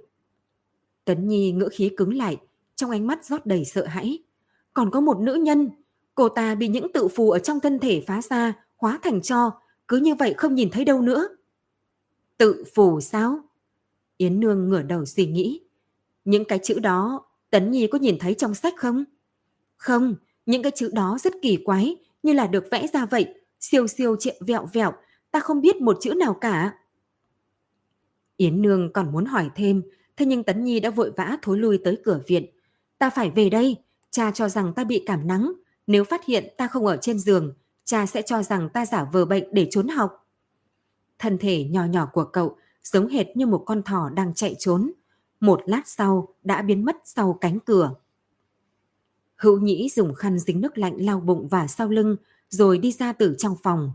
Tấn 1.05 1.27
Nhi 1.27 1.51
ngữ 1.51 1.69
khí 1.71 1.91
cứng 1.97 2.13
lại, 2.13 2.37
trong 2.75 2.91
ánh 2.91 3.07
mắt 3.07 3.25
rót 3.25 3.45
đầy 3.45 3.65
sợ 3.65 3.85
hãi. 3.85 4.23
Còn 4.73 4.91
có 4.91 5.01
một 5.01 5.19
nữ 5.19 5.33
nhân, 5.33 5.69
cô 6.15 6.29
ta 6.29 6.55
bị 6.55 6.67
những 6.67 6.91
tự 6.93 7.07
phù 7.07 7.31
ở 7.31 7.39
trong 7.39 7.59
thân 7.59 7.79
thể 7.79 8.03
phá 8.07 8.21
ra, 8.21 8.53
hóa 8.77 8.99
thành 9.03 9.21
cho, 9.21 9.51
cứ 9.87 9.97
như 9.97 10.15
vậy 10.15 10.33
không 10.37 10.55
nhìn 10.55 10.69
thấy 10.71 10.85
đâu 10.85 11.01
nữa. 11.01 11.27
Tự 12.37 12.63
phù 12.75 13.01
sao? 13.01 13.39
Yến 14.17 14.39
Nương 14.39 14.69
ngửa 14.69 14.81
đầu 14.81 15.05
suy 15.05 15.25
nghĩ. 15.25 15.61
Những 16.25 16.45
cái 16.45 16.59
chữ 16.63 16.79
đó, 16.79 17.25
Tấn 17.49 17.71
Nhi 17.71 17.87
có 17.87 17.97
nhìn 17.97 18.17
thấy 18.19 18.33
trong 18.33 18.53
sách 18.53 18.73
không? 18.77 19.03
Không, 19.83 20.15
những 20.45 20.63
cái 20.63 20.71
chữ 20.75 20.89
đó 20.93 21.17
rất 21.21 21.33
kỳ 21.41 21.57
quái, 21.65 21.95
như 22.23 22.33
là 22.33 22.47
được 22.47 22.63
vẽ 22.71 22.87
ra 22.93 23.05
vậy, 23.05 23.33
siêu 23.59 23.87
siêu 23.87 24.15
triệu 24.19 24.33
vẹo 24.47 24.67
vẹo, 24.73 24.93
ta 25.31 25.39
không 25.39 25.61
biết 25.61 25.81
một 25.81 25.97
chữ 26.01 26.13
nào 26.13 26.33
cả. 26.33 26.73
Yến 28.37 28.61
Nương 28.61 28.93
còn 28.93 29.11
muốn 29.11 29.25
hỏi 29.25 29.49
thêm, 29.55 29.81
thế 30.17 30.25
nhưng 30.25 30.43
Tấn 30.43 30.63
Nhi 30.63 30.79
đã 30.79 30.89
vội 30.89 31.11
vã 31.17 31.37
thối 31.41 31.57
lui 31.57 31.77
tới 31.83 31.97
cửa 32.03 32.21
viện. 32.27 32.45
Ta 32.97 33.09
phải 33.09 33.29
về 33.29 33.49
đây, 33.49 33.75
cha 34.11 34.31
cho 34.31 34.49
rằng 34.49 34.73
ta 34.73 34.83
bị 34.83 35.03
cảm 35.05 35.27
nắng. 35.27 35.53
Nếu 35.87 36.03
phát 36.03 36.25
hiện 36.25 36.53
ta 36.57 36.67
không 36.67 36.85
ở 36.85 36.97
trên 36.97 37.19
giường, 37.19 37.53
cha 37.83 38.05
sẽ 38.05 38.21
cho 38.21 38.43
rằng 38.43 38.69
ta 38.69 38.85
giả 38.85 39.03
vờ 39.13 39.25
bệnh 39.25 39.43
để 39.51 39.67
trốn 39.71 39.87
học. 39.87 40.27
Thân 41.19 41.37
thể 41.37 41.63
nhỏ 41.63 41.85
nhỏ 41.85 42.09
của 42.13 42.25
cậu 42.25 42.57
giống 42.83 43.07
hệt 43.07 43.37
như 43.37 43.45
một 43.45 43.63
con 43.65 43.83
thỏ 43.83 44.09
đang 44.13 44.33
chạy 44.33 44.55
trốn. 44.59 44.91
Một 45.39 45.61
lát 45.65 45.81
sau 45.85 46.35
đã 46.43 46.61
biến 46.61 46.85
mất 46.85 46.95
sau 47.03 47.37
cánh 47.41 47.59
cửa. 47.59 47.93
Hữu 49.43 49.59
Nhĩ 49.59 49.89
dùng 49.89 50.13
khăn 50.13 50.39
dính 50.39 50.61
nước 50.61 50.77
lạnh 50.77 50.95
lau 50.97 51.19
bụng 51.19 51.47
và 51.47 51.67
sau 51.67 51.89
lưng 51.89 52.15
rồi 52.49 52.77
đi 52.77 52.91
ra 52.91 53.13
từ 53.13 53.35
trong 53.37 53.55
phòng. 53.63 53.91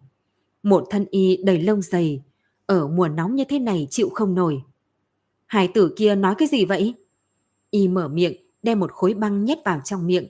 Một 0.63 0.87
thân 0.91 1.07
y 1.11 1.37
đầy 1.37 1.63
lông 1.63 1.83
dày, 1.83 2.23
ở 2.67 2.89
mùa 2.89 3.09
nóng 3.09 3.35
như 3.35 3.45
thế 3.49 3.59
này 3.59 3.87
chịu 3.91 4.09
không 4.15 4.35
nổi. 4.35 4.63
Hải 5.47 5.69
tử 5.69 5.95
kia 5.97 6.15
nói 6.15 6.35
cái 6.39 6.49
gì 6.49 6.65
vậy? 6.65 6.95
Y 7.71 7.89
mở 7.89 8.09
miệng, 8.09 8.33
đem 8.63 8.81
một 8.81 8.93
khối 8.93 9.15
băng 9.15 9.45
nhét 9.45 9.59
vào 9.65 9.81
trong 9.85 10.07
miệng. 10.07 10.27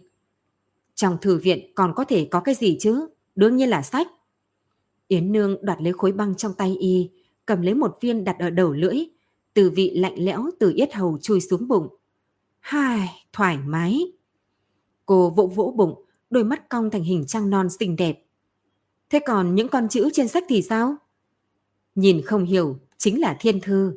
Trong 0.94 1.16
thư 1.20 1.38
viện 1.38 1.72
còn 1.74 1.92
có 1.96 2.04
thể 2.04 2.28
có 2.30 2.40
cái 2.40 2.54
gì 2.54 2.76
chứ? 2.80 3.08
Đương 3.34 3.56
nhiên 3.56 3.68
là 3.68 3.82
sách. 3.82 4.06
Yến 5.08 5.32
Nương 5.32 5.56
đoạt 5.64 5.82
lấy 5.82 5.92
khối 5.92 6.12
băng 6.12 6.34
trong 6.34 6.54
tay 6.54 6.76
y, 6.80 7.10
cầm 7.46 7.62
lấy 7.62 7.74
một 7.74 7.98
viên 8.00 8.24
đặt 8.24 8.36
ở 8.38 8.50
đầu 8.50 8.72
lưỡi, 8.72 8.98
từ 9.54 9.70
vị 9.70 9.90
lạnh 9.94 10.14
lẽo 10.16 10.50
từ 10.58 10.72
yết 10.76 10.94
hầu 10.94 11.18
chui 11.18 11.40
xuống 11.40 11.68
bụng. 11.68 11.88
Hai, 12.60 13.08
thoải 13.32 13.58
mái. 13.66 14.17
Cô 15.08 15.30
vỗ 15.30 15.46
vỗ 15.46 15.74
bụng, 15.76 16.04
đôi 16.30 16.44
mắt 16.44 16.68
cong 16.68 16.90
thành 16.90 17.02
hình 17.02 17.24
trăng 17.26 17.50
non 17.50 17.68
xinh 17.70 17.96
đẹp. 17.96 18.24
Thế 19.10 19.18
còn 19.26 19.54
những 19.54 19.68
con 19.68 19.88
chữ 19.88 20.08
trên 20.12 20.28
sách 20.28 20.44
thì 20.48 20.62
sao? 20.62 20.96
Nhìn 21.94 22.22
không 22.24 22.44
hiểu, 22.44 22.78
chính 22.98 23.20
là 23.20 23.36
thiên 23.40 23.60
thư. 23.60 23.96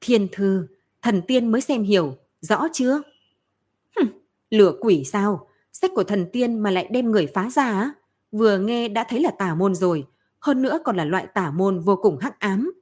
Thiên 0.00 0.28
thư, 0.32 0.66
thần 1.02 1.22
tiên 1.22 1.52
mới 1.52 1.60
xem 1.60 1.82
hiểu, 1.82 2.16
rõ 2.40 2.68
chưa? 2.72 3.02
Hừm, 3.96 4.08
lửa 4.50 4.72
quỷ 4.80 5.04
sao? 5.04 5.48
Sách 5.72 5.90
của 5.94 6.04
thần 6.04 6.26
tiên 6.32 6.58
mà 6.58 6.70
lại 6.70 6.88
đem 6.90 7.10
người 7.10 7.26
phá 7.26 7.50
ra 7.50 7.64
á? 7.64 7.92
Vừa 8.32 8.58
nghe 8.58 8.88
đã 8.88 9.06
thấy 9.08 9.20
là 9.20 9.30
tà 9.30 9.54
môn 9.54 9.74
rồi, 9.74 10.06
hơn 10.38 10.62
nữa 10.62 10.78
còn 10.84 10.96
là 10.96 11.04
loại 11.04 11.26
tà 11.34 11.50
môn 11.50 11.80
vô 11.80 11.96
cùng 11.96 12.18
hắc 12.18 12.40
ám. 12.40 12.72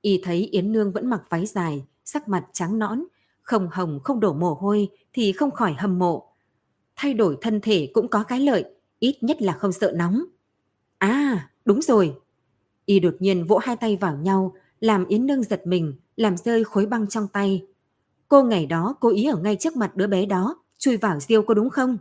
Y 0.00 0.20
thấy 0.24 0.48
Yến 0.52 0.72
Nương 0.72 0.92
vẫn 0.92 1.06
mặc 1.06 1.22
váy 1.28 1.46
dài, 1.46 1.84
sắc 2.04 2.28
mặt 2.28 2.46
trắng 2.52 2.78
nõn, 2.78 3.04
không 3.48 3.68
hồng 3.72 4.00
không 4.04 4.20
đổ 4.20 4.32
mồ 4.32 4.54
hôi 4.54 4.88
thì 5.12 5.32
không 5.32 5.50
khỏi 5.50 5.74
hâm 5.78 5.98
mộ. 5.98 6.32
Thay 6.96 7.14
đổi 7.14 7.36
thân 7.40 7.60
thể 7.60 7.90
cũng 7.92 8.08
có 8.08 8.22
cái 8.22 8.40
lợi, 8.40 8.64
ít 8.98 9.18
nhất 9.20 9.42
là 9.42 9.52
không 9.52 9.72
sợ 9.72 9.92
nóng. 9.96 10.24
À, 10.98 11.50
đúng 11.64 11.82
rồi. 11.82 12.14
Y 12.86 13.00
đột 13.00 13.14
nhiên 13.18 13.44
vỗ 13.46 13.58
hai 13.58 13.76
tay 13.76 13.96
vào 13.96 14.16
nhau, 14.16 14.54
làm 14.80 15.06
Yến 15.06 15.26
Nương 15.26 15.42
giật 15.42 15.66
mình, 15.66 15.94
làm 16.16 16.36
rơi 16.36 16.64
khối 16.64 16.86
băng 16.86 17.06
trong 17.06 17.28
tay. 17.28 17.66
Cô 18.28 18.42
ngày 18.42 18.66
đó 18.66 18.94
cố 19.00 19.08
ý 19.08 19.24
ở 19.24 19.36
ngay 19.36 19.56
trước 19.56 19.76
mặt 19.76 19.96
đứa 19.96 20.06
bé 20.06 20.26
đó, 20.26 20.62
chui 20.78 20.96
vào 20.96 21.20
riêu 21.20 21.42
có 21.42 21.54
đúng 21.54 21.70
không? 21.70 21.98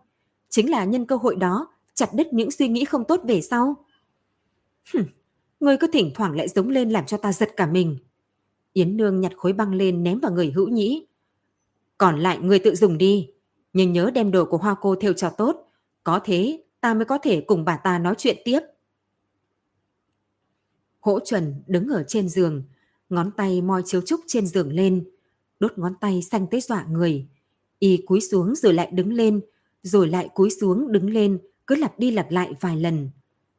Chính 0.49 0.69
là 0.69 0.85
nhân 0.85 1.05
cơ 1.05 1.15
hội 1.15 1.35
đó, 1.35 1.67
chặt 1.93 2.09
đứt 2.13 2.33
những 2.33 2.51
suy 2.51 2.67
nghĩ 2.67 2.85
không 2.85 3.03
tốt 3.03 3.21
về 3.23 3.41
sau. 3.41 3.75
Hừm, 4.93 5.03
người 5.59 5.77
cứ 5.77 5.87
thỉnh 5.93 6.11
thoảng 6.15 6.35
lại 6.35 6.47
giống 6.47 6.69
lên 6.69 6.89
làm 6.89 7.05
cho 7.05 7.17
ta 7.17 7.33
giật 7.33 7.49
cả 7.55 7.67
mình. 7.67 7.97
Yến 8.73 8.97
Nương 8.97 9.21
nhặt 9.21 9.31
khối 9.37 9.53
băng 9.53 9.73
lên 9.73 10.03
ném 10.03 10.19
vào 10.19 10.31
người 10.31 10.51
hữu 10.51 10.67
nhĩ. 10.67 11.06
Còn 11.97 12.19
lại 12.19 12.39
người 12.39 12.59
tự 12.59 12.75
dùng 12.75 12.97
đi, 12.97 13.29
nhưng 13.73 13.93
nhớ 13.93 14.11
đem 14.13 14.31
đồ 14.31 14.45
của 14.45 14.57
hoa 14.57 14.75
cô 14.81 14.95
theo 14.95 15.13
cho 15.13 15.29
tốt. 15.29 15.55
Có 16.03 16.19
thế 16.25 16.63
ta 16.81 16.93
mới 16.93 17.05
có 17.05 17.17
thể 17.17 17.41
cùng 17.41 17.65
bà 17.65 17.77
ta 17.77 17.99
nói 17.99 18.15
chuyện 18.17 18.37
tiếp. 18.45 18.59
Hỗ 20.99 21.19
chuẩn 21.19 21.63
đứng 21.67 21.87
ở 21.87 22.03
trên 22.07 22.29
giường, 22.29 22.63
ngón 23.09 23.31
tay 23.31 23.61
moi 23.61 23.81
chiếu 23.85 24.01
trúc 24.01 24.19
trên 24.27 24.47
giường 24.47 24.71
lên, 24.71 25.09
đốt 25.59 25.77
ngón 25.77 25.93
tay 26.01 26.21
xanh 26.21 26.47
tới 26.51 26.61
dọa 26.61 26.85
người. 26.89 27.27
Y 27.79 27.97
cúi 27.97 28.21
xuống 28.21 28.55
rồi 28.55 28.73
lại 28.73 28.89
đứng 28.91 29.13
lên, 29.13 29.41
rồi 29.83 30.07
lại 30.07 30.29
cúi 30.33 30.49
xuống 30.49 30.91
đứng 30.91 31.09
lên, 31.09 31.39
cứ 31.67 31.75
lặp 31.75 31.99
đi 31.99 32.11
lặp 32.11 32.31
lại 32.31 32.53
vài 32.61 32.77
lần. 32.77 33.09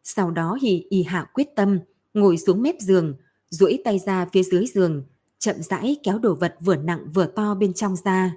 Sau 0.02 0.30
đó 0.30 0.58
thì 0.60 0.86
y 0.90 1.02
hạ 1.02 1.26
quyết 1.34 1.48
tâm, 1.56 1.78
ngồi 2.14 2.38
xuống 2.38 2.62
mép 2.62 2.74
giường, 2.80 3.14
duỗi 3.50 3.82
tay 3.84 3.98
ra 3.98 4.26
phía 4.32 4.42
dưới 4.42 4.66
giường, 4.66 5.04
chậm 5.38 5.62
rãi 5.62 5.96
kéo 6.02 6.18
đồ 6.18 6.34
vật 6.34 6.56
vừa 6.60 6.76
nặng 6.76 7.06
vừa 7.14 7.26
to 7.26 7.54
bên 7.54 7.74
trong 7.74 7.96
ra. 7.96 8.36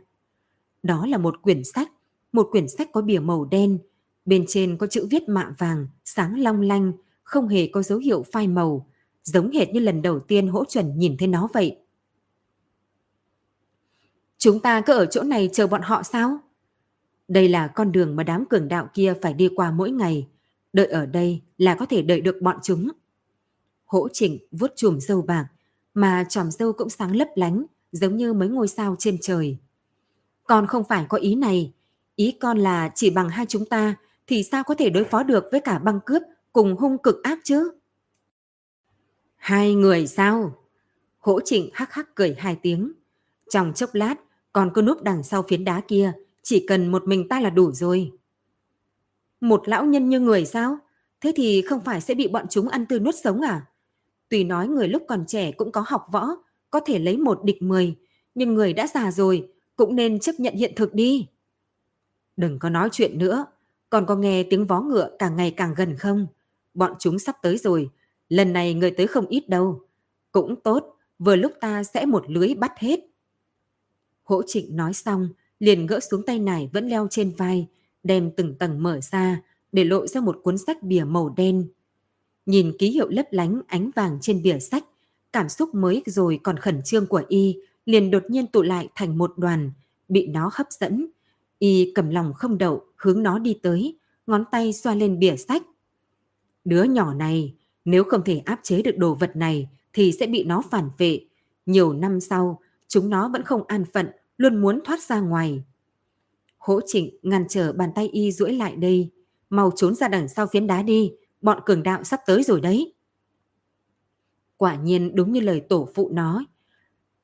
Đó 0.83 1.05
là 1.05 1.17
một 1.17 1.41
quyển 1.41 1.63
sách, 1.63 1.91
một 2.31 2.47
quyển 2.51 2.67
sách 2.67 2.89
có 2.91 3.01
bìa 3.01 3.19
màu 3.19 3.45
đen, 3.45 3.79
bên 4.25 4.45
trên 4.47 4.77
có 4.77 4.87
chữ 4.87 5.07
viết 5.11 5.29
mạ 5.29 5.53
vàng, 5.57 5.87
sáng 6.05 6.39
long 6.39 6.61
lanh, 6.61 6.93
không 7.23 7.47
hề 7.47 7.67
có 7.67 7.81
dấu 7.81 7.99
hiệu 7.99 8.23
phai 8.31 8.47
màu, 8.47 8.87
giống 9.23 9.51
hệt 9.51 9.69
như 9.69 9.79
lần 9.79 10.01
đầu 10.01 10.19
tiên 10.19 10.47
hỗ 10.47 10.65
chuẩn 10.65 10.97
nhìn 10.97 11.17
thấy 11.17 11.27
nó 11.27 11.47
vậy. 11.53 11.77
Chúng 14.37 14.59
ta 14.59 14.81
cứ 14.81 14.93
ở 14.93 15.05
chỗ 15.05 15.23
này 15.23 15.49
chờ 15.53 15.67
bọn 15.67 15.81
họ 15.81 16.03
sao? 16.03 16.39
Đây 17.27 17.49
là 17.49 17.67
con 17.67 17.91
đường 17.91 18.15
mà 18.15 18.23
đám 18.23 18.45
cường 18.45 18.67
đạo 18.67 18.89
kia 18.93 19.13
phải 19.21 19.33
đi 19.33 19.49
qua 19.55 19.71
mỗi 19.71 19.91
ngày. 19.91 20.27
Đợi 20.73 20.85
ở 20.85 21.05
đây 21.05 21.41
là 21.57 21.75
có 21.75 21.85
thể 21.85 22.01
đợi 22.01 22.21
được 22.21 22.41
bọn 22.41 22.57
chúng. 22.63 22.91
Hỗ 23.85 24.07
trịnh 24.09 24.37
vuốt 24.51 24.71
chùm 24.75 24.99
dâu 24.99 25.21
bạc, 25.21 25.47
mà 25.93 26.25
tròm 26.29 26.51
dâu 26.51 26.73
cũng 26.73 26.89
sáng 26.89 27.15
lấp 27.15 27.27
lánh, 27.35 27.65
giống 27.91 28.17
như 28.17 28.33
mấy 28.33 28.49
ngôi 28.49 28.67
sao 28.67 28.95
trên 28.99 29.17
trời. 29.21 29.57
Con 30.43 30.67
không 30.67 30.83
phải 30.83 31.05
có 31.09 31.17
ý 31.17 31.35
này. 31.35 31.73
Ý 32.15 32.31
con 32.39 32.57
là 32.57 32.91
chỉ 32.95 33.09
bằng 33.09 33.29
hai 33.29 33.45
chúng 33.45 33.65
ta 33.65 33.95
thì 34.27 34.43
sao 34.43 34.63
có 34.63 34.75
thể 34.75 34.89
đối 34.89 35.03
phó 35.03 35.23
được 35.23 35.45
với 35.51 35.59
cả 35.59 35.79
băng 35.79 35.99
cướp 36.05 36.21
cùng 36.53 36.77
hung 36.77 36.97
cực 36.97 37.23
ác 37.23 37.39
chứ? 37.43 37.71
Hai 39.35 39.73
người 39.73 40.07
sao? 40.07 40.57
Hỗ 41.19 41.39
trịnh 41.41 41.69
hắc 41.73 41.93
hắc 41.93 42.15
cười 42.15 42.35
hai 42.39 42.57
tiếng. 42.61 42.91
Trong 43.49 43.73
chốc 43.73 43.89
lát, 43.93 44.15
còn 44.53 44.71
cứ 44.73 44.81
núp 44.81 45.01
đằng 45.03 45.23
sau 45.23 45.43
phiến 45.43 45.63
đá 45.63 45.81
kia, 45.87 46.13
chỉ 46.43 46.65
cần 46.67 46.91
một 46.91 47.07
mình 47.07 47.27
ta 47.27 47.39
là 47.39 47.49
đủ 47.49 47.71
rồi. 47.71 48.11
Một 49.41 49.67
lão 49.67 49.85
nhân 49.85 50.09
như 50.09 50.19
người 50.19 50.45
sao? 50.45 50.77
Thế 51.21 51.33
thì 51.35 51.61
không 51.61 51.79
phải 51.83 52.01
sẽ 52.01 52.13
bị 52.13 52.27
bọn 52.27 52.45
chúng 52.49 52.69
ăn 52.69 52.85
tươi 52.85 52.99
nuốt 52.99 53.15
sống 53.23 53.41
à? 53.41 53.65
Tuy 54.31 54.43
nói 54.43 54.67
người 54.67 54.87
lúc 54.87 55.03
còn 55.07 55.25
trẻ 55.27 55.51
cũng 55.51 55.71
có 55.71 55.83
học 55.87 56.05
võ, 56.11 56.27
có 56.69 56.79
thể 56.79 56.99
lấy 56.99 57.17
một 57.17 57.43
địch 57.43 57.61
mười, 57.61 57.95
nhưng 58.35 58.53
người 58.53 58.73
đã 58.73 58.87
già 58.87 59.11
rồi, 59.11 59.49
cũng 59.75 59.95
nên 59.95 60.19
chấp 60.19 60.31
nhận 60.37 60.53
hiện 60.55 60.73
thực 60.75 60.93
đi. 60.93 61.27
Đừng 62.37 62.59
có 62.59 62.69
nói 62.69 62.89
chuyện 62.91 63.17
nữa, 63.17 63.45
còn 63.89 64.05
có 64.05 64.15
nghe 64.15 64.43
tiếng 64.43 64.65
vó 64.65 64.81
ngựa 64.81 65.15
càng 65.19 65.35
ngày 65.35 65.51
càng 65.51 65.73
gần 65.77 65.97
không? 65.97 66.27
Bọn 66.73 66.93
chúng 66.99 67.19
sắp 67.19 67.35
tới 67.41 67.57
rồi, 67.57 67.89
lần 68.29 68.53
này 68.53 68.73
người 68.73 68.91
tới 68.91 69.07
không 69.07 69.27
ít 69.27 69.49
đâu. 69.49 69.81
Cũng 70.31 70.55
tốt, 70.55 70.95
vừa 71.19 71.35
lúc 71.35 71.51
ta 71.61 71.83
sẽ 71.83 72.05
một 72.05 72.23
lưới 72.27 72.53
bắt 72.55 72.71
hết. 72.77 72.99
Hỗ 74.23 74.41
trịnh 74.47 74.75
nói 74.75 74.93
xong, 74.93 75.29
liền 75.59 75.87
gỡ 75.87 75.99
xuống 75.99 76.23
tay 76.25 76.39
nải 76.39 76.69
vẫn 76.73 76.87
leo 76.87 77.07
trên 77.09 77.31
vai, 77.37 77.67
đem 78.03 78.31
từng 78.37 78.55
tầng 78.57 78.83
mở 78.83 78.99
ra, 79.01 79.41
để 79.71 79.83
lộ 79.83 80.07
ra 80.07 80.21
một 80.21 80.39
cuốn 80.43 80.57
sách 80.57 80.83
bìa 80.83 81.03
màu 81.03 81.29
đen. 81.29 81.67
Nhìn 82.45 82.77
ký 82.79 82.91
hiệu 82.91 83.09
lấp 83.09 83.25
lánh 83.31 83.61
ánh 83.67 83.91
vàng 83.95 84.17
trên 84.21 84.43
bìa 84.43 84.59
sách, 84.59 84.83
cảm 85.33 85.49
xúc 85.49 85.75
mới 85.75 86.03
rồi 86.05 86.39
còn 86.43 86.57
khẩn 86.57 86.81
trương 86.83 87.07
của 87.07 87.23
y 87.27 87.57
liền 87.85 88.11
đột 88.11 88.23
nhiên 88.29 88.47
tụ 88.47 88.61
lại 88.61 88.89
thành 88.95 89.17
một 89.17 89.33
đoàn, 89.37 89.71
bị 90.09 90.27
nó 90.27 90.49
hấp 90.53 90.67
dẫn. 90.69 91.07
Y 91.59 91.91
cầm 91.95 92.09
lòng 92.09 92.33
không 92.33 92.57
đậu, 92.57 92.81
hướng 92.95 93.23
nó 93.23 93.39
đi 93.39 93.59
tới, 93.61 93.97
ngón 94.27 94.45
tay 94.51 94.73
xoa 94.73 94.95
lên 94.95 95.19
bìa 95.19 95.35
sách. 95.35 95.63
Đứa 96.65 96.83
nhỏ 96.83 97.13
này, 97.13 97.53
nếu 97.85 98.03
không 98.03 98.23
thể 98.23 98.37
áp 98.45 98.59
chế 98.63 98.81
được 98.81 98.97
đồ 98.97 99.13
vật 99.13 99.35
này 99.35 99.69
thì 99.93 100.11
sẽ 100.19 100.27
bị 100.27 100.43
nó 100.43 100.61
phản 100.71 100.89
vệ. 100.97 101.25
Nhiều 101.65 101.93
năm 101.93 102.19
sau, 102.19 102.59
chúng 102.87 103.09
nó 103.09 103.29
vẫn 103.29 103.43
không 103.43 103.63
an 103.67 103.85
phận, 103.93 104.07
luôn 104.37 104.61
muốn 104.61 104.79
thoát 104.85 105.01
ra 105.01 105.19
ngoài. 105.19 105.63
Hỗ 106.57 106.79
trịnh 106.85 107.09
ngăn 107.21 107.45
trở 107.49 107.73
bàn 107.73 107.89
tay 107.95 108.07
y 108.07 108.31
duỗi 108.31 108.53
lại 108.53 108.75
đây. 108.75 109.09
Mau 109.49 109.71
trốn 109.75 109.95
ra 109.95 110.07
đằng 110.07 110.27
sau 110.27 110.47
phiến 110.47 110.67
đá 110.67 110.81
đi, 110.81 111.11
bọn 111.41 111.59
cường 111.65 111.83
đạo 111.83 112.03
sắp 112.03 112.19
tới 112.25 112.43
rồi 112.43 112.61
đấy. 112.61 112.93
Quả 114.57 114.75
nhiên 114.75 115.15
đúng 115.15 115.31
như 115.31 115.39
lời 115.39 115.61
tổ 115.69 115.89
phụ 115.95 116.09
nói. 116.13 116.45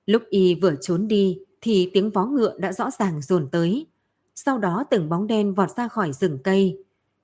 Lúc 0.06 0.24
y 0.30 0.56
vừa 0.56 0.76
trốn 0.82 1.08
đi 1.08 1.40
thì 1.62 1.90
tiếng 1.94 2.10
vó 2.10 2.26
ngựa 2.26 2.58
đã 2.58 2.74
rõ 2.74 2.90
ràng 3.00 3.22
dồn 3.22 3.50
tới. 3.52 3.88
Sau 4.36 4.58
đó 4.58 4.84
từng 4.90 5.10
bóng 5.10 5.28
đen 5.28 5.54
vọt 5.54 5.70
ra 5.78 5.88
khỏi 5.88 6.14
rừng 6.14 6.38
cây. 6.44 6.84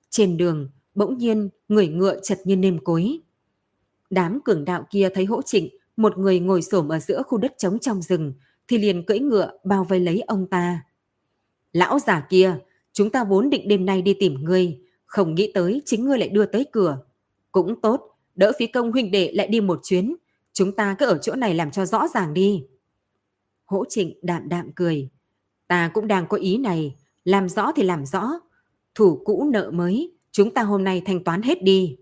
Trên 0.10 0.38
đường, 0.38 0.70
bỗng 0.96 1.18
nhiên 1.18 1.50
người 1.68 1.88
ngựa 1.88 2.20
chật 2.24 2.40
như 2.46 2.56
nêm 2.56 2.84
cối. 2.84 3.20
Đám 4.10 4.40
cường 4.46 4.66
đạo 4.66 4.88
kia 4.90 5.10
thấy 5.14 5.26
hỗ 5.26 5.42
trịnh, 5.42 5.70
một 5.98 6.18
người 6.18 6.40
ngồi 6.40 6.62
xổm 6.62 6.90
ở 6.90 7.00
giữa 7.00 7.24
khu 7.28 7.38
đất 7.38 7.54
trống 7.58 7.80
trong 7.80 8.02
rừng, 8.02 8.34
thì 8.68 8.78
liền 8.78 9.06
cưỡi 9.06 9.20
ngựa 9.20 9.52
bao 9.64 9.84
vây 9.84 10.00
lấy 10.00 10.22
ông 10.22 10.48
ta. 10.48 10.84
Lão 11.74 12.00
già 12.00 12.28
kia, 12.30 12.60
chúng 12.94 13.10
ta 13.10 13.24
vốn 13.24 13.50
định 13.50 13.68
đêm 13.68 13.86
nay 13.86 14.02
đi 14.02 14.16
tìm 14.20 14.44
ngươi, 14.44 14.80
không 15.14 15.36
nghĩ 15.36 15.52
tới 15.54 15.82
chính 15.86 16.06
ngươi 16.06 16.18
lại 16.18 16.30
đưa 16.30 16.46
tới 16.46 16.66
cửa. 16.72 16.98
Cũng 17.52 17.82
tốt, 17.82 18.02
đỡ 18.36 18.52
phí 18.60 18.68
công 18.68 18.92
huynh 18.92 19.12
đệ 19.12 19.32
lại 19.34 19.48
đi 19.48 19.62
một 19.62 19.80
chuyến, 19.84 20.16
chúng 20.54 20.76
ta 20.76 20.96
cứ 21.00 21.06
ở 21.06 21.18
chỗ 21.18 21.36
này 21.36 21.54
làm 21.54 21.72
cho 21.72 21.86
rõ 21.86 22.08
ràng 22.08 22.34
đi. 22.34 22.66
Hỗ 23.66 23.86
trịnh 23.90 24.14
đạm 24.22 24.50
đạm 24.50 24.72
cười. 24.76 25.10
Ta 25.68 25.92
cũng 25.94 26.08
đang 26.08 26.28
có 26.28 26.38
ý 26.38 26.58
này, 26.58 26.96
làm 27.26 27.50
rõ 27.50 27.72
thì 27.76 27.84
làm 27.84 28.06
rõ. 28.06 28.30
Thủ 28.96 29.22
cũ 29.26 29.50
nợ 29.54 29.72
mới, 29.72 30.12
chúng 30.32 30.54
ta 30.54 30.64
hôm 30.64 30.84
nay 30.84 31.02
thanh 31.06 31.24
toán 31.24 31.42
hết 31.42 31.64
đi. 31.64 31.98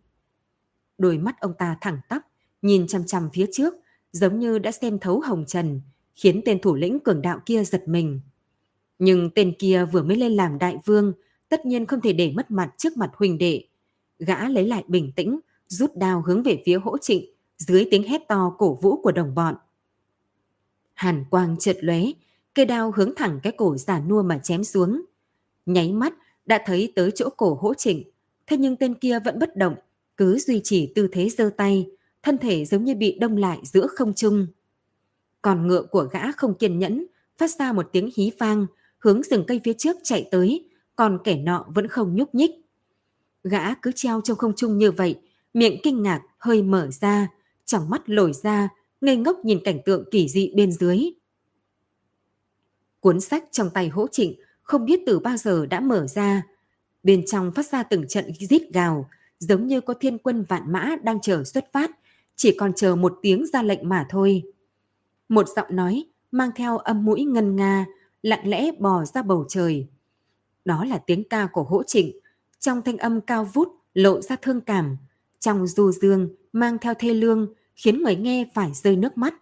Đôi 0.98 1.18
mắt 1.18 1.40
ông 1.40 1.54
ta 1.58 1.78
thẳng 1.82 2.00
tắp, 2.10 2.22
nhìn 2.62 2.88
chằm 2.88 3.06
chằm 3.06 3.30
phía 3.34 3.46
trước, 3.52 3.74
giống 4.12 4.40
như 4.40 4.60
đã 4.60 4.72
xem 4.72 5.00
thấu 5.00 5.20
hồng 5.20 5.46
trần, 5.48 5.82
khiến 6.16 6.42
tên 6.46 6.62
thủ 6.62 6.76
lĩnh 6.76 7.00
cường 7.00 7.22
đạo 7.22 7.40
kia 7.46 7.64
giật 7.64 7.84
mình. 7.88 8.22
Nhưng 9.00 9.30
tên 9.36 9.54
kia 9.60 9.86
vừa 9.92 10.04
mới 10.04 10.18
lên 10.18 10.32
làm 10.32 10.60
đại 10.60 10.78
vương, 10.86 11.14
tất 11.52 11.66
nhiên 11.66 11.86
không 11.86 12.02
thể 12.02 12.14
để 12.14 12.32
mất 12.36 12.52
mặt 12.52 12.72
trước 12.78 12.98
mặt 12.98 13.12
huỳnh 13.14 13.38
đệ. 13.38 13.64
Gã 14.20 14.50
lấy 14.50 14.68
lại 14.68 14.84
bình 14.88 15.12
tĩnh, 15.16 15.40
rút 15.68 15.96
đao 15.96 16.24
hướng 16.26 16.44
về 16.44 16.64
phía 16.66 16.78
hỗ 16.78 16.98
trịnh, 16.98 17.26
dưới 17.58 17.88
tiếng 17.92 18.04
hét 18.04 18.28
to 18.28 18.56
cổ 18.58 18.74
vũ 18.82 19.02
của 19.02 19.12
đồng 19.12 19.36
bọn. 19.36 19.56
Hàn 20.94 21.26
quang 21.30 21.56
chợt 21.60 21.78
lóe, 21.82 22.02
cây 22.54 22.66
đao 22.66 22.92
hướng 22.96 23.16
thẳng 23.16 23.40
cái 23.44 23.54
cổ 23.58 23.78
giả 23.78 24.00
nua 24.00 24.24
mà 24.24 24.40
chém 24.44 24.64
xuống. 24.64 25.02
Nháy 25.66 25.92
mắt 25.92 26.14
đã 26.46 26.64
thấy 26.66 26.94
tới 26.96 27.12
chỗ 27.16 27.30
cổ 27.30 27.58
hỗ 27.62 27.74
trịnh, 27.74 28.04
thế 28.48 28.58
nhưng 28.58 28.76
tên 28.76 28.94
kia 28.94 29.20
vẫn 29.20 29.40
bất 29.40 29.56
động, 29.56 29.76
cứ 30.18 30.40
duy 30.40 30.62
trì 30.64 30.92
tư 30.96 31.08
thế 31.12 31.30
giơ 31.30 31.50
tay, 31.58 31.90
thân 32.24 32.38
thể 32.38 32.66
giống 32.66 32.84
như 32.84 32.96
bị 32.96 33.18
đông 33.20 33.38
lại 33.38 33.60
giữa 33.64 33.88
không 33.88 34.14
trung. 34.14 34.48
Còn 35.42 35.68
ngựa 35.68 35.84
của 35.84 36.04
gã 36.04 36.32
không 36.32 36.54
kiên 36.54 36.80
nhẫn, 36.80 37.06
phát 37.38 37.52
ra 37.52 37.74
một 37.74 37.90
tiếng 37.92 38.10
hí 38.16 38.32
vang, 38.40 38.66
hướng 39.00 39.24
rừng 39.24 39.44
cây 39.48 39.62
phía 39.64 39.74
trước 39.74 39.98
chạy 40.04 40.28
tới, 40.32 40.71
còn 41.02 41.18
kẻ 41.24 41.36
nọ 41.36 41.66
vẫn 41.76 41.88
không 41.88 42.16
nhúc 42.16 42.36
nhích. 42.36 42.52
Gã 43.44 43.74
cứ 43.74 43.92
treo 43.96 44.22
trong 44.22 44.38
không 44.38 44.54
trung 44.56 44.78
như 44.78 44.92
vậy, 44.92 45.20
miệng 45.54 45.80
kinh 45.84 46.04
ngạc 46.04 46.22
hơi 46.38 46.64
mở 46.64 46.90
ra, 46.92 47.28
trong 47.66 47.90
mắt 47.90 48.10
lồi 48.10 48.34
ra, 48.34 48.70
ngây 49.02 49.18
ngốc 49.18 49.38
nhìn 49.44 49.60
cảnh 49.64 49.80
tượng 49.86 50.04
kỳ 50.12 50.30
dị 50.30 50.52
bên 50.56 50.72
dưới. 50.72 51.00
Cuốn 53.00 53.22
sách 53.22 53.44
trong 53.52 53.70
tay 53.70 53.90
hỗ 53.90 54.08
trịnh 54.08 54.36
không 54.62 54.86
biết 54.86 55.00
từ 55.06 55.20
bao 55.20 55.38
giờ 55.38 55.66
đã 55.66 55.80
mở 55.80 56.08
ra. 56.08 56.44
Bên 57.04 57.26
trong 57.28 57.52
phát 57.52 57.66
ra 57.66 57.84
từng 57.84 58.08
trận 58.08 58.32
rít 58.50 58.62
gào, 58.74 59.10
giống 59.40 59.68
như 59.68 59.82
có 59.82 59.94
thiên 59.94 60.18
quân 60.18 60.44
vạn 60.44 60.72
mã 60.72 60.96
đang 61.04 61.22
chờ 61.22 61.44
xuất 61.44 61.72
phát, 61.74 61.92
chỉ 62.36 62.56
còn 62.58 62.74
chờ 62.74 62.96
một 62.96 63.20
tiếng 63.22 63.46
ra 63.54 63.64
lệnh 63.64 63.90
mà 63.90 64.06
thôi. 64.10 64.44
Một 65.30 65.48
giọng 65.56 65.76
nói 65.76 66.06
mang 66.32 66.50
theo 66.56 66.78
âm 66.78 67.06
mũi 67.06 67.24
ngân 67.24 67.56
nga, 67.56 67.86
lặng 68.22 68.48
lẽ 68.48 68.72
bò 68.80 69.06
ra 69.06 69.22
bầu 69.22 69.46
trời. 69.50 69.88
Đó 70.66 70.86
là 70.86 70.98
tiếng 70.98 71.24
ca 71.30 71.48
của 71.48 71.64
hỗ 71.64 71.84
trịnh, 71.84 72.12
trong 72.60 72.82
thanh 72.82 72.98
âm 72.98 73.22
cao 73.22 73.46
vút 73.54 73.70
lộ 73.94 74.22
ra 74.22 74.36
thương 74.42 74.62
cảm, 74.62 74.98
trong 75.40 75.68
du 75.68 75.92
dương 75.92 76.30
mang 76.54 76.78
theo 76.78 76.94
thê 77.00 77.14
lương 77.14 77.54
khiến 77.76 78.04
người 78.04 78.16
nghe 78.16 78.46
phải 78.54 78.72
rơi 78.74 78.96
nước 78.96 79.18
mắt. 79.18 79.34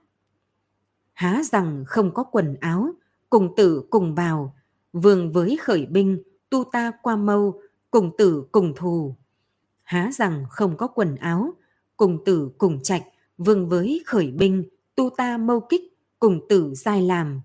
Há 1.13 1.41
rằng 1.43 1.83
không 1.87 2.13
có 2.13 2.23
quần 2.23 2.55
áo, 2.59 2.93
cùng 3.29 3.55
tử 3.55 3.83
cùng 3.89 4.15
bào, 4.15 4.55
vương 4.93 5.31
với 5.31 5.57
khởi 5.61 5.85
binh, 5.85 6.23
tu 6.49 6.63
ta 6.71 6.91
qua 7.01 7.15
mâu, 7.15 7.61
cùng 7.91 8.11
tử 8.17 8.43
cùng 8.51 8.73
thù. 8.75 9.15
Há 9.83 10.11
rằng 10.13 10.45
không 10.49 10.77
có 10.77 10.87
quần 10.87 11.15
áo, 11.15 11.53
cùng 11.97 12.23
tử 12.25 12.51
cùng 12.57 12.83
trạch, 12.83 13.03
vương 13.37 13.69
với 13.69 14.03
khởi 14.05 14.31
binh, 14.31 14.63
tu 14.95 15.09
ta 15.17 15.37
mâu 15.37 15.59
kích, 15.59 15.81
cùng 16.19 16.47
tử 16.49 16.73
giai 16.75 17.01
làm. 17.01 17.41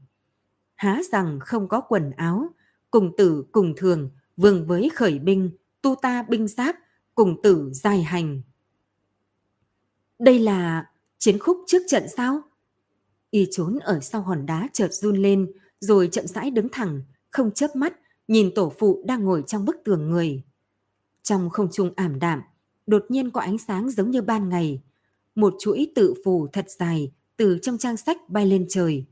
Há 0.74 1.00
rằng 1.12 1.38
không 1.40 1.68
có 1.68 1.80
quần 1.80 2.10
áo, 2.10 2.48
cùng 2.94 3.16
tử 3.16 3.44
cùng 3.52 3.74
thường, 3.76 4.10
vương 4.36 4.66
với 4.66 4.90
khởi 4.94 5.18
binh, 5.18 5.50
tu 5.82 5.94
ta 6.02 6.22
binh 6.22 6.48
giáp, 6.48 6.76
cùng 7.14 7.42
tử 7.42 7.70
dài 7.72 8.02
hành. 8.02 8.42
Đây 10.18 10.38
là 10.38 10.90
chiến 11.18 11.38
khúc 11.38 11.58
trước 11.66 11.82
trận 11.88 12.02
sao? 12.16 12.42
Y 13.30 13.46
trốn 13.50 13.78
ở 13.78 14.00
sau 14.00 14.20
hòn 14.20 14.46
đá 14.46 14.68
chợt 14.72 14.92
run 14.92 15.16
lên, 15.16 15.52
rồi 15.80 16.08
chậm 16.12 16.26
rãi 16.26 16.50
đứng 16.50 16.68
thẳng, 16.72 17.02
không 17.30 17.50
chớp 17.50 17.76
mắt, 17.76 17.94
nhìn 18.28 18.54
tổ 18.54 18.72
phụ 18.78 19.02
đang 19.06 19.24
ngồi 19.24 19.44
trong 19.46 19.64
bức 19.64 19.76
tường 19.84 20.10
người. 20.10 20.42
Trong 21.22 21.50
không 21.50 21.68
trung 21.72 21.92
ảm 21.96 22.18
đạm, 22.18 22.40
đột 22.86 23.04
nhiên 23.08 23.30
có 23.30 23.40
ánh 23.40 23.58
sáng 23.58 23.90
giống 23.90 24.10
như 24.10 24.22
ban 24.22 24.48
ngày. 24.48 24.82
Một 25.34 25.54
chuỗi 25.60 25.92
tự 25.94 26.14
phù 26.24 26.46
thật 26.52 26.70
dài 26.70 27.12
từ 27.36 27.58
trong 27.62 27.78
trang 27.78 27.96
sách 27.96 28.28
bay 28.28 28.46
lên 28.46 28.66
trời. 28.68 29.04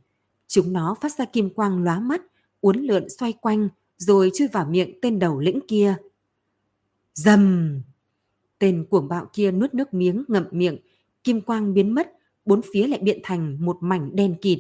Chúng 0.47 0.73
nó 0.73 0.97
phát 1.01 1.19
ra 1.19 1.25
kim 1.25 1.51
quang 1.51 1.85
lóa 1.85 2.01
mắt, 2.01 2.23
uốn 2.63 2.77
lượn 2.77 3.09
xoay 3.09 3.33
quanh, 3.33 3.69
rồi 3.97 4.31
chui 4.35 4.49
vào 4.49 4.67
miệng 4.67 4.99
tên 5.03 5.19
đầu 5.19 5.41
lĩnh 5.41 5.61
kia. 5.69 5.95
Dầm! 7.15 7.81
Tên 8.59 8.87
cuồng 8.91 9.09
bạo 9.09 9.27
kia 9.33 9.51
nuốt 9.53 9.75
nước 9.75 9.95
miếng 9.95 10.25
ngậm 10.29 10.45
miệng, 10.51 10.79
kim 11.25 11.41
quang 11.41 11.75
biến 11.75 11.95
mất, 11.95 12.13
bốn 12.45 12.61
phía 12.73 12.87
lại 12.87 13.01
biện 13.03 13.21
thành 13.23 13.57
một 13.61 13.77
mảnh 13.81 14.17
đen 14.17 14.37
kịt. 14.41 14.59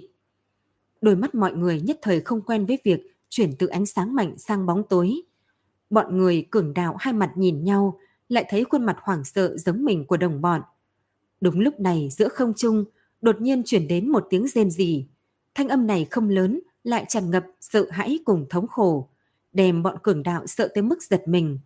Đôi 1.00 1.16
mắt 1.16 1.34
mọi 1.34 1.52
người 1.52 1.80
nhất 1.80 1.98
thời 2.02 2.20
không 2.20 2.42
quen 2.42 2.66
với 2.66 2.78
việc 2.84 3.00
chuyển 3.28 3.50
từ 3.58 3.66
ánh 3.66 3.86
sáng 3.86 4.14
mạnh 4.14 4.38
sang 4.38 4.66
bóng 4.66 4.82
tối. 4.88 5.22
Bọn 5.90 6.16
người 6.16 6.46
cường 6.50 6.74
đạo 6.74 6.96
hai 6.98 7.14
mặt 7.14 7.32
nhìn 7.36 7.64
nhau, 7.64 7.98
lại 8.28 8.44
thấy 8.48 8.64
khuôn 8.64 8.86
mặt 8.86 8.96
hoảng 9.00 9.24
sợ 9.24 9.56
giống 9.56 9.84
mình 9.84 10.06
của 10.06 10.16
đồng 10.16 10.40
bọn. 10.40 10.60
Đúng 11.40 11.60
lúc 11.60 11.80
này 11.80 12.08
giữa 12.10 12.28
không 12.28 12.52
trung, 12.56 12.84
đột 13.20 13.40
nhiên 13.40 13.62
chuyển 13.66 13.88
đến 13.88 14.08
một 14.08 14.26
tiếng 14.30 14.48
rên 14.48 14.70
rỉ. 14.70 15.06
Thanh 15.54 15.68
âm 15.68 15.86
này 15.86 16.06
không 16.10 16.28
lớn, 16.28 16.60
lại 16.84 17.04
tràn 17.08 17.30
ngập 17.30 17.44
sợ 17.60 17.86
hãi 17.90 18.18
cùng 18.24 18.46
thống 18.50 18.66
khổ, 18.66 19.08
đem 19.52 19.82
bọn 19.82 19.96
cường 20.02 20.22
đạo 20.22 20.46
sợ 20.46 20.68
tới 20.74 20.82
mức 20.82 21.02
giật 21.02 21.22
mình. 21.28 21.58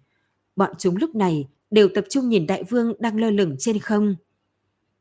Bọn 0.56 0.72
chúng 0.78 0.96
lúc 0.96 1.14
này 1.14 1.48
đều 1.70 1.88
tập 1.94 2.04
trung 2.10 2.28
nhìn 2.28 2.46
đại 2.46 2.64
vương 2.64 2.92
đang 2.98 3.20
lơ 3.20 3.30
lửng 3.30 3.56
trên 3.58 3.78
không. 3.78 4.16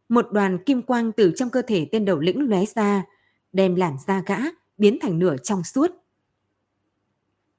Một 0.10 0.32
đoàn 0.32 0.64
kim 0.64 0.82
quang 0.82 1.12
từ 1.12 1.34
trong 1.36 1.50
cơ 1.50 1.62
thể 1.62 1.88
tên 1.92 2.06
đầu 2.06 2.20
lĩnh 2.20 2.50
lóe 2.50 2.66
ra, 2.76 3.04
đem 3.54 3.76
làn 3.76 3.98
da 4.08 4.24
gã 4.26 4.38
biến 4.78 4.98
thành 5.02 5.20
nửa 5.20 5.38
trong 5.38 5.64
suốt. 5.64 5.92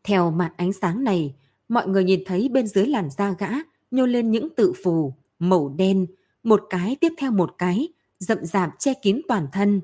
Theo 0.05 0.31
mặt 0.31 0.53
ánh 0.57 0.73
sáng 0.73 1.05
này, 1.05 1.35
mọi 1.69 1.89
người 1.89 2.05
nhìn 2.05 2.23
thấy 2.27 2.49
bên 2.49 2.67
dưới 2.67 2.87
làn 2.87 3.11
da 3.11 3.35
gã 3.39 3.49
nhô 3.91 4.07
lên 4.07 4.31
những 4.31 4.49
tự 4.57 4.73
phù, 4.85 5.15
màu 5.39 5.69
đen, 5.69 6.07
một 6.43 6.63
cái 6.71 6.97
tiếp 7.01 7.13
theo 7.19 7.31
một 7.31 7.55
cái, 7.59 7.89
rậm 8.19 8.45
rạp 8.45 8.71
che 8.79 8.95
kín 8.95 9.21
toàn 9.29 9.47
thân. 9.53 9.81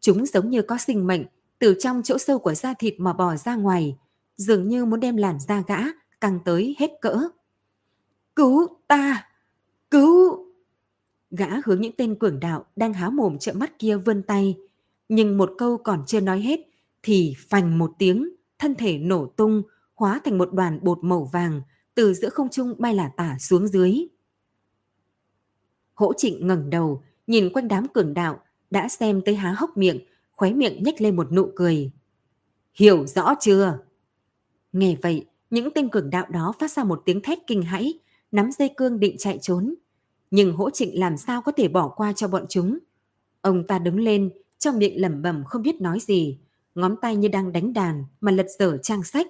Chúng 0.00 0.26
giống 0.26 0.50
như 0.50 0.62
có 0.62 0.78
sinh 0.78 1.06
mệnh, 1.06 1.24
từ 1.62 1.74
trong 1.78 2.02
chỗ 2.02 2.18
sâu 2.18 2.38
của 2.38 2.54
da 2.54 2.74
thịt 2.74 2.94
mà 2.98 3.12
bò 3.12 3.36
ra 3.36 3.56
ngoài, 3.56 3.98
dường 4.36 4.68
như 4.68 4.84
muốn 4.84 5.00
đem 5.00 5.16
làn 5.16 5.40
da 5.40 5.62
gã 5.66 5.78
căng 6.20 6.38
tới 6.44 6.76
hết 6.78 6.90
cỡ. 7.00 7.18
Cứu 8.36 8.66
ta! 8.88 9.28
Cứu! 9.90 10.46
Gã 11.30 11.46
hướng 11.64 11.80
những 11.80 11.92
tên 11.96 12.14
cường 12.14 12.40
đạo 12.40 12.64
đang 12.76 12.92
há 12.92 13.10
mồm 13.10 13.38
trợn 13.38 13.58
mắt 13.58 13.78
kia 13.78 13.96
vươn 13.96 14.22
tay, 14.22 14.56
nhưng 15.08 15.38
một 15.38 15.50
câu 15.58 15.78
còn 15.78 16.02
chưa 16.06 16.20
nói 16.20 16.40
hết 16.40 16.60
thì 17.02 17.34
phành 17.48 17.78
một 17.78 17.92
tiếng, 17.98 18.28
thân 18.58 18.74
thể 18.74 18.98
nổ 18.98 19.26
tung, 19.26 19.62
hóa 19.94 20.20
thành 20.24 20.38
một 20.38 20.52
đoàn 20.52 20.78
bột 20.82 20.98
màu 21.04 21.24
vàng 21.32 21.62
từ 21.94 22.14
giữa 22.14 22.28
không 22.28 22.48
trung 22.48 22.74
bay 22.78 22.94
lả 22.94 23.10
tả 23.16 23.36
xuống 23.40 23.68
dưới. 23.68 24.06
Hỗ 25.94 26.12
trịnh 26.12 26.46
ngẩng 26.46 26.70
đầu, 26.70 27.02
nhìn 27.26 27.52
quanh 27.52 27.68
đám 27.68 27.88
cường 27.88 28.14
đạo, 28.14 28.40
đã 28.70 28.88
xem 28.88 29.22
tới 29.24 29.34
há 29.34 29.54
hốc 29.56 29.76
miệng, 29.76 30.00
khóe 30.42 30.52
miệng 30.52 30.82
nhếch 30.82 31.00
lên 31.00 31.16
một 31.16 31.32
nụ 31.32 31.52
cười. 31.56 31.90
Hiểu 32.74 33.06
rõ 33.06 33.34
chưa? 33.40 33.78
Nghe 34.72 34.96
vậy, 35.02 35.26
những 35.50 35.68
tên 35.74 35.88
cường 35.88 36.10
đạo 36.10 36.26
đó 36.30 36.52
phát 36.58 36.70
ra 36.72 36.84
một 36.84 37.02
tiếng 37.04 37.20
thét 37.20 37.38
kinh 37.46 37.62
hãi, 37.62 37.98
nắm 38.32 38.50
dây 38.58 38.70
cương 38.76 39.00
định 39.00 39.16
chạy 39.18 39.38
trốn. 39.42 39.74
Nhưng 40.30 40.52
hỗ 40.52 40.70
trịnh 40.70 41.00
làm 41.00 41.16
sao 41.16 41.42
có 41.42 41.52
thể 41.52 41.68
bỏ 41.68 41.88
qua 41.88 42.12
cho 42.12 42.28
bọn 42.28 42.46
chúng. 42.48 42.78
Ông 43.40 43.66
ta 43.66 43.78
đứng 43.78 44.00
lên, 44.00 44.30
trong 44.58 44.78
miệng 44.78 45.00
lẩm 45.00 45.22
bẩm 45.22 45.44
không 45.44 45.62
biết 45.62 45.80
nói 45.80 45.98
gì, 46.00 46.38
ngón 46.74 46.96
tay 47.02 47.16
như 47.16 47.28
đang 47.28 47.52
đánh 47.52 47.72
đàn 47.72 48.04
mà 48.20 48.32
lật 48.32 48.46
dở 48.58 48.78
trang 48.82 49.02
sách. 49.02 49.26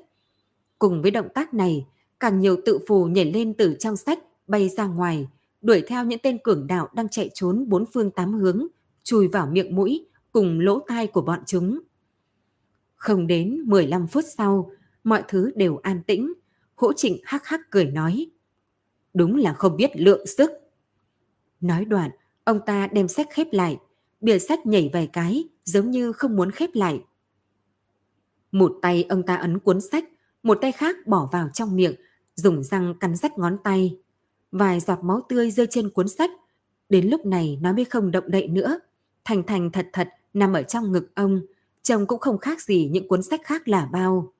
Cùng 0.78 1.02
với 1.02 1.10
động 1.10 1.28
tác 1.34 1.54
này, 1.54 1.86
càng 2.20 2.40
nhiều 2.40 2.56
tự 2.64 2.78
phù 2.88 3.04
nhảy 3.04 3.32
lên 3.32 3.54
từ 3.54 3.76
trong 3.78 3.96
sách 3.96 4.18
bay 4.46 4.68
ra 4.68 4.86
ngoài, 4.86 5.28
đuổi 5.62 5.82
theo 5.88 6.04
những 6.04 6.20
tên 6.22 6.38
cường 6.38 6.66
đạo 6.66 6.88
đang 6.94 7.08
chạy 7.08 7.30
trốn 7.34 7.68
bốn 7.68 7.84
phương 7.92 8.10
tám 8.10 8.34
hướng, 8.34 8.66
chui 9.02 9.28
vào 9.28 9.46
miệng 9.46 9.76
mũi 9.76 10.06
cùng 10.32 10.60
lỗ 10.60 10.80
tai 10.88 11.06
của 11.06 11.22
bọn 11.22 11.40
chúng. 11.46 11.80
Không 12.96 13.26
đến 13.26 13.62
15 13.66 14.06
phút 14.06 14.24
sau, 14.36 14.70
mọi 15.04 15.22
thứ 15.28 15.50
đều 15.56 15.76
an 15.76 16.02
tĩnh, 16.06 16.32
hỗ 16.74 16.92
trịnh 16.92 17.20
hắc 17.24 17.46
hắc 17.46 17.60
cười 17.70 17.84
nói. 17.84 18.30
Đúng 19.14 19.36
là 19.36 19.54
không 19.54 19.76
biết 19.76 19.90
lượng 19.94 20.26
sức. 20.26 20.50
Nói 21.60 21.84
đoạn, 21.84 22.10
ông 22.44 22.60
ta 22.66 22.86
đem 22.86 23.08
sách 23.08 23.26
khép 23.30 23.46
lại, 23.50 23.78
bìa 24.20 24.38
sách 24.38 24.66
nhảy 24.66 24.90
vài 24.92 25.06
cái, 25.12 25.48
giống 25.64 25.90
như 25.90 26.12
không 26.12 26.36
muốn 26.36 26.50
khép 26.50 26.70
lại. 26.74 27.00
Một 28.52 28.78
tay 28.82 29.04
ông 29.08 29.22
ta 29.22 29.36
ấn 29.36 29.58
cuốn 29.58 29.80
sách, 29.80 30.04
một 30.42 30.58
tay 30.60 30.72
khác 30.72 30.96
bỏ 31.06 31.28
vào 31.32 31.48
trong 31.54 31.76
miệng, 31.76 31.94
dùng 32.34 32.62
răng 32.62 32.94
cắn 33.00 33.16
rách 33.16 33.38
ngón 33.38 33.56
tay. 33.64 33.98
Vài 34.52 34.80
giọt 34.80 34.98
máu 35.02 35.20
tươi 35.28 35.50
rơi 35.50 35.66
trên 35.70 35.90
cuốn 35.90 36.08
sách. 36.08 36.30
Đến 36.88 37.08
lúc 37.08 37.26
này 37.26 37.58
nó 37.62 37.72
mới 37.72 37.84
không 37.84 38.10
động 38.10 38.24
đậy 38.26 38.48
nữa. 38.48 38.80
Thành 39.24 39.42
thành 39.46 39.70
thật 39.70 39.86
thật 39.92 40.08
nằm 40.34 40.52
ở 40.52 40.62
trong 40.62 40.92
ngực 40.92 41.14
ông, 41.14 41.42
trông 41.82 42.06
cũng 42.06 42.20
không 42.20 42.38
khác 42.38 42.62
gì 42.62 42.88
những 42.92 43.08
cuốn 43.08 43.22
sách 43.22 43.40
khác 43.44 43.68
là 43.68 43.86
bao. 43.92 44.32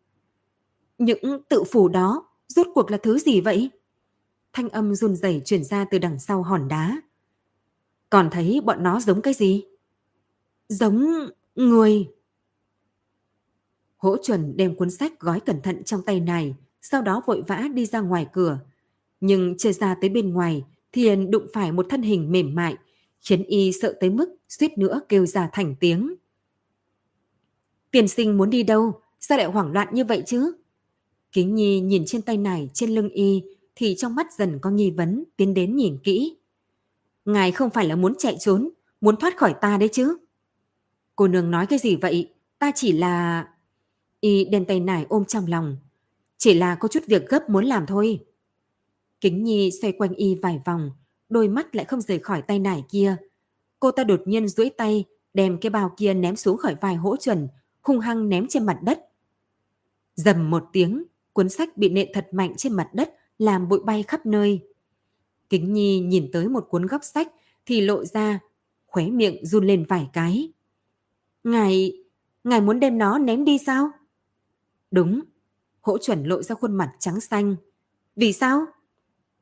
Những 0.99 1.43
tự 1.49 1.65
phủ 1.65 1.89
đó, 1.89 2.29
rốt 2.49 2.67
cuộc 2.75 2.91
là 2.91 2.97
thứ 2.97 3.19
gì 3.19 3.41
vậy? 3.41 3.71
Thanh 4.53 4.69
âm 4.69 4.95
run 4.95 5.17
rẩy 5.17 5.43
truyền 5.45 5.65
ra 5.65 5.85
từ 5.85 5.99
đằng 5.99 6.19
sau 6.19 6.43
hòn 6.43 6.69
đá. 6.69 7.01
Còn 8.11 8.31
thấy 8.31 8.61
bọn 8.65 8.83
nó 8.83 9.01
giống 9.01 9.23
cái 9.23 9.35
gì? 9.35 9.65
Giống 10.69 11.29
người. 11.55 12.09
Hỗ 13.97 14.17
chuẩn 14.23 14.57
đem 14.57 14.77
cuốn 14.77 14.91
sách 14.91 15.21
gói 15.21 15.41
cẩn 15.41 15.63
thận 15.63 15.85
trong 15.85 16.03
tay 16.03 16.21
này, 16.21 16.55
sau 16.81 17.03
đó 17.03 17.23
vội 17.27 17.43
vã 17.49 17.69
đi 17.75 17.87
ra 17.87 18.01
ngoài 18.01 18.27
cửa. 18.33 18.59
Nhưng 19.21 19.57
chưa 19.59 19.73
ra 19.73 19.97
tới 20.01 20.11
bên 20.11 20.33
ngoài, 20.33 20.65
thì 20.93 21.17
đụng 21.17 21.47
phải 21.53 21.73
một 21.73 21.87
thân 21.91 22.03
hình 22.03 22.33
mềm 22.33 22.55
mại, 22.55 22.77
khiến 23.23 23.45
y 23.45 23.73
sợ 23.73 23.97
tới 24.01 24.11
mức 24.11 24.37
suýt 24.49 24.79
nữa 24.79 25.01
kêu 25.09 25.27
ra 25.27 25.49
thành 25.53 25.75
tiếng. 25.81 26.15
Tiền 27.91 28.09
sinh 28.09 28.37
muốn 28.37 28.51
đi 28.51 28.63
đâu? 28.63 29.01
Sao 29.21 29.39
lại 29.39 29.47
hoảng 29.47 29.73
loạn 29.73 29.89
như 29.93 30.05
vậy 30.05 30.23
chứ? 30.27 30.53
Kính 31.33 31.55
Nhi 31.55 31.81
nhìn 31.81 32.05
trên 32.07 32.23
tay 32.23 32.37
này 32.37 32.71
trên 32.75 32.91
lưng 32.91 33.09
y 33.09 33.43
thì 33.75 33.95
trong 33.99 34.15
mắt 34.15 34.27
dần 34.33 34.59
có 34.63 34.71
nghi 34.71 34.91
vấn 34.91 35.25
tiến 35.37 35.55
đến 35.55 35.77
nhìn 35.77 35.99
kỹ. 36.05 36.37
Ngài 37.25 37.53
không 37.53 37.71
phải 37.71 37.87
là 37.87 37.97
muốn 37.97 38.15
chạy 38.19 38.37
trốn, 38.41 38.71
muốn 39.01 39.17
thoát 39.17 39.37
khỏi 39.37 39.55
ta 39.61 39.77
đấy 39.79 39.89
chứ? 39.93 40.17
Cô 41.17 41.29
nương 41.29 41.51
nói 41.51 41.67
cái 41.67 41.79
gì 41.79 41.97
vậy? 41.97 42.35
Ta 42.59 42.73
chỉ 42.75 42.93
là... 42.93 43.49
Y 44.21 44.45
đem 44.45 44.65
tay 44.65 44.81
nải 44.81 45.07
ôm 45.09 45.25
trong 45.25 45.47
lòng. 45.47 45.77
Chỉ 46.39 46.55
là 46.55 46.75
có 46.75 46.89
chút 46.89 47.03
việc 47.07 47.29
gấp 47.29 47.51
muốn 47.51 47.65
làm 47.65 47.87
thôi. 47.87 48.25
Kính 49.21 49.45
Nhi 49.45 49.71
xoay 49.83 49.93
quanh 49.93 50.15
y 50.15 50.35
vài 50.35 50.61
vòng, 50.65 50.91
đôi 51.33 51.49
mắt 51.49 51.75
lại 51.77 51.85
không 51.85 52.01
rời 52.01 52.19
khỏi 52.19 52.43
tay 52.43 52.59
nải 52.59 52.85
kia. 52.89 53.17
Cô 53.81 53.91
ta 53.91 54.05
đột 54.05 54.21
nhiên 54.25 54.49
duỗi 54.49 54.71
tay, 54.71 55.05
đem 55.35 55.59
cái 55.61 55.71
bao 55.71 55.95
kia 55.97 56.15
ném 56.15 56.37
xuống 56.37 56.57
khỏi 56.57 56.75
vai 56.81 56.95
hỗ 56.95 57.17
chuẩn, 57.17 57.49
hung 57.83 58.01
hăng 58.01 58.29
ném 58.29 58.47
trên 58.49 58.67
mặt 58.67 58.79
đất. 58.83 59.01
Dầm 60.15 60.51
một 60.51 60.65
tiếng, 60.73 61.05
cuốn 61.33 61.49
sách 61.49 61.77
bị 61.77 61.89
nện 61.89 62.09
thật 62.15 62.29
mạnh 62.33 62.55
trên 62.57 62.73
mặt 62.73 62.89
đất, 62.93 63.15
làm 63.39 63.69
bụi 63.69 63.81
bay 63.85 64.03
khắp 64.03 64.27
nơi. 64.27 64.61
Kính 65.49 65.73
Nhi 65.73 66.01
nhìn 66.01 66.31
tới 66.33 66.49
một 66.49 66.67
cuốn 66.69 66.87
góc 66.87 67.05
sách 67.05 67.29
thì 67.67 67.81
lộ 67.81 68.05
ra, 68.05 68.39
khóe 68.87 69.07
miệng 69.07 69.47
run 69.47 69.67
lên 69.67 69.85
vài 69.89 70.09
cái. 70.13 70.53
Ngài, 71.45 71.93
ngài 72.45 72.61
muốn 72.61 72.81
đem 72.81 72.99
nó 72.99 73.19
ném 73.19 73.45
đi 73.45 73.59
sao? 73.59 73.91
Đúng, 74.91 75.21
hỗ 75.81 75.99
chuẩn 75.99 76.25
lộ 76.25 76.43
ra 76.43 76.55
khuôn 76.55 76.75
mặt 76.75 76.93
trắng 76.99 77.21
xanh. 77.21 77.57
Vì 78.17 78.33
sao? 78.33 78.65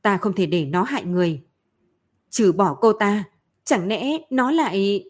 Ta 0.02 0.16
không 0.16 0.32
thể 0.32 0.46
để 0.46 0.64
nó 0.64 0.82
hại 0.82 1.04
người. 1.04 1.42
Trừ 2.30 2.52
bỏ 2.52 2.74
cô 2.80 2.92
ta, 2.92 3.24
chẳng 3.64 3.88
lẽ 3.88 4.18
nó 4.30 4.50
lại... 4.50 5.04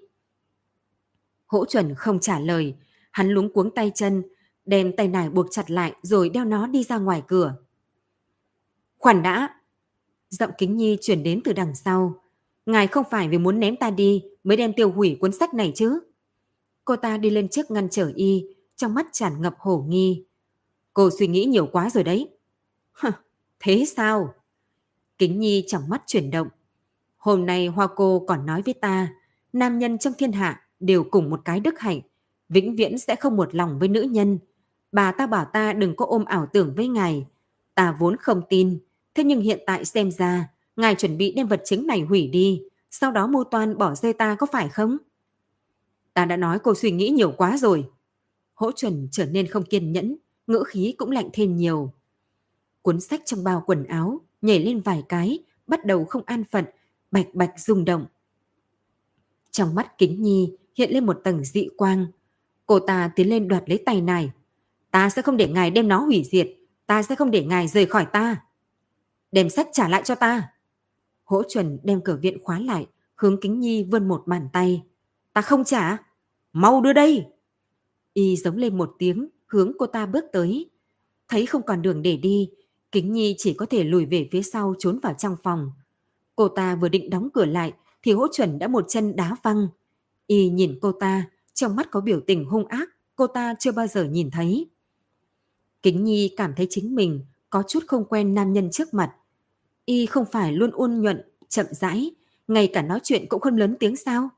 Hỗ 1.46 1.64
chuẩn 1.64 1.94
không 1.94 2.20
trả 2.20 2.38
lời, 2.38 2.74
hắn 3.10 3.28
lúng 3.28 3.52
cuống 3.52 3.74
tay 3.74 3.92
chân, 3.94 4.22
đem 4.64 4.96
tay 4.96 5.08
nải 5.08 5.30
buộc 5.30 5.46
chặt 5.50 5.70
lại 5.70 5.94
rồi 6.02 6.28
đeo 6.28 6.44
nó 6.44 6.66
đi 6.66 6.84
ra 6.84 6.98
ngoài 6.98 7.22
cửa. 7.28 7.54
Khoản 8.98 9.22
đã! 9.22 9.60
Giọng 10.28 10.50
kính 10.58 10.76
nhi 10.76 10.98
chuyển 11.00 11.22
đến 11.22 11.40
từ 11.44 11.52
đằng 11.52 11.74
sau. 11.74 12.14
Ngài 12.66 12.86
không 12.86 13.04
phải 13.10 13.28
vì 13.28 13.38
muốn 13.38 13.60
ném 13.60 13.76
ta 13.76 13.90
đi 13.90 14.24
mới 14.44 14.56
đem 14.56 14.72
tiêu 14.72 14.92
hủy 14.92 15.16
cuốn 15.20 15.32
sách 15.32 15.54
này 15.54 15.72
chứ? 15.74 16.00
Cô 16.84 16.96
ta 16.96 17.16
đi 17.16 17.30
lên 17.30 17.48
trước 17.48 17.70
ngăn 17.70 17.88
trở 17.90 18.12
y, 18.14 18.46
trong 18.76 18.94
mắt 18.94 19.06
tràn 19.12 19.42
ngập 19.42 19.54
hổ 19.58 19.84
nghi. 19.88 20.24
Cô 20.94 21.10
suy 21.18 21.26
nghĩ 21.26 21.44
nhiều 21.44 21.66
quá 21.66 21.90
rồi 21.90 22.04
đấy. 22.04 22.28
Thế 23.60 23.84
sao? 23.96 24.34
Kính 25.18 25.40
Nhi 25.40 25.64
trong 25.66 25.88
mắt 25.88 26.02
chuyển 26.06 26.30
động. 26.30 26.48
Hôm 27.20 27.46
nay 27.46 27.66
Hoa 27.66 27.86
cô 27.96 28.24
còn 28.28 28.46
nói 28.46 28.62
với 28.62 28.74
ta, 28.74 29.08
nam 29.52 29.78
nhân 29.78 29.98
trong 29.98 30.12
thiên 30.18 30.32
hạ 30.32 30.62
đều 30.80 31.04
cùng 31.04 31.30
một 31.30 31.40
cái 31.44 31.60
đức 31.60 31.80
hạnh, 31.80 32.00
vĩnh 32.48 32.76
viễn 32.76 32.98
sẽ 32.98 33.16
không 33.16 33.36
một 33.36 33.54
lòng 33.54 33.78
với 33.78 33.88
nữ 33.88 34.02
nhân. 34.02 34.38
Bà 34.92 35.12
ta 35.12 35.26
bảo 35.26 35.44
ta 35.44 35.72
đừng 35.72 35.96
có 35.96 36.06
ôm 36.06 36.24
ảo 36.24 36.46
tưởng 36.52 36.74
với 36.76 36.88
ngài. 36.88 37.26
Ta 37.74 37.96
vốn 37.98 38.16
không 38.16 38.42
tin, 38.48 38.78
thế 39.14 39.24
nhưng 39.24 39.40
hiện 39.40 39.60
tại 39.66 39.84
xem 39.84 40.10
ra, 40.10 40.48
ngài 40.76 40.94
chuẩn 40.94 41.18
bị 41.18 41.32
đem 41.36 41.46
vật 41.46 41.62
chứng 41.64 41.86
này 41.86 42.00
hủy 42.00 42.28
đi, 42.28 42.62
sau 42.90 43.12
đó 43.12 43.26
mưu 43.26 43.44
toan 43.44 43.78
bỏ 43.78 43.94
rơi 43.94 44.12
ta 44.12 44.34
có 44.34 44.46
phải 44.52 44.68
không? 44.68 44.96
Ta 46.14 46.24
đã 46.24 46.36
nói 46.36 46.58
cô 46.58 46.74
suy 46.74 46.90
nghĩ 46.90 47.08
nhiều 47.08 47.32
quá 47.36 47.56
rồi. 47.56 47.90
Hỗ 48.54 48.72
chuẩn 48.72 49.08
trở 49.10 49.26
nên 49.26 49.46
không 49.46 49.62
kiên 49.64 49.92
nhẫn, 49.92 50.16
ngữ 50.46 50.64
khí 50.66 50.94
cũng 50.98 51.10
lạnh 51.10 51.28
thêm 51.32 51.56
nhiều. 51.56 51.92
Cuốn 52.82 53.00
sách 53.00 53.20
trong 53.24 53.44
bao 53.44 53.62
quần 53.66 53.84
áo 53.84 54.20
nhảy 54.42 54.58
lên 54.58 54.80
vài 54.80 55.02
cái, 55.08 55.38
bắt 55.66 55.86
đầu 55.86 56.04
không 56.04 56.22
an 56.26 56.44
phận, 56.50 56.64
bạch 57.10 57.34
bạch 57.34 57.60
rung 57.60 57.84
động. 57.84 58.06
Trong 59.50 59.74
mắt 59.74 59.98
kính 59.98 60.22
nhi 60.22 60.56
hiện 60.76 60.90
lên 60.92 61.06
một 61.06 61.20
tầng 61.24 61.44
dị 61.44 61.68
quang. 61.76 62.06
Cô 62.66 62.78
ta 62.78 63.10
tiến 63.16 63.28
lên 63.28 63.48
đoạt 63.48 63.64
lấy 63.66 63.82
tay 63.86 64.00
này. 64.00 64.30
Ta 64.90 65.10
sẽ 65.10 65.22
không 65.22 65.36
để 65.36 65.48
ngài 65.48 65.70
đem 65.70 65.88
nó 65.88 65.98
hủy 65.98 66.24
diệt. 66.30 66.48
Ta 66.86 67.02
sẽ 67.02 67.14
không 67.14 67.30
để 67.30 67.44
ngài 67.44 67.68
rời 67.68 67.86
khỏi 67.86 68.06
ta. 68.12 68.36
Đem 69.32 69.50
sách 69.50 69.68
trả 69.72 69.88
lại 69.88 70.02
cho 70.04 70.14
ta. 70.14 70.48
Hỗ 71.24 71.42
chuẩn 71.48 71.78
đem 71.82 72.00
cửa 72.04 72.18
viện 72.22 72.38
khóa 72.44 72.58
lại, 72.58 72.86
hướng 73.14 73.40
kính 73.40 73.60
nhi 73.60 73.84
vươn 73.84 74.08
một 74.08 74.22
bàn 74.26 74.48
tay. 74.52 74.82
Ta 75.32 75.42
không 75.42 75.64
trả. 75.64 75.96
Mau 76.52 76.80
đưa 76.80 76.92
đây. 76.92 77.26
Y 78.12 78.36
giống 78.36 78.56
lên 78.56 78.78
một 78.78 78.94
tiếng, 78.98 79.28
hướng 79.46 79.72
cô 79.78 79.86
ta 79.86 80.06
bước 80.06 80.24
tới. 80.32 80.70
Thấy 81.28 81.46
không 81.46 81.62
còn 81.62 81.82
đường 81.82 82.02
để 82.02 82.16
đi, 82.16 82.50
Kính 82.92 83.12
Nhi 83.12 83.34
chỉ 83.38 83.54
có 83.54 83.66
thể 83.66 83.84
lùi 83.84 84.06
về 84.06 84.28
phía 84.32 84.42
sau 84.42 84.74
trốn 84.78 84.98
vào 85.02 85.14
trong 85.18 85.36
phòng. 85.42 85.72
Cô 86.40 86.48
ta 86.48 86.74
vừa 86.74 86.88
định 86.88 87.10
đóng 87.10 87.28
cửa 87.34 87.44
lại 87.44 87.72
thì 88.02 88.12
hỗ 88.12 88.26
chuẩn 88.32 88.58
đã 88.58 88.68
một 88.68 88.84
chân 88.88 89.16
đá 89.16 89.36
văng. 89.42 89.68
Y 90.26 90.48
nhìn 90.48 90.78
cô 90.82 90.92
ta, 90.92 91.24
trong 91.54 91.76
mắt 91.76 91.90
có 91.90 92.00
biểu 92.00 92.20
tình 92.26 92.44
hung 92.44 92.66
ác, 92.66 92.88
cô 93.16 93.26
ta 93.26 93.54
chưa 93.58 93.72
bao 93.72 93.86
giờ 93.86 94.04
nhìn 94.04 94.30
thấy. 94.30 94.70
Kính 95.82 96.04
Nhi 96.04 96.34
cảm 96.36 96.52
thấy 96.56 96.66
chính 96.70 96.94
mình 96.94 97.24
có 97.50 97.62
chút 97.68 97.80
không 97.86 98.04
quen 98.04 98.34
nam 98.34 98.52
nhân 98.52 98.70
trước 98.70 98.94
mặt. 98.94 99.12
Y 99.84 100.06
không 100.06 100.24
phải 100.32 100.52
luôn 100.52 100.70
ôn 100.72 101.00
nhuận, 101.00 101.22
chậm 101.48 101.66
rãi, 101.70 102.10
ngay 102.48 102.70
cả 102.72 102.82
nói 102.82 103.00
chuyện 103.02 103.26
cũng 103.28 103.40
không 103.40 103.56
lớn 103.56 103.76
tiếng 103.80 103.96
sao? 103.96 104.28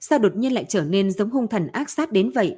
Sao 0.00 0.18
đột 0.18 0.36
nhiên 0.36 0.52
lại 0.52 0.64
trở 0.68 0.84
nên 0.84 1.10
giống 1.10 1.30
hung 1.30 1.48
thần 1.48 1.66
ác 1.66 1.90
sát 1.90 2.12
đến 2.12 2.30
vậy? 2.30 2.56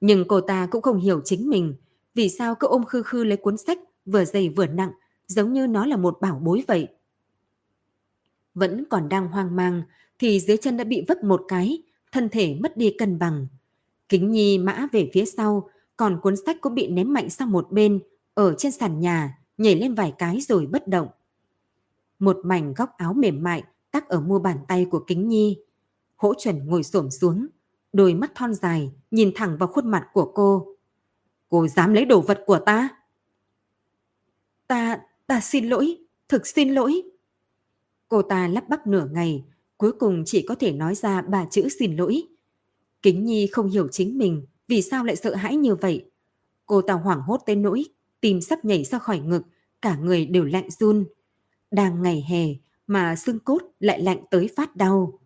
Nhưng 0.00 0.28
cô 0.28 0.40
ta 0.40 0.68
cũng 0.70 0.82
không 0.82 1.00
hiểu 1.00 1.20
chính 1.24 1.48
mình, 1.48 1.74
vì 2.14 2.28
sao 2.28 2.54
cứ 2.54 2.66
ôm 2.66 2.84
khư 2.84 3.02
khư 3.02 3.24
lấy 3.24 3.36
cuốn 3.36 3.56
sách 3.56 3.78
vừa 4.06 4.24
dày 4.24 4.48
vừa 4.48 4.66
nặng, 4.66 4.92
giống 5.26 5.52
như 5.52 5.66
nó 5.66 5.86
là 5.86 5.96
một 5.96 6.18
bảo 6.20 6.40
bối 6.44 6.64
vậy. 6.68 6.88
Vẫn 8.54 8.84
còn 8.90 9.08
đang 9.08 9.28
hoang 9.28 9.56
mang, 9.56 9.82
thì 10.18 10.40
dưới 10.40 10.56
chân 10.56 10.76
đã 10.76 10.84
bị 10.84 11.04
vấp 11.08 11.24
một 11.24 11.44
cái, 11.48 11.82
thân 12.12 12.28
thể 12.28 12.54
mất 12.54 12.76
đi 12.76 12.94
cân 12.98 13.18
bằng. 13.18 13.46
Kính 14.08 14.30
Nhi 14.30 14.58
mã 14.58 14.86
về 14.92 15.10
phía 15.12 15.24
sau, 15.24 15.68
còn 15.96 16.20
cuốn 16.20 16.34
sách 16.46 16.56
cũng 16.60 16.74
bị 16.74 16.88
ném 16.88 17.12
mạnh 17.12 17.30
sang 17.30 17.52
một 17.52 17.72
bên, 17.72 18.00
ở 18.34 18.54
trên 18.58 18.72
sàn 18.72 19.00
nhà, 19.00 19.38
nhảy 19.58 19.74
lên 19.74 19.94
vài 19.94 20.12
cái 20.18 20.40
rồi 20.40 20.66
bất 20.66 20.88
động. 20.88 21.08
Một 22.18 22.40
mảnh 22.44 22.74
góc 22.74 22.96
áo 22.96 23.14
mềm 23.14 23.42
mại 23.42 23.62
tắc 23.90 24.08
ở 24.08 24.20
mua 24.20 24.38
bàn 24.38 24.58
tay 24.68 24.86
của 24.90 25.04
Kính 25.06 25.28
Nhi. 25.28 25.58
Hỗ 26.16 26.34
chuẩn 26.34 26.66
ngồi 26.66 26.82
xổm 26.82 27.10
xuống, 27.10 27.46
đôi 27.92 28.14
mắt 28.14 28.32
thon 28.34 28.54
dài 28.54 28.92
nhìn 29.10 29.32
thẳng 29.34 29.56
vào 29.58 29.68
khuôn 29.68 29.90
mặt 29.90 30.08
của 30.12 30.32
cô. 30.34 30.76
Cô 31.48 31.68
dám 31.68 31.94
lấy 31.94 32.04
đồ 32.04 32.20
vật 32.20 32.42
của 32.46 32.58
ta? 32.58 32.88
Ta, 34.66 35.00
ta 35.26 35.40
xin 35.40 35.68
lỗi, 35.68 35.96
thực 36.28 36.46
xin 36.46 36.74
lỗi. 36.74 37.02
Cô 38.14 38.22
ta 38.22 38.48
lắp 38.48 38.68
bắp 38.68 38.86
nửa 38.86 39.08
ngày, 39.12 39.44
cuối 39.76 39.92
cùng 39.92 40.22
chỉ 40.26 40.44
có 40.48 40.54
thể 40.54 40.72
nói 40.72 40.94
ra 40.94 41.22
ba 41.22 41.46
chữ 41.50 41.68
xin 41.78 41.96
lỗi. 41.96 42.22
Kính 43.02 43.24
Nhi 43.24 43.46
không 43.46 43.70
hiểu 43.70 43.88
chính 43.88 44.18
mình 44.18 44.46
vì 44.68 44.82
sao 44.82 45.04
lại 45.04 45.16
sợ 45.16 45.34
hãi 45.34 45.56
như 45.56 45.74
vậy. 45.74 46.10
Cô 46.66 46.82
ta 46.82 46.94
hoảng 46.94 47.20
hốt 47.20 47.40
tới 47.46 47.56
nỗi, 47.56 47.84
tim 48.20 48.40
sắp 48.40 48.64
nhảy 48.64 48.84
ra 48.84 48.98
khỏi 48.98 49.18
ngực, 49.18 49.42
cả 49.82 49.96
người 49.96 50.26
đều 50.26 50.44
lạnh 50.44 50.70
run. 50.70 51.04
Đang 51.70 52.02
ngày 52.02 52.24
hè 52.28 52.46
mà 52.86 53.16
xương 53.16 53.38
cốt 53.38 53.62
lại 53.80 54.02
lạnh 54.02 54.24
tới 54.30 54.48
phát 54.56 54.76
đau. 54.76 55.18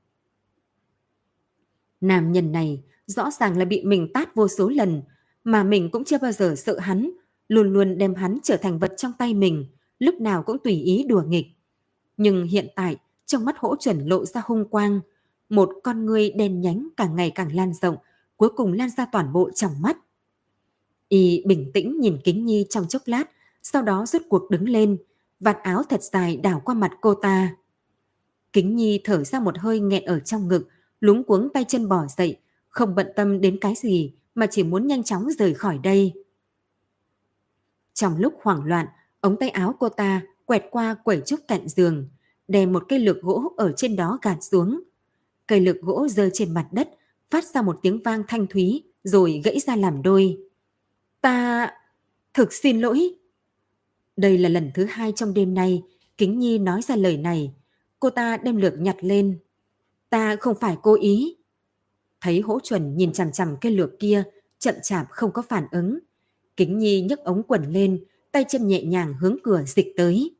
Nam 2.00 2.32
nhân 2.32 2.52
này 2.52 2.82
rõ 3.06 3.30
ràng 3.30 3.58
là 3.58 3.64
bị 3.64 3.82
mình 3.84 4.12
tát 4.14 4.34
vô 4.34 4.48
số 4.48 4.68
lần, 4.68 5.02
mà 5.44 5.62
mình 5.62 5.90
cũng 5.90 6.04
chưa 6.04 6.18
bao 6.18 6.32
giờ 6.32 6.54
sợ 6.56 6.78
hắn, 6.78 7.10
luôn 7.48 7.72
luôn 7.72 7.98
đem 7.98 8.14
hắn 8.14 8.38
trở 8.42 8.56
thành 8.56 8.78
vật 8.78 8.92
trong 8.96 9.12
tay 9.18 9.34
mình, 9.34 9.66
lúc 9.98 10.14
nào 10.20 10.42
cũng 10.42 10.58
tùy 10.64 10.72
ý 10.72 11.04
đùa 11.08 11.22
nghịch. 11.26 11.57
Nhưng 12.18 12.46
hiện 12.46 12.68
tại, 12.74 12.96
trong 13.26 13.44
mắt 13.44 13.58
hỗ 13.58 13.76
chuẩn 13.76 14.06
lộ 14.06 14.24
ra 14.24 14.42
hung 14.46 14.68
quang, 14.68 15.00
một 15.48 15.70
con 15.82 16.06
ngươi 16.06 16.30
đen 16.30 16.60
nhánh 16.60 16.88
càng 16.96 17.16
ngày 17.16 17.32
càng 17.34 17.54
lan 17.54 17.72
rộng, 17.74 17.96
cuối 18.36 18.48
cùng 18.56 18.72
lan 18.72 18.90
ra 18.90 19.06
toàn 19.12 19.32
bộ 19.32 19.50
trong 19.54 19.72
mắt. 19.82 19.96
Y 21.08 21.42
bình 21.46 21.70
tĩnh 21.74 22.00
nhìn 22.00 22.18
kính 22.24 22.46
nhi 22.46 22.66
trong 22.70 22.88
chốc 22.88 23.02
lát, 23.06 23.24
sau 23.62 23.82
đó 23.82 24.06
rút 24.06 24.22
cuộc 24.28 24.50
đứng 24.50 24.68
lên, 24.68 24.96
vạt 25.40 25.56
áo 25.62 25.82
thật 25.82 26.02
dài 26.02 26.36
đảo 26.36 26.62
qua 26.64 26.74
mặt 26.74 26.92
cô 27.00 27.14
ta. 27.14 27.56
Kính 28.52 28.76
nhi 28.76 29.00
thở 29.04 29.24
ra 29.24 29.40
một 29.40 29.58
hơi 29.58 29.80
nghẹn 29.80 30.04
ở 30.04 30.20
trong 30.20 30.48
ngực, 30.48 30.68
lúng 31.00 31.24
cuống 31.24 31.48
tay 31.54 31.64
chân 31.68 31.88
bỏ 31.88 32.06
dậy, 32.16 32.36
không 32.68 32.94
bận 32.94 33.06
tâm 33.16 33.40
đến 33.40 33.58
cái 33.60 33.74
gì 33.74 34.12
mà 34.34 34.46
chỉ 34.50 34.62
muốn 34.62 34.86
nhanh 34.86 35.02
chóng 35.02 35.28
rời 35.38 35.54
khỏi 35.54 35.78
đây. 35.78 36.12
Trong 37.94 38.18
lúc 38.18 38.34
hoảng 38.42 38.64
loạn, 38.64 38.86
ống 39.20 39.36
tay 39.36 39.50
áo 39.50 39.74
cô 39.78 39.88
ta 39.88 40.22
quẹt 40.48 40.64
qua 40.70 40.94
quẩy 40.94 41.22
trúc 41.26 41.40
cạnh 41.48 41.68
giường, 41.68 42.08
đè 42.48 42.66
một 42.66 42.84
cây 42.88 42.98
lược 42.98 43.22
gỗ 43.22 43.52
ở 43.56 43.72
trên 43.76 43.96
đó 43.96 44.18
gạt 44.22 44.38
xuống. 44.40 44.80
Cây 45.46 45.60
lược 45.60 45.80
gỗ 45.80 46.08
rơi 46.08 46.30
trên 46.32 46.54
mặt 46.54 46.68
đất, 46.72 46.88
phát 47.30 47.44
ra 47.44 47.62
một 47.62 47.78
tiếng 47.82 48.02
vang 48.02 48.22
thanh 48.28 48.46
thúy, 48.46 48.82
rồi 49.04 49.40
gãy 49.44 49.58
ra 49.60 49.76
làm 49.76 50.02
đôi. 50.02 50.38
Ta... 51.20 51.70
thực 52.34 52.52
xin 52.52 52.80
lỗi. 52.80 53.14
Đây 54.16 54.38
là 54.38 54.48
lần 54.48 54.70
thứ 54.74 54.84
hai 54.84 55.12
trong 55.12 55.34
đêm 55.34 55.54
nay, 55.54 55.82
Kính 56.18 56.38
Nhi 56.38 56.58
nói 56.58 56.82
ra 56.82 56.96
lời 56.96 57.16
này. 57.16 57.54
Cô 58.00 58.10
ta 58.10 58.36
đem 58.36 58.56
lược 58.56 58.78
nhặt 58.78 58.96
lên. 59.00 59.38
Ta 60.10 60.36
không 60.36 60.56
phải 60.60 60.76
cố 60.82 60.94
ý. 60.94 61.36
Thấy 62.20 62.40
hỗ 62.40 62.60
chuẩn 62.60 62.96
nhìn 62.96 63.12
chằm 63.12 63.32
chằm 63.32 63.56
cây 63.60 63.72
lược 63.72 63.98
kia, 63.98 64.22
chậm 64.58 64.74
chạp 64.82 65.06
không 65.10 65.32
có 65.32 65.42
phản 65.42 65.66
ứng. 65.70 65.98
Kính 66.56 66.78
Nhi 66.78 67.02
nhấc 67.02 67.18
ống 67.18 67.42
quần 67.42 67.72
lên, 67.72 68.04
tay 68.32 68.44
chân 68.48 68.66
nhẹ 68.66 68.82
nhàng 68.82 69.14
hướng 69.20 69.36
cửa 69.42 69.62
dịch 69.66 69.94
tới. 69.96 70.37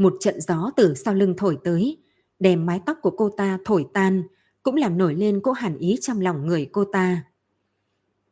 Một 0.00 0.16
trận 0.20 0.40
gió 0.40 0.70
từ 0.76 0.94
sau 0.94 1.14
lưng 1.14 1.34
thổi 1.36 1.58
tới, 1.64 1.96
đem 2.38 2.66
mái 2.66 2.80
tóc 2.86 2.98
của 3.02 3.10
cô 3.10 3.30
ta 3.36 3.58
thổi 3.64 3.86
tan, 3.94 4.22
cũng 4.62 4.74
làm 4.74 4.98
nổi 4.98 5.14
lên 5.14 5.40
cỗ 5.40 5.52
hàn 5.52 5.78
ý 5.78 5.98
trong 6.00 6.20
lòng 6.20 6.46
người 6.46 6.68
cô 6.72 6.84
ta. 6.84 7.24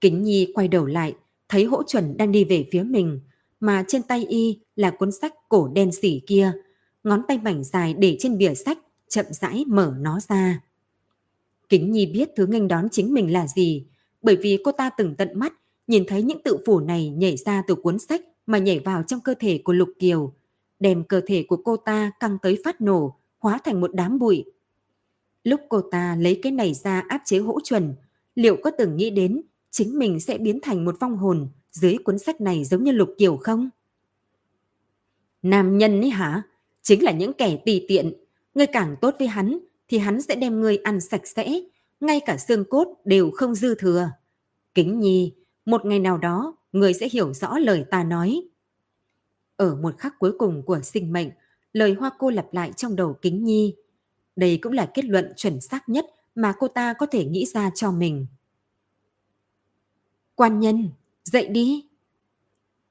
Kính 0.01 0.23
Nhi 0.23 0.53
quay 0.55 0.69
đầu 0.69 0.87
lại, 0.87 1.15
thấy 1.49 1.65
hỗ 1.65 1.83
chuẩn 1.83 2.17
đang 2.17 2.33
đi 2.33 2.45
về 2.45 2.69
phía 2.73 2.83
mình, 2.83 3.21
mà 3.61 3.85
trên 3.89 4.03
tay 4.03 4.27
y 4.27 4.61
là 4.77 4.91
cuốn 4.91 5.13
sách 5.13 5.35
cổ 5.49 5.69
đen 5.69 5.93
xỉ 5.93 6.21
kia, 6.27 6.53
ngón 7.05 7.23
tay 7.29 7.39
mảnh 7.39 7.65
dài 7.65 7.95
để 7.95 8.17
trên 8.21 8.39
bìa 8.39 8.55
sách, 8.55 8.79
chậm 9.09 9.27
rãi 9.31 9.65
mở 9.67 9.95
nó 9.99 10.21
ra. 10.29 10.61
Kính 11.69 11.93
Nhi 11.93 12.07
biết 12.07 12.29
thứ 12.37 12.47
nghênh 12.47 12.69
đón 12.69 12.89
chính 12.93 13.15
mình 13.15 13.33
là 13.33 13.47
gì, 13.47 13.87
bởi 14.23 14.37
vì 14.37 14.59
cô 14.65 14.73
ta 14.73 14.91
từng 14.91 15.15
tận 15.15 15.29
mắt 15.35 15.53
nhìn 15.87 16.05
thấy 16.09 16.23
những 16.23 16.43
tự 16.43 16.59
phủ 16.67 16.81
này 16.81 17.11
nhảy 17.11 17.37
ra 17.37 17.63
từ 17.67 17.75
cuốn 17.75 17.99
sách 17.99 18.21
mà 18.47 18.59
nhảy 18.59 18.79
vào 18.79 19.03
trong 19.03 19.21
cơ 19.21 19.35
thể 19.41 19.61
của 19.65 19.73
Lục 19.73 19.89
Kiều, 19.99 20.33
đem 20.81 21.05
cơ 21.05 21.21
thể 21.27 21.45
của 21.49 21.57
cô 21.57 21.77
ta 21.77 22.11
căng 22.21 22.39
tới 22.43 22.59
phát 22.65 22.81
nổ, 22.81 23.17
hóa 23.39 23.59
thành 23.65 23.81
một 23.81 23.95
đám 23.95 24.19
bụi. 24.19 24.45
Lúc 25.45 25.61
cô 25.69 25.81
ta 25.81 26.17
lấy 26.21 26.41
cái 26.43 26.53
này 26.53 26.75
ra 26.75 27.05
áp 27.09 27.23
chế 27.25 27.39
hỗ 27.39 27.61
chuẩn, 27.65 27.95
liệu 28.35 28.57
có 28.63 28.71
từng 28.71 28.97
nghĩ 28.97 29.11
đến 29.11 29.43
chính 29.71 29.99
mình 29.99 30.21
sẽ 30.21 30.39
biến 30.39 30.59
thành 30.63 30.85
một 30.85 30.97
vong 31.01 31.17
hồn 31.17 31.49
dưới 31.73 31.97
cuốn 32.05 32.19
sách 32.19 32.41
này 32.41 32.65
giống 32.65 32.85
như 32.85 32.93
Lục 32.93 33.15
Kiều 33.19 33.37
không? 33.37 33.71
Nam 35.43 35.79
nhân 35.79 36.01
ấy 36.01 36.11
hả? 36.11 36.43
Chính 36.83 37.05
là 37.05 37.13
những 37.13 37.33
kẻ 37.33 37.59
tùy 37.67 37.85
tiện. 37.89 38.13
Ngươi 38.55 38.67
càng 38.67 38.97
tốt 39.01 39.15
với 39.19 39.29
hắn 39.29 39.59
thì 39.89 39.99
hắn 39.99 40.23
sẽ 40.23 40.35
đem 40.35 40.61
ngươi 40.61 40.77
ăn 40.77 41.01
sạch 41.01 41.27
sẽ, 41.27 41.61
ngay 42.01 42.21
cả 42.27 42.37
xương 42.37 42.65
cốt 42.65 42.89
đều 43.05 43.31
không 43.31 43.55
dư 43.55 43.75
thừa. 43.75 44.11
Kính 44.75 45.01
nhi, 45.01 45.33
một 45.67 45.85
ngày 45.85 45.99
nào 45.99 46.19
đó 46.19 46.57
người 46.73 46.95
sẽ 46.95 47.09
hiểu 47.13 47.33
rõ 47.33 47.59
lời 47.59 47.85
ta 47.91 48.05
nói. 48.05 48.43
Ở 49.59 49.77
một 49.77 49.99
khắc 49.99 50.19
cuối 50.19 50.33
cùng 50.39 50.63
của 50.63 50.81
sinh 50.83 51.13
mệnh, 51.13 51.29
lời 51.73 51.95
hoa 51.95 52.11
cô 52.19 52.31
lặp 52.31 52.55
lại 52.55 52.73
trong 52.73 52.97
đầu 52.97 53.19
kính 53.23 53.45
nhi. 53.45 53.75
Đây 54.37 54.59
cũng 54.63 54.73
là 54.73 54.91
kết 54.95 55.05
luận 55.05 55.33
chuẩn 55.37 55.61
xác 55.61 55.89
nhất 55.89 56.07
mà 56.35 56.55
cô 56.59 56.69
ta 56.69 56.93
có 56.93 57.07
thể 57.07 57.25
nghĩ 57.25 57.47
ra 57.47 57.71
cho 57.75 57.93
mình. 57.93 58.27
Quan 60.35 60.61
nhân, 60.61 60.89
dậy 61.25 61.49
đi. 61.49 61.89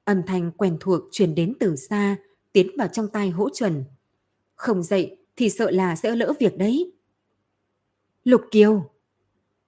Âm 0.04 0.22
thanh 0.26 0.50
quen 0.52 0.76
thuộc 0.80 1.02
truyền 1.12 1.34
đến 1.34 1.54
từ 1.60 1.76
xa, 1.76 2.16
tiến 2.52 2.70
vào 2.78 2.88
trong 2.88 3.08
tai 3.08 3.30
hỗ 3.30 3.48
chuẩn. 3.54 3.84
Không 4.54 4.82
dậy 4.82 5.16
thì 5.36 5.50
sợ 5.50 5.70
là 5.70 5.96
sẽ 5.96 6.16
lỡ 6.16 6.32
việc 6.40 6.58
đấy. 6.58 6.92
Lục 8.24 8.42
Kiều. 8.50 8.90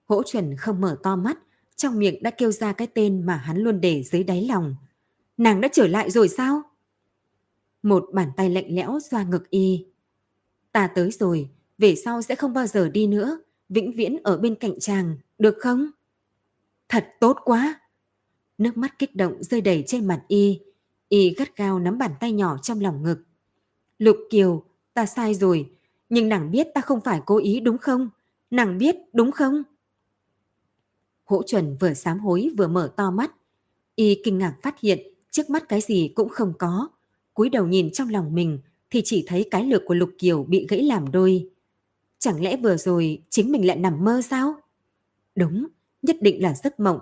Hỗ 0.05 0.23
chuẩn 0.23 0.57
không 0.57 0.81
mở 0.81 0.97
to 1.03 1.17
mắt, 1.17 1.39
trong 1.77 1.99
miệng 1.99 2.23
đã 2.23 2.31
kêu 2.31 2.53
ra 2.53 2.73
cái 2.73 2.87
tên 2.95 3.27
mà 3.27 3.37
hắn 3.37 3.59
luôn 3.59 3.81
để 3.81 4.03
dưới 4.03 4.25
đáy 4.25 4.47
lòng. 4.49 4.77
Nàng 5.37 5.61
đã 5.61 5.69
trở 5.73 5.87
lại 5.87 6.11
rồi 6.11 6.29
sao? 6.29 6.63
Một 7.83 8.09
bàn 8.13 8.31
tay 8.37 8.51
lạnh 8.51 8.67
lẽo 8.69 8.99
xoa 9.11 9.23
ngực 9.23 9.51
y. 9.51 9.87
Ta 10.73 10.87
tới 10.87 11.11
rồi, 11.11 11.49
về 11.79 11.95
sau 11.97 12.23
sẽ 12.23 12.35
không 12.35 12.53
bao 12.53 12.67
giờ 12.67 12.89
đi 12.89 13.07
nữa, 13.07 13.41
vĩnh 13.69 13.93
viễn 13.93 14.17
ở 14.25 14.37
bên 14.37 14.55
cạnh 14.55 14.79
chàng, 14.81 15.17
được 15.39 15.57
không? 15.59 15.91
Thật 16.89 17.09
tốt 17.21 17.37
quá! 17.45 17.81
Nước 18.59 18.77
mắt 18.77 18.99
kích 18.99 19.17
động 19.17 19.43
rơi 19.43 19.61
đầy 19.61 19.85
trên 19.87 20.07
mặt 20.07 20.23
y, 20.29 20.61
y 21.09 21.35
gắt 21.35 21.57
gao 21.57 21.79
nắm 21.79 21.99
bàn 21.99 22.11
tay 22.21 22.33
nhỏ 22.33 22.59
trong 22.63 22.81
lòng 22.81 23.03
ngực. 23.03 23.19
Lục 23.99 24.17
Kiều, 24.31 24.65
ta 24.95 25.07
sai 25.07 25.35
rồi, 25.35 25.71
nhưng 26.09 26.29
nàng 26.29 26.51
biết 26.51 26.69
ta 26.75 26.81
không 26.81 27.01
phải 27.01 27.21
cố 27.27 27.39
ý 27.39 27.61
đúng 27.61 27.79
không? 27.79 28.11
Nàng 28.51 28.79
biết 28.79 28.97
đúng 29.13 29.33
không? 29.33 29.63
Hỗ 31.25 31.43
chuẩn 31.43 31.77
vừa 31.81 31.95
sám 31.95 32.19
hối 32.19 32.51
vừa 32.59 32.69
mở 32.69 32.93
to 32.97 33.11
mắt. 33.11 33.33
Y 33.95 34.21
kinh 34.25 34.39
ngạc 34.39 34.57
phát 34.63 34.81
hiện 34.81 34.99
trước 35.31 35.51
mắt 35.51 35.69
cái 35.69 35.81
gì 35.81 36.13
cũng 36.15 36.29
không 36.29 36.53
có 36.59 36.89
cúi 37.41 37.49
đầu 37.49 37.67
nhìn 37.67 37.91
trong 37.93 38.09
lòng 38.09 38.35
mình 38.35 38.59
thì 38.91 39.03
chỉ 39.05 39.25
thấy 39.27 39.49
cái 39.51 39.65
lược 39.65 39.83
của 39.87 39.95
Lục 39.95 40.11
Kiều 40.19 40.45
bị 40.45 40.67
gãy 40.69 40.83
làm 40.83 41.13
đôi. 41.13 41.51
Chẳng 42.19 42.43
lẽ 42.43 42.57
vừa 42.57 42.77
rồi 42.77 43.23
chính 43.31 43.53
mình 43.53 43.67
lại 43.67 43.77
nằm 43.77 44.05
mơ 44.05 44.23
sao? 44.31 44.55
Đúng, 45.35 45.67
nhất 46.03 46.17
định 46.21 46.43
là 46.43 46.55
giấc 46.55 46.81
mộng. 46.81 46.99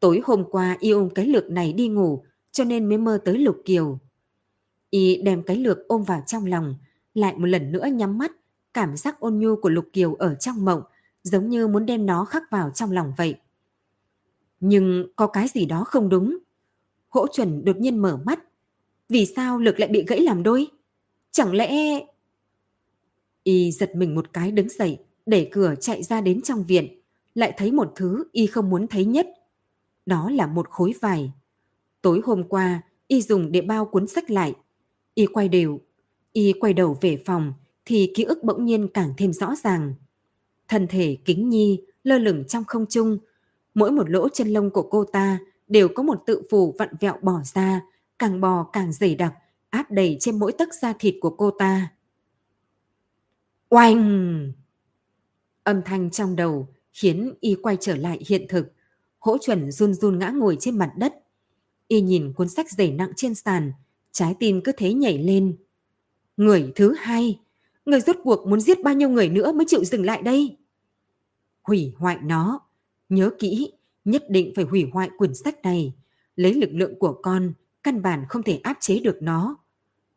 Tối 0.00 0.20
hôm 0.24 0.44
qua 0.50 0.76
y 0.80 0.90
ôm 0.90 1.10
cái 1.14 1.26
lược 1.26 1.50
này 1.50 1.72
đi 1.72 1.88
ngủ 1.88 2.24
cho 2.52 2.64
nên 2.64 2.88
mới 2.88 2.98
mơ 2.98 3.18
tới 3.24 3.38
Lục 3.38 3.56
Kiều. 3.64 3.98
Y 4.90 5.22
đem 5.22 5.42
cái 5.42 5.56
lược 5.56 5.78
ôm 5.88 6.02
vào 6.02 6.22
trong 6.26 6.46
lòng, 6.46 6.74
lại 7.14 7.34
một 7.38 7.46
lần 7.46 7.72
nữa 7.72 7.86
nhắm 7.86 8.18
mắt, 8.18 8.32
cảm 8.74 8.96
giác 8.96 9.20
ôn 9.20 9.38
nhu 9.38 9.56
của 9.56 9.68
Lục 9.68 9.86
Kiều 9.92 10.14
ở 10.14 10.34
trong 10.34 10.64
mộng, 10.64 10.82
giống 11.22 11.48
như 11.48 11.68
muốn 11.68 11.86
đem 11.86 12.06
nó 12.06 12.24
khắc 12.24 12.42
vào 12.50 12.70
trong 12.70 12.92
lòng 12.92 13.12
vậy. 13.16 13.34
Nhưng 14.60 15.06
có 15.16 15.26
cái 15.26 15.48
gì 15.48 15.66
đó 15.66 15.84
không 15.84 16.08
đúng. 16.08 16.38
Hỗ 17.08 17.26
chuẩn 17.26 17.64
đột 17.64 17.76
nhiên 17.76 17.98
mở 17.98 18.18
mắt. 18.24 18.40
Vì 19.08 19.26
sao 19.26 19.58
lực 19.58 19.80
lại 19.80 19.88
bị 19.88 20.04
gãy 20.06 20.20
làm 20.20 20.42
đôi? 20.42 20.66
Chẳng 21.30 21.52
lẽ... 21.54 22.00
Y 23.42 23.72
giật 23.72 23.96
mình 23.96 24.14
một 24.14 24.32
cái 24.32 24.52
đứng 24.52 24.68
dậy, 24.68 24.98
đẩy 25.26 25.48
cửa 25.52 25.74
chạy 25.80 26.02
ra 26.02 26.20
đến 26.20 26.42
trong 26.42 26.64
viện, 26.64 27.00
lại 27.34 27.54
thấy 27.56 27.72
một 27.72 27.92
thứ 27.96 28.24
Y 28.32 28.46
không 28.46 28.70
muốn 28.70 28.86
thấy 28.86 29.04
nhất. 29.04 29.26
Đó 30.06 30.30
là 30.30 30.46
một 30.46 30.68
khối 30.70 30.94
vải. 31.00 31.32
Tối 32.02 32.20
hôm 32.24 32.48
qua, 32.48 32.82
Y 33.06 33.22
dùng 33.22 33.52
để 33.52 33.60
bao 33.60 33.84
cuốn 33.84 34.06
sách 34.06 34.30
lại. 34.30 34.54
Y 35.14 35.26
quay 35.26 35.48
đều, 35.48 35.80
Y 36.32 36.52
quay 36.52 36.72
đầu 36.72 36.98
về 37.00 37.22
phòng, 37.26 37.52
thì 37.84 38.12
ký 38.14 38.24
ức 38.24 38.44
bỗng 38.44 38.64
nhiên 38.64 38.88
càng 38.94 39.14
thêm 39.16 39.32
rõ 39.32 39.54
ràng. 39.64 39.94
Thân 40.68 40.86
thể 40.86 41.16
kính 41.24 41.48
nhi 41.48 41.80
lơ 42.04 42.18
lửng 42.18 42.44
trong 42.48 42.64
không 42.64 42.86
trung, 42.86 43.18
mỗi 43.74 43.90
một 43.90 44.10
lỗ 44.10 44.28
chân 44.28 44.48
lông 44.48 44.70
của 44.70 44.82
cô 44.82 45.04
ta 45.04 45.38
đều 45.68 45.88
có 45.88 46.02
một 46.02 46.22
tự 46.26 46.42
phủ 46.50 46.74
vặn 46.78 46.88
vẹo 47.00 47.18
bỏ 47.22 47.40
ra, 47.54 47.80
càng 48.18 48.40
bò 48.40 48.64
càng 48.72 48.92
dày 48.92 49.14
đặc, 49.14 49.34
áp 49.70 49.90
đầy 49.90 50.16
trên 50.20 50.38
mỗi 50.38 50.52
tấc 50.52 50.68
da 50.82 50.92
thịt 50.92 51.14
của 51.20 51.30
cô 51.30 51.50
ta. 51.50 51.92
Oanh! 53.70 54.52
Âm 55.64 55.82
thanh 55.82 56.10
trong 56.10 56.36
đầu 56.36 56.68
khiến 56.92 57.34
y 57.40 57.56
quay 57.62 57.76
trở 57.80 57.96
lại 57.96 58.18
hiện 58.26 58.46
thực. 58.48 58.72
Hỗ 59.18 59.38
chuẩn 59.38 59.70
run 59.70 59.94
run 59.94 60.18
ngã 60.18 60.30
ngồi 60.30 60.56
trên 60.60 60.78
mặt 60.78 60.92
đất. 60.96 61.14
Y 61.88 62.00
nhìn 62.00 62.32
cuốn 62.32 62.48
sách 62.48 62.70
dày 62.70 62.90
nặng 62.90 63.12
trên 63.16 63.34
sàn, 63.34 63.72
trái 64.12 64.34
tim 64.40 64.60
cứ 64.64 64.72
thế 64.76 64.92
nhảy 64.94 65.18
lên. 65.18 65.56
Người 66.36 66.72
thứ 66.74 66.94
hai, 66.98 67.40
người 67.84 68.00
rốt 68.00 68.16
cuộc 68.24 68.46
muốn 68.46 68.60
giết 68.60 68.82
bao 68.82 68.94
nhiêu 68.94 69.08
người 69.08 69.28
nữa 69.28 69.52
mới 69.52 69.64
chịu 69.68 69.84
dừng 69.84 70.04
lại 70.04 70.22
đây? 70.22 70.56
Hủy 71.62 71.92
hoại 71.98 72.18
nó, 72.22 72.60
Nhớ 73.08 73.30
kỹ, 73.38 73.72
nhất 74.04 74.24
định 74.28 74.52
phải 74.56 74.64
hủy 74.64 74.88
hoại 74.92 75.10
quyển 75.18 75.34
sách 75.34 75.62
này. 75.62 75.94
Lấy 76.36 76.54
lực 76.54 76.70
lượng 76.72 76.98
của 76.98 77.20
con, 77.22 77.52
căn 77.84 78.02
bản 78.02 78.24
không 78.28 78.42
thể 78.42 78.60
áp 78.62 78.76
chế 78.80 79.00
được 79.00 79.16
nó. 79.20 79.56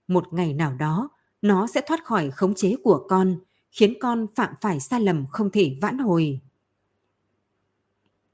Một 0.07 0.33
ngày 0.33 0.53
nào 0.53 0.73
đó, 0.73 1.09
nó 1.41 1.67
sẽ 1.67 1.81
thoát 1.87 2.05
khỏi 2.05 2.31
khống 2.31 2.55
chế 2.55 2.75
của 2.83 3.05
con, 3.09 3.39
khiến 3.71 3.93
con 3.99 4.27
phạm 4.35 4.53
phải 4.61 4.79
sai 4.79 5.01
lầm 5.01 5.25
không 5.31 5.51
thể 5.51 5.77
vãn 5.81 5.97
hồi. 5.97 6.39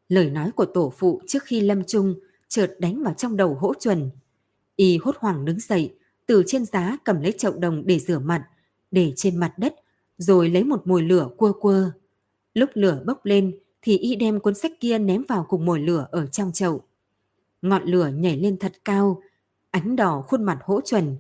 Lời 0.09 0.29
nói 0.29 0.51
của 0.51 0.65
tổ 0.65 0.93
phụ 0.97 1.21
trước 1.27 1.43
khi 1.43 1.61
lâm 1.61 1.83
chung 1.83 2.15
chợt 2.47 2.75
đánh 2.79 3.03
vào 3.03 3.13
trong 3.13 3.37
đầu 3.37 3.53
hỗ 3.53 3.73
chuẩn. 3.73 4.09
Y 4.75 4.97
hốt 4.97 5.15
hoảng 5.19 5.45
đứng 5.45 5.59
dậy, 5.59 5.95
từ 6.25 6.43
trên 6.47 6.65
giá 6.65 6.97
cầm 7.03 7.21
lấy 7.21 7.31
chậu 7.37 7.53
đồng 7.53 7.85
để 7.85 7.99
rửa 7.99 8.19
mặt, 8.19 8.47
để 8.91 9.13
trên 9.15 9.37
mặt 9.37 9.53
đất, 9.57 9.75
rồi 10.17 10.49
lấy 10.49 10.63
một 10.63 10.87
mồi 10.87 11.01
lửa 11.01 11.29
cua 11.37 11.53
cua. 11.53 11.91
Lúc 12.53 12.69
lửa 12.73 13.03
bốc 13.05 13.25
lên, 13.25 13.59
thì 13.81 13.97
y 13.97 14.15
đem 14.15 14.39
cuốn 14.39 14.55
sách 14.55 14.71
kia 14.79 14.99
ném 14.99 15.23
vào 15.27 15.45
cùng 15.49 15.65
mồi 15.65 15.79
lửa 15.79 16.07
ở 16.11 16.25
trong 16.25 16.51
chậu. 16.51 16.83
Ngọn 17.63 17.83
lửa 17.83 18.07
nhảy 18.07 18.37
lên 18.37 18.57
thật 18.57 18.73
cao, 18.85 19.21
ánh 19.71 19.95
đỏ 19.95 20.23
khuôn 20.27 20.43
mặt 20.43 20.59
hỗ 20.63 20.81
chuẩn. 20.81 21.17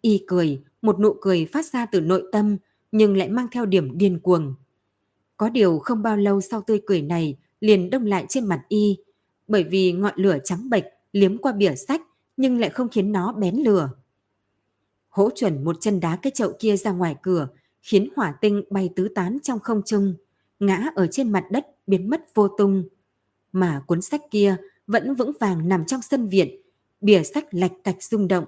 Y 0.00 0.24
cười, 0.26 0.62
một 0.82 1.00
nụ 1.00 1.16
cười 1.20 1.46
phát 1.52 1.66
ra 1.66 1.86
từ 1.86 2.00
nội 2.00 2.24
tâm, 2.32 2.56
nhưng 2.92 3.16
lại 3.16 3.28
mang 3.28 3.46
theo 3.52 3.66
điểm 3.66 3.98
điên 3.98 4.20
cuồng. 4.20 4.54
Có 5.36 5.48
điều 5.48 5.78
không 5.78 6.02
bao 6.02 6.16
lâu 6.16 6.40
sau 6.40 6.62
tươi 6.62 6.80
cười 6.86 7.02
này 7.02 7.36
liền 7.60 7.90
đông 7.90 8.06
lại 8.06 8.26
trên 8.28 8.46
mặt 8.46 8.62
y, 8.68 8.98
bởi 9.48 9.64
vì 9.64 9.92
ngọn 9.92 10.14
lửa 10.16 10.38
trắng 10.44 10.70
bệch 10.70 10.84
liếm 11.12 11.38
qua 11.38 11.52
bìa 11.52 11.74
sách 11.74 12.00
nhưng 12.36 12.58
lại 12.60 12.70
không 12.70 12.88
khiến 12.88 13.12
nó 13.12 13.32
bén 13.32 13.56
lửa. 13.56 13.90
Hỗ 15.08 15.30
chuẩn 15.34 15.64
một 15.64 15.76
chân 15.80 16.00
đá 16.00 16.16
cái 16.16 16.30
chậu 16.34 16.52
kia 16.58 16.76
ra 16.76 16.92
ngoài 16.92 17.16
cửa, 17.22 17.48
khiến 17.82 18.08
hỏa 18.16 18.34
tinh 18.40 18.62
bay 18.70 18.90
tứ 18.96 19.08
tán 19.14 19.38
trong 19.42 19.58
không 19.58 19.82
trung, 19.86 20.14
ngã 20.60 20.84
ở 20.94 21.06
trên 21.06 21.32
mặt 21.32 21.44
đất 21.50 21.66
biến 21.86 22.10
mất 22.10 22.34
vô 22.34 22.48
tung. 22.48 22.88
Mà 23.52 23.82
cuốn 23.86 24.02
sách 24.02 24.20
kia 24.30 24.56
vẫn 24.86 25.14
vững 25.14 25.32
vàng 25.40 25.68
nằm 25.68 25.84
trong 25.86 26.02
sân 26.02 26.28
viện, 26.28 26.62
bìa 27.00 27.22
sách 27.22 27.54
lạch 27.54 27.72
cạch 27.84 28.02
rung 28.02 28.28
động, 28.28 28.44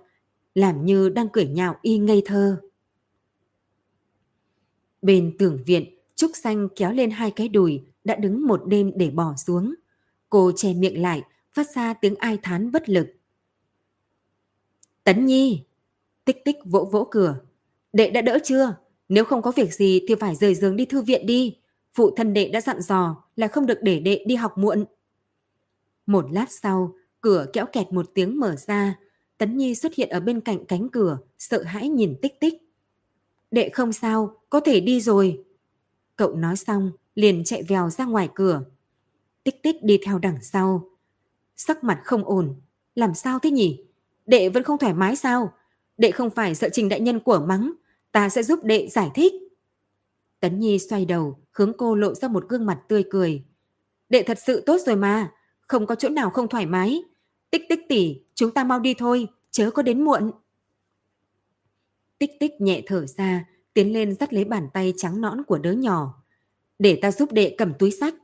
làm 0.55 0.85
như 0.85 1.09
đang 1.09 1.29
cười 1.33 1.47
nhạo 1.47 1.77
y 1.83 1.99
ngây 1.99 2.23
thơ. 2.25 2.61
Bên 5.03 5.37
tường 5.39 5.59
viện, 5.67 5.99
Trúc 6.17 6.31
Xanh 6.35 6.69
kéo 6.77 6.93
lên 6.93 7.11
hai 7.11 7.31
cái 7.31 7.49
đùi, 7.49 7.83
đã 8.05 8.15
đứng 8.15 8.47
một 8.47 8.63
đêm 8.67 8.93
để 8.97 9.11
bỏ 9.11 9.35
xuống. 9.47 9.75
Cô 10.29 10.53
che 10.57 10.75
miệng 10.75 11.03
lại, 11.03 11.23
phát 11.53 11.71
ra 11.75 11.95
tiếng 11.95 12.15
ai 12.15 12.39
thán 12.43 12.73
bất 12.73 12.89
lực. 12.89 13.07
Tấn 15.05 15.27
Nhi! 15.27 15.63
Tích 16.25 16.45
tích 16.45 16.57
vỗ 16.65 16.85
vỗ 16.93 17.09
cửa. 17.11 17.41
Đệ 17.93 18.11
đã 18.11 18.23
đỡ 18.23 18.39
chưa? 18.45 18.77
Nếu 19.09 19.25
không 19.25 19.43
có 19.43 19.53
việc 19.57 19.75
gì 19.75 20.01
thì 20.09 20.15
phải 20.21 20.37
rời 20.37 20.55
giường 20.55 20.77
đi 20.77 20.85
thư 20.85 21.03
viện 21.03 21.27
đi. 21.27 21.57
Phụ 21.95 22.11
thân 22.17 22.33
đệ 22.33 22.49
đã 22.49 22.61
dặn 22.61 22.81
dò 22.81 23.25
là 23.37 23.49
không 23.49 23.67
được 23.67 23.79
để 23.83 24.01
đệ 24.01 24.25
đi 24.27 24.35
học 24.35 24.59
muộn. 24.59 24.85
Một 26.07 26.33
lát 26.33 26.47
sau, 26.51 26.95
cửa 27.21 27.47
kéo 27.53 27.67
kẹt 27.67 27.93
một 27.93 28.11
tiếng 28.15 28.41
mở 28.41 28.57
ra. 28.57 28.99
Tấn 29.39 29.57
Nhi 29.57 29.75
xuất 29.75 29.95
hiện 29.95 30.09
ở 30.09 30.21
bên 30.21 30.41
cạnh 30.41 30.65
cánh 30.67 30.89
cửa, 30.89 31.19
sợ 31.39 31.63
hãi 31.63 31.89
nhìn 31.89 32.17
tích 32.23 32.41
tích. 32.41 32.55
đệ 33.51 33.69
không 33.69 33.93
sao, 33.93 34.37
có 34.51 34.61
thể 34.61 34.81
đi 34.81 35.01
rồi. 35.01 35.45
Cậu 36.17 36.35
nói 36.35 36.57
xong, 36.57 36.93
liền 37.15 37.45
chạy 37.45 37.63
vèo 37.63 37.91
ra 37.91 38.05
ngoài 38.05 38.29
cửa. 38.35 38.65
Tích 39.45 39.63
tích 39.63 39.77
đi 39.83 39.99
theo 40.05 40.19
đằng 40.19 40.43
sau. 40.43 40.91
Sắc 41.57 41.85
mặt 41.85 42.01
không 42.05 42.25
ổn, 42.25 42.55
làm 42.95 43.15
sao 43.15 43.39
thế 43.39 43.51
nhỉ? 43.51 43.85
Đệ 44.27 44.49
vẫn 44.49 44.63
không 44.63 44.79
thoải 44.79 44.95
mái 44.95 45.17
sao? 45.17 45.53
Đệ 45.99 46.11
không 46.11 46.31
phải 46.31 46.55
sợ 46.55 46.69
trình 46.73 46.89
đại 46.89 47.01
nhân 47.01 47.21
của 47.21 47.41
mắng, 47.41 47.73
ta 48.13 48.29
sẽ 48.29 48.43
giúp 48.43 48.65
đệ 48.65 48.89
giải 48.89 49.11
thích. 49.15 49.33
Tấn 50.41 50.61
Nhi 50.61 50.79
xoay 50.79 51.05
đầu, 51.05 51.39
hướng 51.53 51.73
cô 51.79 51.95
lộ 51.95 52.15
ra 52.15 52.29
một 52.29 52.49
gương 52.49 52.67
mặt 52.67 52.81
tươi 52.89 53.05
cười. 53.11 53.45
Đệ 54.09 54.23
thật 54.23 54.39
sự 54.47 54.61
tốt 54.67 54.81
rồi 54.87 54.97
mà, 54.97 55.33
không 55.69 55.87
có 55.87 55.95
chỗ 55.95 56.09
nào 56.09 56.31
không 56.31 56.49
thoải 56.49 56.67
mái. 56.67 57.03
Tích 57.51 57.63
tích 57.69 57.81
tỉ, 57.89 58.21
chúng 58.35 58.51
ta 58.51 58.65
mau 58.65 58.81
đi 58.81 58.95
thôi, 58.95 59.29
chớ 59.51 59.71
có 59.71 59.83
đến 59.83 60.05
muộn. 60.05 60.31
Tích 62.19 62.31
tích 62.41 62.53
nhẹ 62.61 62.83
thở 62.87 63.07
ra, 63.07 63.45
tiến 63.75 63.93
lên 63.93 64.15
dắt 64.15 64.33
lấy 64.33 64.45
bàn 64.45 64.69
tay 64.75 64.95
trắng 64.97 65.21
nõn 65.21 65.45
của 65.45 65.59
đứa 65.59 65.73
nhỏ. 65.73 66.23
Để 66.79 66.99
ta 67.03 67.11
giúp 67.11 67.33
đệ 67.33 67.55
cầm 67.59 67.73
túi 67.79 67.91
sách. 67.91 68.15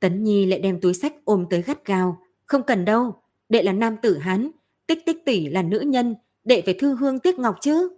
Tấn 0.00 0.24
Nhi 0.24 0.46
lại 0.46 0.60
đem 0.60 0.80
túi 0.80 0.94
sách 0.94 1.14
ôm 1.24 1.46
tới 1.50 1.62
gắt 1.62 1.86
gao. 1.86 2.22
Không 2.46 2.62
cần 2.62 2.84
đâu, 2.84 3.22
đệ 3.48 3.62
là 3.62 3.72
nam 3.72 3.96
tử 4.02 4.18
Hán, 4.18 4.50
tích 4.86 4.98
tích 5.06 5.24
tỷ 5.24 5.48
là 5.48 5.62
nữ 5.62 5.80
nhân, 5.80 6.14
đệ 6.44 6.62
phải 6.64 6.74
thư 6.74 6.94
hương 6.94 7.18
tiếc 7.18 7.38
ngọc 7.38 7.56
chứ. 7.60 7.88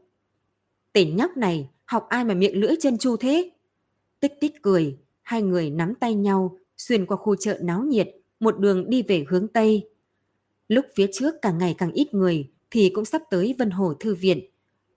Tỉnh 0.93 1.16
nhóc 1.16 1.36
này, 1.36 1.70
học 1.85 2.06
ai 2.09 2.24
mà 2.24 2.35
miệng 2.35 2.60
lưỡi 2.60 2.77
chân 2.81 2.98
chu 2.98 3.16
thế? 3.16 3.51
Tích 4.20 4.32
tích 4.40 4.62
cười, 4.62 4.98
hai 5.23 5.43
người 5.43 5.70
nắm 5.70 5.94
tay 5.94 6.14
nhau, 6.14 6.59
xuyên 6.77 7.06
qua 7.06 7.16
khu 7.16 7.36
chợ 7.36 7.59
náo 7.62 7.82
nhiệt, 7.82 8.09
một 8.43 8.59
đường 8.59 8.90
đi 8.90 9.02
về 9.02 9.24
hướng 9.28 9.48
Tây. 9.48 9.89
Lúc 10.69 10.86
phía 10.94 11.06
trước 11.12 11.35
càng 11.43 11.59
ngày 11.59 11.74
càng 11.78 11.93
ít 11.93 12.14
người 12.14 12.51
thì 12.70 12.90
cũng 12.94 13.05
sắp 13.05 13.23
tới 13.31 13.55
Vân 13.59 13.70
Hồ 13.70 13.94
Thư 13.94 14.14
Viện. 14.14 14.40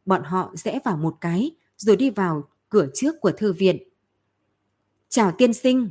Bọn 0.05 0.23
họ 0.23 0.53
rẽ 0.55 0.79
vào 0.85 0.97
một 0.97 1.15
cái 1.21 1.51
rồi 1.77 1.95
đi 1.95 2.09
vào 2.09 2.49
cửa 2.69 2.87
trước 2.93 3.15
của 3.21 3.31
Thư 3.31 3.53
Viện. 3.53 3.77
Chào 5.09 5.31
tiên 5.31 5.53
sinh! 5.53 5.89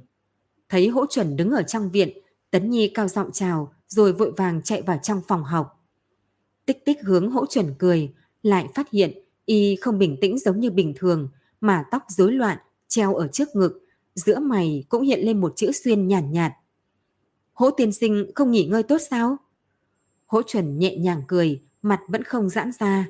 Thấy 0.68 0.88
hỗ 0.88 1.06
chuẩn 1.06 1.36
đứng 1.36 1.50
ở 1.50 1.62
trong 1.62 1.90
viện, 1.90 2.18
Tấn 2.50 2.70
Nhi 2.70 2.88
cao 2.94 3.08
giọng 3.08 3.32
chào 3.32 3.72
rồi 3.88 4.12
vội 4.12 4.32
vàng 4.36 4.62
chạy 4.62 4.82
vào 4.82 4.98
trong 5.02 5.22
phòng 5.28 5.44
học. 5.44 5.84
Tích 6.66 6.84
tích 6.84 6.98
hướng 7.02 7.30
hỗ 7.30 7.46
chuẩn 7.46 7.74
cười, 7.78 8.14
lại 8.42 8.66
phát 8.74 8.90
hiện 8.90 9.12
y 9.44 9.76
không 9.76 9.98
bình 9.98 10.16
tĩnh 10.20 10.38
giống 10.38 10.60
như 10.60 10.70
bình 10.70 10.94
thường 10.96 11.28
mà 11.60 11.84
tóc 11.90 12.02
rối 12.08 12.32
loạn 12.32 12.58
treo 12.88 13.14
ở 13.14 13.28
trước 13.28 13.48
ngực, 13.54 13.80
giữa 14.14 14.38
mày 14.38 14.84
cũng 14.88 15.02
hiện 15.02 15.20
lên 15.20 15.40
một 15.40 15.52
chữ 15.56 15.72
xuyên 15.72 16.08
nhàn 16.08 16.32
nhạt, 16.32 16.32
nhạt. 16.32 16.63
Hỗ 17.54 17.70
tiên 17.70 17.92
sinh 17.92 18.30
không 18.34 18.50
nghỉ 18.50 18.64
ngơi 18.64 18.82
tốt 18.82 18.98
sao? 19.10 19.36
Hỗ 20.26 20.42
chuẩn 20.42 20.78
nhẹ 20.78 20.96
nhàng 20.96 21.22
cười, 21.28 21.62
mặt 21.82 22.00
vẫn 22.08 22.22
không 22.22 22.48
giãn 22.48 22.70
ra. 22.78 23.08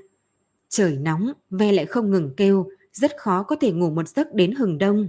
Trời 0.69 0.97
nóng, 0.97 1.33
ve 1.51 1.73
lại 1.73 1.87
không 1.87 2.11
ngừng 2.11 2.31
kêu, 2.37 2.69
rất 2.93 3.13
khó 3.19 3.43
có 3.43 3.57
thể 3.57 3.73
ngủ 3.73 3.91
một 3.91 4.09
giấc 4.09 4.35
đến 4.35 4.55
hừng 4.55 4.79
đông. 4.79 5.09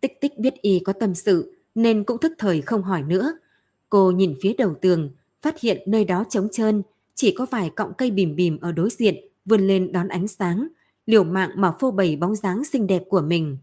Tích 0.00 0.20
tích 0.20 0.38
biết 0.38 0.54
y 0.62 0.78
có 0.78 0.92
tâm 0.92 1.14
sự, 1.14 1.56
nên 1.74 2.04
cũng 2.04 2.18
thức 2.18 2.32
thời 2.38 2.62
không 2.62 2.82
hỏi 2.82 3.02
nữa. 3.02 3.38
Cô 3.88 4.10
nhìn 4.10 4.34
phía 4.42 4.54
đầu 4.58 4.74
tường, 4.80 5.10
phát 5.42 5.60
hiện 5.60 5.82
nơi 5.86 6.04
đó 6.04 6.24
trống 6.30 6.48
trơn, 6.52 6.82
chỉ 7.14 7.34
có 7.38 7.46
vài 7.50 7.70
cọng 7.70 7.92
cây 7.98 8.10
bìm 8.10 8.36
bìm 8.36 8.60
ở 8.60 8.72
đối 8.72 8.90
diện 8.90 9.14
vươn 9.44 9.66
lên 9.66 9.92
đón 9.92 10.08
ánh 10.08 10.28
sáng, 10.28 10.68
liều 11.06 11.24
mạng 11.24 11.50
mà 11.56 11.72
phô 11.80 11.90
bày 11.90 12.16
bóng 12.16 12.34
dáng 12.34 12.64
xinh 12.64 12.86
đẹp 12.86 13.02
của 13.08 13.20
mình. 13.20 13.58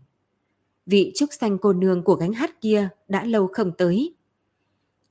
Vị 0.85 1.11
trúc 1.15 1.29
xanh 1.33 1.57
cô 1.57 1.73
nương 1.73 2.03
của 2.03 2.15
gánh 2.15 2.33
hát 2.33 2.61
kia 2.61 2.89
đã 3.07 3.25
lâu 3.25 3.47
không 3.47 3.71
tới. 3.77 4.13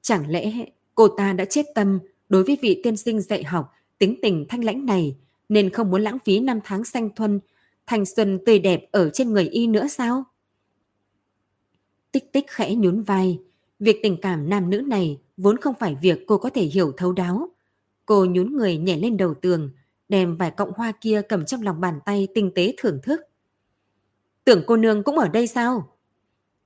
Chẳng 0.02 0.30
lẽ 0.30 0.52
cô 0.94 1.08
ta 1.08 1.32
đã 1.32 1.44
chết 1.44 1.66
tâm 1.74 1.98
đối 2.28 2.44
với 2.44 2.58
vị 2.62 2.80
tiên 2.82 2.96
sinh 2.96 3.20
dạy 3.20 3.44
học 3.44 3.72
tính 3.98 4.18
tình 4.22 4.46
thanh 4.48 4.64
lãnh 4.64 4.86
này 4.86 5.16
nên 5.48 5.70
không 5.70 5.90
muốn 5.90 6.02
lãng 6.02 6.18
phí 6.24 6.40
năm 6.40 6.60
tháng 6.64 6.84
xanh 6.84 7.10
thuần, 7.16 7.40
thanh 7.86 8.04
xuân 8.04 8.38
tươi 8.46 8.58
đẹp 8.58 8.84
ở 8.92 9.10
trên 9.10 9.32
người 9.32 9.48
y 9.48 9.66
nữa 9.66 9.86
sao? 9.90 10.24
Tích 12.12 12.32
tích 12.32 12.44
khẽ 12.48 12.74
nhún 12.74 13.02
vai. 13.02 13.40
Việc 13.78 14.00
tình 14.02 14.16
cảm 14.20 14.48
nam 14.48 14.70
nữ 14.70 14.80
này 14.80 15.20
vốn 15.36 15.56
không 15.56 15.74
phải 15.80 15.96
việc 16.02 16.18
cô 16.26 16.38
có 16.38 16.50
thể 16.50 16.62
hiểu 16.62 16.92
thấu 16.96 17.12
đáo. 17.12 17.48
Cô 18.06 18.24
nhún 18.24 18.56
người 18.56 18.76
nhảy 18.76 19.00
lên 19.00 19.16
đầu 19.16 19.34
tường, 19.34 19.70
đem 20.08 20.36
vài 20.36 20.50
cọng 20.50 20.72
hoa 20.76 20.92
kia 21.00 21.22
cầm 21.28 21.44
trong 21.44 21.62
lòng 21.62 21.80
bàn 21.80 22.00
tay 22.04 22.28
tinh 22.34 22.50
tế 22.54 22.74
thưởng 22.78 22.98
thức. 23.02 23.20
Tưởng 24.44 24.62
cô 24.66 24.76
nương 24.76 25.02
cũng 25.02 25.18
ở 25.18 25.28
đây 25.28 25.46
sao? 25.46 25.96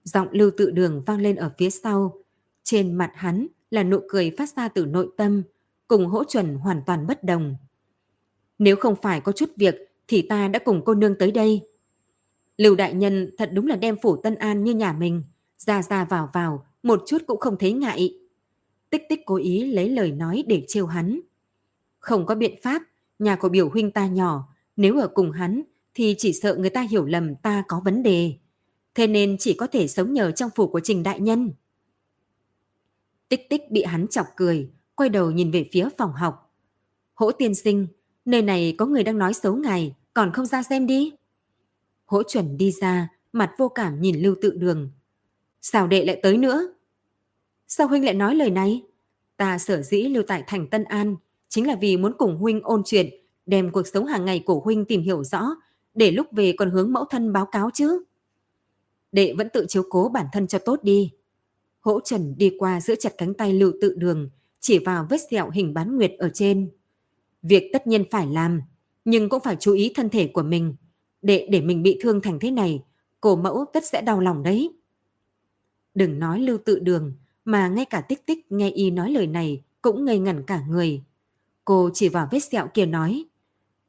Giọng 0.04 0.28
lưu 0.30 0.50
tự 0.56 0.70
đường 0.70 1.02
vang 1.06 1.20
lên 1.20 1.36
ở 1.36 1.52
phía 1.58 1.70
sau. 1.70 2.22
Trên 2.62 2.94
mặt 2.94 3.12
hắn 3.14 3.46
là 3.70 3.82
nụ 3.82 4.00
cười 4.08 4.30
phát 4.38 4.48
ra 4.56 4.68
từ 4.68 4.86
nội 4.86 5.08
tâm, 5.16 5.42
cùng 5.88 6.06
hỗ 6.06 6.24
chuẩn 6.24 6.54
hoàn 6.54 6.82
toàn 6.86 7.06
bất 7.06 7.24
đồng. 7.24 7.56
Nếu 8.58 8.76
không 8.76 8.96
phải 9.02 9.20
có 9.20 9.32
chút 9.32 9.50
việc 9.56 9.74
thì 10.08 10.22
ta 10.22 10.48
đã 10.48 10.58
cùng 10.58 10.82
cô 10.84 10.94
nương 10.94 11.14
tới 11.18 11.30
đây. 11.30 11.62
Lưu 12.56 12.74
đại 12.74 12.94
nhân 12.94 13.30
thật 13.38 13.50
đúng 13.52 13.66
là 13.66 13.76
đem 13.76 13.96
phủ 14.02 14.16
Tân 14.16 14.34
An 14.34 14.64
như 14.64 14.74
nhà 14.74 14.92
mình, 14.92 15.22
ra 15.58 15.82
ra 15.82 16.04
vào 16.04 16.30
vào, 16.32 16.66
một 16.82 17.02
chút 17.06 17.18
cũng 17.26 17.40
không 17.40 17.56
thấy 17.58 17.72
ngại. 17.72 18.18
Tích 18.90 19.02
tích 19.08 19.20
cố 19.26 19.36
ý 19.36 19.72
lấy 19.72 19.88
lời 19.88 20.12
nói 20.12 20.44
để 20.46 20.64
trêu 20.68 20.86
hắn. 20.86 21.20
Không 21.98 22.26
có 22.26 22.34
biện 22.34 22.54
pháp, 22.62 22.82
nhà 23.18 23.36
của 23.36 23.48
biểu 23.48 23.68
huynh 23.68 23.90
ta 23.90 24.06
nhỏ, 24.06 24.48
nếu 24.76 25.00
ở 25.00 25.08
cùng 25.08 25.30
hắn 25.30 25.62
thì 25.96 26.14
chỉ 26.18 26.32
sợ 26.32 26.56
người 26.58 26.70
ta 26.70 26.80
hiểu 26.80 27.04
lầm 27.04 27.34
ta 27.34 27.64
có 27.68 27.82
vấn 27.84 28.02
đề. 28.02 28.34
Thế 28.94 29.06
nên 29.06 29.36
chỉ 29.38 29.54
có 29.54 29.66
thể 29.66 29.88
sống 29.88 30.12
nhờ 30.12 30.30
trong 30.30 30.50
phủ 30.54 30.66
của 30.66 30.80
Trình 30.80 31.02
Đại 31.02 31.20
Nhân. 31.20 31.52
Tích 33.28 33.50
tích 33.50 33.70
bị 33.70 33.82
hắn 33.82 34.08
chọc 34.08 34.26
cười, 34.36 34.70
quay 34.94 35.08
đầu 35.08 35.30
nhìn 35.30 35.50
về 35.50 35.68
phía 35.72 35.88
phòng 35.98 36.12
học. 36.12 36.54
Hỗ 37.14 37.32
tiên 37.32 37.54
sinh, 37.54 37.86
nơi 38.24 38.42
này 38.42 38.74
có 38.78 38.86
người 38.86 39.04
đang 39.04 39.18
nói 39.18 39.34
xấu 39.34 39.56
ngài, 39.56 39.94
còn 40.14 40.32
không 40.32 40.46
ra 40.46 40.62
xem 40.62 40.86
đi. 40.86 41.12
Hỗ 42.06 42.22
chuẩn 42.22 42.56
đi 42.56 42.70
ra, 42.70 43.08
mặt 43.32 43.50
vô 43.58 43.68
cảm 43.68 44.00
nhìn 44.00 44.20
lưu 44.20 44.34
tự 44.42 44.50
đường. 44.50 44.90
Sao 45.60 45.86
đệ 45.86 46.04
lại 46.04 46.20
tới 46.22 46.36
nữa? 46.36 46.74
Sao 47.66 47.88
huynh 47.88 48.04
lại 48.04 48.14
nói 48.14 48.34
lời 48.34 48.50
này? 48.50 48.82
Ta 49.36 49.58
sở 49.58 49.82
dĩ 49.82 50.02
lưu 50.02 50.22
tại 50.26 50.44
thành 50.46 50.66
Tân 50.70 50.84
An, 50.84 51.16
chính 51.48 51.66
là 51.66 51.76
vì 51.80 51.96
muốn 51.96 52.12
cùng 52.18 52.36
huynh 52.36 52.60
ôn 52.62 52.82
chuyện, 52.84 53.10
đem 53.46 53.72
cuộc 53.72 53.86
sống 53.86 54.06
hàng 54.06 54.24
ngày 54.24 54.42
của 54.46 54.60
huynh 54.60 54.84
tìm 54.84 55.02
hiểu 55.02 55.24
rõ, 55.24 55.56
để 55.96 56.10
lúc 56.10 56.26
về 56.32 56.54
còn 56.58 56.70
hướng 56.70 56.92
mẫu 56.92 57.04
thân 57.04 57.32
báo 57.32 57.46
cáo 57.46 57.70
chứ. 57.74 58.04
Đệ 59.12 59.34
vẫn 59.38 59.48
tự 59.52 59.66
chiếu 59.68 59.82
cố 59.90 60.08
bản 60.08 60.26
thân 60.32 60.46
cho 60.46 60.58
tốt 60.58 60.82
đi. 60.82 61.12
Hỗ 61.80 62.00
Trần 62.00 62.34
đi 62.38 62.56
qua 62.58 62.80
giữa 62.80 62.94
chặt 62.94 63.14
cánh 63.18 63.34
tay 63.34 63.52
lưu 63.52 63.72
tự 63.80 63.94
đường, 63.96 64.30
chỉ 64.60 64.78
vào 64.78 65.06
vết 65.10 65.20
sẹo 65.30 65.50
hình 65.50 65.74
bán 65.74 65.96
nguyệt 65.96 66.12
ở 66.18 66.30
trên. 66.34 66.70
Việc 67.42 67.70
tất 67.72 67.86
nhiên 67.86 68.04
phải 68.10 68.26
làm, 68.26 68.62
nhưng 69.04 69.28
cũng 69.28 69.42
phải 69.44 69.56
chú 69.60 69.72
ý 69.72 69.92
thân 69.94 70.08
thể 70.08 70.26
của 70.26 70.42
mình. 70.42 70.74
Để 71.22 71.48
để 71.50 71.60
mình 71.60 71.82
bị 71.82 71.98
thương 72.02 72.20
thành 72.20 72.38
thế 72.38 72.50
này, 72.50 72.82
cổ 73.20 73.36
mẫu 73.36 73.64
tất 73.72 73.84
sẽ 73.84 74.02
đau 74.02 74.20
lòng 74.20 74.42
đấy. 74.42 74.72
Đừng 75.94 76.18
nói 76.18 76.40
lưu 76.40 76.58
tự 76.64 76.78
đường, 76.78 77.12
mà 77.44 77.68
ngay 77.68 77.84
cả 77.84 78.00
tích 78.00 78.26
tích 78.26 78.52
nghe 78.52 78.70
y 78.70 78.90
nói 78.90 79.10
lời 79.10 79.26
này 79.26 79.62
cũng 79.82 80.04
ngây 80.04 80.18
ngẩn 80.18 80.42
cả 80.46 80.62
người. 80.68 81.02
Cô 81.64 81.90
chỉ 81.94 82.08
vào 82.08 82.28
vết 82.30 82.40
sẹo 82.40 82.68
kia 82.74 82.86
nói, 82.86 83.24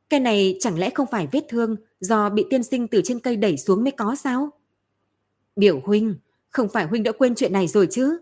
cái 0.10 0.20
này 0.20 0.58
chẳng 0.60 0.80
lẽ 0.80 0.90
không 0.90 1.08
phải 1.12 1.28
vết 1.32 1.42
thương 1.50 1.76
do 2.00 2.30
bị 2.30 2.46
tiên 2.50 2.64
sinh 2.64 2.88
từ 2.88 3.02
trên 3.04 3.20
cây 3.20 3.36
đẩy 3.36 3.58
xuống 3.58 3.84
mới 3.84 3.92
có 3.92 4.16
sao? 4.16 4.50
Biểu 5.56 5.80
huynh, 5.80 6.16
không 6.50 6.70
phải 6.70 6.86
huynh 6.86 7.04
đã 7.04 7.12
quên 7.12 7.36
chuyện 7.36 7.54
này 7.54 7.68
rồi 7.68 7.88
chứ? 7.92 8.20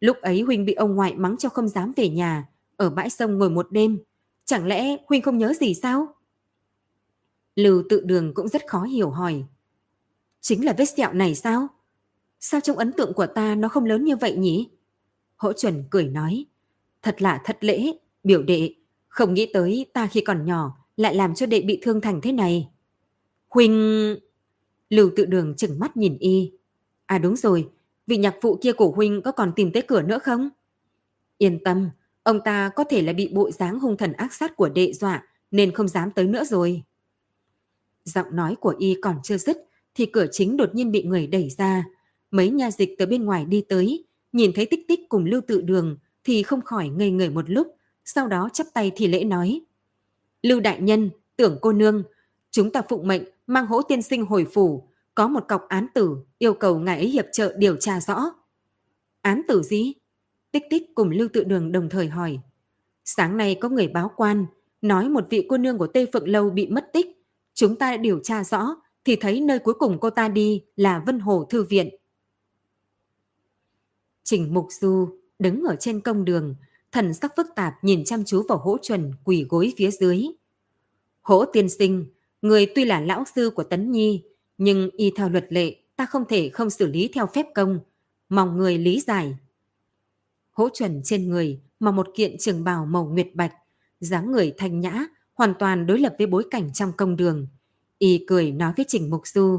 Lúc 0.00 0.16
ấy 0.22 0.40
huynh 0.40 0.64
bị 0.64 0.74
ông 0.74 0.94
ngoại 0.94 1.14
mắng 1.14 1.36
cho 1.38 1.48
không 1.48 1.68
dám 1.68 1.92
về 1.96 2.08
nhà, 2.08 2.48
ở 2.76 2.90
bãi 2.90 3.10
sông 3.10 3.38
ngồi 3.38 3.50
một 3.50 3.72
đêm. 3.72 3.98
Chẳng 4.44 4.66
lẽ 4.66 4.96
huynh 5.08 5.22
không 5.22 5.38
nhớ 5.38 5.52
gì 5.60 5.74
sao? 5.74 6.14
Lưu 7.56 7.82
tự 7.88 8.00
đường 8.00 8.34
cũng 8.34 8.48
rất 8.48 8.62
khó 8.66 8.82
hiểu 8.82 9.10
hỏi. 9.10 9.44
Chính 10.40 10.64
là 10.64 10.72
vết 10.72 10.84
sẹo 10.84 11.12
này 11.12 11.34
sao? 11.34 11.68
Sao 12.40 12.60
trong 12.60 12.76
ấn 12.76 12.92
tượng 12.92 13.12
của 13.14 13.26
ta 13.26 13.54
nó 13.54 13.68
không 13.68 13.84
lớn 13.84 14.04
như 14.04 14.16
vậy 14.16 14.36
nhỉ? 14.36 14.70
Hỗ 15.36 15.52
chuẩn 15.52 15.84
cười 15.90 16.04
nói. 16.04 16.46
Thật 17.02 17.22
là 17.22 17.40
thật 17.44 17.58
lễ, 17.60 17.92
biểu 18.24 18.42
đệ. 18.42 18.74
Không 19.08 19.34
nghĩ 19.34 19.50
tới 19.52 19.86
ta 19.92 20.06
khi 20.06 20.20
còn 20.20 20.44
nhỏ 20.44 20.83
lại 20.96 21.14
làm 21.14 21.34
cho 21.34 21.46
đệ 21.46 21.60
bị 21.60 21.78
thương 21.82 22.00
thành 22.00 22.20
thế 22.20 22.32
này. 22.32 22.68
Huynh... 23.48 24.16
Lưu 24.90 25.10
tự 25.16 25.24
đường 25.24 25.54
chừng 25.56 25.78
mắt 25.78 25.96
nhìn 25.96 26.18
y. 26.18 26.52
À 27.06 27.18
đúng 27.18 27.36
rồi, 27.36 27.68
vị 28.06 28.16
nhạc 28.16 28.34
phụ 28.42 28.58
kia 28.62 28.72
của 28.72 28.90
Huynh 28.90 29.22
có 29.22 29.32
còn 29.32 29.52
tìm 29.56 29.72
tới 29.72 29.82
cửa 29.82 30.02
nữa 30.02 30.18
không? 30.18 30.48
Yên 31.38 31.64
tâm, 31.64 31.90
ông 32.22 32.40
ta 32.44 32.70
có 32.76 32.84
thể 32.84 33.02
là 33.02 33.12
bị 33.12 33.30
bộ 33.34 33.50
dáng 33.50 33.80
hung 33.80 33.96
thần 33.96 34.12
ác 34.12 34.34
sát 34.34 34.56
của 34.56 34.68
đệ 34.68 34.92
dọa 34.92 35.22
nên 35.50 35.72
không 35.72 35.88
dám 35.88 36.10
tới 36.10 36.24
nữa 36.24 36.44
rồi. 36.44 36.82
Giọng 38.04 38.36
nói 38.36 38.56
của 38.60 38.74
y 38.78 38.96
còn 39.02 39.16
chưa 39.22 39.36
dứt 39.36 39.56
thì 39.94 40.06
cửa 40.06 40.26
chính 40.32 40.56
đột 40.56 40.74
nhiên 40.74 40.92
bị 40.92 41.02
người 41.02 41.26
đẩy 41.26 41.48
ra. 41.58 41.84
Mấy 42.30 42.50
nhà 42.50 42.70
dịch 42.70 42.94
từ 42.98 43.06
bên 43.06 43.24
ngoài 43.24 43.44
đi 43.44 43.64
tới, 43.68 44.04
nhìn 44.32 44.52
thấy 44.54 44.66
tích 44.66 44.88
tích 44.88 45.00
cùng 45.08 45.24
lưu 45.24 45.40
tự 45.46 45.60
đường 45.60 45.96
thì 46.24 46.42
không 46.42 46.62
khỏi 46.62 46.88
ngây 46.88 47.10
người 47.10 47.30
một 47.30 47.50
lúc, 47.50 47.66
sau 48.04 48.28
đó 48.28 48.48
chắp 48.52 48.66
tay 48.74 48.92
thì 48.96 49.06
lễ 49.06 49.24
nói. 49.24 49.60
Lưu 50.44 50.60
đại 50.60 50.80
nhân, 50.80 51.10
tưởng 51.36 51.58
cô 51.60 51.72
nương, 51.72 52.02
chúng 52.50 52.72
ta 52.72 52.82
phụng 52.88 53.08
mệnh 53.08 53.22
mang 53.46 53.66
hỗ 53.66 53.82
tiên 53.82 54.02
sinh 54.02 54.26
hồi 54.26 54.46
phủ, 54.54 54.88
có 55.14 55.28
một 55.28 55.48
cọc 55.48 55.68
án 55.68 55.86
tử 55.94 56.16
yêu 56.38 56.54
cầu 56.54 56.78
ngài 56.78 56.98
ấy 56.98 57.08
hiệp 57.08 57.24
trợ 57.32 57.54
điều 57.58 57.76
tra 57.76 58.00
rõ. 58.00 58.32
Án 59.22 59.42
tử 59.48 59.62
gì? 59.62 59.92
Tích 60.52 60.62
tích 60.70 60.82
cùng 60.94 61.10
Lưu 61.10 61.28
Tự 61.32 61.44
Đường 61.44 61.72
đồng 61.72 61.88
thời 61.88 62.08
hỏi. 62.08 62.38
Sáng 63.04 63.36
nay 63.36 63.54
có 63.60 63.68
người 63.68 63.88
báo 63.88 64.10
quan, 64.16 64.46
nói 64.82 65.08
một 65.08 65.24
vị 65.30 65.46
cô 65.48 65.56
nương 65.56 65.78
của 65.78 65.86
Tây 65.86 66.06
Phượng 66.12 66.28
Lâu 66.28 66.50
bị 66.50 66.66
mất 66.66 66.90
tích, 66.92 67.06
chúng 67.54 67.76
ta 67.76 67.90
đã 67.90 67.96
điều 67.96 68.20
tra 68.22 68.44
rõ 68.44 68.76
thì 69.04 69.16
thấy 69.16 69.40
nơi 69.40 69.58
cuối 69.58 69.74
cùng 69.74 69.98
cô 70.00 70.10
ta 70.10 70.28
đi 70.28 70.64
là 70.76 71.02
Vân 71.06 71.20
Hồ 71.20 71.46
Thư 71.50 71.64
Viện. 71.64 71.88
Trình 74.24 74.54
Mục 74.54 74.66
Du 74.70 75.08
đứng 75.38 75.62
ở 75.62 75.76
trên 75.76 76.00
công 76.00 76.24
đường, 76.24 76.54
thần 76.94 77.14
sắc 77.14 77.32
phức 77.36 77.46
tạp 77.54 77.74
nhìn 77.82 78.04
chăm 78.04 78.24
chú 78.24 78.42
vào 78.48 78.58
hỗ 78.58 78.76
chuẩn 78.82 79.12
quỳ 79.24 79.46
gối 79.48 79.72
phía 79.76 79.90
dưới. 79.90 80.26
Hỗ 81.20 81.44
tiên 81.44 81.68
sinh, 81.68 82.06
người 82.42 82.66
tuy 82.74 82.84
là 82.84 83.00
lão 83.00 83.24
sư 83.34 83.50
của 83.50 83.64
Tấn 83.64 83.92
Nhi, 83.92 84.22
nhưng 84.58 84.90
y 84.96 85.12
theo 85.16 85.28
luật 85.28 85.46
lệ 85.48 85.76
ta 85.96 86.06
không 86.06 86.24
thể 86.28 86.48
không 86.48 86.70
xử 86.70 86.86
lý 86.86 87.10
theo 87.14 87.26
phép 87.26 87.46
công, 87.54 87.78
mong 88.28 88.56
người 88.56 88.78
lý 88.78 89.00
giải. 89.00 89.36
Hỗ 90.52 90.68
chuẩn 90.68 91.00
trên 91.04 91.30
người 91.30 91.60
mà 91.80 91.90
một 91.90 92.08
kiện 92.14 92.36
trường 92.38 92.64
bào 92.64 92.86
màu 92.86 93.04
nguyệt 93.04 93.28
bạch, 93.34 93.54
dáng 94.00 94.32
người 94.32 94.52
thanh 94.56 94.80
nhã, 94.80 95.04
hoàn 95.34 95.54
toàn 95.58 95.86
đối 95.86 95.98
lập 95.98 96.14
với 96.18 96.26
bối 96.26 96.44
cảnh 96.50 96.72
trong 96.72 96.92
công 96.96 97.16
đường. 97.16 97.46
Y 97.98 98.24
cười 98.26 98.52
nói 98.52 98.72
với 98.76 98.84
Trình 98.88 99.10
Mục 99.10 99.26
Du. 99.26 99.58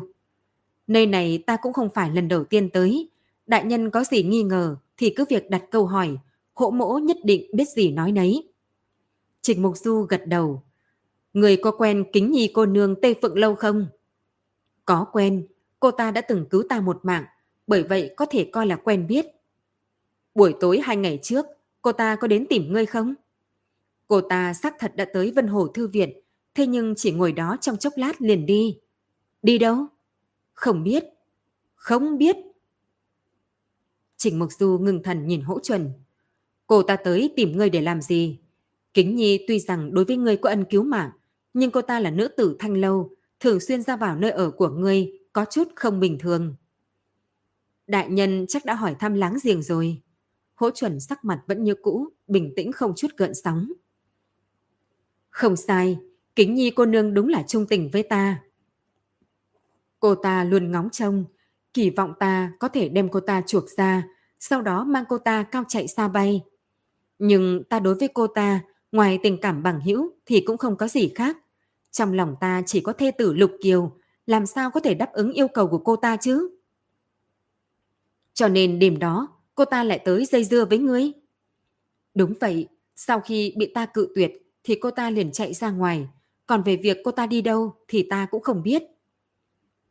Nơi 0.87 1.05
này 1.05 1.43
ta 1.47 1.57
cũng 1.61 1.73
không 1.73 1.89
phải 1.93 2.09
lần 2.09 2.27
đầu 2.27 2.43
tiên 2.43 2.69
tới. 2.69 3.09
Đại 3.47 3.65
nhân 3.65 3.89
có 3.89 4.03
gì 4.03 4.23
nghi 4.23 4.43
ngờ 4.43 4.77
thì 4.97 5.13
cứ 5.15 5.25
việc 5.29 5.49
đặt 5.49 5.63
câu 5.71 5.85
hỏi, 5.85 6.17
hỗ 6.55 6.71
mỗ 6.71 6.99
nhất 6.99 7.17
định 7.23 7.51
biết 7.53 7.69
gì 7.69 7.91
nói 7.91 8.11
nấy. 8.11 8.49
Trình 9.41 9.61
Mục 9.61 9.77
Du 9.77 10.01
gật 10.01 10.21
đầu. 10.27 10.63
Người 11.33 11.57
có 11.57 11.71
quen 11.71 12.05
kính 12.13 12.31
nhi 12.31 12.51
cô 12.53 12.65
nương 12.65 13.01
Tây 13.01 13.15
Phượng 13.21 13.37
Lâu 13.37 13.55
không? 13.55 13.87
Có 14.85 15.05
quen, 15.11 15.47
cô 15.79 15.91
ta 15.91 16.11
đã 16.11 16.21
từng 16.21 16.45
cứu 16.49 16.63
ta 16.69 16.79
một 16.79 16.99
mạng, 17.03 17.25
bởi 17.67 17.83
vậy 17.83 18.13
có 18.17 18.25
thể 18.25 18.49
coi 18.51 18.67
là 18.67 18.75
quen 18.75 19.07
biết. 19.07 19.25
Buổi 20.35 20.55
tối 20.59 20.79
hai 20.83 20.97
ngày 20.97 21.19
trước, 21.23 21.45
cô 21.81 21.91
ta 21.91 22.15
có 22.15 22.27
đến 22.27 22.45
tìm 22.49 22.73
ngươi 22.73 22.85
không? 22.85 23.13
Cô 24.07 24.21
ta 24.21 24.53
xác 24.53 24.75
thật 24.79 24.95
đã 24.95 25.05
tới 25.13 25.31
Vân 25.31 25.47
Hồ 25.47 25.67
Thư 25.67 25.87
Viện, 25.87 26.19
thế 26.53 26.67
nhưng 26.67 26.93
chỉ 26.97 27.11
ngồi 27.11 27.31
đó 27.31 27.57
trong 27.61 27.77
chốc 27.77 27.93
lát 27.95 28.21
liền 28.21 28.45
đi. 28.45 28.79
Đi 29.41 29.57
đâu? 29.57 29.85
Không 30.53 30.83
biết. 30.83 31.03
Không 31.75 32.17
biết. 32.17 32.35
Trình 34.17 34.39
Mục 34.39 34.51
Du 34.51 34.77
ngừng 34.81 35.03
thần 35.03 35.27
nhìn 35.27 35.41
hỗ 35.41 35.59
chuẩn. 35.59 35.91
Cô 36.67 36.83
ta 36.83 36.95
tới 36.95 37.33
tìm 37.35 37.57
ngươi 37.57 37.69
để 37.69 37.81
làm 37.81 38.01
gì? 38.01 38.39
Kính 38.93 39.15
Nhi 39.15 39.45
tuy 39.47 39.59
rằng 39.59 39.93
đối 39.93 40.05
với 40.05 40.17
ngươi 40.17 40.37
có 40.37 40.49
ân 40.49 40.65
cứu 40.69 40.83
mạng, 40.83 41.11
nhưng 41.53 41.71
cô 41.71 41.81
ta 41.81 41.99
là 41.99 42.11
nữ 42.11 42.27
tử 42.27 42.55
thanh 42.59 42.73
lâu, 42.73 43.09
thường 43.39 43.59
xuyên 43.59 43.81
ra 43.81 43.95
vào 43.95 44.15
nơi 44.15 44.31
ở 44.31 44.51
của 44.51 44.69
ngươi, 44.69 45.11
có 45.33 45.45
chút 45.51 45.67
không 45.75 45.99
bình 45.99 46.17
thường. 46.19 46.55
Đại 47.87 48.09
nhân 48.09 48.45
chắc 48.49 48.65
đã 48.65 48.73
hỏi 48.73 48.95
thăm 48.99 49.13
láng 49.13 49.37
giềng 49.43 49.61
rồi. 49.61 50.01
Hỗ 50.55 50.69
chuẩn 50.69 50.99
sắc 50.99 51.25
mặt 51.25 51.41
vẫn 51.47 51.63
như 51.63 51.75
cũ, 51.75 52.07
bình 52.27 52.53
tĩnh 52.55 52.71
không 52.71 52.93
chút 52.95 53.07
gợn 53.17 53.33
sóng. 53.33 53.71
Không 55.29 55.55
sai, 55.55 55.99
kính 56.35 56.53
nhi 56.53 56.71
cô 56.75 56.85
nương 56.85 57.13
đúng 57.13 57.27
là 57.27 57.43
trung 57.47 57.65
tình 57.69 57.89
với 57.93 58.03
ta. 58.03 58.41
Cô 59.99 60.15
ta 60.15 60.43
luôn 60.43 60.71
ngóng 60.71 60.89
trông, 60.89 61.25
kỳ 61.73 61.89
vọng 61.89 62.13
ta 62.19 62.51
có 62.59 62.67
thể 62.67 62.89
đem 62.89 63.09
cô 63.09 63.19
ta 63.19 63.41
chuộc 63.47 63.69
ra, 63.69 64.03
sau 64.39 64.61
đó 64.61 64.83
mang 64.83 65.03
cô 65.09 65.17
ta 65.17 65.43
cao 65.43 65.63
chạy 65.67 65.87
xa 65.87 66.07
bay. 66.07 66.41
Nhưng 67.19 67.63
ta 67.63 67.79
đối 67.79 67.95
với 67.95 68.07
cô 68.13 68.27
ta, 68.27 68.61
ngoài 68.91 69.19
tình 69.23 69.37
cảm 69.41 69.63
bằng 69.63 69.81
hữu 69.81 70.11
thì 70.25 70.41
cũng 70.41 70.57
không 70.57 70.77
có 70.77 70.87
gì 70.87 71.11
khác. 71.15 71.37
Trong 71.91 72.13
lòng 72.13 72.35
ta 72.41 72.63
chỉ 72.65 72.81
có 72.81 72.93
thê 72.93 73.11
tử 73.11 73.33
Lục 73.33 73.51
Kiều, 73.61 73.91
làm 74.25 74.45
sao 74.45 74.71
có 74.71 74.79
thể 74.79 74.93
đáp 74.93 75.13
ứng 75.13 75.33
yêu 75.33 75.47
cầu 75.47 75.67
của 75.67 75.77
cô 75.77 75.95
ta 75.95 76.17
chứ? 76.17 76.49
Cho 78.33 78.47
nên 78.47 78.79
đêm 78.79 78.99
đó, 78.99 79.27
cô 79.55 79.65
ta 79.65 79.83
lại 79.83 79.99
tới 80.05 80.25
dây 80.25 80.43
dưa 80.43 80.65
với 80.65 80.77
ngươi. 80.77 81.11
Đúng 82.13 82.33
vậy, 82.39 82.67
sau 82.95 83.19
khi 83.19 83.53
bị 83.57 83.71
ta 83.73 83.85
cự 83.85 84.11
tuyệt 84.15 84.31
thì 84.63 84.75
cô 84.75 84.91
ta 84.91 85.09
liền 85.09 85.31
chạy 85.31 85.53
ra 85.53 85.71
ngoài, 85.71 86.07
còn 86.47 86.63
về 86.63 86.75
việc 86.75 86.97
cô 87.03 87.11
ta 87.11 87.27
đi 87.27 87.41
đâu 87.41 87.75
thì 87.87 88.07
ta 88.09 88.27
cũng 88.31 88.43
không 88.43 88.63
biết. 88.63 88.83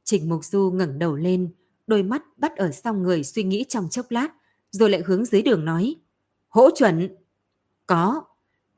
Trình 0.05 0.29
Mục 0.29 0.45
Du 0.45 0.71
ngẩng 0.75 0.99
đầu 0.99 1.17
lên, 1.17 1.55
đôi 1.87 2.03
mắt 2.03 2.23
bắt 2.39 2.57
ở 2.57 2.71
sau 2.71 2.95
người 2.95 3.25
suy 3.25 3.43
nghĩ 3.43 3.65
trong 3.69 3.89
chốc 3.91 4.11
lát, 4.11 4.29
rồi 4.71 4.91
lại 4.91 5.03
hướng 5.07 5.25
dưới 5.25 5.43
đường 5.43 5.65
nói. 5.65 5.97
Hỗ 6.55 6.71
chuẩn! 6.71 7.17
Có, 7.87 8.25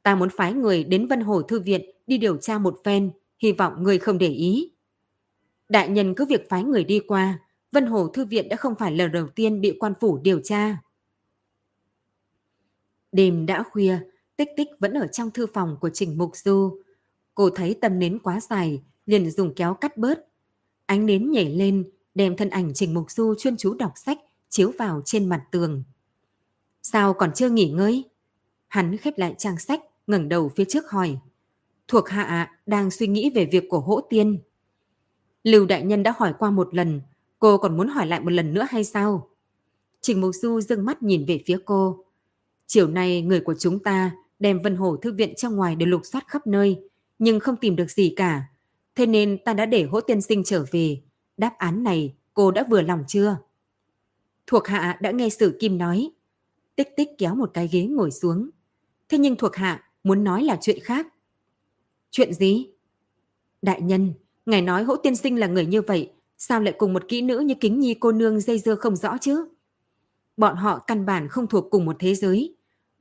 ta 0.03 0.15
muốn 0.15 0.29
phái 0.37 0.53
người 0.53 0.85
đến 0.85 1.07
Vân 1.07 1.21
Hồ 1.21 1.43
Thư 1.43 1.61
Viện 1.61 1.91
đi 2.07 2.19
điều 2.19 2.37
tra 2.37 2.59
một 2.59 2.81
phen, 2.85 3.11
hy 3.43 3.53
vọng 3.53 3.83
người 3.83 3.99
không 3.99 4.19
để 4.19 4.29
ý. 4.29 4.73
Đại 5.69 5.89
nhân 5.89 6.15
cứ 6.15 6.27
việc 6.27 6.49
phái 6.49 6.65
người 6.65 6.85
đi 6.85 7.01
qua, 7.09 7.39
Vân 7.73 7.87
Hồ 7.87 8.09
Thư 8.09 8.25
Viện 8.25 8.49
đã 8.49 8.57
không 8.57 8.75
phải 8.75 8.93
lần 8.93 9.13
đầu 9.13 9.29
tiên 9.35 9.61
bị 9.61 9.77
quan 9.81 9.93
phủ 10.01 10.19
điều 10.19 10.41
tra. 10.45 10.79
Đêm 13.13 13.47
đã 13.47 13.63
khuya, 13.63 13.99
tích 14.37 14.49
tích 14.57 14.69
vẫn 14.81 14.93
ở 14.93 15.07
trong 15.07 15.31
thư 15.31 15.47
phòng 15.47 15.77
của 15.81 15.91
Trình 15.91 16.19
Mục 16.19 16.37
Du. 16.37 16.81
Cô 17.35 17.51
thấy 17.51 17.79
tầm 17.81 17.99
nến 17.99 18.19
quá 18.19 18.41
dài, 18.41 18.83
liền 19.07 19.31
dùng 19.31 19.55
kéo 19.55 19.75
cắt 19.75 19.97
bớt. 19.97 20.27
Ánh 20.87 21.07
nến 21.07 21.31
nhảy 21.31 21.51
lên, 21.55 21.91
đem 22.15 22.37
thân 22.37 22.51
ảnh 22.51 22.75
Trình 22.75 22.95
Mục 22.95 23.11
Du 23.11 23.35
chuyên 23.39 23.57
chú 23.57 23.75
đọc 23.75 23.93
sách, 23.97 24.19
chiếu 24.49 24.73
vào 24.79 25.03
trên 25.05 25.29
mặt 25.29 25.45
tường. 25.51 25.85
Sao 26.93 27.15
còn 27.15 27.33
chưa 27.35 27.51
nghỉ 27.51 27.69
ngơi? 27.71 28.05
Hắn 28.69 28.97
khép 28.97 29.19
lại 29.19 29.35
trang 29.39 29.59
sách, 29.59 29.81
ngẩng 30.07 30.29
đầu 30.29 30.51
phía 30.57 30.65
trước 30.65 30.91
hỏi. 30.91 31.19
Thuộc 31.89 32.09
hạ 32.09 32.59
đang 32.67 32.91
suy 32.91 33.07
nghĩ 33.07 33.31
về 33.35 33.45
việc 33.45 33.65
của 33.69 33.81
hỗ 33.81 34.01
tiên. 34.01 34.39
Lưu 35.45 35.67
Đại 35.67 35.83
Nhân 35.83 36.03
đã 36.03 36.15
hỏi 36.17 36.35
qua 36.39 36.51
một 36.51 36.75
lần, 36.75 37.01
cô 37.39 37.59
còn 37.59 37.77
muốn 37.77 37.89
hỏi 37.89 38.07
lại 38.07 38.21
một 38.21 38.31
lần 38.31 38.55
nữa 38.55 38.67
hay 38.71 38.85
sao? 38.85 39.29
Trình 40.01 40.21
Mục 40.21 40.35
Du 40.35 40.61
dương 40.61 40.85
mắt 40.85 41.03
nhìn 41.03 41.25
về 41.25 41.43
phía 41.47 41.59
cô. 41.65 42.05
Chiều 42.67 42.89
nay 42.89 43.23
người 43.23 43.41
của 43.41 43.55
chúng 43.59 43.79
ta 43.79 44.11
đem 44.39 44.63
Vân 44.63 44.77
Hồ 44.77 44.97
Thư 44.97 45.13
viện 45.13 45.35
trong 45.35 45.57
ngoài 45.57 45.77
để 45.77 45.87
lục 45.87 46.01
soát 46.05 46.25
khắp 46.29 46.47
nơi, 46.47 46.81
nhưng 47.19 47.41
không 47.41 47.57
tìm 47.57 47.77
được 47.77 47.91
gì 47.91 48.13
cả. 48.17 48.43
Thế 48.95 49.07
nên 49.07 49.39
ta 49.45 49.55
đã 49.55 49.67
để 49.67 49.83
hỗ 49.85 50.01
tiên 50.01 50.21
sinh 50.21 50.45
trở 50.45 50.65
về. 50.71 51.01
Đáp 51.37 51.59
án 51.59 51.83
này 51.83 52.15
cô 52.35 52.51
đã 52.51 52.65
vừa 52.71 52.83
lòng 52.83 53.05
chưa? 53.09 53.37
Thuộc 54.47 54.67
hạ 54.67 54.99
đã 55.01 55.11
nghe 55.11 55.29
Sử 55.29 55.57
Kim 55.61 55.79
nói. 55.79 56.11
Tích 56.77 56.97
tích 56.97 57.09
kéo 57.19 57.35
một 57.35 57.51
cái 57.55 57.69
ghế 57.73 57.83
ngồi 57.87 58.11
xuống. 58.11 58.51
Thế 59.09 59.19
nhưng 59.19 59.37
thuộc 59.37 59.57
hạ 59.57 59.85
muốn 60.05 60.25
nói 60.25 60.43
là 60.43 60.59
chuyện 60.61 60.79
khác. 60.83 61.07
Chuyện 62.11 62.35
gì? 62.35 62.71
Đại 63.63 63.81
nhân, 63.81 64.13
ngài 64.47 64.63
nói 64.63 64.85
hỗ 64.85 64.97
tiên 64.97 65.17
sinh 65.17 65.41
là 65.41 65.47
người 65.47 65.67
như 65.67 65.83
vậy, 65.83 66.13
sao 66.39 66.61
lại 66.61 66.75
cùng 66.79 66.93
một 66.93 67.09
kỹ 67.09 67.23
nữ 67.23 67.39
như 67.39 67.55
kính 67.61 67.81
nhi 67.81 67.95
cô 67.95 68.13
nương 68.13 68.41
dây 68.41 68.59
dưa 68.59 68.75
không 68.75 68.97
rõ 68.97 69.17
chứ? 69.21 69.49
Bọn 70.37 70.57
họ 70.57 70.79
căn 70.79 71.07
bản 71.07 71.29
không 71.29 71.47
thuộc 71.47 71.67
cùng 71.71 71.85
một 71.85 71.97
thế 71.99 72.15
giới. 72.15 72.57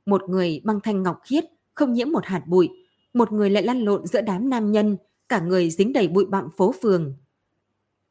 Một 0.06 0.22
người 0.28 0.60
băng 0.64 0.80
thanh 0.80 1.02
ngọc 1.02 1.20
khiết, 1.24 1.44
không 1.74 1.92
nhiễm 1.92 2.10
một 2.10 2.24
hạt 2.24 2.42
bụi, 2.46 2.68
một 3.14 3.32
người 3.32 3.50
lại 3.50 3.62
lăn 3.62 3.80
lộn 3.80 4.06
giữa 4.06 4.20
đám 4.20 4.50
nam 4.50 4.72
nhân, 4.72 4.96
cả 5.28 5.40
người 5.40 5.70
dính 5.70 5.92
đầy 5.92 6.08
bụi 6.08 6.24
bặm 6.24 6.50
phố 6.56 6.74
phường. 6.82 7.14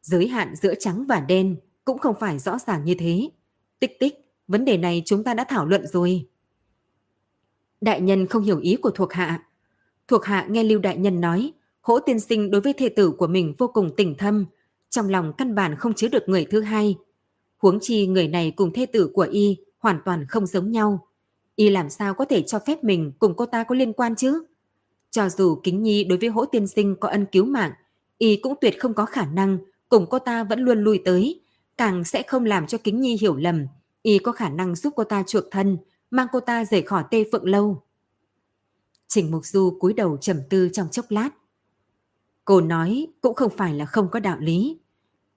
Giới 0.01 0.27
hạn 0.27 0.55
giữa 0.55 0.73
trắng 0.79 1.05
và 1.07 1.19
đen 1.19 1.55
cũng 1.85 1.97
không 1.97 2.15
phải 2.19 2.39
rõ 2.39 2.57
ràng 2.57 2.85
như 2.85 2.95
thế. 2.99 3.29
Tích 3.79 3.99
tích, 3.99 4.24
vấn 4.47 4.65
đề 4.65 4.77
này 4.77 5.01
chúng 5.05 5.23
ta 5.23 5.33
đã 5.33 5.45
thảo 5.49 5.65
luận 5.65 5.87
rồi. 5.87 6.27
Đại 7.81 8.01
nhân 8.01 8.27
không 8.27 8.43
hiểu 8.43 8.59
ý 8.59 8.75
của 8.75 8.89
thuộc 8.89 9.13
hạ. 9.13 9.43
Thuộc 10.07 10.25
hạ 10.25 10.45
nghe 10.49 10.63
Lưu 10.63 10.79
Đại 10.79 10.97
Nhân 10.97 11.21
nói, 11.21 11.53
hỗ 11.81 11.99
tiên 11.99 12.19
sinh 12.19 12.51
đối 12.51 12.61
với 12.61 12.73
thê 12.73 12.89
tử 12.89 13.11
của 13.11 13.27
mình 13.27 13.55
vô 13.57 13.67
cùng 13.67 13.95
tình 13.97 14.15
thâm, 14.17 14.45
trong 14.89 15.09
lòng 15.09 15.33
căn 15.37 15.55
bản 15.55 15.75
không 15.75 15.93
chứa 15.93 16.07
được 16.07 16.29
người 16.29 16.45
thứ 16.45 16.61
hai. 16.61 16.95
Huống 17.57 17.79
chi 17.81 18.07
người 18.07 18.27
này 18.27 18.51
cùng 18.55 18.73
thê 18.73 18.85
tử 18.85 19.09
của 19.13 19.27
y 19.31 19.57
hoàn 19.79 19.99
toàn 20.05 20.25
không 20.29 20.45
giống 20.45 20.71
nhau. 20.71 21.07
Y 21.55 21.69
làm 21.69 21.89
sao 21.89 22.13
có 22.13 22.25
thể 22.25 22.41
cho 22.41 22.59
phép 22.59 22.83
mình 22.83 23.11
cùng 23.19 23.33
cô 23.35 23.45
ta 23.45 23.63
có 23.63 23.75
liên 23.75 23.93
quan 23.93 24.15
chứ? 24.15 24.45
Cho 25.11 25.29
dù 25.29 25.59
Kính 25.63 25.83
Nhi 25.83 26.03
đối 26.03 26.17
với 26.17 26.29
hỗ 26.29 26.45
tiên 26.45 26.67
sinh 26.67 26.95
có 26.99 27.09
ân 27.09 27.25
cứu 27.31 27.45
mạng, 27.45 27.71
Y 28.17 28.35
cũng 28.35 28.53
tuyệt 28.61 28.79
không 28.79 28.93
có 28.93 29.05
khả 29.05 29.25
năng 29.25 29.57
cùng 29.89 30.05
cô 30.09 30.19
ta 30.19 30.43
vẫn 30.43 30.59
luôn 30.59 30.83
lui 30.83 31.01
tới, 31.05 31.41
càng 31.77 32.03
sẽ 32.03 32.23
không 32.23 32.45
làm 32.45 32.67
cho 32.67 32.77
Kính 32.77 33.01
Nhi 33.01 33.17
hiểu 33.21 33.35
lầm. 33.35 33.67
Y 34.05 34.19
có 34.19 34.31
khả 34.31 34.49
năng 34.49 34.75
giúp 34.75 34.93
cô 34.95 35.03
ta 35.03 35.23
chuộc 35.23 35.43
thân, 35.51 35.77
mang 36.11 36.27
cô 36.31 36.39
ta 36.39 36.65
rời 36.65 36.81
khỏi 36.81 37.03
Tê 37.11 37.25
Phượng 37.31 37.49
Lâu. 37.49 37.83
Trình 39.07 39.31
Mục 39.31 39.45
Du 39.45 39.77
cúi 39.79 39.93
đầu 39.93 40.17
trầm 40.17 40.37
tư 40.49 40.69
trong 40.73 40.89
chốc 40.89 41.05
lát. 41.09 41.29
Cô 42.45 42.61
nói 42.61 43.07
cũng 43.21 43.35
không 43.35 43.51
phải 43.57 43.73
là 43.73 43.85
không 43.85 44.09
có 44.11 44.19
đạo 44.19 44.37
lý. 44.39 44.79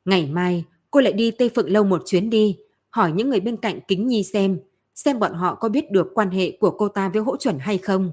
Ngày 0.04 0.26
mai 0.26 0.64
cô 0.90 1.00
lại 1.00 1.12
đi 1.12 1.30
Tây 1.30 1.50
Phượng 1.54 1.70
Lâu 1.70 1.84
một 1.84 2.02
chuyến 2.06 2.30
đi, 2.30 2.58
hỏi 2.90 3.12
những 3.12 3.30
người 3.30 3.40
bên 3.40 3.56
cạnh 3.56 3.80
Kính 3.88 4.06
Nhi 4.06 4.24
xem, 4.24 4.60
xem 4.94 5.18
bọn 5.18 5.34
họ 5.34 5.54
có 5.54 5.68
biết 5.68 5.90
được 5.90 6.10
quan 6.14 6.30
hệ 6.30 6.56
của 6.60 6.70
cô 6.70 6.88
ta 6.88 7.08
với 7.08 7.22
hỗ 7.22 7.36
chuẩn 7.36 7.58
hay 7.58 7.78
không. 7.78 8.12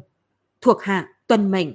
Thuộc 0.62 0.82
hạ, 0.82 1.14
tuân 1.28 1.52
mệnh. 1.52 1.74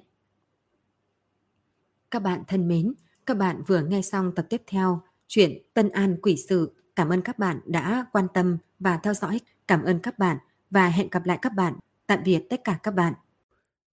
Các 2.11 2.23
bạn 2.23 2.43
thân 2.49 2.69
mến, 2.69 2.93
các 3.27 3.37
bạn 3.37 3.63
vừa 3.67 3.81
nghe 3.83 4.03
xong 4.03 4.33
tập 4.35 4.47
tiếp 4.49 4.63
theo 4.67 5.03
chuyện 5.27 5.59
Tân 5.75 5.89
An 5.89 6.17
Quỷ 6.23 6.37
Sự. 6.49 6.75
Cảm 6.97 7.09
ơn 7.09 7.23
các 7.23 7.39
bạn 7.39 7.61
đã 7.67 8.07
quan 8.13 8.27
tâm 8.35 8.59
và 8.81 8.99
theo 9.03 9.15
dõi. 9.15 9.41
Cảm 9.69 9.85
ơn 9.85 9.99
các 9.99 10.19
bạn 10.19 10.37
và 10.71 10.89
hẹn 10.89 11.09
gặp 11.11 11.27
lại 11.27 11.39
các 11.43 11.55
bạn. 11.55 11.75
Tạm 12.07 12.19
biệt 12.25 12.41
tất 12.51 12.61
cả 12.65 12.79
các 12.83 12.95
bạn. 12.95 13.13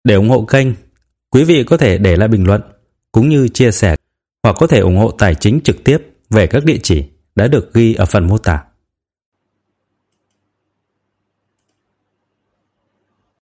Để 0.03 0.15
ủng 0.15 0.29
hộ 0.29 0.45
kênh, 0.45 0.67
quý 1.29 1.43
vị 1.43 1.63
có 1.63 1.77
thể 1.77 1.97
để 1.97 2.15
lại 2.15 2.27
bình 2.27 2.47
luận 2.47 2.61
cũng 3.11 3.29
như 3.29 3.47
chia 3.47 3.71
sẻ 3.71 3.95
hoặc 4.43 4.55
có 4.59 4.67
thể 4.67 4.79
ủng 4.79 4.97
hộ 4.97 5.11
tài 5.11 5.35
chính 5.35 5.61
trực 5.63 5.83
tiếp 5.83 5.97
về 6.29 6.47
các 6.47 6.65
địa 6.65 6.77
chỉ 6.83 7.05
đã 7.35 7.47
được 7.47 7.73
ghi 7.73 7.93
ở 7.93 8.05
phần 8.05 8.27
mô 8.27 8.37
tả. 8.37 8.63